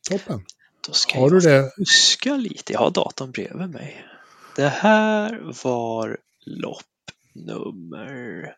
toppen? 0.09 0.45
Då 0.87 0.93
ska 0.93 1.15
Har 1.19 1.21
jag 1.21 1.31
du 1.31 1.39
det? 1.39 1.71
huska 1.77 2.35
lite. 2.35 2.73
Jag 2.73 2.79
har 2.79 2.91
datorn 2.91 3.31
bredvid 3.31 3.69
mig. 3.69 4.05
Det 4.55 4.67
här 4.69 5.53
var 5.63 6.17
lopp 6.45 6.83
nummer 7.35 8.53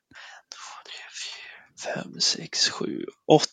5, 1.96 2.20
6, 2.20 2.70
7, 2.70 3.06
8 3.28 3.48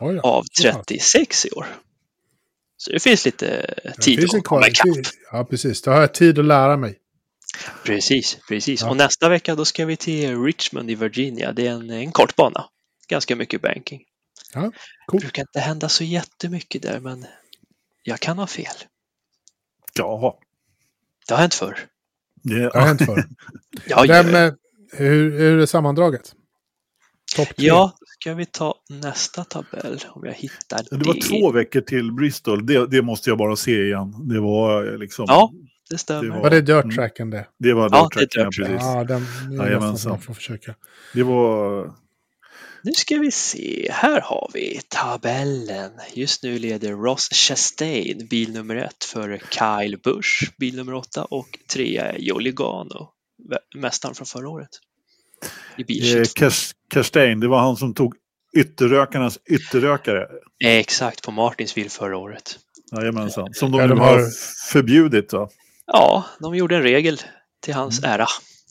Oj 0.00 0.14
då. 0.14 0.20
av 0.20 0.44
så 0.52 0.72
pass. 0.72 0.86
36 0.86 1.46
i 1.46 1.50
år. 1.50 1.66
Så 2.76 2.92
det 2.92 3.00
finns 3.02 3.24
lite 3.24 3.46
Det 3.84 4.02
tid 4.02 4.20
finns 4.20 4.34
att 4.34 4.44
komma 4.44 4.68
ikapp. 4.68 4.86
Ja, 5.32 5.44
precis. 5.50 5.82
Då 5.82 5.90
har 5.90 6.00
jag 6.00 6.14
tid 6.14 6.38
att 6.38 6.44
lära 6.44 6.76
mig. 6.76 6.98
Precis, 7.84 8.38
precis. 8.48 8.80
Ja. 8.82 8.90
Och 8.90 8.96
nästa 8.96 9.28
vecka 9.28 9.54
då 9.54 9.64
ska 9.64 9.86
vi 9.86 9.96
till 9.96 10.42
Richmond 10.44 10.90
i 10.90 10.94
Virginia. 10.94 11.52
Det 11.52 11.66
är 11.66 11.72
en, 11.72 11.90
en 11.90 12.12
kort 12.12 12.36
bana. 12.36 12.64
Ganska 13.08 13.36
mycket 13.36 13.62
banking. 13.62 14.02
Ja, 14.54 14.60
Det 14.60 14.72
coolt. 15.06 15.22
brukar 15.22 15.42
inte 15.42 15.60
hända 15.60 15.88
så 15.88 16.04
jättemycket 16.04 16.82
där, 16.82 17.00
men 17.00 17.26
jag 18.02 18.20
kan 18.20 18.38
ha 18.38 18.46
fel. 18.46 18.74
Ja, 19.98 20.38
Det 21.28 21.34
har 21.34 21.40
hänt 21.40 21.54
förr. 21.54 21.78
det, 22.42 22.58
Det 22.58 22.78
har 22.78 22.86
hänt 22.86 23.02
förr. 23.06 23.24
Ja, 23.86 24.04
Vem, 24.08 24.28
ja, 24.34 24.46
eh, 24.46 24.52
hur, 24.92 25.38
hur 25.38 25.58
är 25.58 25.66
sammandraget? 25.66 26.34
Topp 27.36 27.48
tre? 27.56 27.66
ja, 27.66 27.96
då 28.00 28.06
ska 28.06 28.34
vi 28.34 28.46
ta 28.46 28.74
nästa 28.88 29.44
tabell 29.44 30.04
om 30.08 30.24
jag 30.24 30.32
hittar 30.34 30.82
det. 30.90 30.96
det 30.96 31.06
var 31.06 31.28
två 31.28 31.52
veckor 31.52 31.80
till 31.80 32.12
Bristol. 32.12 32.66
Det, 32.66 32.86
det 32.86 33.02
måste 33.02 33.30
jag 33.30 33.38
bara 33.38 33.56
se 33.56 33.82
igen. 33.84 34.28
Det 34.28 34.40
var 34.40 34.92
eh, 34.92 34.98
liksom... 34.98 35.24
Ja, 35.28 35.52
det 35.90 35.98
stämmer. 35.98 36.34
Det 36.36 36.40
Var 36.42 36.50
det 36.50 36.60
dirt 36.60 36.84
Mm. 36.84 36.96
tracken 36.96 37.30
det? 37.30 37.46
Det 37.58 37.72
var 37.72 37.88
Ja, 37.92 38.02
dirt 38.02 38.14
det 38.18 38.22
är 38.40 38.42
track, 38.42 38.54
dirt 38.56 38.66
precis. 38.66 38.82
Ja, 38.86 39.04
den, 39.04 39.22
är 39.60 39.80
man 39.80 40.20
får 40.20 40.34
försöka. 40.34 40.74
Det 41.14 41.22
var... 41.22 41.86
Nu 42.82 42.92
ska 42.92 43.16
vi 43.18 43.30
se. 43.30 43.88
Här 43.92 44.20
har 44.20 44.50
vi 44.54 44.80
tabellen. 44.88 45.90
Just 46.14 46.42
nu 46.42 46.58
leder 46.58 46.92
Ross 46.92 47.28
Chastain, 47.32 48.26
bil 48.30 48.52
nummer 48.52 48.76
ett, 48.76 49.04
för 49.04 49.40
Kyle 49.50 49.98
Busch, 50.04 50.50
bil 50.58 50.76
nummer 50.76 50.94
åtta 50.94 51.24
och 51.24 51.46
trea 51.72 52.12
är 52.12 52.18
Joe 52.18 52.38
Logano, 52.38 53.08
vä- 53.50 53.80
mästaren 53.80 54.14
från 54.14 54.26
förra 54.26 54.48
året. 54.48 54.68
I 55.76 55.84
bil 55.84 56.02
Eh, 56.18 56.24
22. 56.24 56.46
Kers- 56.46 56.72
Kerstein, 56.94 57.40
det 57.40 57.48
var 57.48 57.58
han 57.60 57.76
som 57.76 57.94
tog 57.94 58.14
ytterrökarnas 58.56 59.38
ytterrökare. 59.50 60.26
Exakt, 60.64 61.22
på 61.22 61.30
Martinsville 61.30 61.90
förra 61.90 62.16
året. 62.16 62.58
Jajamensan. 62.96 63.54
Som 63.54 63.70
de 63.72 63.80
Ja, 63.80 63.86
de 63.86 64.00
har 64.00 64.06
har- 64.18 64.30
förbjudit. 64.72 65.32
Va? 65.32 65.48
Ja, 65.86 66.24
de 66.40 66.54
gjorde 66.54 66.76
en 66.76 66.82
regel 66.82 67.20
till 67.62 67.74
hans 67.74 68.04
ära. 68.04 68.26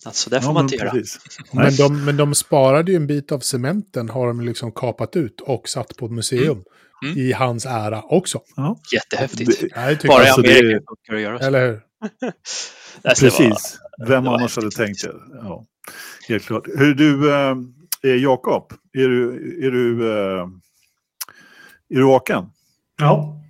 Alltså, 0.06 0.30
det 0.30 0.42
får 0.42 0.50
Mm. 0.52 0.52
Ja, 0.52 0.54
man 0.54 0.66
men 0.66 0.74
inte 0.74 0.76
göra. 0.86 0.92
precis. 0.92 1.20
Men 1.52 1.76
de, 1.76 2.06
men 2.06 2.18
de 2.18 2.36
sparade 2.36 2.92
ju 2.92 2.96
en 2.96 3.08
bit 3.08 3.32
av 3.32 3.40
cementen 3.40 4.10
har 4.10 4.28
de 4.28 4.42
liksom 4.42 4.72
kapat 4.72 5.16
ut 5.16 5.42
och 5.42 5.70
satt 5.70 5.98
på 5.98 6.06
ett 6.06 6.12
museum. 6.12 6.64
Mm. 7.06 7.18
I 7.18 7.32
hans 7.34 7.66
ära 7.66 8.02
också. 8.02 8.42
Ja. 8.56 8.78
Jättehäftigt. 8.94 9.62
Det- 9.62 9.68
Ja, 9.76 9.82
det 9.88 9.96
tycker 9.96 10.08
Bara 10.08 10.24
i 10.24 10.28
alltså, 10.28 10.42
det- 10.42 10.60
Amerika 10.60 10.84
funkar 10.88 11.14
det 11.14 11.16
att 11.16 11.22
göra 11.22 11.40
så. 11.40 11.46
Eller 11.46 11.68
hur? 11.68 11.82
Alltså, 13.04 13.26
det 13.26 13.32
var- 13.32 13.38
Precis. 13.50 13.78
Vem 14.08 14.28
annars 14.28 14.56
hade 14.56 14.72
tänkt 14.72 15.02
det? 15.04 15.14
Ja, 15.44 15.66
helt 16.28 16.46
klart. 16.46 16.64
Hur 16.78 16.94
du, 16.96 17.34
eh, 17.34 17.56
eh, 18.04 18.16
Jakob, 18.24 18.74
är 18.94 19.08
du, 19.08 19.34
är 19.68 19.72
du, 19.72 20.12
eh, 20.12 20.44
är 21.90 21.96
du 21.96 22.04
vaken? 22.04 22.46
Ja. 23.00 23.42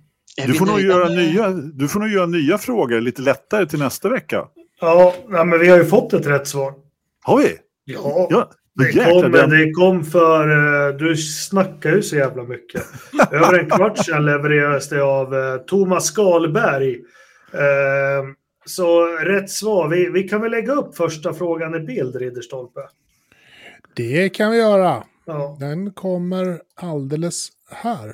Du 0.46 0.54
får, 0.54 0.66
nog 0.66 0.80
göra 0.80 1.04
med- 1.08 1.16
nya, 1.16 1.50
du 1.50 1.88
får 1.88 2.00
nog 2.00 2.08
göra 2.08 2.26
nya 2.26 2.58
frågor 2.58 3.00
lite 3.00 3.22
lättare 3.22 3.66
till 3.66 3.78
nästa 3.78 4.08
vecka. 4.08 4.44
Ja, 4.80 5.14
men 5.28 5.58
vi 5.60 5.68
har 5.68 5.76
ju 5.78 5.84
fått 5.84 6.12
ett 6.12 6.26
rätt 6.26 6.46
svar. 6.48 6.74
Har 7.22 7.38
vi? 7.38 7.56
Ja, 7.84 8.26
Ja, 8.30 8.50
det, 8.74 8.92
kom, 9.04 9.32
det 9.32 9.70
kom 9.72 10.04
för... 10.04 10.48
eh, 10.88 10.96
Du 10.96 11.16
snackar 11.16 11.90
ju 11.90 12.02
så 12.02 12.16
jävla 12.16 12.42
mycket. 12.42 12.82
Över 13.32 13.58
en 13.58 13.70
kvart 13.70 13.98
sedan 14.04 14.24
levererades 14.26 14.88
det 14.88 15.02
av 15.02 15.34
eh, 15.34 15.56
Thomas 15.56 16.04
Skalberg. 16.04 16.94
Eh, 17.52 18.24
Så 18.64 19.06
rätt 19.06 19.50
svar. 19.50 19.88
Vi, 19.88 20.08
vi 20.10 20.22
kan 20.28 20.40
väl 20.42 20.50
lägga 20.50 20.72
upp 20.72 20.96
första 20.96 21.34
frågan 21.34 21.74
i 21.74 21.80
bild, 21.80 22.16
Ridderstolpe. 22.16 22.80
Det 23.94 24.28
kan 24.28 24.50
vi 24.50 24.58
göra. 24.58 25.02
Ja. 25.26 25.56
Den 25.60 25.90
kommer 25.92 26.60
alldeles 26.74 27.48
här. 27.70 28.12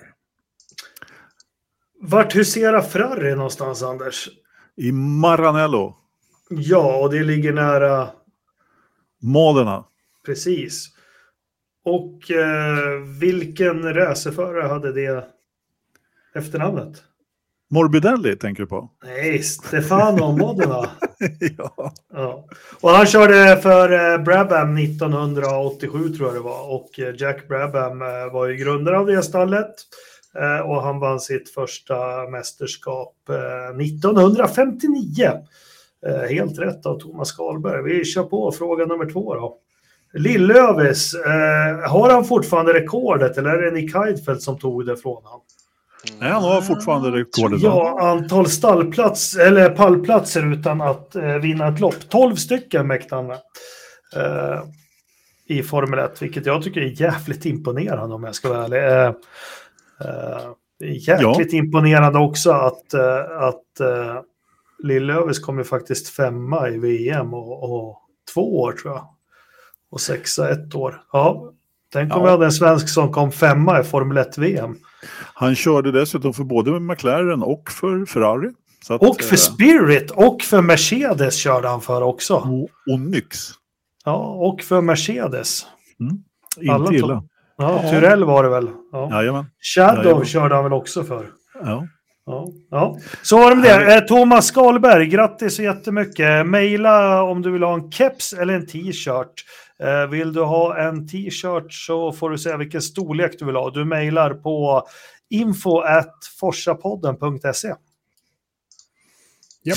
Vart 2.05 2.35
huserar 2.37 2.81
Ferrari 2.83 3.35
någonstans, 3.35 3.83
Anders? 3.83 4.29
I 4.77 4.93
Maranello, 4.93 5.97
Ja, 6.51 6.97
och 7.03 7.11
det 7.11 7.23
ligger 7.23 7.53
nära 7.53 8.09
Modena. 9.23 9.85
precis. 10.27 10.89
Och 11.85 12.31
eh, 12.31 13.01
vilken 13.21 13.95
racerförare 13.95 14.69
hade 14.69 14.93
det 14.93 15.25
efternamnet? 16.35 17.03
Morbidelli 17.71 18.37
tänker 18.37 18.63
du 18.63 18.67
på? 18.69 18.91
Nej, 19.05 19.43
Stefano 19.43 20.37
Modena. 20.37 20.91
ja. 21.59 21.93
Ja. 22.13 22.45
Och 22.81 22.91
han 22.91 23.07
körde 23.07 23.61
för 23.63 24.13
eh, 24.13 24.23
Brabham 24.25 24.77
1987 24.79 26.09
tror 26.09 26.29
jag 26.29 26.37
det 26.37 26.41
var. 26.41 26.71
Och 26.75 26.99
eh, 27.01 27.15
Jack 27.19 27.49
Brabham 27.49 28.03
eh, 28.03 28.33
var 28.33 28.47
ju 28.47 28.57
grundare 28.57 28.99
av 28.99 29.07
det 29.07 29.23
stallet. 29.23 29.75
Eh, 30.41 30.61
Och 30.71 30.83
han 30.83 30.99
vann 31.01 31.21
sitt 31.21 31.51
första 31.55 31.97
mästerskap 32.31 33.15
eh, 33.29 33.77
1959. 33.85 35.31
Eh, 36.07 36.29
Helt 36.35 36.59
rätt 36.59 36.87
av 36.87 36.99
Thomas 37.01 37.29
Skalberg. 37.29 37.83
Vi 37.83 38.05
kör 38.05 38.23
på 38.23 38.53
fråga 38.53 38.85
nummer 38.87 39.11
två 39.13 39.35
då. 39.35 39.57
Lillövis, 40.15 41.15
eh, 41.15 41.91
har 41.91 42.11
han 42.11 42.25
fortfarande 42.25 42.73
rekordet 42.73 43.39
eller 43.39 43.51
är 43.51 43.63
det 43.63 43.71
Nick 43.71 43.95
Heidfeldt 43.95 44.43
som 44.43 44.59
tog 44.59 44.87
det 44.87 44.97
från 44.97 45.15
honom? 45.25 45.41
Nej, 46.21 46.31
han 46.31 46.43
har 46.43 46.61
fortfarande 46.61 47.11
rekordet. 47.11 47.61
Ja, 47.63 47.99
antal 48.11 48.47
stallplats, 48.47 49.37
eller 49.37 49.71
pallplatser 49.71 50.53
utan 50.53 50.81
att 50.81 51.15
eh, 51.15 51.35
vinna 51.37 51.69
ett 51.69 51.81
lopp. 51.81 52.09
12 52.09 52.35
stycken 52.37 52.87
mäktade 52.87 53.23
han 53.23 53.27
med. 53.27 53.39
Eh, 54.17 54.63
I 55.47 55.63
Formel 55.63 55.99
1, 55.99 56.23
vilket 56.23 56.47
jag 56.47 56.63
tycker 56.63 56.81
är 56.81 57.01
jävligt 57.03 57.45
imponerande 57.47 58.15
om 58.15 58.25
jag 58.25 58.35
ska 58.35 58.49
vara 58.49 58.65
ärlig. 58.65 59.15
Eh, 60.05 60.51
jäkligt 61.07 61.53
imponerande 61.53 62.19
också 62.19 62.51
att, 62.53 62.95
eh, 62.95 63.39
att 63.39 63.81
eh, 63.81 64.21
Lillövis 64.83 65.39
kom 65.39 65.59
ju 65.59 65.65
faktiskt 65.65 66.09
femma 66.09 66.69
i 66.69 66.79
VM 66.79 67.35
och, 67.35 67.63
och 67.73 67.99
två 68.35 68.61
år 68.61 68.73
tror 68.73 68.95
jag. 68.95 69.07
Och 69.91 70.01
sexa 70.01 70.51
ett 70.51 70.75
år. 70.75 71.03
Ja, 71.13 71.53
tänk 71.93 72.15
om 72.15 72.21
Ja. 72.21 72.25
vi 72.25 72.31
hade 72.31 72.45
en 72.45 72.53
svensk 72.53 72.89
som 72.89 73.13
kom 73.13 73.33
femma 73.33 73.81
i 73.81 73.85
Formel 73.85 74.19
1-VM. 74.19 74.77
Han 75.35 75.55
körde 75.55 75.93
dessutom 75.93 76.35
för 76.35 76.45
både 76.45 76.81
McLaren 76.81 77.43
och 77.43 77.71
för 77.71 78.05
Ferrari. 78.07 78.51
Att, 78.89 79.01
Och 79.03 79.21
för 79.21 79.37
Spirit 79.37 80.11
och 80.11 80.43
för 80.43 80.63
Mercedes 80.63 81.35
körde 81.37 81.69
han 81.69 81.81
för 81.81 82.03
också. 82.03 82.35
och, 82.35 82.93
och 82.93 83.01
Nyx. 83.01 83.39
Ja, 84.05 84.17
och 84.27 84.61
för 84.63 84.81
Mercedes. 84.81 85.67
Alla 86.71 86.85
Inte 86.85 86.95
illa. 86.95 87.25
Ja, 87.57 87.91
Tyrell 87.91 88.25
var 88.25 88.43
det 88.43 88.49
väl. 88.49 88.69
Ja. 88.93 89.09
Jajamän. 89.11 89.47
Shadow 89.75 90.05
Jajamän. 90.05 90.27
körde 90.27 90.55
han 90.55 90.65
väl 90.65 90.73
också 90.73 91.05
för. 91.05 91.27
Ja. 91.65 91.87
Ja, 92.27 92.47
ja. 92.71 92.99
Så 93.23 93.39
var 93.39 93.51
det 93.51 93.57
med 93.57 93.65
det. 93.81 93.95
Eh, 93.95 94.01
Thomas 94.01 94.47
Skalberg, 94.47 95.07
grattis 95.07 95.57
så 95.57 95.63
jättemycket. 95.63 96.47
Maila 96.47 97.23
om 97.23 97.43
du 97.43 97.51
vill 97.51 97.63
ha 97.63 97.75
en 97.75 97.91
keps 97.93 98.33
eller 98.33 98.55
en 98.55 98.67
t-shirt. 98.67 99.45
Eh, 99.81 100.07
Vill 100.11 100.33
du 100.33 100.43
ha 100.43 100.77
en 100.79 101.09
t-shirt 101.09 101.73
så 101.73 102.13
får 102.13 102.31
du 102.31 102.39
säga 102.39 102.57
vilken 102.57 102.83
storlek 102.83 103.39
du 103.39 103.45
vill 103.45 103.57
ha. 103.57 103.71
Du 103.71 103.85
mejlar 103.85 104.35
på 104.35 104.87
info 105.31 105.79
at 105.81 106.15
forsapodden.se. 106.41 107.69
Japp, 107.69 107.79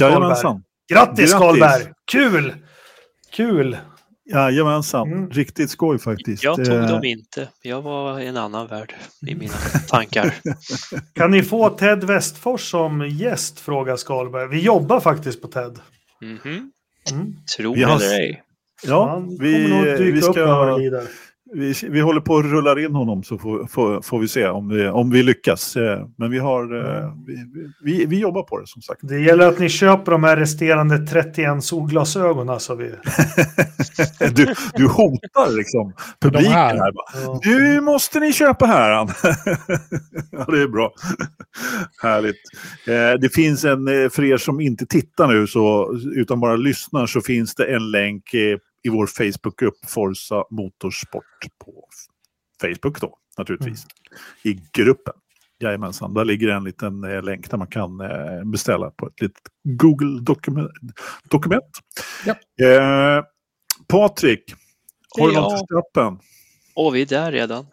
Jajamensan. 0.02 0.64
Grattis 0.94 1.18
Grattis. 1.18 1.32
Skalberg! 1.32 1.94
Kul! 2.12 2.54
Kul! 3.32 3.78
Jajamensan. 4.26 5.12
Mm. 5.14 5.30
Riktigt 5.30 5.70
skoj 5.70 6.00
faktiskt. 6.00 6.44
Jag 6.44 6.56
tog 6.56 6.68
Eh, 6.76 6.88
dem 6.88 7.04
inte. 7.04 7.50
Jag 7.62 7.82
var 7.82 8.20
i 8.20 8.28
en 8.28 8.38
annan 8.38 8.68
värld 8.68 8.94
i 9.28 9.36
mina 9.36 9.54
tankar. 9.90 10.34
Kan 11.16 11.32
ni 11.32 11.44
få 11.44 11.70
Ted 11.70 12.04
Westfors 12.04 12.62
som 12.72 13.08
gäst? 13.10 13.60
Frågar 13.60 13.96
Skalberg. 13.96 14.48
Vi 14.50 14.62
jobbar 14.62 15.00
faktiskt 15.00 15.42
på 15.42 15.48
Ted. 15.48 15.80
Mm. 16.22 16.72
Tro 17.58 17.74
Vi 17.74 17.84
har- 17.84 17.96
eller 17.96 18.20
ej. 18.20 18.42
Ja, 18.88 19.24
vi, 19.40 20.12
vi, 20.12 20.22
ska. 20.22 20.78
Vi, 21.56 21.74
vi 21.90 22.02
håller 22.02 22.22
på 22.22 22.38
att 22.38 22.46
rulla 22.46 22.82
in 22.82 22.96
honom 22.96 23.24
så 23.24 23.38
får, 23.38 23.68
får, 23.68 24.02
får 24.02 24.20
vi 24.20 24.28
se 24.28 24.48
om 24.48 24.70
vi, 24.70 24.88
om 24.88 25.10
vi 25.10 25.24
lyckas. 25.24 25.76
Eh, 25.76 26.08
men 26.18 26.32
vi, 26.32 26.40
har, 26.40 26.64
eh, 26.78 27.14
vi, 27.26 27.36
vi, 27.84 28.06
vi, 28.06 28.20
jobbar 28.20 28.44
på 28.44 28.60
det 28.60 28.68
som 28.68 28.82
sagt. 28.82 29.00
Det 29.04 29.20
gäller 29.20 29.48
att 29.48 29.60
ni 29.60 29.70
köper 29.70 30.12
de 30.12 30.24
här 30.24 30.38
resterande 30.38 30.98
31 31.08 31.64
solglasögonen. 31.64 32.50
Alltså 32.50 32.76
vi... 32.76 32.86
du, 34.36 34.54
du 34.74 34.88
hotar 34.88 35.56
liksom 35.58 35.94
publiken 36.22 36.52
här. 36.52 36.76
här 36.76 36.92
ja. 37.26 37.40
Nu 37.46 37.82
måste 37.82 38.20
ni 38.20 38.34
köpa 38.34 38.66
här. 38.66 38.90
ja, 40.32 40.46
det 40.48 40.62
är 40.62 40.68
bra. 40.68 40.94
Härligt. 42.02 42.42
Det 43.22 43.34
finns 43.34 43.66
en, 43.66 43.86
för 43.86 44.24
er 44.24 44.38
som 44.38 44.62
inte 44.62 44.86
tittar 44.86 45.28
nu 45.28 45.48
så, 45.48 45.96
utan 46.16 46.40
bara 46.40 46.56
lyssnar 46.56 47.06
så 47.06 47.22
finns 47.22 47.56
det 47.56 47.66
en 47.66 47.92
länk 47.92 48.24
i 48.86 48.90
vår 48.90 49.08
Facebookgrupp 49.08 49.78
Forza 49.88 50.44
Motorsport 50.50 51.24
på 51.66 51.88
Facebook 52.62 53.02
då 53.02 53.18
naturligtvis. 53.38 53.86
Mm. 54.46 54.58
I 54.58 54.62
gruppen. 54.74 55.14
Jajamensan, 55.60 56.14
där 56.14 56.26
ligger 56.26 56.48
en 56.48 56.64
liten 56.64 57.04
eh, 57.04 57.24
länk 57.24 57.50
där 57.52 57.58
man 57.58 57.68
kan 57.68 58.02
eh, 58.02 58.44
beställa 58.46 58.92
på 58.92 59.08
ett 59.08 59.22
litet 59.22 59.44
Google-dokument. 59.64 60.72
Dokument. 61.30 61.80
Ja. 62.26 62.36
Eh, 62.66 63.24
Patrik, 63.88 64.54
har 65.20 65.28
du 65.28 65.34
något 65.34 65.60
för 65.60 65.66
strappen? 65.66 66.20
Åh, 66.76 66.94
vi 66.94 67.02
är 67.02 67.06
där 67.06 67.32
redan. 67.32 67.66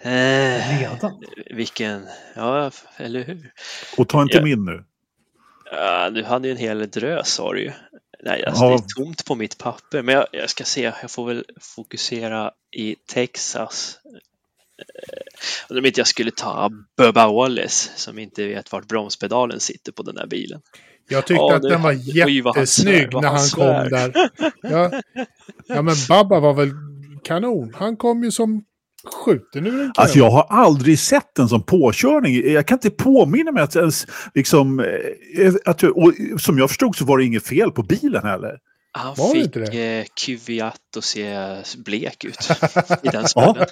Eh, 0.00 0.80
redan? 0.80 1.24
Vilken, 1.50 2.06
ja, 2.36 2.70
eller 2.96 3.24
hur? 3.24 3.52
Och 3.96 4.08
ta 4.08 4.22
inte 4.22 4.36
ja. 4.36 4.44
min 4.44 4.64
nu. 4.64 4.84
Ja, 5.72 6.10
du 6.10 6.24
hade 6.24 6.48
ju 6.48 6.52
en 6.52 6.58
hel 6.58 6.90
drös 6.90 7.28
sa 7.28 7.52
du 7.52 7.62
ju. 7.62 7.72
Nej, 8.22 8.44
alltså, 8.44 8.64
ja. 8.64 8.70
det 8.70 8.76
är 8.76 9.04
tomt 9.04 9.24
på 9.24 9.34
mitt 9.34 9.58
papper, 9.58 10.02
men 10.02 10.14
jag, 10.14 10.26
jag, 10.32 10.50
ska 10.50 10.64
se, 10.64 10.92
jag 11.02 11.10
får 11.10 11.26
väl 11.26 11.44
fokusera 11.60 12.50
i 12.76 12.96
Texas. 13.12 13.98
Om 15.70 15.76
eh, 15.76 15.86
inte 15.86 16.00
jag 16.00 16.06
skulle 16.06 16.30
ta 16.30 16.70
Bubba 16.96 17.32
Wallace 17.32 17.90
som 17.96 18.18
inte 18.18 18.46
vet 18.46 18.72
vart 18.72 18.88
bromspedalen 18.88 19.60
sitter 19.60 19.92
på 19.92 20.02
den 20.02 20.16
här 20.16 20.26
bilen. 20.26 20.60
Jag 21.08 21.26
tyckte 21.26 21.42
ja, 21.42 21.56
att 21.56 21.62
den 21.62 21.82
var 21.82 21.92
jättesnygg 21.92 23.08
när 23.12 23.28
han, 23.28 23.36
han 23.36 23.48
kom 23.48 23.90
där. 23.90 24.30
Ja, 24.62 25.02
ja, 25.66 25.82
men 25.82 25.94
Babba 26.08 26.40
var 26.40 26.54
väl 26.54 26.70
kanon. 27.24 27.74
Han 27.74 27.96
kom 27.96 28.24
ju 28.24 28.30
som 28.30 28.64
skjuten 29.04 29.66
ur 29.66 29.80
en 29.80 29.92
Alltså 29.96 30.18
jag 30.18 30.30
har 30.30 30.46
aldrig 30.50 30.98
sett 30.98 31.38
en 31.38 31.48
sån 31.48 31.62
påkörning. 31.62 32.52
Jag 32.52 32.66
kan 32.66 32.76
inte 32.76 32.90
påminna 32.90 33.52
mig 33.52 33.62
att 33.62 33.76
ens 33.76 34.06
liksom... 34.34 34.80
Eh, 34.80 35.54
att, 35.64 35.82
och, 35.82 36.12
som 36.38 36.58
jag 36.58 36.70
förstod 36.70 36.96
så 36.96 37.04
var 37.04 37.18
det 37.18 37.24
inget 37.24 37.46
fel 37.46 37.70
på 37.70 37.82
bilen 37.82 38.22
heller. 38.22 38.58
Han 38.92 39.14
var 39.14 39.34
fick 39.34 39.74
eh, 39.74 40.04
Kvyat 40.24 40.96
att 40.96 41.04
se 41.04 41.56
blek 41.84 42.24
ut 42.24 42.50
i 43.02 43.08
den 43.08 43.28
smällen. 43.28 43.66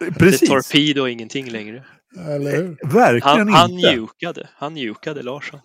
Precis. 0.18 0.40
Det 0.40 0.46
är 0.46 0.48
torped 0.48 0.98
och 0.98 1.10
ingenting 1.10 1.50
längre. 1.50 1.84
Eller 2.28 2.56
hur? 2.56 2.92
Verkligen 2.92 3.38
han, 3.38 3.48
inte. 3.48 3.58
Han 3.58 3.74
mjukade. 3.74 4.48
Han 4.54 4.74
Larsson. 5.22 5.60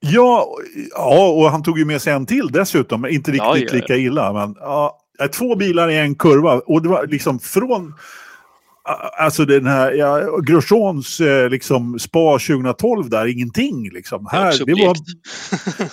Ja, 0.00 0.48
ja, 0.90 1.28
och 1.28 1.50
han 1.50 1.62
tog 1.62 1.78
ju 1.78 1.84
med 1.84 2.02
sig 2.02 2.12
en 2.12 2.26
till 2.26 2.52
dessutom. 2.52 3.06
Inte 3.06 3.30
riktigt 3.30 3.70
ja, 3.70 3.76
lika 3.76 3.96
illa. 3.96 4.32
Men, 4.32 4.54
ja, 4.58 4.98
Två 5.32 5.56
bilar 5.56 5.90
i 5.90 5.98
en 5.98 6.14
kurva 6.14 6.58
och 6.58 6.82
det 6.82 6.88
var 6.88 7.06
liksom 7.06 7.38
från 7.38 7.94
Alltså 9.18 9.44
den 9.44 9.66
här, 9.66 9.92
ja, 9.92 10.38
Grosjeans 10.38 11.20
eh, 11.20 11.50
liksom 11.50 11.98
spa 11.98 12.38
2012 12.38 13.10
där, 13.10 13.26
ingenting 13.26 13.90
liksom. 13.92 14.26
Här, 14.30 14.58
det, 14.58 14.64
det 14.64 14.86
var... 14.86 14.96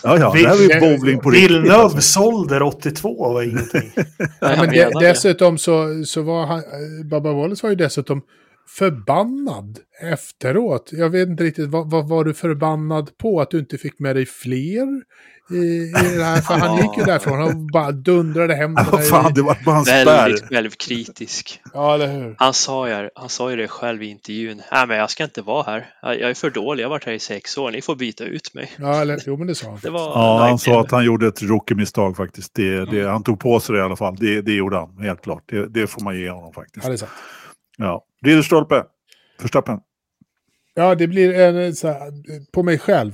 Ja, 0.03 0.17
ja, 0.19 0.33
det 0.33 0.47
här 0.47 0.79
var 0.79 0.97
bowling 0.97 1.19
på 1.19 1.29
riktigt. 1.29 1.51
Villeneuve 1.51 1.83
alltså. 1.83 2.01
sålde 2.01 2.63
82 2.63 3.33
var 3.33 3.43
ingenting. 3.43 3.91
ja, 4.41 4.55
men 4.57 4.69
de, 4.69 4.91
dessutom 4.99 5.57
så, 5.57 6.03
så 6.05 6.21
var 6.21 6.45
han, 6.45 6.61
Baba 7.09 7.33
Wallace 7.33 7.65
var 7.65 7.69
ju 7.69 7.75
dessutom 7.75 8.21
förbannad 8.67 9.79
efteråt. 10.01 10.89
Jag 10.91 11.09
vet 11.09 11.29
inte 11.29 11.43
riktigt, 11.43 11.69
vad, 11.69 11.89
vad 11.89 12.09
var 12.09 12.23
du 12.23 12.33
förbannad 12.33 13.17
på? 13.17 13.41
Att 13.41 13.51
du 13.51 13.59
inte 13.59 13.77
fick 13.77 13.99
med 13.99 14.15
dig 14.15 14.25
fler? 14.25 15.03
I, 15.49 15.55
i 15.55 16.17
det 16.17 16.23
här. 16.23 16.41
För 16.41 16.53
han 16.53 16.77
gick 16.77 16.97
ju 16.97 17.03
därifrån. 17.03 17.39
Han 17.39 17.67
bara 17.67 17.91
dundrade 17.91 18.55
hem. 18.55 18.73
Ja, 18.91 18.97
fan, 18.97 19.33
det 19.33 19.41
var 19.41 19.57
bara 19.65 19.75
hans 19.75 19.89
Väldigt 19.89 20.47
självkritisk. 20.47 21.61
Ja, 21.73 21.93
eller 21.93 22.07
hur. 22.07 22.35
Han 22.37 22.53
sa, 22.53 22.89
ju, 22.89 23.09
han 23.15 23.29
sa 23.29 23.49
ju 23.49 23.55
det 23.55 23.67
själv 23.67 24.03
i 24.03 24.05
intervjun. 24.05 24.61
Nej, 24.71 24.87
men 24.87 24.97
jag 24.97 25.09
ska 25.09 25.23
inte 25.23 25.41
vara 25.41 25.63
här. 25.63 25.85
Jag 26.01 26.29
är 26.29 26.33
för 26.33 26.49
dålig. 26.49 26.83
Jag 26.83 26.87
har 26.87 26.95
varit 26.95 27.05
här 27.05 27.13
i 27.13 27.19
sex 27.19 27.57
år. 27.57 27.71
Ni 27.71 27.81
får 27.81 27.95
byta 27.95 28.23
ut 28.23 28.53
mig. 28.53 28.71
Ja, 28.77 29.01
eller, 29.01 29.19
jo, 29.25 29.37
men 29.37 29.47
det 29.47 29.55
sa 29.55 29.69
han. 29.69 29.79
Det 29.83 29.89
var, 29.89 29.99
ja, 29.99 30.47
han 30.47 30.59
sa 30.59 30.81
att 30.81 30.91
han 30.91 31.05
gjorde 31.05 31.27
ett 31.27 31.41
rookie-misstag 31.41 32.17
faktiskt. 32.17 32.53
Det, 32.53 32.85
det, 32.85 32.99
mm. 32.99 33.11
Han 33.11 33.23
tog 33.23 33.39
på 33.39 33.59
sig 33.59 33.73
det 33.75 33.79
i 33.79 33.83
alla 33.83 33.95
fall. 33.95 34.15
Det, 34.15 34.41
det 34.41 34.53
gjorde 34.53 34.77
han, 34.77 34.97
helt 34.97 35.21
klart. 35.21 35.43
Det, 35.45 35.67
det 35.67 35.87
får 35.87 36.01
man 36.01 36.19
ge 36.19 36.29
honom 36.29 36.53
faktiskt. 36.53 36.83
Ja, 36.83 36.89
det 36.89 36.95
är 36.95 36.97
sant. 36.97 37.11
Ja. 37.77 38.05
Ridderstolpe, 38.25 38.83
Förstappen. 39.41 39.79
Ja, 40.73 40.95
det 40.95 41.07
blir 41.07 41.39
en, 41.39 41.75
så 41.75 41.87
här, 41.87 42.11
på 42.51 42.63
mig 42.63 42.79
själv. 42.79 43.13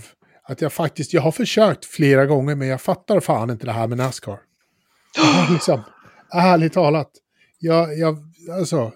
Att 0.50 0.62
jag 0.62 0.74
faktiskt, 0.74 1.14
jag 1.14 1.22
har 1.22 1.32
försökt 1.32 1.86
flera 1.86 2.26
gånger 2.26 2.56
men 2.56 2.68
jag 2.68 2.82
fattar 2.82 3.20
fan 3.20 3.50
inte 3.50 3.66
det 3.66 3.72
här 3.72 3.88
med 3.88 3.98
Nascar. 3.98 4.40
liksom, 5.52 5.82
ärligt 6.34 6.74
talat. 6.74 7.12
Jag, 7.60 7.98
jag, 7.98 8.18
alltså. 8.60 8.92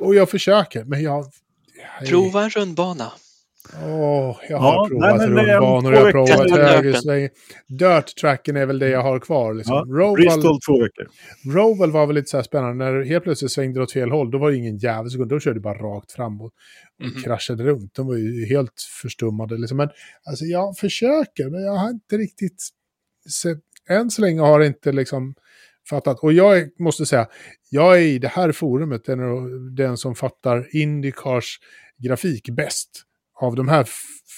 Och 0.00 0.14
jag 0.14 0.30
försöker 0.30 0.84
men 0.84 1.02
jag... 1.02 1.24
jag 2.00 2.08
Prova 2.08 2.44
en 2.44 2.50
rundbana. 2.50 3.12
Åh, 3.74 4.30
oh, 4.30 4.36
jag 4.48 4.58
har 4.58 4.74
ja, 4.74 4.86
provat 4.88 5.16
nej, 5.16 5.28
rundbanor, 5.28 5.94
jag 5.94 6.04
har 6.04 6.12
provat 6.12 6.50
högersväng. 6.50 7.28
Dirt-tracken 7.68 8.56
är 8.56 8.66
väl 8.66 8.78
det 8.78 8.88
jag 8.88 9.02
har 9.02 9.18
kvar. 9.18 9.54
Liksom. 9.54 9.74
Ja, 9.74 9.84
Roval, 9.98 10.14
Bristol 10.14 10.60
två 10.66 10.82
veckor. 10.82 11.06
Roval 11.54 11.90
var 11.90 12.06
väl 12.06 12.16
lite 12.16 12.30
så 12.30 12.36
här 12.36 12.44
spännande. 12.44 12.84
När 12.84 13.04
helt 13.04 13.24
plötsligt 13.24 13.52
svängde 13.52 13.80
det 13.80 13.82
åt 13.82 13.92
fel 13.92 14.10
håll, 14.10 14.30
då 14.30 14.38
var 14.38 14.50
det 14.50 14.56
ingen 14.56 14.78
jävel 14.78 15.10
sekund. 15.10 15.30
Då 15.30 15.40
körde 15.40 15.56
det 15.56 15.60
bara 15.60 15.78
rakt 15.78 16.12
fram 16.12 16.40
och, 16.40 16.52
mm 17.02 17.12
-hmm. 17.12 17.24
kraschade 17.24 17.64
runt. 17.64 17.94
De 17.94 18.06
var 18.06 18.16
ju 18.16 18.46
helt 18.46 18.82
förstummade. 19.02 19.58
Liksom. 19.58 19.76
Men 19.76 19.88
alltså, 20.24 20.44
jag 20.44 20.76
försöker, 20.76 21.50
men 21.50 21.62
jag 21.62 21.76
har 21.76 21.90
inte 21.90 22.16
riktigt 22.16 22.62
sett... 23.42 23.58
Än 23.88 24.10
så 24.10 24.22
länge 24.22 24.40
har 24.40 24.60
jag 24.60 24.66
inte 24.66 24.92
liksom 24.92 25.34
fattat. 25.88 26.18
Och 26.18 26.32
jag 26.32 26.68
måste 26.78 27.06
säga, 27.06 27.26
jag 27.70 27.96
är 27.96 28.02
i 28.02 28.18
det 28.18 28.28
här 28.28 28.52
forumet 28.52 29.04
den, 29.04 29.74
den 29.74 29.96
som 29.96 30.14
fattar 30.14 30.76
Indycars 30.76 31.58
grafik 31.98 32.50
bäst 32.50 33.06
av 33.40 33.54
de 33.56 33.68
här 33.68 33.86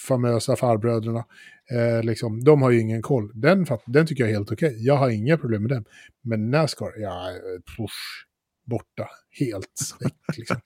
famösa 0.08 0.56
farbröderna, 0.56 1.24
eh, 1.70 2.02
liksom, 2.02 2.44
de 2.44 2.62
har 2.62 2.70
ju 2.70 2.80
ingen 2.80 3.02
koll. 3.02 3.30
Den, 3.34 3.66
den 3.86 4.06
tycker 4.06 4.22
jag 4.22 4.30
är 4.30 4.34
helt 4.34 4.52
okej. 4.52 4.68
Okay. 4.68 4.82
Jag 4.82 4.96
har 4.96 5.10
inga 5.10 5.38
problem 5.38 5.62
med 5.62 5.70
den. 5.70 5.84
Men 6.24 6.50
Nascar, 6.50 6.92
ja, 6.96 7.28
push, 7.76 8.26
borta. 8.66 9.08
Helt 9.40 9.94
väck 10.00 10.36
liksom. 10.38 10.56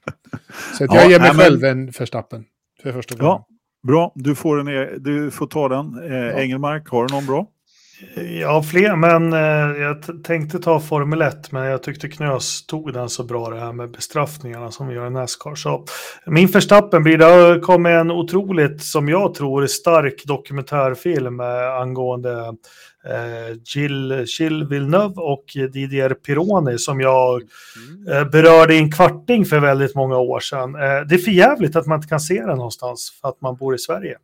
Så 0.79 0.85
att 0.85 0.95
jag 0.95 1.05
ja, 1.05 1.11
ger 1.11 1.21
mig 1.21 1.31
själv 1.31 1.65
en 1.65 1.93
förstappen. 1.93 2.45
För 2.83 2.93
första 2.93 3.15
gången. 3.15 3.27
Ja, 3.27 3.47
bra. 3.87 4.13
Du 4.15 4.35
får, 4.35 4.61
en, 4.61 4.69
e- 4.69 4.99
du 4.99 5.31
får 5.31 5.47
ta 5.47 5.69
den. 5.69 6.11
Eh, 6.13 6.17
ja. 6.17 6.33
Engelmark, 6.33 6.89
har 6.89 7.07
du 7.07 7.15
någon 7.15 7.27
bra? 7.27 7.47
Ja, 8.41 8.63
fler, 8.63 8.97
men 8.97 9.33
eh, 9.33 9.83
jag 9.83 10.25
tänkte 10.25 10.59
ta 10.59 10.81
Formel 10.81 11.23
1, 11.23 11.53
men 11.53 11.65
jag 11.65 11.83
tyckte 11.83 12.09
Knös 12.09 12.67
tog 12.67 12.93
den 12.93 13.09
så 13.09 13.25
bra 13.25 13.51
det 13.51 13.61
här 13.61 13.73
med 13.73 13.91
bestraffningarna 13.91 14.71
som 14.71 14.89
vi 14.89 14.95
gör 14.95 15.07
i 15.07 15.11
Nascar. 15.11 15.55
Så 15.55 15.85
min 16.27 16.49
förstappen 16.49 17.03
blir, 17.03 17.19
det 17.19 17.25
har 17.25 17.61
kommit 17.61 17.91
en 17.91 18.11
otroligt, 18.11 18.83
som 18.83 19.09
jag 19.09 19.35
tror, 19.35 19.67
stark 19.67 20.25
dokumentärfilm 20.25 21.41
eh, 21.41 21.81
angående 21.81 22.55
eh, 23.07 23.57
Jill, 23.75 24.25
Jill 24.39 24.65
Villeneuve 24.65 25.15
och 25.17 25.45
Didier 25.73 26.15
Pironi 26.15 26.79
som 26.79 27.01
jag 27.01 27.43
mm. 27.43 28.13
eh, 28.13 28.31
berörde 28.31 28.75
i 28.75 28.79
en 28.79 28.93
kvarting 28.93 29.45
för 29.45 29.61
väldigt 29.61 29.95
många 29.95 30.19
år 30.19 30.41
sedan. 30.41 30.75
Eh, 30.75 30.81
det 30.81 31.15
är 31.15 31.19
för 31.19 31.31
jävligt 31.31 31.77
att 31.77 31.87
man 31.87 31.99
inte 31.99 32.09
kan 32.09 32.21
se 32.21 32.41
den 32.41 32.57
någonstans 32.57 33.19
för 33.21 33.29
att 33.29 33.41
man 33.41 33.57
bor 33.57 33.75
i 33.75 33.79
Sverige. 33.79 34.17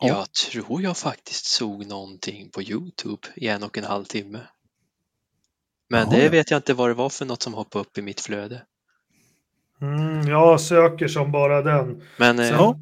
Jag 0.00 0.32
tror 0.32 0.82
jag 0.82 0.96
faktiskt 0.96 1.46
såg 1.46 1.86
någonting 1.86 2.50
på 2.50 2.62
Youtube 2.62 3.28
i 3.36 3.48
en 3.48 3.62
och 3.62 3.78
en 3.78 3.84
halv 3.84 4.04
timme. 4.04 4.40
Men 5.90 6.00
Jaha. 6.00 6.10
det 6.10 6.28
vet 6.28 6.50
jag 6.50 6.58
inte 6.58 6.74
vad 6.74 6.90
det 6.90 6.94
var 6.94 7.08
för 7.08 7.26
något 7.26 7.42
som 7.42 7.54
hoppade 7.54 7.80
upp 7.80 7.98
i 7.98 8.02
mitt 8.02 8.20
flöde. 8.20 8.62
Mm, 9.80 10.28
jag 10.28 10.60
söker 10.60 11.08
som 11.08 11.32
bara 11.32 11.62
den. 11.62 12.02
Men 12.16 12.38
eh, 12.38 12.72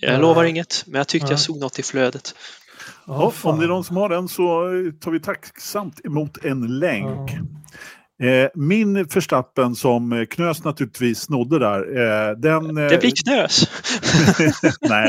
jag 0.00 0.20
lovar 0.20 0.44
inget, 0.44 0.84
men 0.86 0.98
jag 0.98 1.08
tyckte 1.08 1.30
jag 1.32 1.40
såg 1.40 1.58
något 1.58 1.78
i 1.78 1.82
flödet. 1.82 2.34
Ja, 3.06 3.32
om 3.42 3.58
det 3.58 3.64
är 3.64 3.68
någon 3.68 3.84
som 3.84 3.96
har 3.96 4.08
den 4.08 4.28
så 4.28 4.42
tar 5.00 5.10
vi 5.10 5.20
tacksamt 5.20 6.04
emot 6.04 6.44
en 6.44 6.78
länk. 6.78 7.30
Eh, 8.22 8.48
min 8.54 9.08
förstappen 9.08 9.74
som 9.74 10.12
eh, 10.12 10.24
Knös 10.24 10.64
naturligtvis 10.64 11.18
snodde 11.18 11.58
där. 11.58 11.78
Eh, 11.78 12.36
den, 12.36 12.74
det 12.74 13.00
blir 13.00 13.24
Knös! 13.24 13.68
nej. 14.80 15.08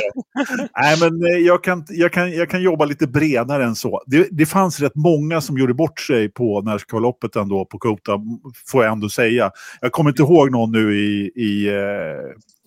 nej, 0.81 0.97
men 0.99 1.43
jag 1.45 1.63
kan, 1.63 1.85
jag, 1.89 2.13
kan, 2.13 2.31
jag 2.31 2.49
kan 2.49 2.61
jobba 2.61 2.85
lite 2.85 3.07
bredare 3.07 3.65
än 3.65 3.75
så. 3.75 4.01
Det, 4.05 4.27
det 4.31 4.45
fanns 4.45 4.79
rätt 4.79 4.95
många 4.95 5.41
som 5.41 5.57
gjorde 5.57 5.73
bort 5.73 5.99
sig 5.99 6.29
på 6.29 6.61
Närskaloppet 6.61 7.35
ändå, 7.35 7.65
på 7.65 7.79
Kota, 7.79 8.19
får 8.67 8.83
jag 8.83 8.93
ändå 8.93 9.09
säga. 9.09 9.51
Jag 9.81 9.91
kommer 9.91 10.09
inte 10.09 10.21
ihåg 10.21 10.51
någon 10.51 10.71
nu 10.71 10.97
i, 10.97 11.31
i 11.35 11.69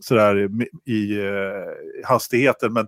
sådär 0.00 0.48
i 0.84 1.18
eh, 1.26 2.06
hastigheten. 2.08 2.72
Men 2.72 2.86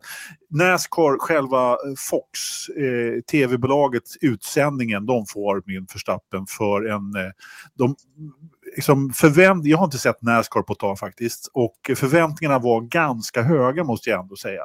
Nascar, 0.50 1.18
själva 1.18 1.70
eh, 1.72 1.76
Fox, 2.10 2.68
eh, 2.68 3.20
tv-bolaget, 3.20 4.02
utsändningen, 4.20 5.06
de 5.06 5.26
får 5.26 5.62
min 5.66 5.86
förstappen 5.86 6.46
för 6.46 6.88
en... 6.88 7.24
Eh, 7.24 7.32
de, 7.74 7.96
liksom 8.76 9.10
förvänt 9.10 9.66
jag 9.66 9.78
har 9.78 9.84
inte 9.84 9.98
sett 9.98 10.22
Nascar 10.22 10.62
på 10.62 10.72
ett 10.72 10.78
tag 10.78 10.98
faktiskt. 10.98 11.50
Och 11.52 11.76
förväntningarna 11.96 12.58
var 12.58 12.80
ganska 12.80 13.42
höga 13.42 13.84
måste 13.84 14.10
jag 14.10 14.20
ändå 14.20 14.36
säga. 14.36 14.62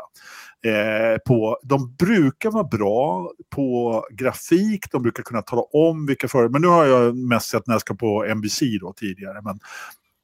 Eh, 0.65 1.17
på, 1.25 1.59
de 1.63 1.95
brukar 1.95 2.51
vara 2.51 2.63
bra 2.63 3.31
på 3.55 4.05
grafik, 4.11 4.91
de 4.91 5.01
brukar 5.01 5.23
kunna 5.23 5.41
tala 5.41 5.61
om 5.61 6.05
vilka 6.05 6.27
förare, 6.27 6.49
men 6.49 6.61
nu 6.61 6.67
har 6.67 6.85
jag 6.85 7.15
mest 7.15 7.49
sett 7.49 7.67
Nascar 7.67 7.95
på 7.95 8.25
NBC 8.35 8.61
då 8.81 8.93
tidigare. 8.93 9.41
Men 9.41 9.59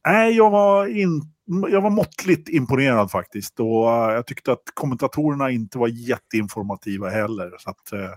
nej, 0.07 0.37
jag 0.37 0.49
var, 0.49 0.87
in, 0.87 1.21
jag 1.71 1.81
var 1.81 1.89
måttligt 1.89 2.49
imponerad 2.49 3.11
faktiskt 3.11 3.59
och 3.59 3.85
uh, 3.85 4.13
jag 4.13 4.27
tyckte 4.27 4.51
att 4.51 4.63
kommentatorerna 4.73 5.51
inte 5.51 5.77
var 5.77 5.87
jätteinformativa 5.87 7.09
heller. 7.09 7.51
Så 7.59 7.69
att, 7.69 7.93
uh, 7.93 8.09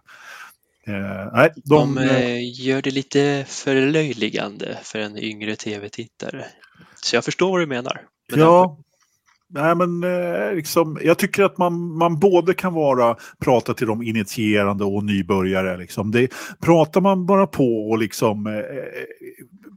Eh, 0.87 1.33
nej, 1.33 1.53
de, 1.55 1.95
de 1.95 1.99
eh, 1.99 2.61
gör 2.67 2.83
det 2.83 2.91
lite 2.91 3.45
förlöjligande 3.49 4.79
för 4.83 4.99
en 4.99 5.19
yngre 5.19 5.57
tv-tittare. 5.57 6.45
Så 7.03 7.17
jag 7.17 7.25
förstår 7.25 7.51
vad 7.51 7.61
du 7.61 7.67
menar. 7.67 8.01
Ja, 8.27 8.79
nej, 9.53 9.75
men 9.75 10.05
eh, 10.05 10.55
liksom, 10.55 10.99
jag 11.03 11.19
tycker 11.19 11.43
att 11.43 11.59
man, 11.59 11.97
man 11.99 12.19
både 12.19 12.55
kan 12.55 12.75
vara 12.75 13.17
prata 13.45 13.75
till 13.75 13.87
de 13.87 14.03
initierande 14.03 14.85
och 14.85 15.05
nybörjare. 15.05 15.77
Liksom. 15.77 16.11
Det, 16.11 16.29
pratar 16.61 17.01
man 17.01 17.27
bara 17.27 17.47
på 17.47 17.91
och 17.91 17.99
liksom 17.99 18.47
eh, 18.47 18.55
eh, 18.55 18.63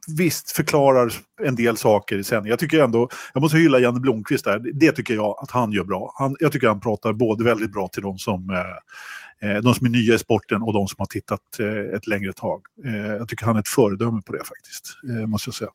visst 0.07 0.51
förklarar 0.51 1.13
en 1.41 1.55
del 1.55 1.77
saker 1.77 2.23
sen. 2.23 2.45
Jag 2.45 2.59
tycker 2.59 2.83
ändå, 2.83 3.09
jag 3.33 3.41
måste 3.41 3.57
hylla 3.57 3.79
Janne 3.79 3.99
Blomqvist 3.99 4.45
där. 4.45 4.61
Det 4.73 4.91
tycker 4.91 5.13
jag 5.13 5.35
att 5.41 5.51
han 5.51 5.71
gör 5.71 5.83
bra. 5.83 6.13
Han, 6.15 6.35
jag 6.39 6.51
tycker 6.51 6.67
han 6.67 6.79
pratar 6.79 7.13
både 7.13 7.43
väldigt 7.43 7.71
bra 7.71 7.87
till 7.87 8.03
de 8.03 8.17
som 8.17 8.49
eh, 8.49 9.49
eh 9.49 9.61
de 9.61 9.73
som 9.73 9.85
är 9.85 9.91
nya 9.91 10.15
i 10.15 10.19
sporten 10.19 10.61
och 10.61 10.73
de 10.73 10.87
som 10.87 10.95
har 10.97 11.05
tittat 11.05 11.59
eh, 11.59 11.95
ett 11.95 12.07
längre 12.07 12.33
tag. 12.33 12.61
Eh, 12.85 13.07
jag 13.07 13.29
tycker 13.29 13.45
han 13.45 13.55
är 13.55 13.59
ett 13.59 13.67
föredöme 13.67 14.21
på 14.25 14.33
det 14.33 14.43
faktiskt, 14.43 14.97
eh, 15.09 15.27
måste 15.27 15.47
jag 15.47 15.55
säga. 15.55 15.71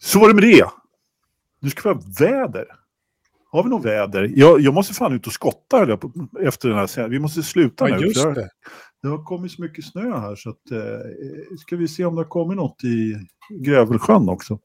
Så 0.00 0.18
var 0.18 0.28
det 0.28 0.34
med 0.34 0.44
det. 0.44 0.64
Nu 1.60 1.70
ska 1.70 1.88
vi 1.88 1.94
ha 1.94 2.02
väder. 2.20 2.66
Har 3.50 3.62
vi 3.62 3.70
något 3.70 3.84
väder? 3.84 4.32
Jag, 4.34 4.60
jag 4.60 4.74
måste 4.74 4.94
fan 4.94 5.12
ut 5.12 5.26
och 5.26 5.32
skotta 5.32 5.98
efter 6.40 6.68
den 6.68 6.78
här. 6.78 7.08
Vi 7.08 7.18
måste 7.18 7.42
sluta 7.42 7.88
ja, 7.88 7.96
nu. 7.96 8.06
Just 8.06 8.22
det. 8.22 8.50
det 9.02 9.08
har 9.08 9.24
kommit 9.24 9.52
så 9.52 9.62
mycket 9.62 9.84
snö 9.84 10.18
här 10.18 10.36
så 10.36 10.50
att, 10.50 10.70
eh, 10.70 11.56
ska 11.58 11.76
vi 11.76 11.88
se 11.88 12.04
om 12.04 12.14
det 12.14 12.20
har 12.20 12.28
kommit 12.28 12.56
något 12.56 12.84
i 12.84 13.16
Grövelsjön 13.50 14.28
också. 14.28 14.58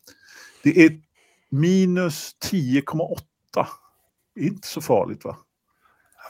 Det 0.63 0.85
är 0.85 1.01
minus 1.49 2.35
10,8. 2.51 3.67
Inte 4.39 4.67
så 4.67 4.81
farligt 4.81 5.25
va? 5.25 5.37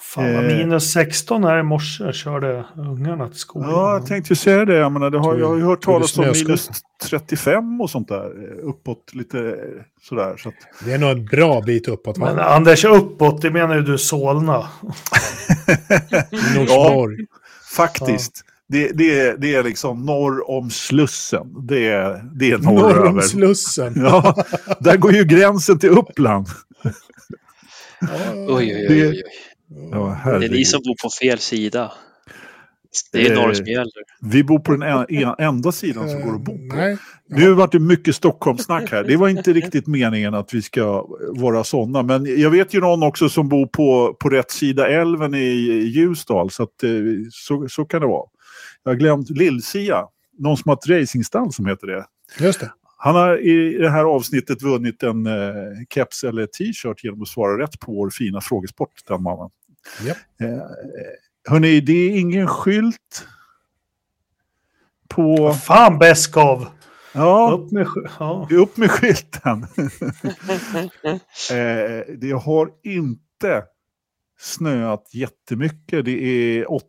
Fan, 0.01 0.35
eh, 0.35 0.41
minus 0.41 0.91
16 0.91 1.43
här 1.43 1.59
i 1.59 1.63
morse 1.63 2.13
körde 2.13 2.65
ungarna 2.75 3.29
till 3.29 3.39
skolan. 3.39 3.69
Ja, 3.69 3.93
jag 3.93 4.05
tänkte 4.05 4.31
ju 4.33 4.35
säga 4.35 4.65
det. 4.65 4.75
Jag, 4.75 4.91
menar, 4.91 5.09
det 5.09 5.19
har, 5.19 5.37
jag 5.37 5.47
har 5.47 5.55
ju 5.55 5.63
hört 5.63 5.81
talas 5.81 6.17
om 6.17 6.25
minus 6.25 6.69
35 7.03 7.81
och 7.81 7.89
sånt 7.89 8.07
där. 8.07 8.25
Eh, 8.25 8.67
uppåt 8.69 9.13
lite 9.13 9.39
eh, 9.39 9.55
sådär. 10.01 10.37
Så 10.37 10.49
att... 10.49 10.55
Det 10.85 10.93
är 10.93 10.97
nog 10.97 11.09
en 11.09 11.25
bra 11.25 11.61
bit 11.61 11.87
uppåt. 11.87 12.17
Va? 12.17 12.25
Men 12.25 12.39
Anders, 12.39 12.85
uppåt, 12.85 13.41
det 13.41 13.51
menar 13.51 13.75
ju 13.75 13.81
du 13.81 13.97
Solna. 13.97 14.53
Norsborg. 16.55 17.17
Ja, 17.19 17.25
faktiskt. 17.75 18.43
Ja. 18.45 18.51
Det, 18.67 18.91
det, 18.93 19.19
är, 19.19 19.37
det 19.37 19.55
är 19.55 19.63
liksom 19.63 20.05
norr 20.05 20.49
om 20.49 20.69
Slussen. 20.69 21.67
Det 21.67 21.87
är, 21.87 22.23
det 22.35 22.51
är 22.51 22.57
norröver. 22.57 22.95
Norr 22.95 23.07
om 23.07 23.21
Slussen. 23.21 23.93
ja, 23.95 24.45
där 24.79 24.97
går 24.97 25.13
ju 25.13 25.23
gränsen 25.23 25.79
till 25.79 25.89
Uppland. 25.89 26.47
oj, 28.47 28.47
oj, 28.49 28.87
oj. 28.89 29.07
oj. 29.07 29.23
Ja, 29.91 30.17
det 30.39 30.45
är 30.45 30.49
ni 30.49 30.65
som 30.65 30.81
bor 30.85 30.95
på 31.03 31.09
fel 31.21 31.39
sida. 31.39 31.91
Det 33.11 33.27
är 33.27 33.35
norr 33.35 33.53
som 33.53 33.65
gäller. 33.65 34.03
Vi 34.21 34.43
bor 34.43 34.59
på 34.59 34.71
den 34.71 34.81
en, 34.81 35.35
enda 35.39 35.71
sidan 35.71 36.09
som 36.09 36.21
går 36.21 36.35
att 36.35 36.41
bo 36.41 36.69
på. 36.69 36.75
Nej. 36.75 36.97
Nu 37.27 37.53
vart 37.53 37.71
det 37.71 37.79
mycket 37.79 38.15
Stockholmssnack 38.15 38.91
här. 38.91 39.03
Det 39.03 39.17
var 39.17 39.29
inte 39.29 39.53
riktigt 39.53 39.87
meningen 39.87 40.33
att 40.33 40.53
vi 40.53 40.61
ska 40.61 41.07
vara 41.29 41.63
sådana. 41.63 42.03
Men 42.03 42.41
jag 42.41 42.49
vet 42.49 42.73
ju 42.73 42.79
någon 42.79 43.03
också 43.03 43.29
som 43.29 43.49
bor 43.49 43.67
på, 43.67 44.17
på 44.19 44.29
rätt 44.29 44.51
sida 44.51 44.87
älven 44.87 45.35
i 45.35 45.47
Ljusdal. 45.95 46.51
Så, 46.51 46.63
att, 46.63 46.83
eh, 46.83 46.89
så, 47.31 47.67
så 47.69 47.85
kan 47.85 48.01
det 48.01 48.07
vara. 48.07 48.29
Jag 48.83 48.91
har 48.91 48.95
glömt 48.95 49.29
Lillsia. 49.29 50.05
Någon 50.37 50.57
som 50.57 50.69
har 50.69 50.75
ett 50.75 50.87
racingstall 50.87 51.53
som 51.53 51.65
heter 51.65 51.87
det. 51.87 52.05
Just 52.39 52.59
det. 52.59 52.71
Han 52.97 53.15
har 53.15 53.37
i 53.37 53.77
det 53.77 53.89
här 53.89 54.03
avsnittet 54.03 54.61
vunnit 54.61 55.03
en 55.03 55.25
eh, 55.25 55.33
keps 55.93 56.23
eller 56.23 56.45
t-shirt 56.45 57.03
genom 57.03 57.21
att 57.21 57.27
svara 57.27 57.63
rätt 57.63 57.79
på 57.79 57.91
vår 57.91 58.09
fina 58.09 58.41
frågesport, 58.41 58.89
den 59.07 59.23
mannen. 59.23 59.49
Yep. 60.05 60.17
Eh, 60.41 60.63
hörni, 61.49 61.81
det 61.81 61.93
är 61.93 62.19
ingen 62.19 62.47
skylt 62.47 63.27
på... 65.09 65.35
Vad 65.35 65.63
fan 65.63 65.99
Beskov! 65.99 66.67
Ja, 67.13 67.59
upp 67.59 67.71
med, 67.71 67.87
ja. 68.19 68.47
upp 68.51 68.77
med 68.77 68.91
skylten. 68.91 69.63
eh, 71.51 72.15
det 72.17 72.31
har 72.43 72.71
inte 72.83 73.63
snöat 74.39 75.13
jättemycket. 75.13 76.05
Det 76.05 76.23
är 76.23 76.71
80 76.71 76.85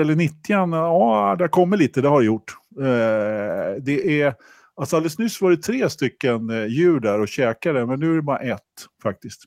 eller 0.00 0.14
90 0.14 0.36
ja, 0.74 1.36
det 1.38 1.48
kommer 1.48 1.76
lite, 1.76 2.00
det 2.00 2.08
har 2.08 2.20
det 2.20 2.26
gjort. 2.26 2.52
Eh, 2.78 3.82
det 3.82 4.22
är, 4.22 4.34
alltså 4.76 4.96
alldeles 4.96 5.18
nyss 5.18 5.40
var 5.40 5.50
det 5.50 5.56
tre 5.56 5.90
stycken 5.90 6.50
eh, 6.50 6.66
djur 6.66 7.00
där 7.00 7.20
och 7.20 7.28
käkade, 7.28 7.86
men 7.86 8.00
nu 8.00 8.12
är 8.12 8.16
det 8.16 8.22
bara 8.22 8.38
ett 8.38 8.62
faktiskt. 9.02 9.44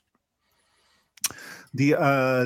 Det 1.72 1.92
är 1.92 2.46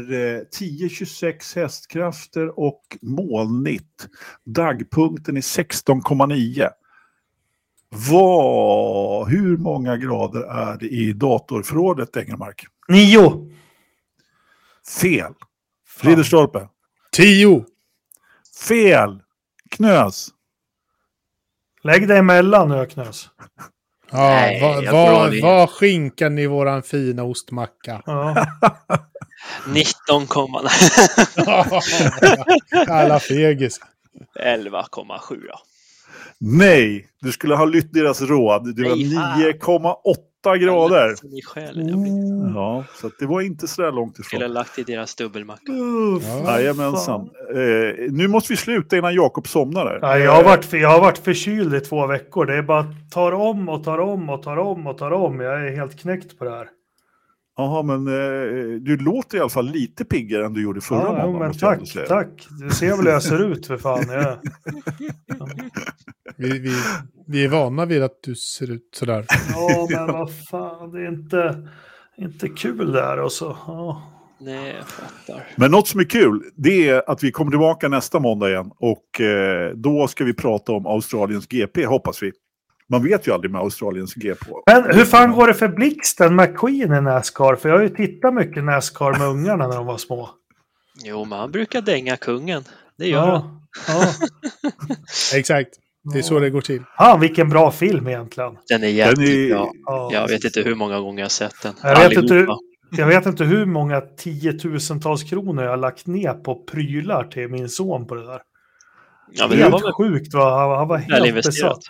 10-26 0.60 1.58
eh, 1.58 1.62
hästkrafter 1.62 2.60
och 2.60 2.98
molnigt. 3.02 4.08
Dagpunkten 4.44 5.38
är 5.38 5.42
16,9. 5.42 6.70
Vad, 7.90 9.30
hur 9.30 9.58
många 9.58 9.98
grader 9.98 10.42
är 10.42 10.78
det 10.78 10.88
i 10.88 11.14
datorförrådet, 11.14 12.18
Engelmark? 12.18 12.66
Nio. 12.88 13.52
Fel. 15.02 15.34
Ridderstolpe. 16.02 16.68
Tio. 17.12 17.66
Fel. 18.68 19.22
Knös. 19.70 20.28
Lägg 21.84 22.08
dig 22.08 22.18
emellan 22.18 22.70
nu, 22.70 22.86
Knös. 22.86 23.30
Ja, 24.12 24.18
Nej, 24.18 24.62
vad 24.62 24.86
va, 24.86 25.32
va 25.42 25.68
skinkan 25.72 26.38
i 26.38 26.48
våran 26.48 26.84
fina 26.84 27.24
ostmacka? 27.24 28.02
Ja. 28.06 28.48
19, 29.68 30.28
Alla 32.88 33.20
fegis. 33.20 33.80
11,7 34.40 35.42
ja. 35.48 35.60
Nej, 36.40 37.08
du 37.22 37.32
skulle 37.32 37.56
ha 37.56 37.66
lytt 37.66 37.94
deras 37.94 38.22
råd. 38.22 38.76
Det 38.76 38.84
var 38.84 38.96
9,8 38.96 40.58
grader. 40.58 41.16
Mm. 41.78 42.56
Ja, 42.56 42.84
så 43.02 43.10
det 43.20 43.26
var 43.26 43.42
inte 43.42 43.68
så 43.68 43.82
där 43.82 43.92
långt 43.92 44.20
ifrån. 44.20 44.42
Ha 44.42 44.48
lagt 44.48 44.80
i 44.80 44.84
deras 44.84 45.16
dubbelmacka. 45.16 45.72
Jajamensan. 46.46 47.22
Eh, 47.50 48.12
nu 48.12 48.28
måste 48.28 48.54
vi 48.54 48.58
sluta 48.58 48.98
innan 48.98 49.14
Jakob 49.14 49.48
somnar. 49.48 50.00
Ja, 50.02 50.18
jag, 50.18 50.32
har 50.32 50.44
varit, 50.44 50.74
jag 50.74 50.90
har 50.90 51.02
varit 51.02 51.18
förkyld 51.18 51.76
i 51.76 51.80
två 51.80 52.08
veckor. 52.08 52.46
Det 52.46 52.56
är 52.58 52.62
bara 52.62 52.86
tar 53.12 53.32
om 53.32 53.70
och 53.70 53.84
tar 53.84 53.98
om 53.98 54.30
och 54.30 54.44
tar 54.44 54.58
om 54.58 54.88
och 54.88 54.98
tar 54.98 55.12
om. 55.12 55.40
Jag 55.40 55.68
är 55.68 55.76
helt 55.76 56.00
knäckt 56.00 56.40
på 56.40 56.46
det 56.46 56.52
här. 56.52 56.68
Jaha, 57.58 57.84
men 57.84 58.08
eh, 58.08 58.80
du 58.82 58.98
låter 58.98 59.38
i 59.38 59.42
alla 59.42 59.50
fall 59.50 59.70
lite 59.70 60.06
piggare 60.06 60.46
än 60.46 60.54
du 60.54 60.64
gjorde 60.64 60.82
förra 60.82 61.02
ja, 61.02 61.12
månaden. 61.12 61.40
men 61.40 61.54
tack, 61.54 62.08
tack. 62.08 62.48
Du 62.60 62.70
ser 62.70 62.90
väl 62.90 63.06
hur 63.06 63.12
jag 63.12 63.24
ser 63.24 63.52
ut 63.52 63.68
för 63.68 63.78
fan. 63.78 64.06
Ja. 64.10 64.42
Ja. 65.26 65.48
Vi, 66.38 66.60
vi, 66.60 66.72
vi 67.28 67.46
är 67.46 67.50
vana 67.50 67.86
vid 67.86 68.04
att 68.04 68.24
du 68.24 68.36
ser 68.36 68.72
ut 68.72 68.90
sådär. 68.96 69.26
Ja, 69.54 69.88
men 69.90 70.08
vad 70.08 70.32
fan, 70.46 70.92
det 70.92 71.02
är 71.02 71.08
inte, 71.08 71.68
inte 72.18 72.50
kul 72.50 72.92
där 72.92 73.20
och 73.20 73.32
så. 73.32 73.58
Ja. 73.68 74.12
Nej, 74.40 74.76
jag 74.78 74.88
fattar. 74.88 75.48
Men 75.56 75.72
något 75.72 75.88
som 75.88 76.00
är 76.00 76.04
kul, 76.04 76.44
det 76.56 76.90
är 76.90 77.10
att 77.10 77.24
vi 77.24 77.32
kommer 77.32 77.52
tillbaka 77.52 77.88
nästa 77.88 78.20
måndag 78.20 78.50
igen. 78.50 78.72
Och 78.78 79.22
eh, 79.22 79.72
då 79.76 80.08
ska 80.08 80.24
vi 80.24 80.34
prata 80.34 80.72
om 80.72 80.86
Australiens 80.86 81.48
GP, 81.48 81.86
hoppas 81.86 82.24
vi. 82.24 82.32
Man 82.90 83.04
vet 83.04 83.28
ju 83.28 83.32
aldrig 83.32 83.52
med 83.52 83.62
Australiens 83.62 84.16
GP. 84.16 84.46
Men 84.68 84.96
hur 84.96 85.06
fan 85.06 85.32
går 85.32 85.48
det 85.48 85.54
för 85.54 85.68
Blixten 85.68 86.36
McQueen 86.36 86.94
i 86.94 87.02
Nascar? 87.02 87.56
För 87.56 87.70
jag 87.70 87.76
har 87.76 87.84
ju 87.84 87.90
tittat 87.90 88.34
mycket 88.34 88.64
Nascar 88.64 89.20
med 89.20 89.28
ungarna 89.28 89.68
när 89.68 89.76
de 89.76 89.86
var 89.86 89.98
små. 89.98 90.30
Jo, 91.04 91.26
men 91.26 91.40
han 91.40 91.52
brukar 91.52 91.82
dänga 91.82 92.18
kungen. 92.18 92.64
Det 92.98 93.08
gör 93.08 93.28
ja, 93.28 93.36
han. 93.36 93.62
Ja. 93.88 94.14
Exakt. 95.38 95.70
Det 96.14 96.20
är 96.20 96.24
så 96.24 96.40
det 96.40 96.50
går 96.50 96.62
till. 96.62 96.84
Ja, 96.98 97.18
vilken 97.22 97.50
bra 97.50 97.72
film 97.72 98.08
egentligen. 98.08 98.58
Den 98.68 98.84
är 98.84 98.88
jättebra. 98.88 99.68
Ja. 99.86 100.10
Jag 100.14 100.28
vet 100.28 100.44
inte 100.44 100.62
hur 100.62 100.76
många 100.76 101.00
gånger 101.00 101.20
jag 101.20 101.26
har 101.26 101.30
sett 101.30 101.62
den. 101.64 101.74
Jag 101.84 102.10
vet, 102.10 102.18
inte, 102.18 102.48
jag 102.92 103.08
vet 103.08 103.26
inte 103.26 103.44
hur 103.44 103.66
många 103.66 104.02
tiotusentals 104.02 105.24
kronor 105.24 105.64
jag 105.64 105.70
har 105.70 105.78
lagt 105.78 106.08
ner 106.08 106.34
på 106.34 106.56
prylar 106.56 107.24
till 107.24 107.48
min 107.48 107.70
son 107.70 108.08
på 108.08 108.16
det 108.16 108.26
där. 108.26 108.42
Ja, 109.32 109.48
men 109.48 109.58
helt 109.58 109.78
det 109.78 109.84
var 109.84 109.94
sjukt. 109.94 110.34
Va? 110.34 110.78
Han 110.78 110.88
var 110.88 110.98
helt 110.98 111.36
besatt. 111.36 111.84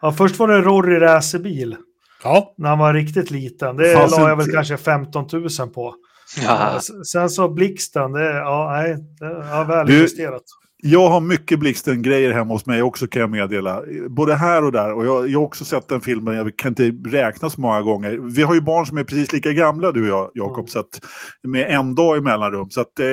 Ja, 0.00 0.12
först 0.12 0.38
var 0.38 0.48
det 0.48 0.60
Rory 0.60 1.00
racerbil. 1.00 1.76
Ja. 2.24 2.54
När 2.58 2.68
han 2.68 2.78
var 2.78 2.94
riktigt 2.94 3.30
liten. 3.30 3.76
Det 3.76 3.94
Fast 3.94 4.18
la 4.18 4.28
jag 4.28 4.36
väl 4.36 4.52
kanske 4.52 4.76
15 4.76 5.26
000 5.32 5.48
på. 5.74 5.94
Ja. 6.42 6.80
Sen 7.12 7.30
så 7.30 7.48
Blixten, 7.48 8.12
det, 8.12 8.34
ja, 8.34 8.70
nej, 8.72 8.96
det, 9.20 9.46
ja, 9.50 9.64
väl 9.64 9.90
investerat. 9.90 10.42
Jag 10.86 11.08
har 11.08 11.20
mycket 11.20 11.58
Blixten-grejer 11.58 12.32
hemma 12.32 12.54
hos 12.54 12.66
mig 12.66 12.82
också 12.82 13.06
kan 13.06 13.20
jag 13.20 13.30
meddela. 13.30 13.82
Både 14.08 14.34
här 14.34 14.64
och 14.64 14.72
där. 14.72 14.92
Och 14.92 15.06
jag, 15.06 15.28
jag 15.28 15.38
har 15.38 15.46
också 15.46 15.64
sett 15.64 15.88
den 15.88 16.00
filmen, 16.00 16.36
jag 16.36 16.56
kan 16.56 16.68
inte 16.68 17.10
räkna 17.10 17.50
så 17.50 17.60
många 17.60 17.82
gånger. 17.82 18.18
Vi 18.22 18.42
har 18.42 18.54
ju 18.54 18.60
barn 18.60 18.86
som 18.86 18.98
är 18.98 19.04
precis 19.04 19.32
lika 19.32 19.52
gamla 19.52 19.92
du 19.92 20.02
och 20.02 20.18
jag, 20.18 20.30
Jakob, 20.34 20.58
mm. 20.58 20.66
så 20.66 20.78
att, 20.78 21.00
med 21.42 21.70
en 21.70 21.94
dag 21.94 22.16
i 22.16 22.20
mellanrum. 22.20 22.70
Så 22.70 22.80
att, 22.80 23.00
eh, 23.00 23.06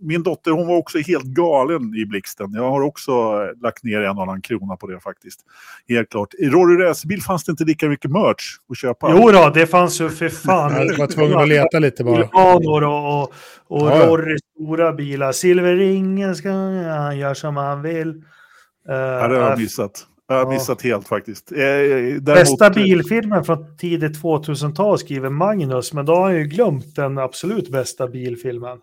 min 0.00 0.22
dotter 0.22 0.50
hon 0.50 0.66
var 0.66 0.76
också 0.76 0.98
helt 0.98 1.24
galen 1.24 1.94
i 1.94 2.06
Blixten. 2.06 2.52
Jag 2.54 2.70
har 2.70 2.80
också 2.80 3.10
eh, 3.10 3.62
lagt 3.62 3.84
ner 3.84 4.00
en 4.00 4.18
annan 4.18 4.42
krona 4.42 4.76
på 4.76 4.86
det 4.86 5.00
faktiskt. 5.00 5.40
Helt 5.88 6.10
klart. 6.10 6.34
I 6.34 6.48
Rory 6.48 6.84
Racerbil 6.84 7.22
fanns 7.22 7.44
det 7.44 7.50
inte 7.50 7.64
lika 7.64 7.88
mycket 7.88 8.10
merch 8.10 8.58
att 8.70 8.78
köpa. 8.78 9.10
Jo 9.10 9.30
då, 9.30 9.50
det 9.54 9.66
fanns 9.66 10.00
ju 10.00 10.08
för 10.08 10.28
fan. 10.28 10.72
Jag 10.72 10.98
var 10.98 11.06
tvungen 11.06 11.38
att 11.38 11.48
leta 11.48 11.78
lite 11.78 12.04
bara. 12.04 12.16
Bulvanor 12.16 12.84
och, 12.84 13.22
och, 13.22 13.32
och 13.68 13.90
ja. 13.90 14.06
Rorys 14.06 14.40
stora 14.54 14.92
bilar. 14.92 15.32
Silverringen 15.32 16.36
ska 16.36 16.50
han 16.50 17.18
göra 17.18 17.34
som 17.34 17.56
han 17.56 17.82
vill. 17.82 18.08
Uh, 18.08 18.94
ja, 18.94 19.28
det 19.28 19.36
har 19.36 19.50
jag 19.50 19.58
missat. 19.58 20.06
Jag 20.28 20.44
har 20.44 20.52
missat 20.52 20.82
helt 20.82 21.08
faktiskt. 21.08 21.52
Eh, 21.52 21.58
däremot... 21.58 22.24
Bästa 22.24 22.70
bilfilmen 22.70 23.44
från 23.44 23.76
tidigt 23.76 24.22
2000-tal 24.22 24.98
skriver 24.98 25.30
Magnus, 25.30 25.92
men 25.92 26.06
då 26.06 26.14
har 26.14 26.22
han 26.22 26.36
ju 26.36 26.44
glömt 26.44 26.96
den 26.96 27.18
absolut 27.18 27.68
bästa 27.68 28.08
bilfilmen. 28.08 28.78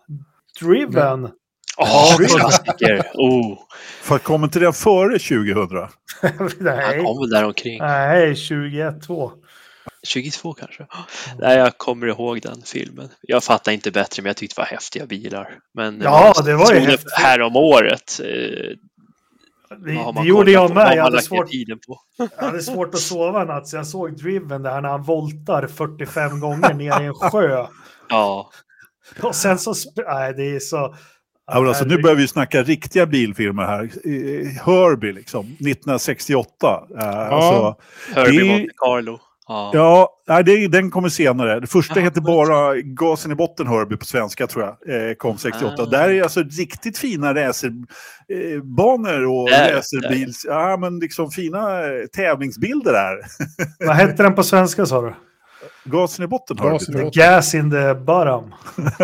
Driven. 0.60 1.30
Ja, 1.76 2.16
oh, 2.18 2.26
klassiker. 2.26 3.02
Oh. 3.14 3.58
För 4.02 4.18
kom 4.18 4.44
inte 4.44 4.60
den 4.60 4.72
före 4.72 5.18
2000? 5.18 5.88
Nej. 6.60 6.96
Han 6.96 7.04
kom 7.04 7.20
väl 7.20 7.30
där 7.30 7.44
omkring. 7.44 7.78
Nej, 7.78 8.36
21, 8.36 9.02
2. 9.06 9.32
22 10.06 10.52
kanske. 10.52 10.86
Nej, 11.38 11.58
jag 11.58 11.78
kommer 11.78 12.06
ihåg 12.06 12.40
den 12.42 12.62
filmen. 12.64 13.08
Jag 13.20 13.44
fattar 13.44 13.72
inte 13.72 13.90
bättre, 13.90 14.22
men 14.22 14.28
jag 14.30 14.36
tyckte 14.36 14.54
det 14.54 14.60
var 14.60 14.66
häftiga 14.66 15.06
bilar. 15.06 15.58
Men 15.74 16.00
ja, 16.00 16.32
det 16.44 16.54
var 16.54 16.72
ju 16.72 16.80
häftigt. 16.80 17.12
Här 17.12 17.40
om 17.40 17.56
året. 17.56 18.20
Eh, 18.20 18.26
det, 19.78 20.12
det 20.14 20.26
gjorde 20.28 20.50
jag 20.50 20.74
med. 20.74 20.96
Jag 20.96 21.02
hade, 21.02 21.22
svårt, 21.22 21.48
jag 22.16 22.28
hade 22.46 22.62
svårt 22.62 22.94
att 22.94 23.00
sova 23.00 23.40
en 23.40 23.46
natt, 23.46 23.68
så 23.68 23.76
jag 23.76 23.86
såg 23.86 24.16
Driven 24.16 24.62
där 24.62 24.80
när 24.80 24.88
han 24.88 25.02
voltar 25.02 25.66
45 25.66 26.40
gånger 26.40 26.74
ner 26.74 27.00
i 27.02 27.04
en 27.04 27.14
sjö. 27.14 27.66
Ja. 28.08 28.50
Och 29.22 29.34
sen 29.34 29.58
så... 29.58 29.74
Nej, 30.08 30.34
det 30.34 30.56
är 30.56 30.60
så... 30.60 30.94
Ja, 31.46 31.60
men 31.60 31.68
alltså, 31.68 31.84
nu 31.84 32.02
börjar 32.02 32.16
vi 32.16 32.28
snacka 32.28 32.62
riktiga 32.62 33.06
bilfilmer 33.06 33.62
här. 33.62 33.90
Herbie, 34.64 35.12
liksom, 35.12 35.44
1968. 35.44 36.48
Ja. 36.60 36.82
Alltså, 36.96 37.76
Herbie 38.14 38.44
Monte 38.44 38.72
Carlo. 38.76 39.18
Ja, 39.48 40.10
ja 40.26 40.42
det, 40.42 40.68
den 40.68 40.90
kommer 40.90 41.08
senare. 41.08 41.60
Det 41.60 41.66
första 41.66 42.00
heter 42.00 42.20
bara 42.20 42.76
Gasen 42.76 43.32
i 43.32 43.34
botten 43.34 43.66
Herbie 43.66 43.96
på 43.96 44.04
svenska 44.04 44.46
tror 44.46 44.64
jag. 44.64 44.76
Eh, 45.08 45.14
kom 45.14 45.38
68. 45.38 45.82
Ah. 45.82 45.86
Där 45.86 46.08
är 46.08 46.22
alltså 46.22 46.42
riktigt 46.42 46.98
fina 46.98 47.34
racerbanor 47.34 49.26
och 49.26 49.48
racerbils... 49.50 50.44
Ja, 50.48 50.76
men 50.76 50.98
liksom 50.98 51.30
fina 51.30 51.86
eh, 51.86 52.06
tävlingsbilder 52.12 52.92
där. 52.92 53.18
Vad 53.86 53.96
hette 53.96 54.22
den 54.22 54.34
på 54.34 54.42
svenska 54.42 54.86
sa 54.86 55.02
du? 55.02 55.14
Gasen 55.84 56.24
i 56.24 56.28
botten 56.28 56.58
har 56.58 56.70
Gasen 56.70 56.94
du. 56.94 57.10
Gas 57.10 57.54
in 57.54 57.70
the 57.70 57.94
bottom. 57.94 58.54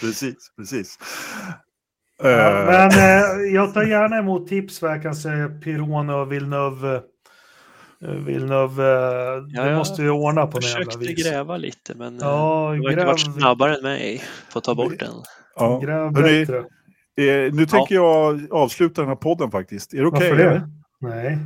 precis, 0.00 0.36
precis. 0.56 0.98
Ja, 2.22 2.28
uh. 2.28 2.66
Men 2.66 2.90
eh, 2.90 3.54
jag 3.54 3.74
tar 3.74 3.82
gärna 3.82 4.18
emot 4.18 4.48
tips 4.48 4.82
vad 4.82 4.90
jag 4.90 5.02
kan 5.02 5.14
säga 5.14 5.48
Pirone 5.48 6.14
och 6.14 6.32
Villeneuve. 6.32 7.02
Eh, 8.04 8.10
Villeneuve, 8.10 8.82
eh, 8.82 9.44
ja, 9.48 9.64
det 9.64 9.76
måste 9.76 10.02
vi 10.02 10.08
ordna 10.08 10.46
på 10.46 10.56
något 10.56 10.64
vis. 10.64 10.74
försökte 10.74 11.12
gräva 11.12 11.56
lite 11.56 11.94
men 11.94 12.18
ja, 12.20 12.74
du 12.76 12.82
har 12.82 12.90
inte 12.92 13.04
varit 13.04 13.20
snabbare 13.20 13.76
än 13.76 13.82
mig 13.82 14.22
på 14.52 14.58
att 14.58 14.64
ta 14.64 14.74
bort 14.74 14.98
den. 14.98 15.14
Ja. 15.56 15.78
Gräv 15.78 16.12
bättre. 16.12 16.58
Eh, 17.16 17.52
nu 17.52 17.66
tänker 17.66 17.94
ja. 17.94 18.36
jag 18.38 18.52
avsluta 18.52 19.00
den 19.00 19.08
här 19.08 19.16
podden 19.16 19.50
faktiskt. 19.50 19.94
Är 19.94 19.98
det 19.98 20.06
okej? 20.06 20.32
Okay, 20.32 20.44
Varför 20.44 20.60
det? 20.60 20.68
Nej. 21.00 21.38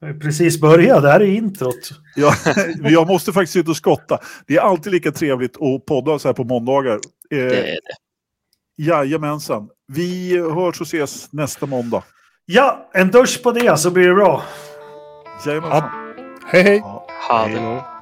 Precis 0.00 0.60
börjat, 0.60 1.02
det 1.02 1.10
här 1.10 1.20
är 1.20 1.26
introt. 1.26 1.90
Ja, 2.16 2.34
jag 2.90 3.06
måste 3.06 3.32
faktiskt 3.32 3.56
ut 3.56 3.68
och 3.68 3.76
skotta. 3.76 4.18
Det 4.46 4.56
är 4.56 4.60
alltid 4.60 4.92
lika 4.92 5.12
trevligt 5.12 5.56
att 5.56 5.86
podda 5.86 6.18
så 6.18 6.28
här 6.28 6.32
på 6.32 6.44
måndagar. 6.44 6.94
Eh, 6.94 6.98
det 7.30 7.56
är 7.56 7.62
det. 7.62 7.78
Jajamensan. 8.82 9.68
Vi 9.92 10.38
hörs 10.38 10.80
och 10.80 10.86
ses 10.86 11.32
nästa 11.32 11.66
måndag. 11.66 12.02
Ja, 12.44 12.90
en 12.94 13.10
dusch 13.10 13.42
på 13.42 13.52
det 13.52 13.78
så 13.78 13.90
blir 13.90 14.08
det 14.08 14.14
bra. 14.14 14.42
Jajamensan. 15.46 15.82
Ja. 15.82 16.24
Hej 16.46 16.62
hej. 16.62 16.78
Ja, 16.78 17.06
hej 17.46 17.97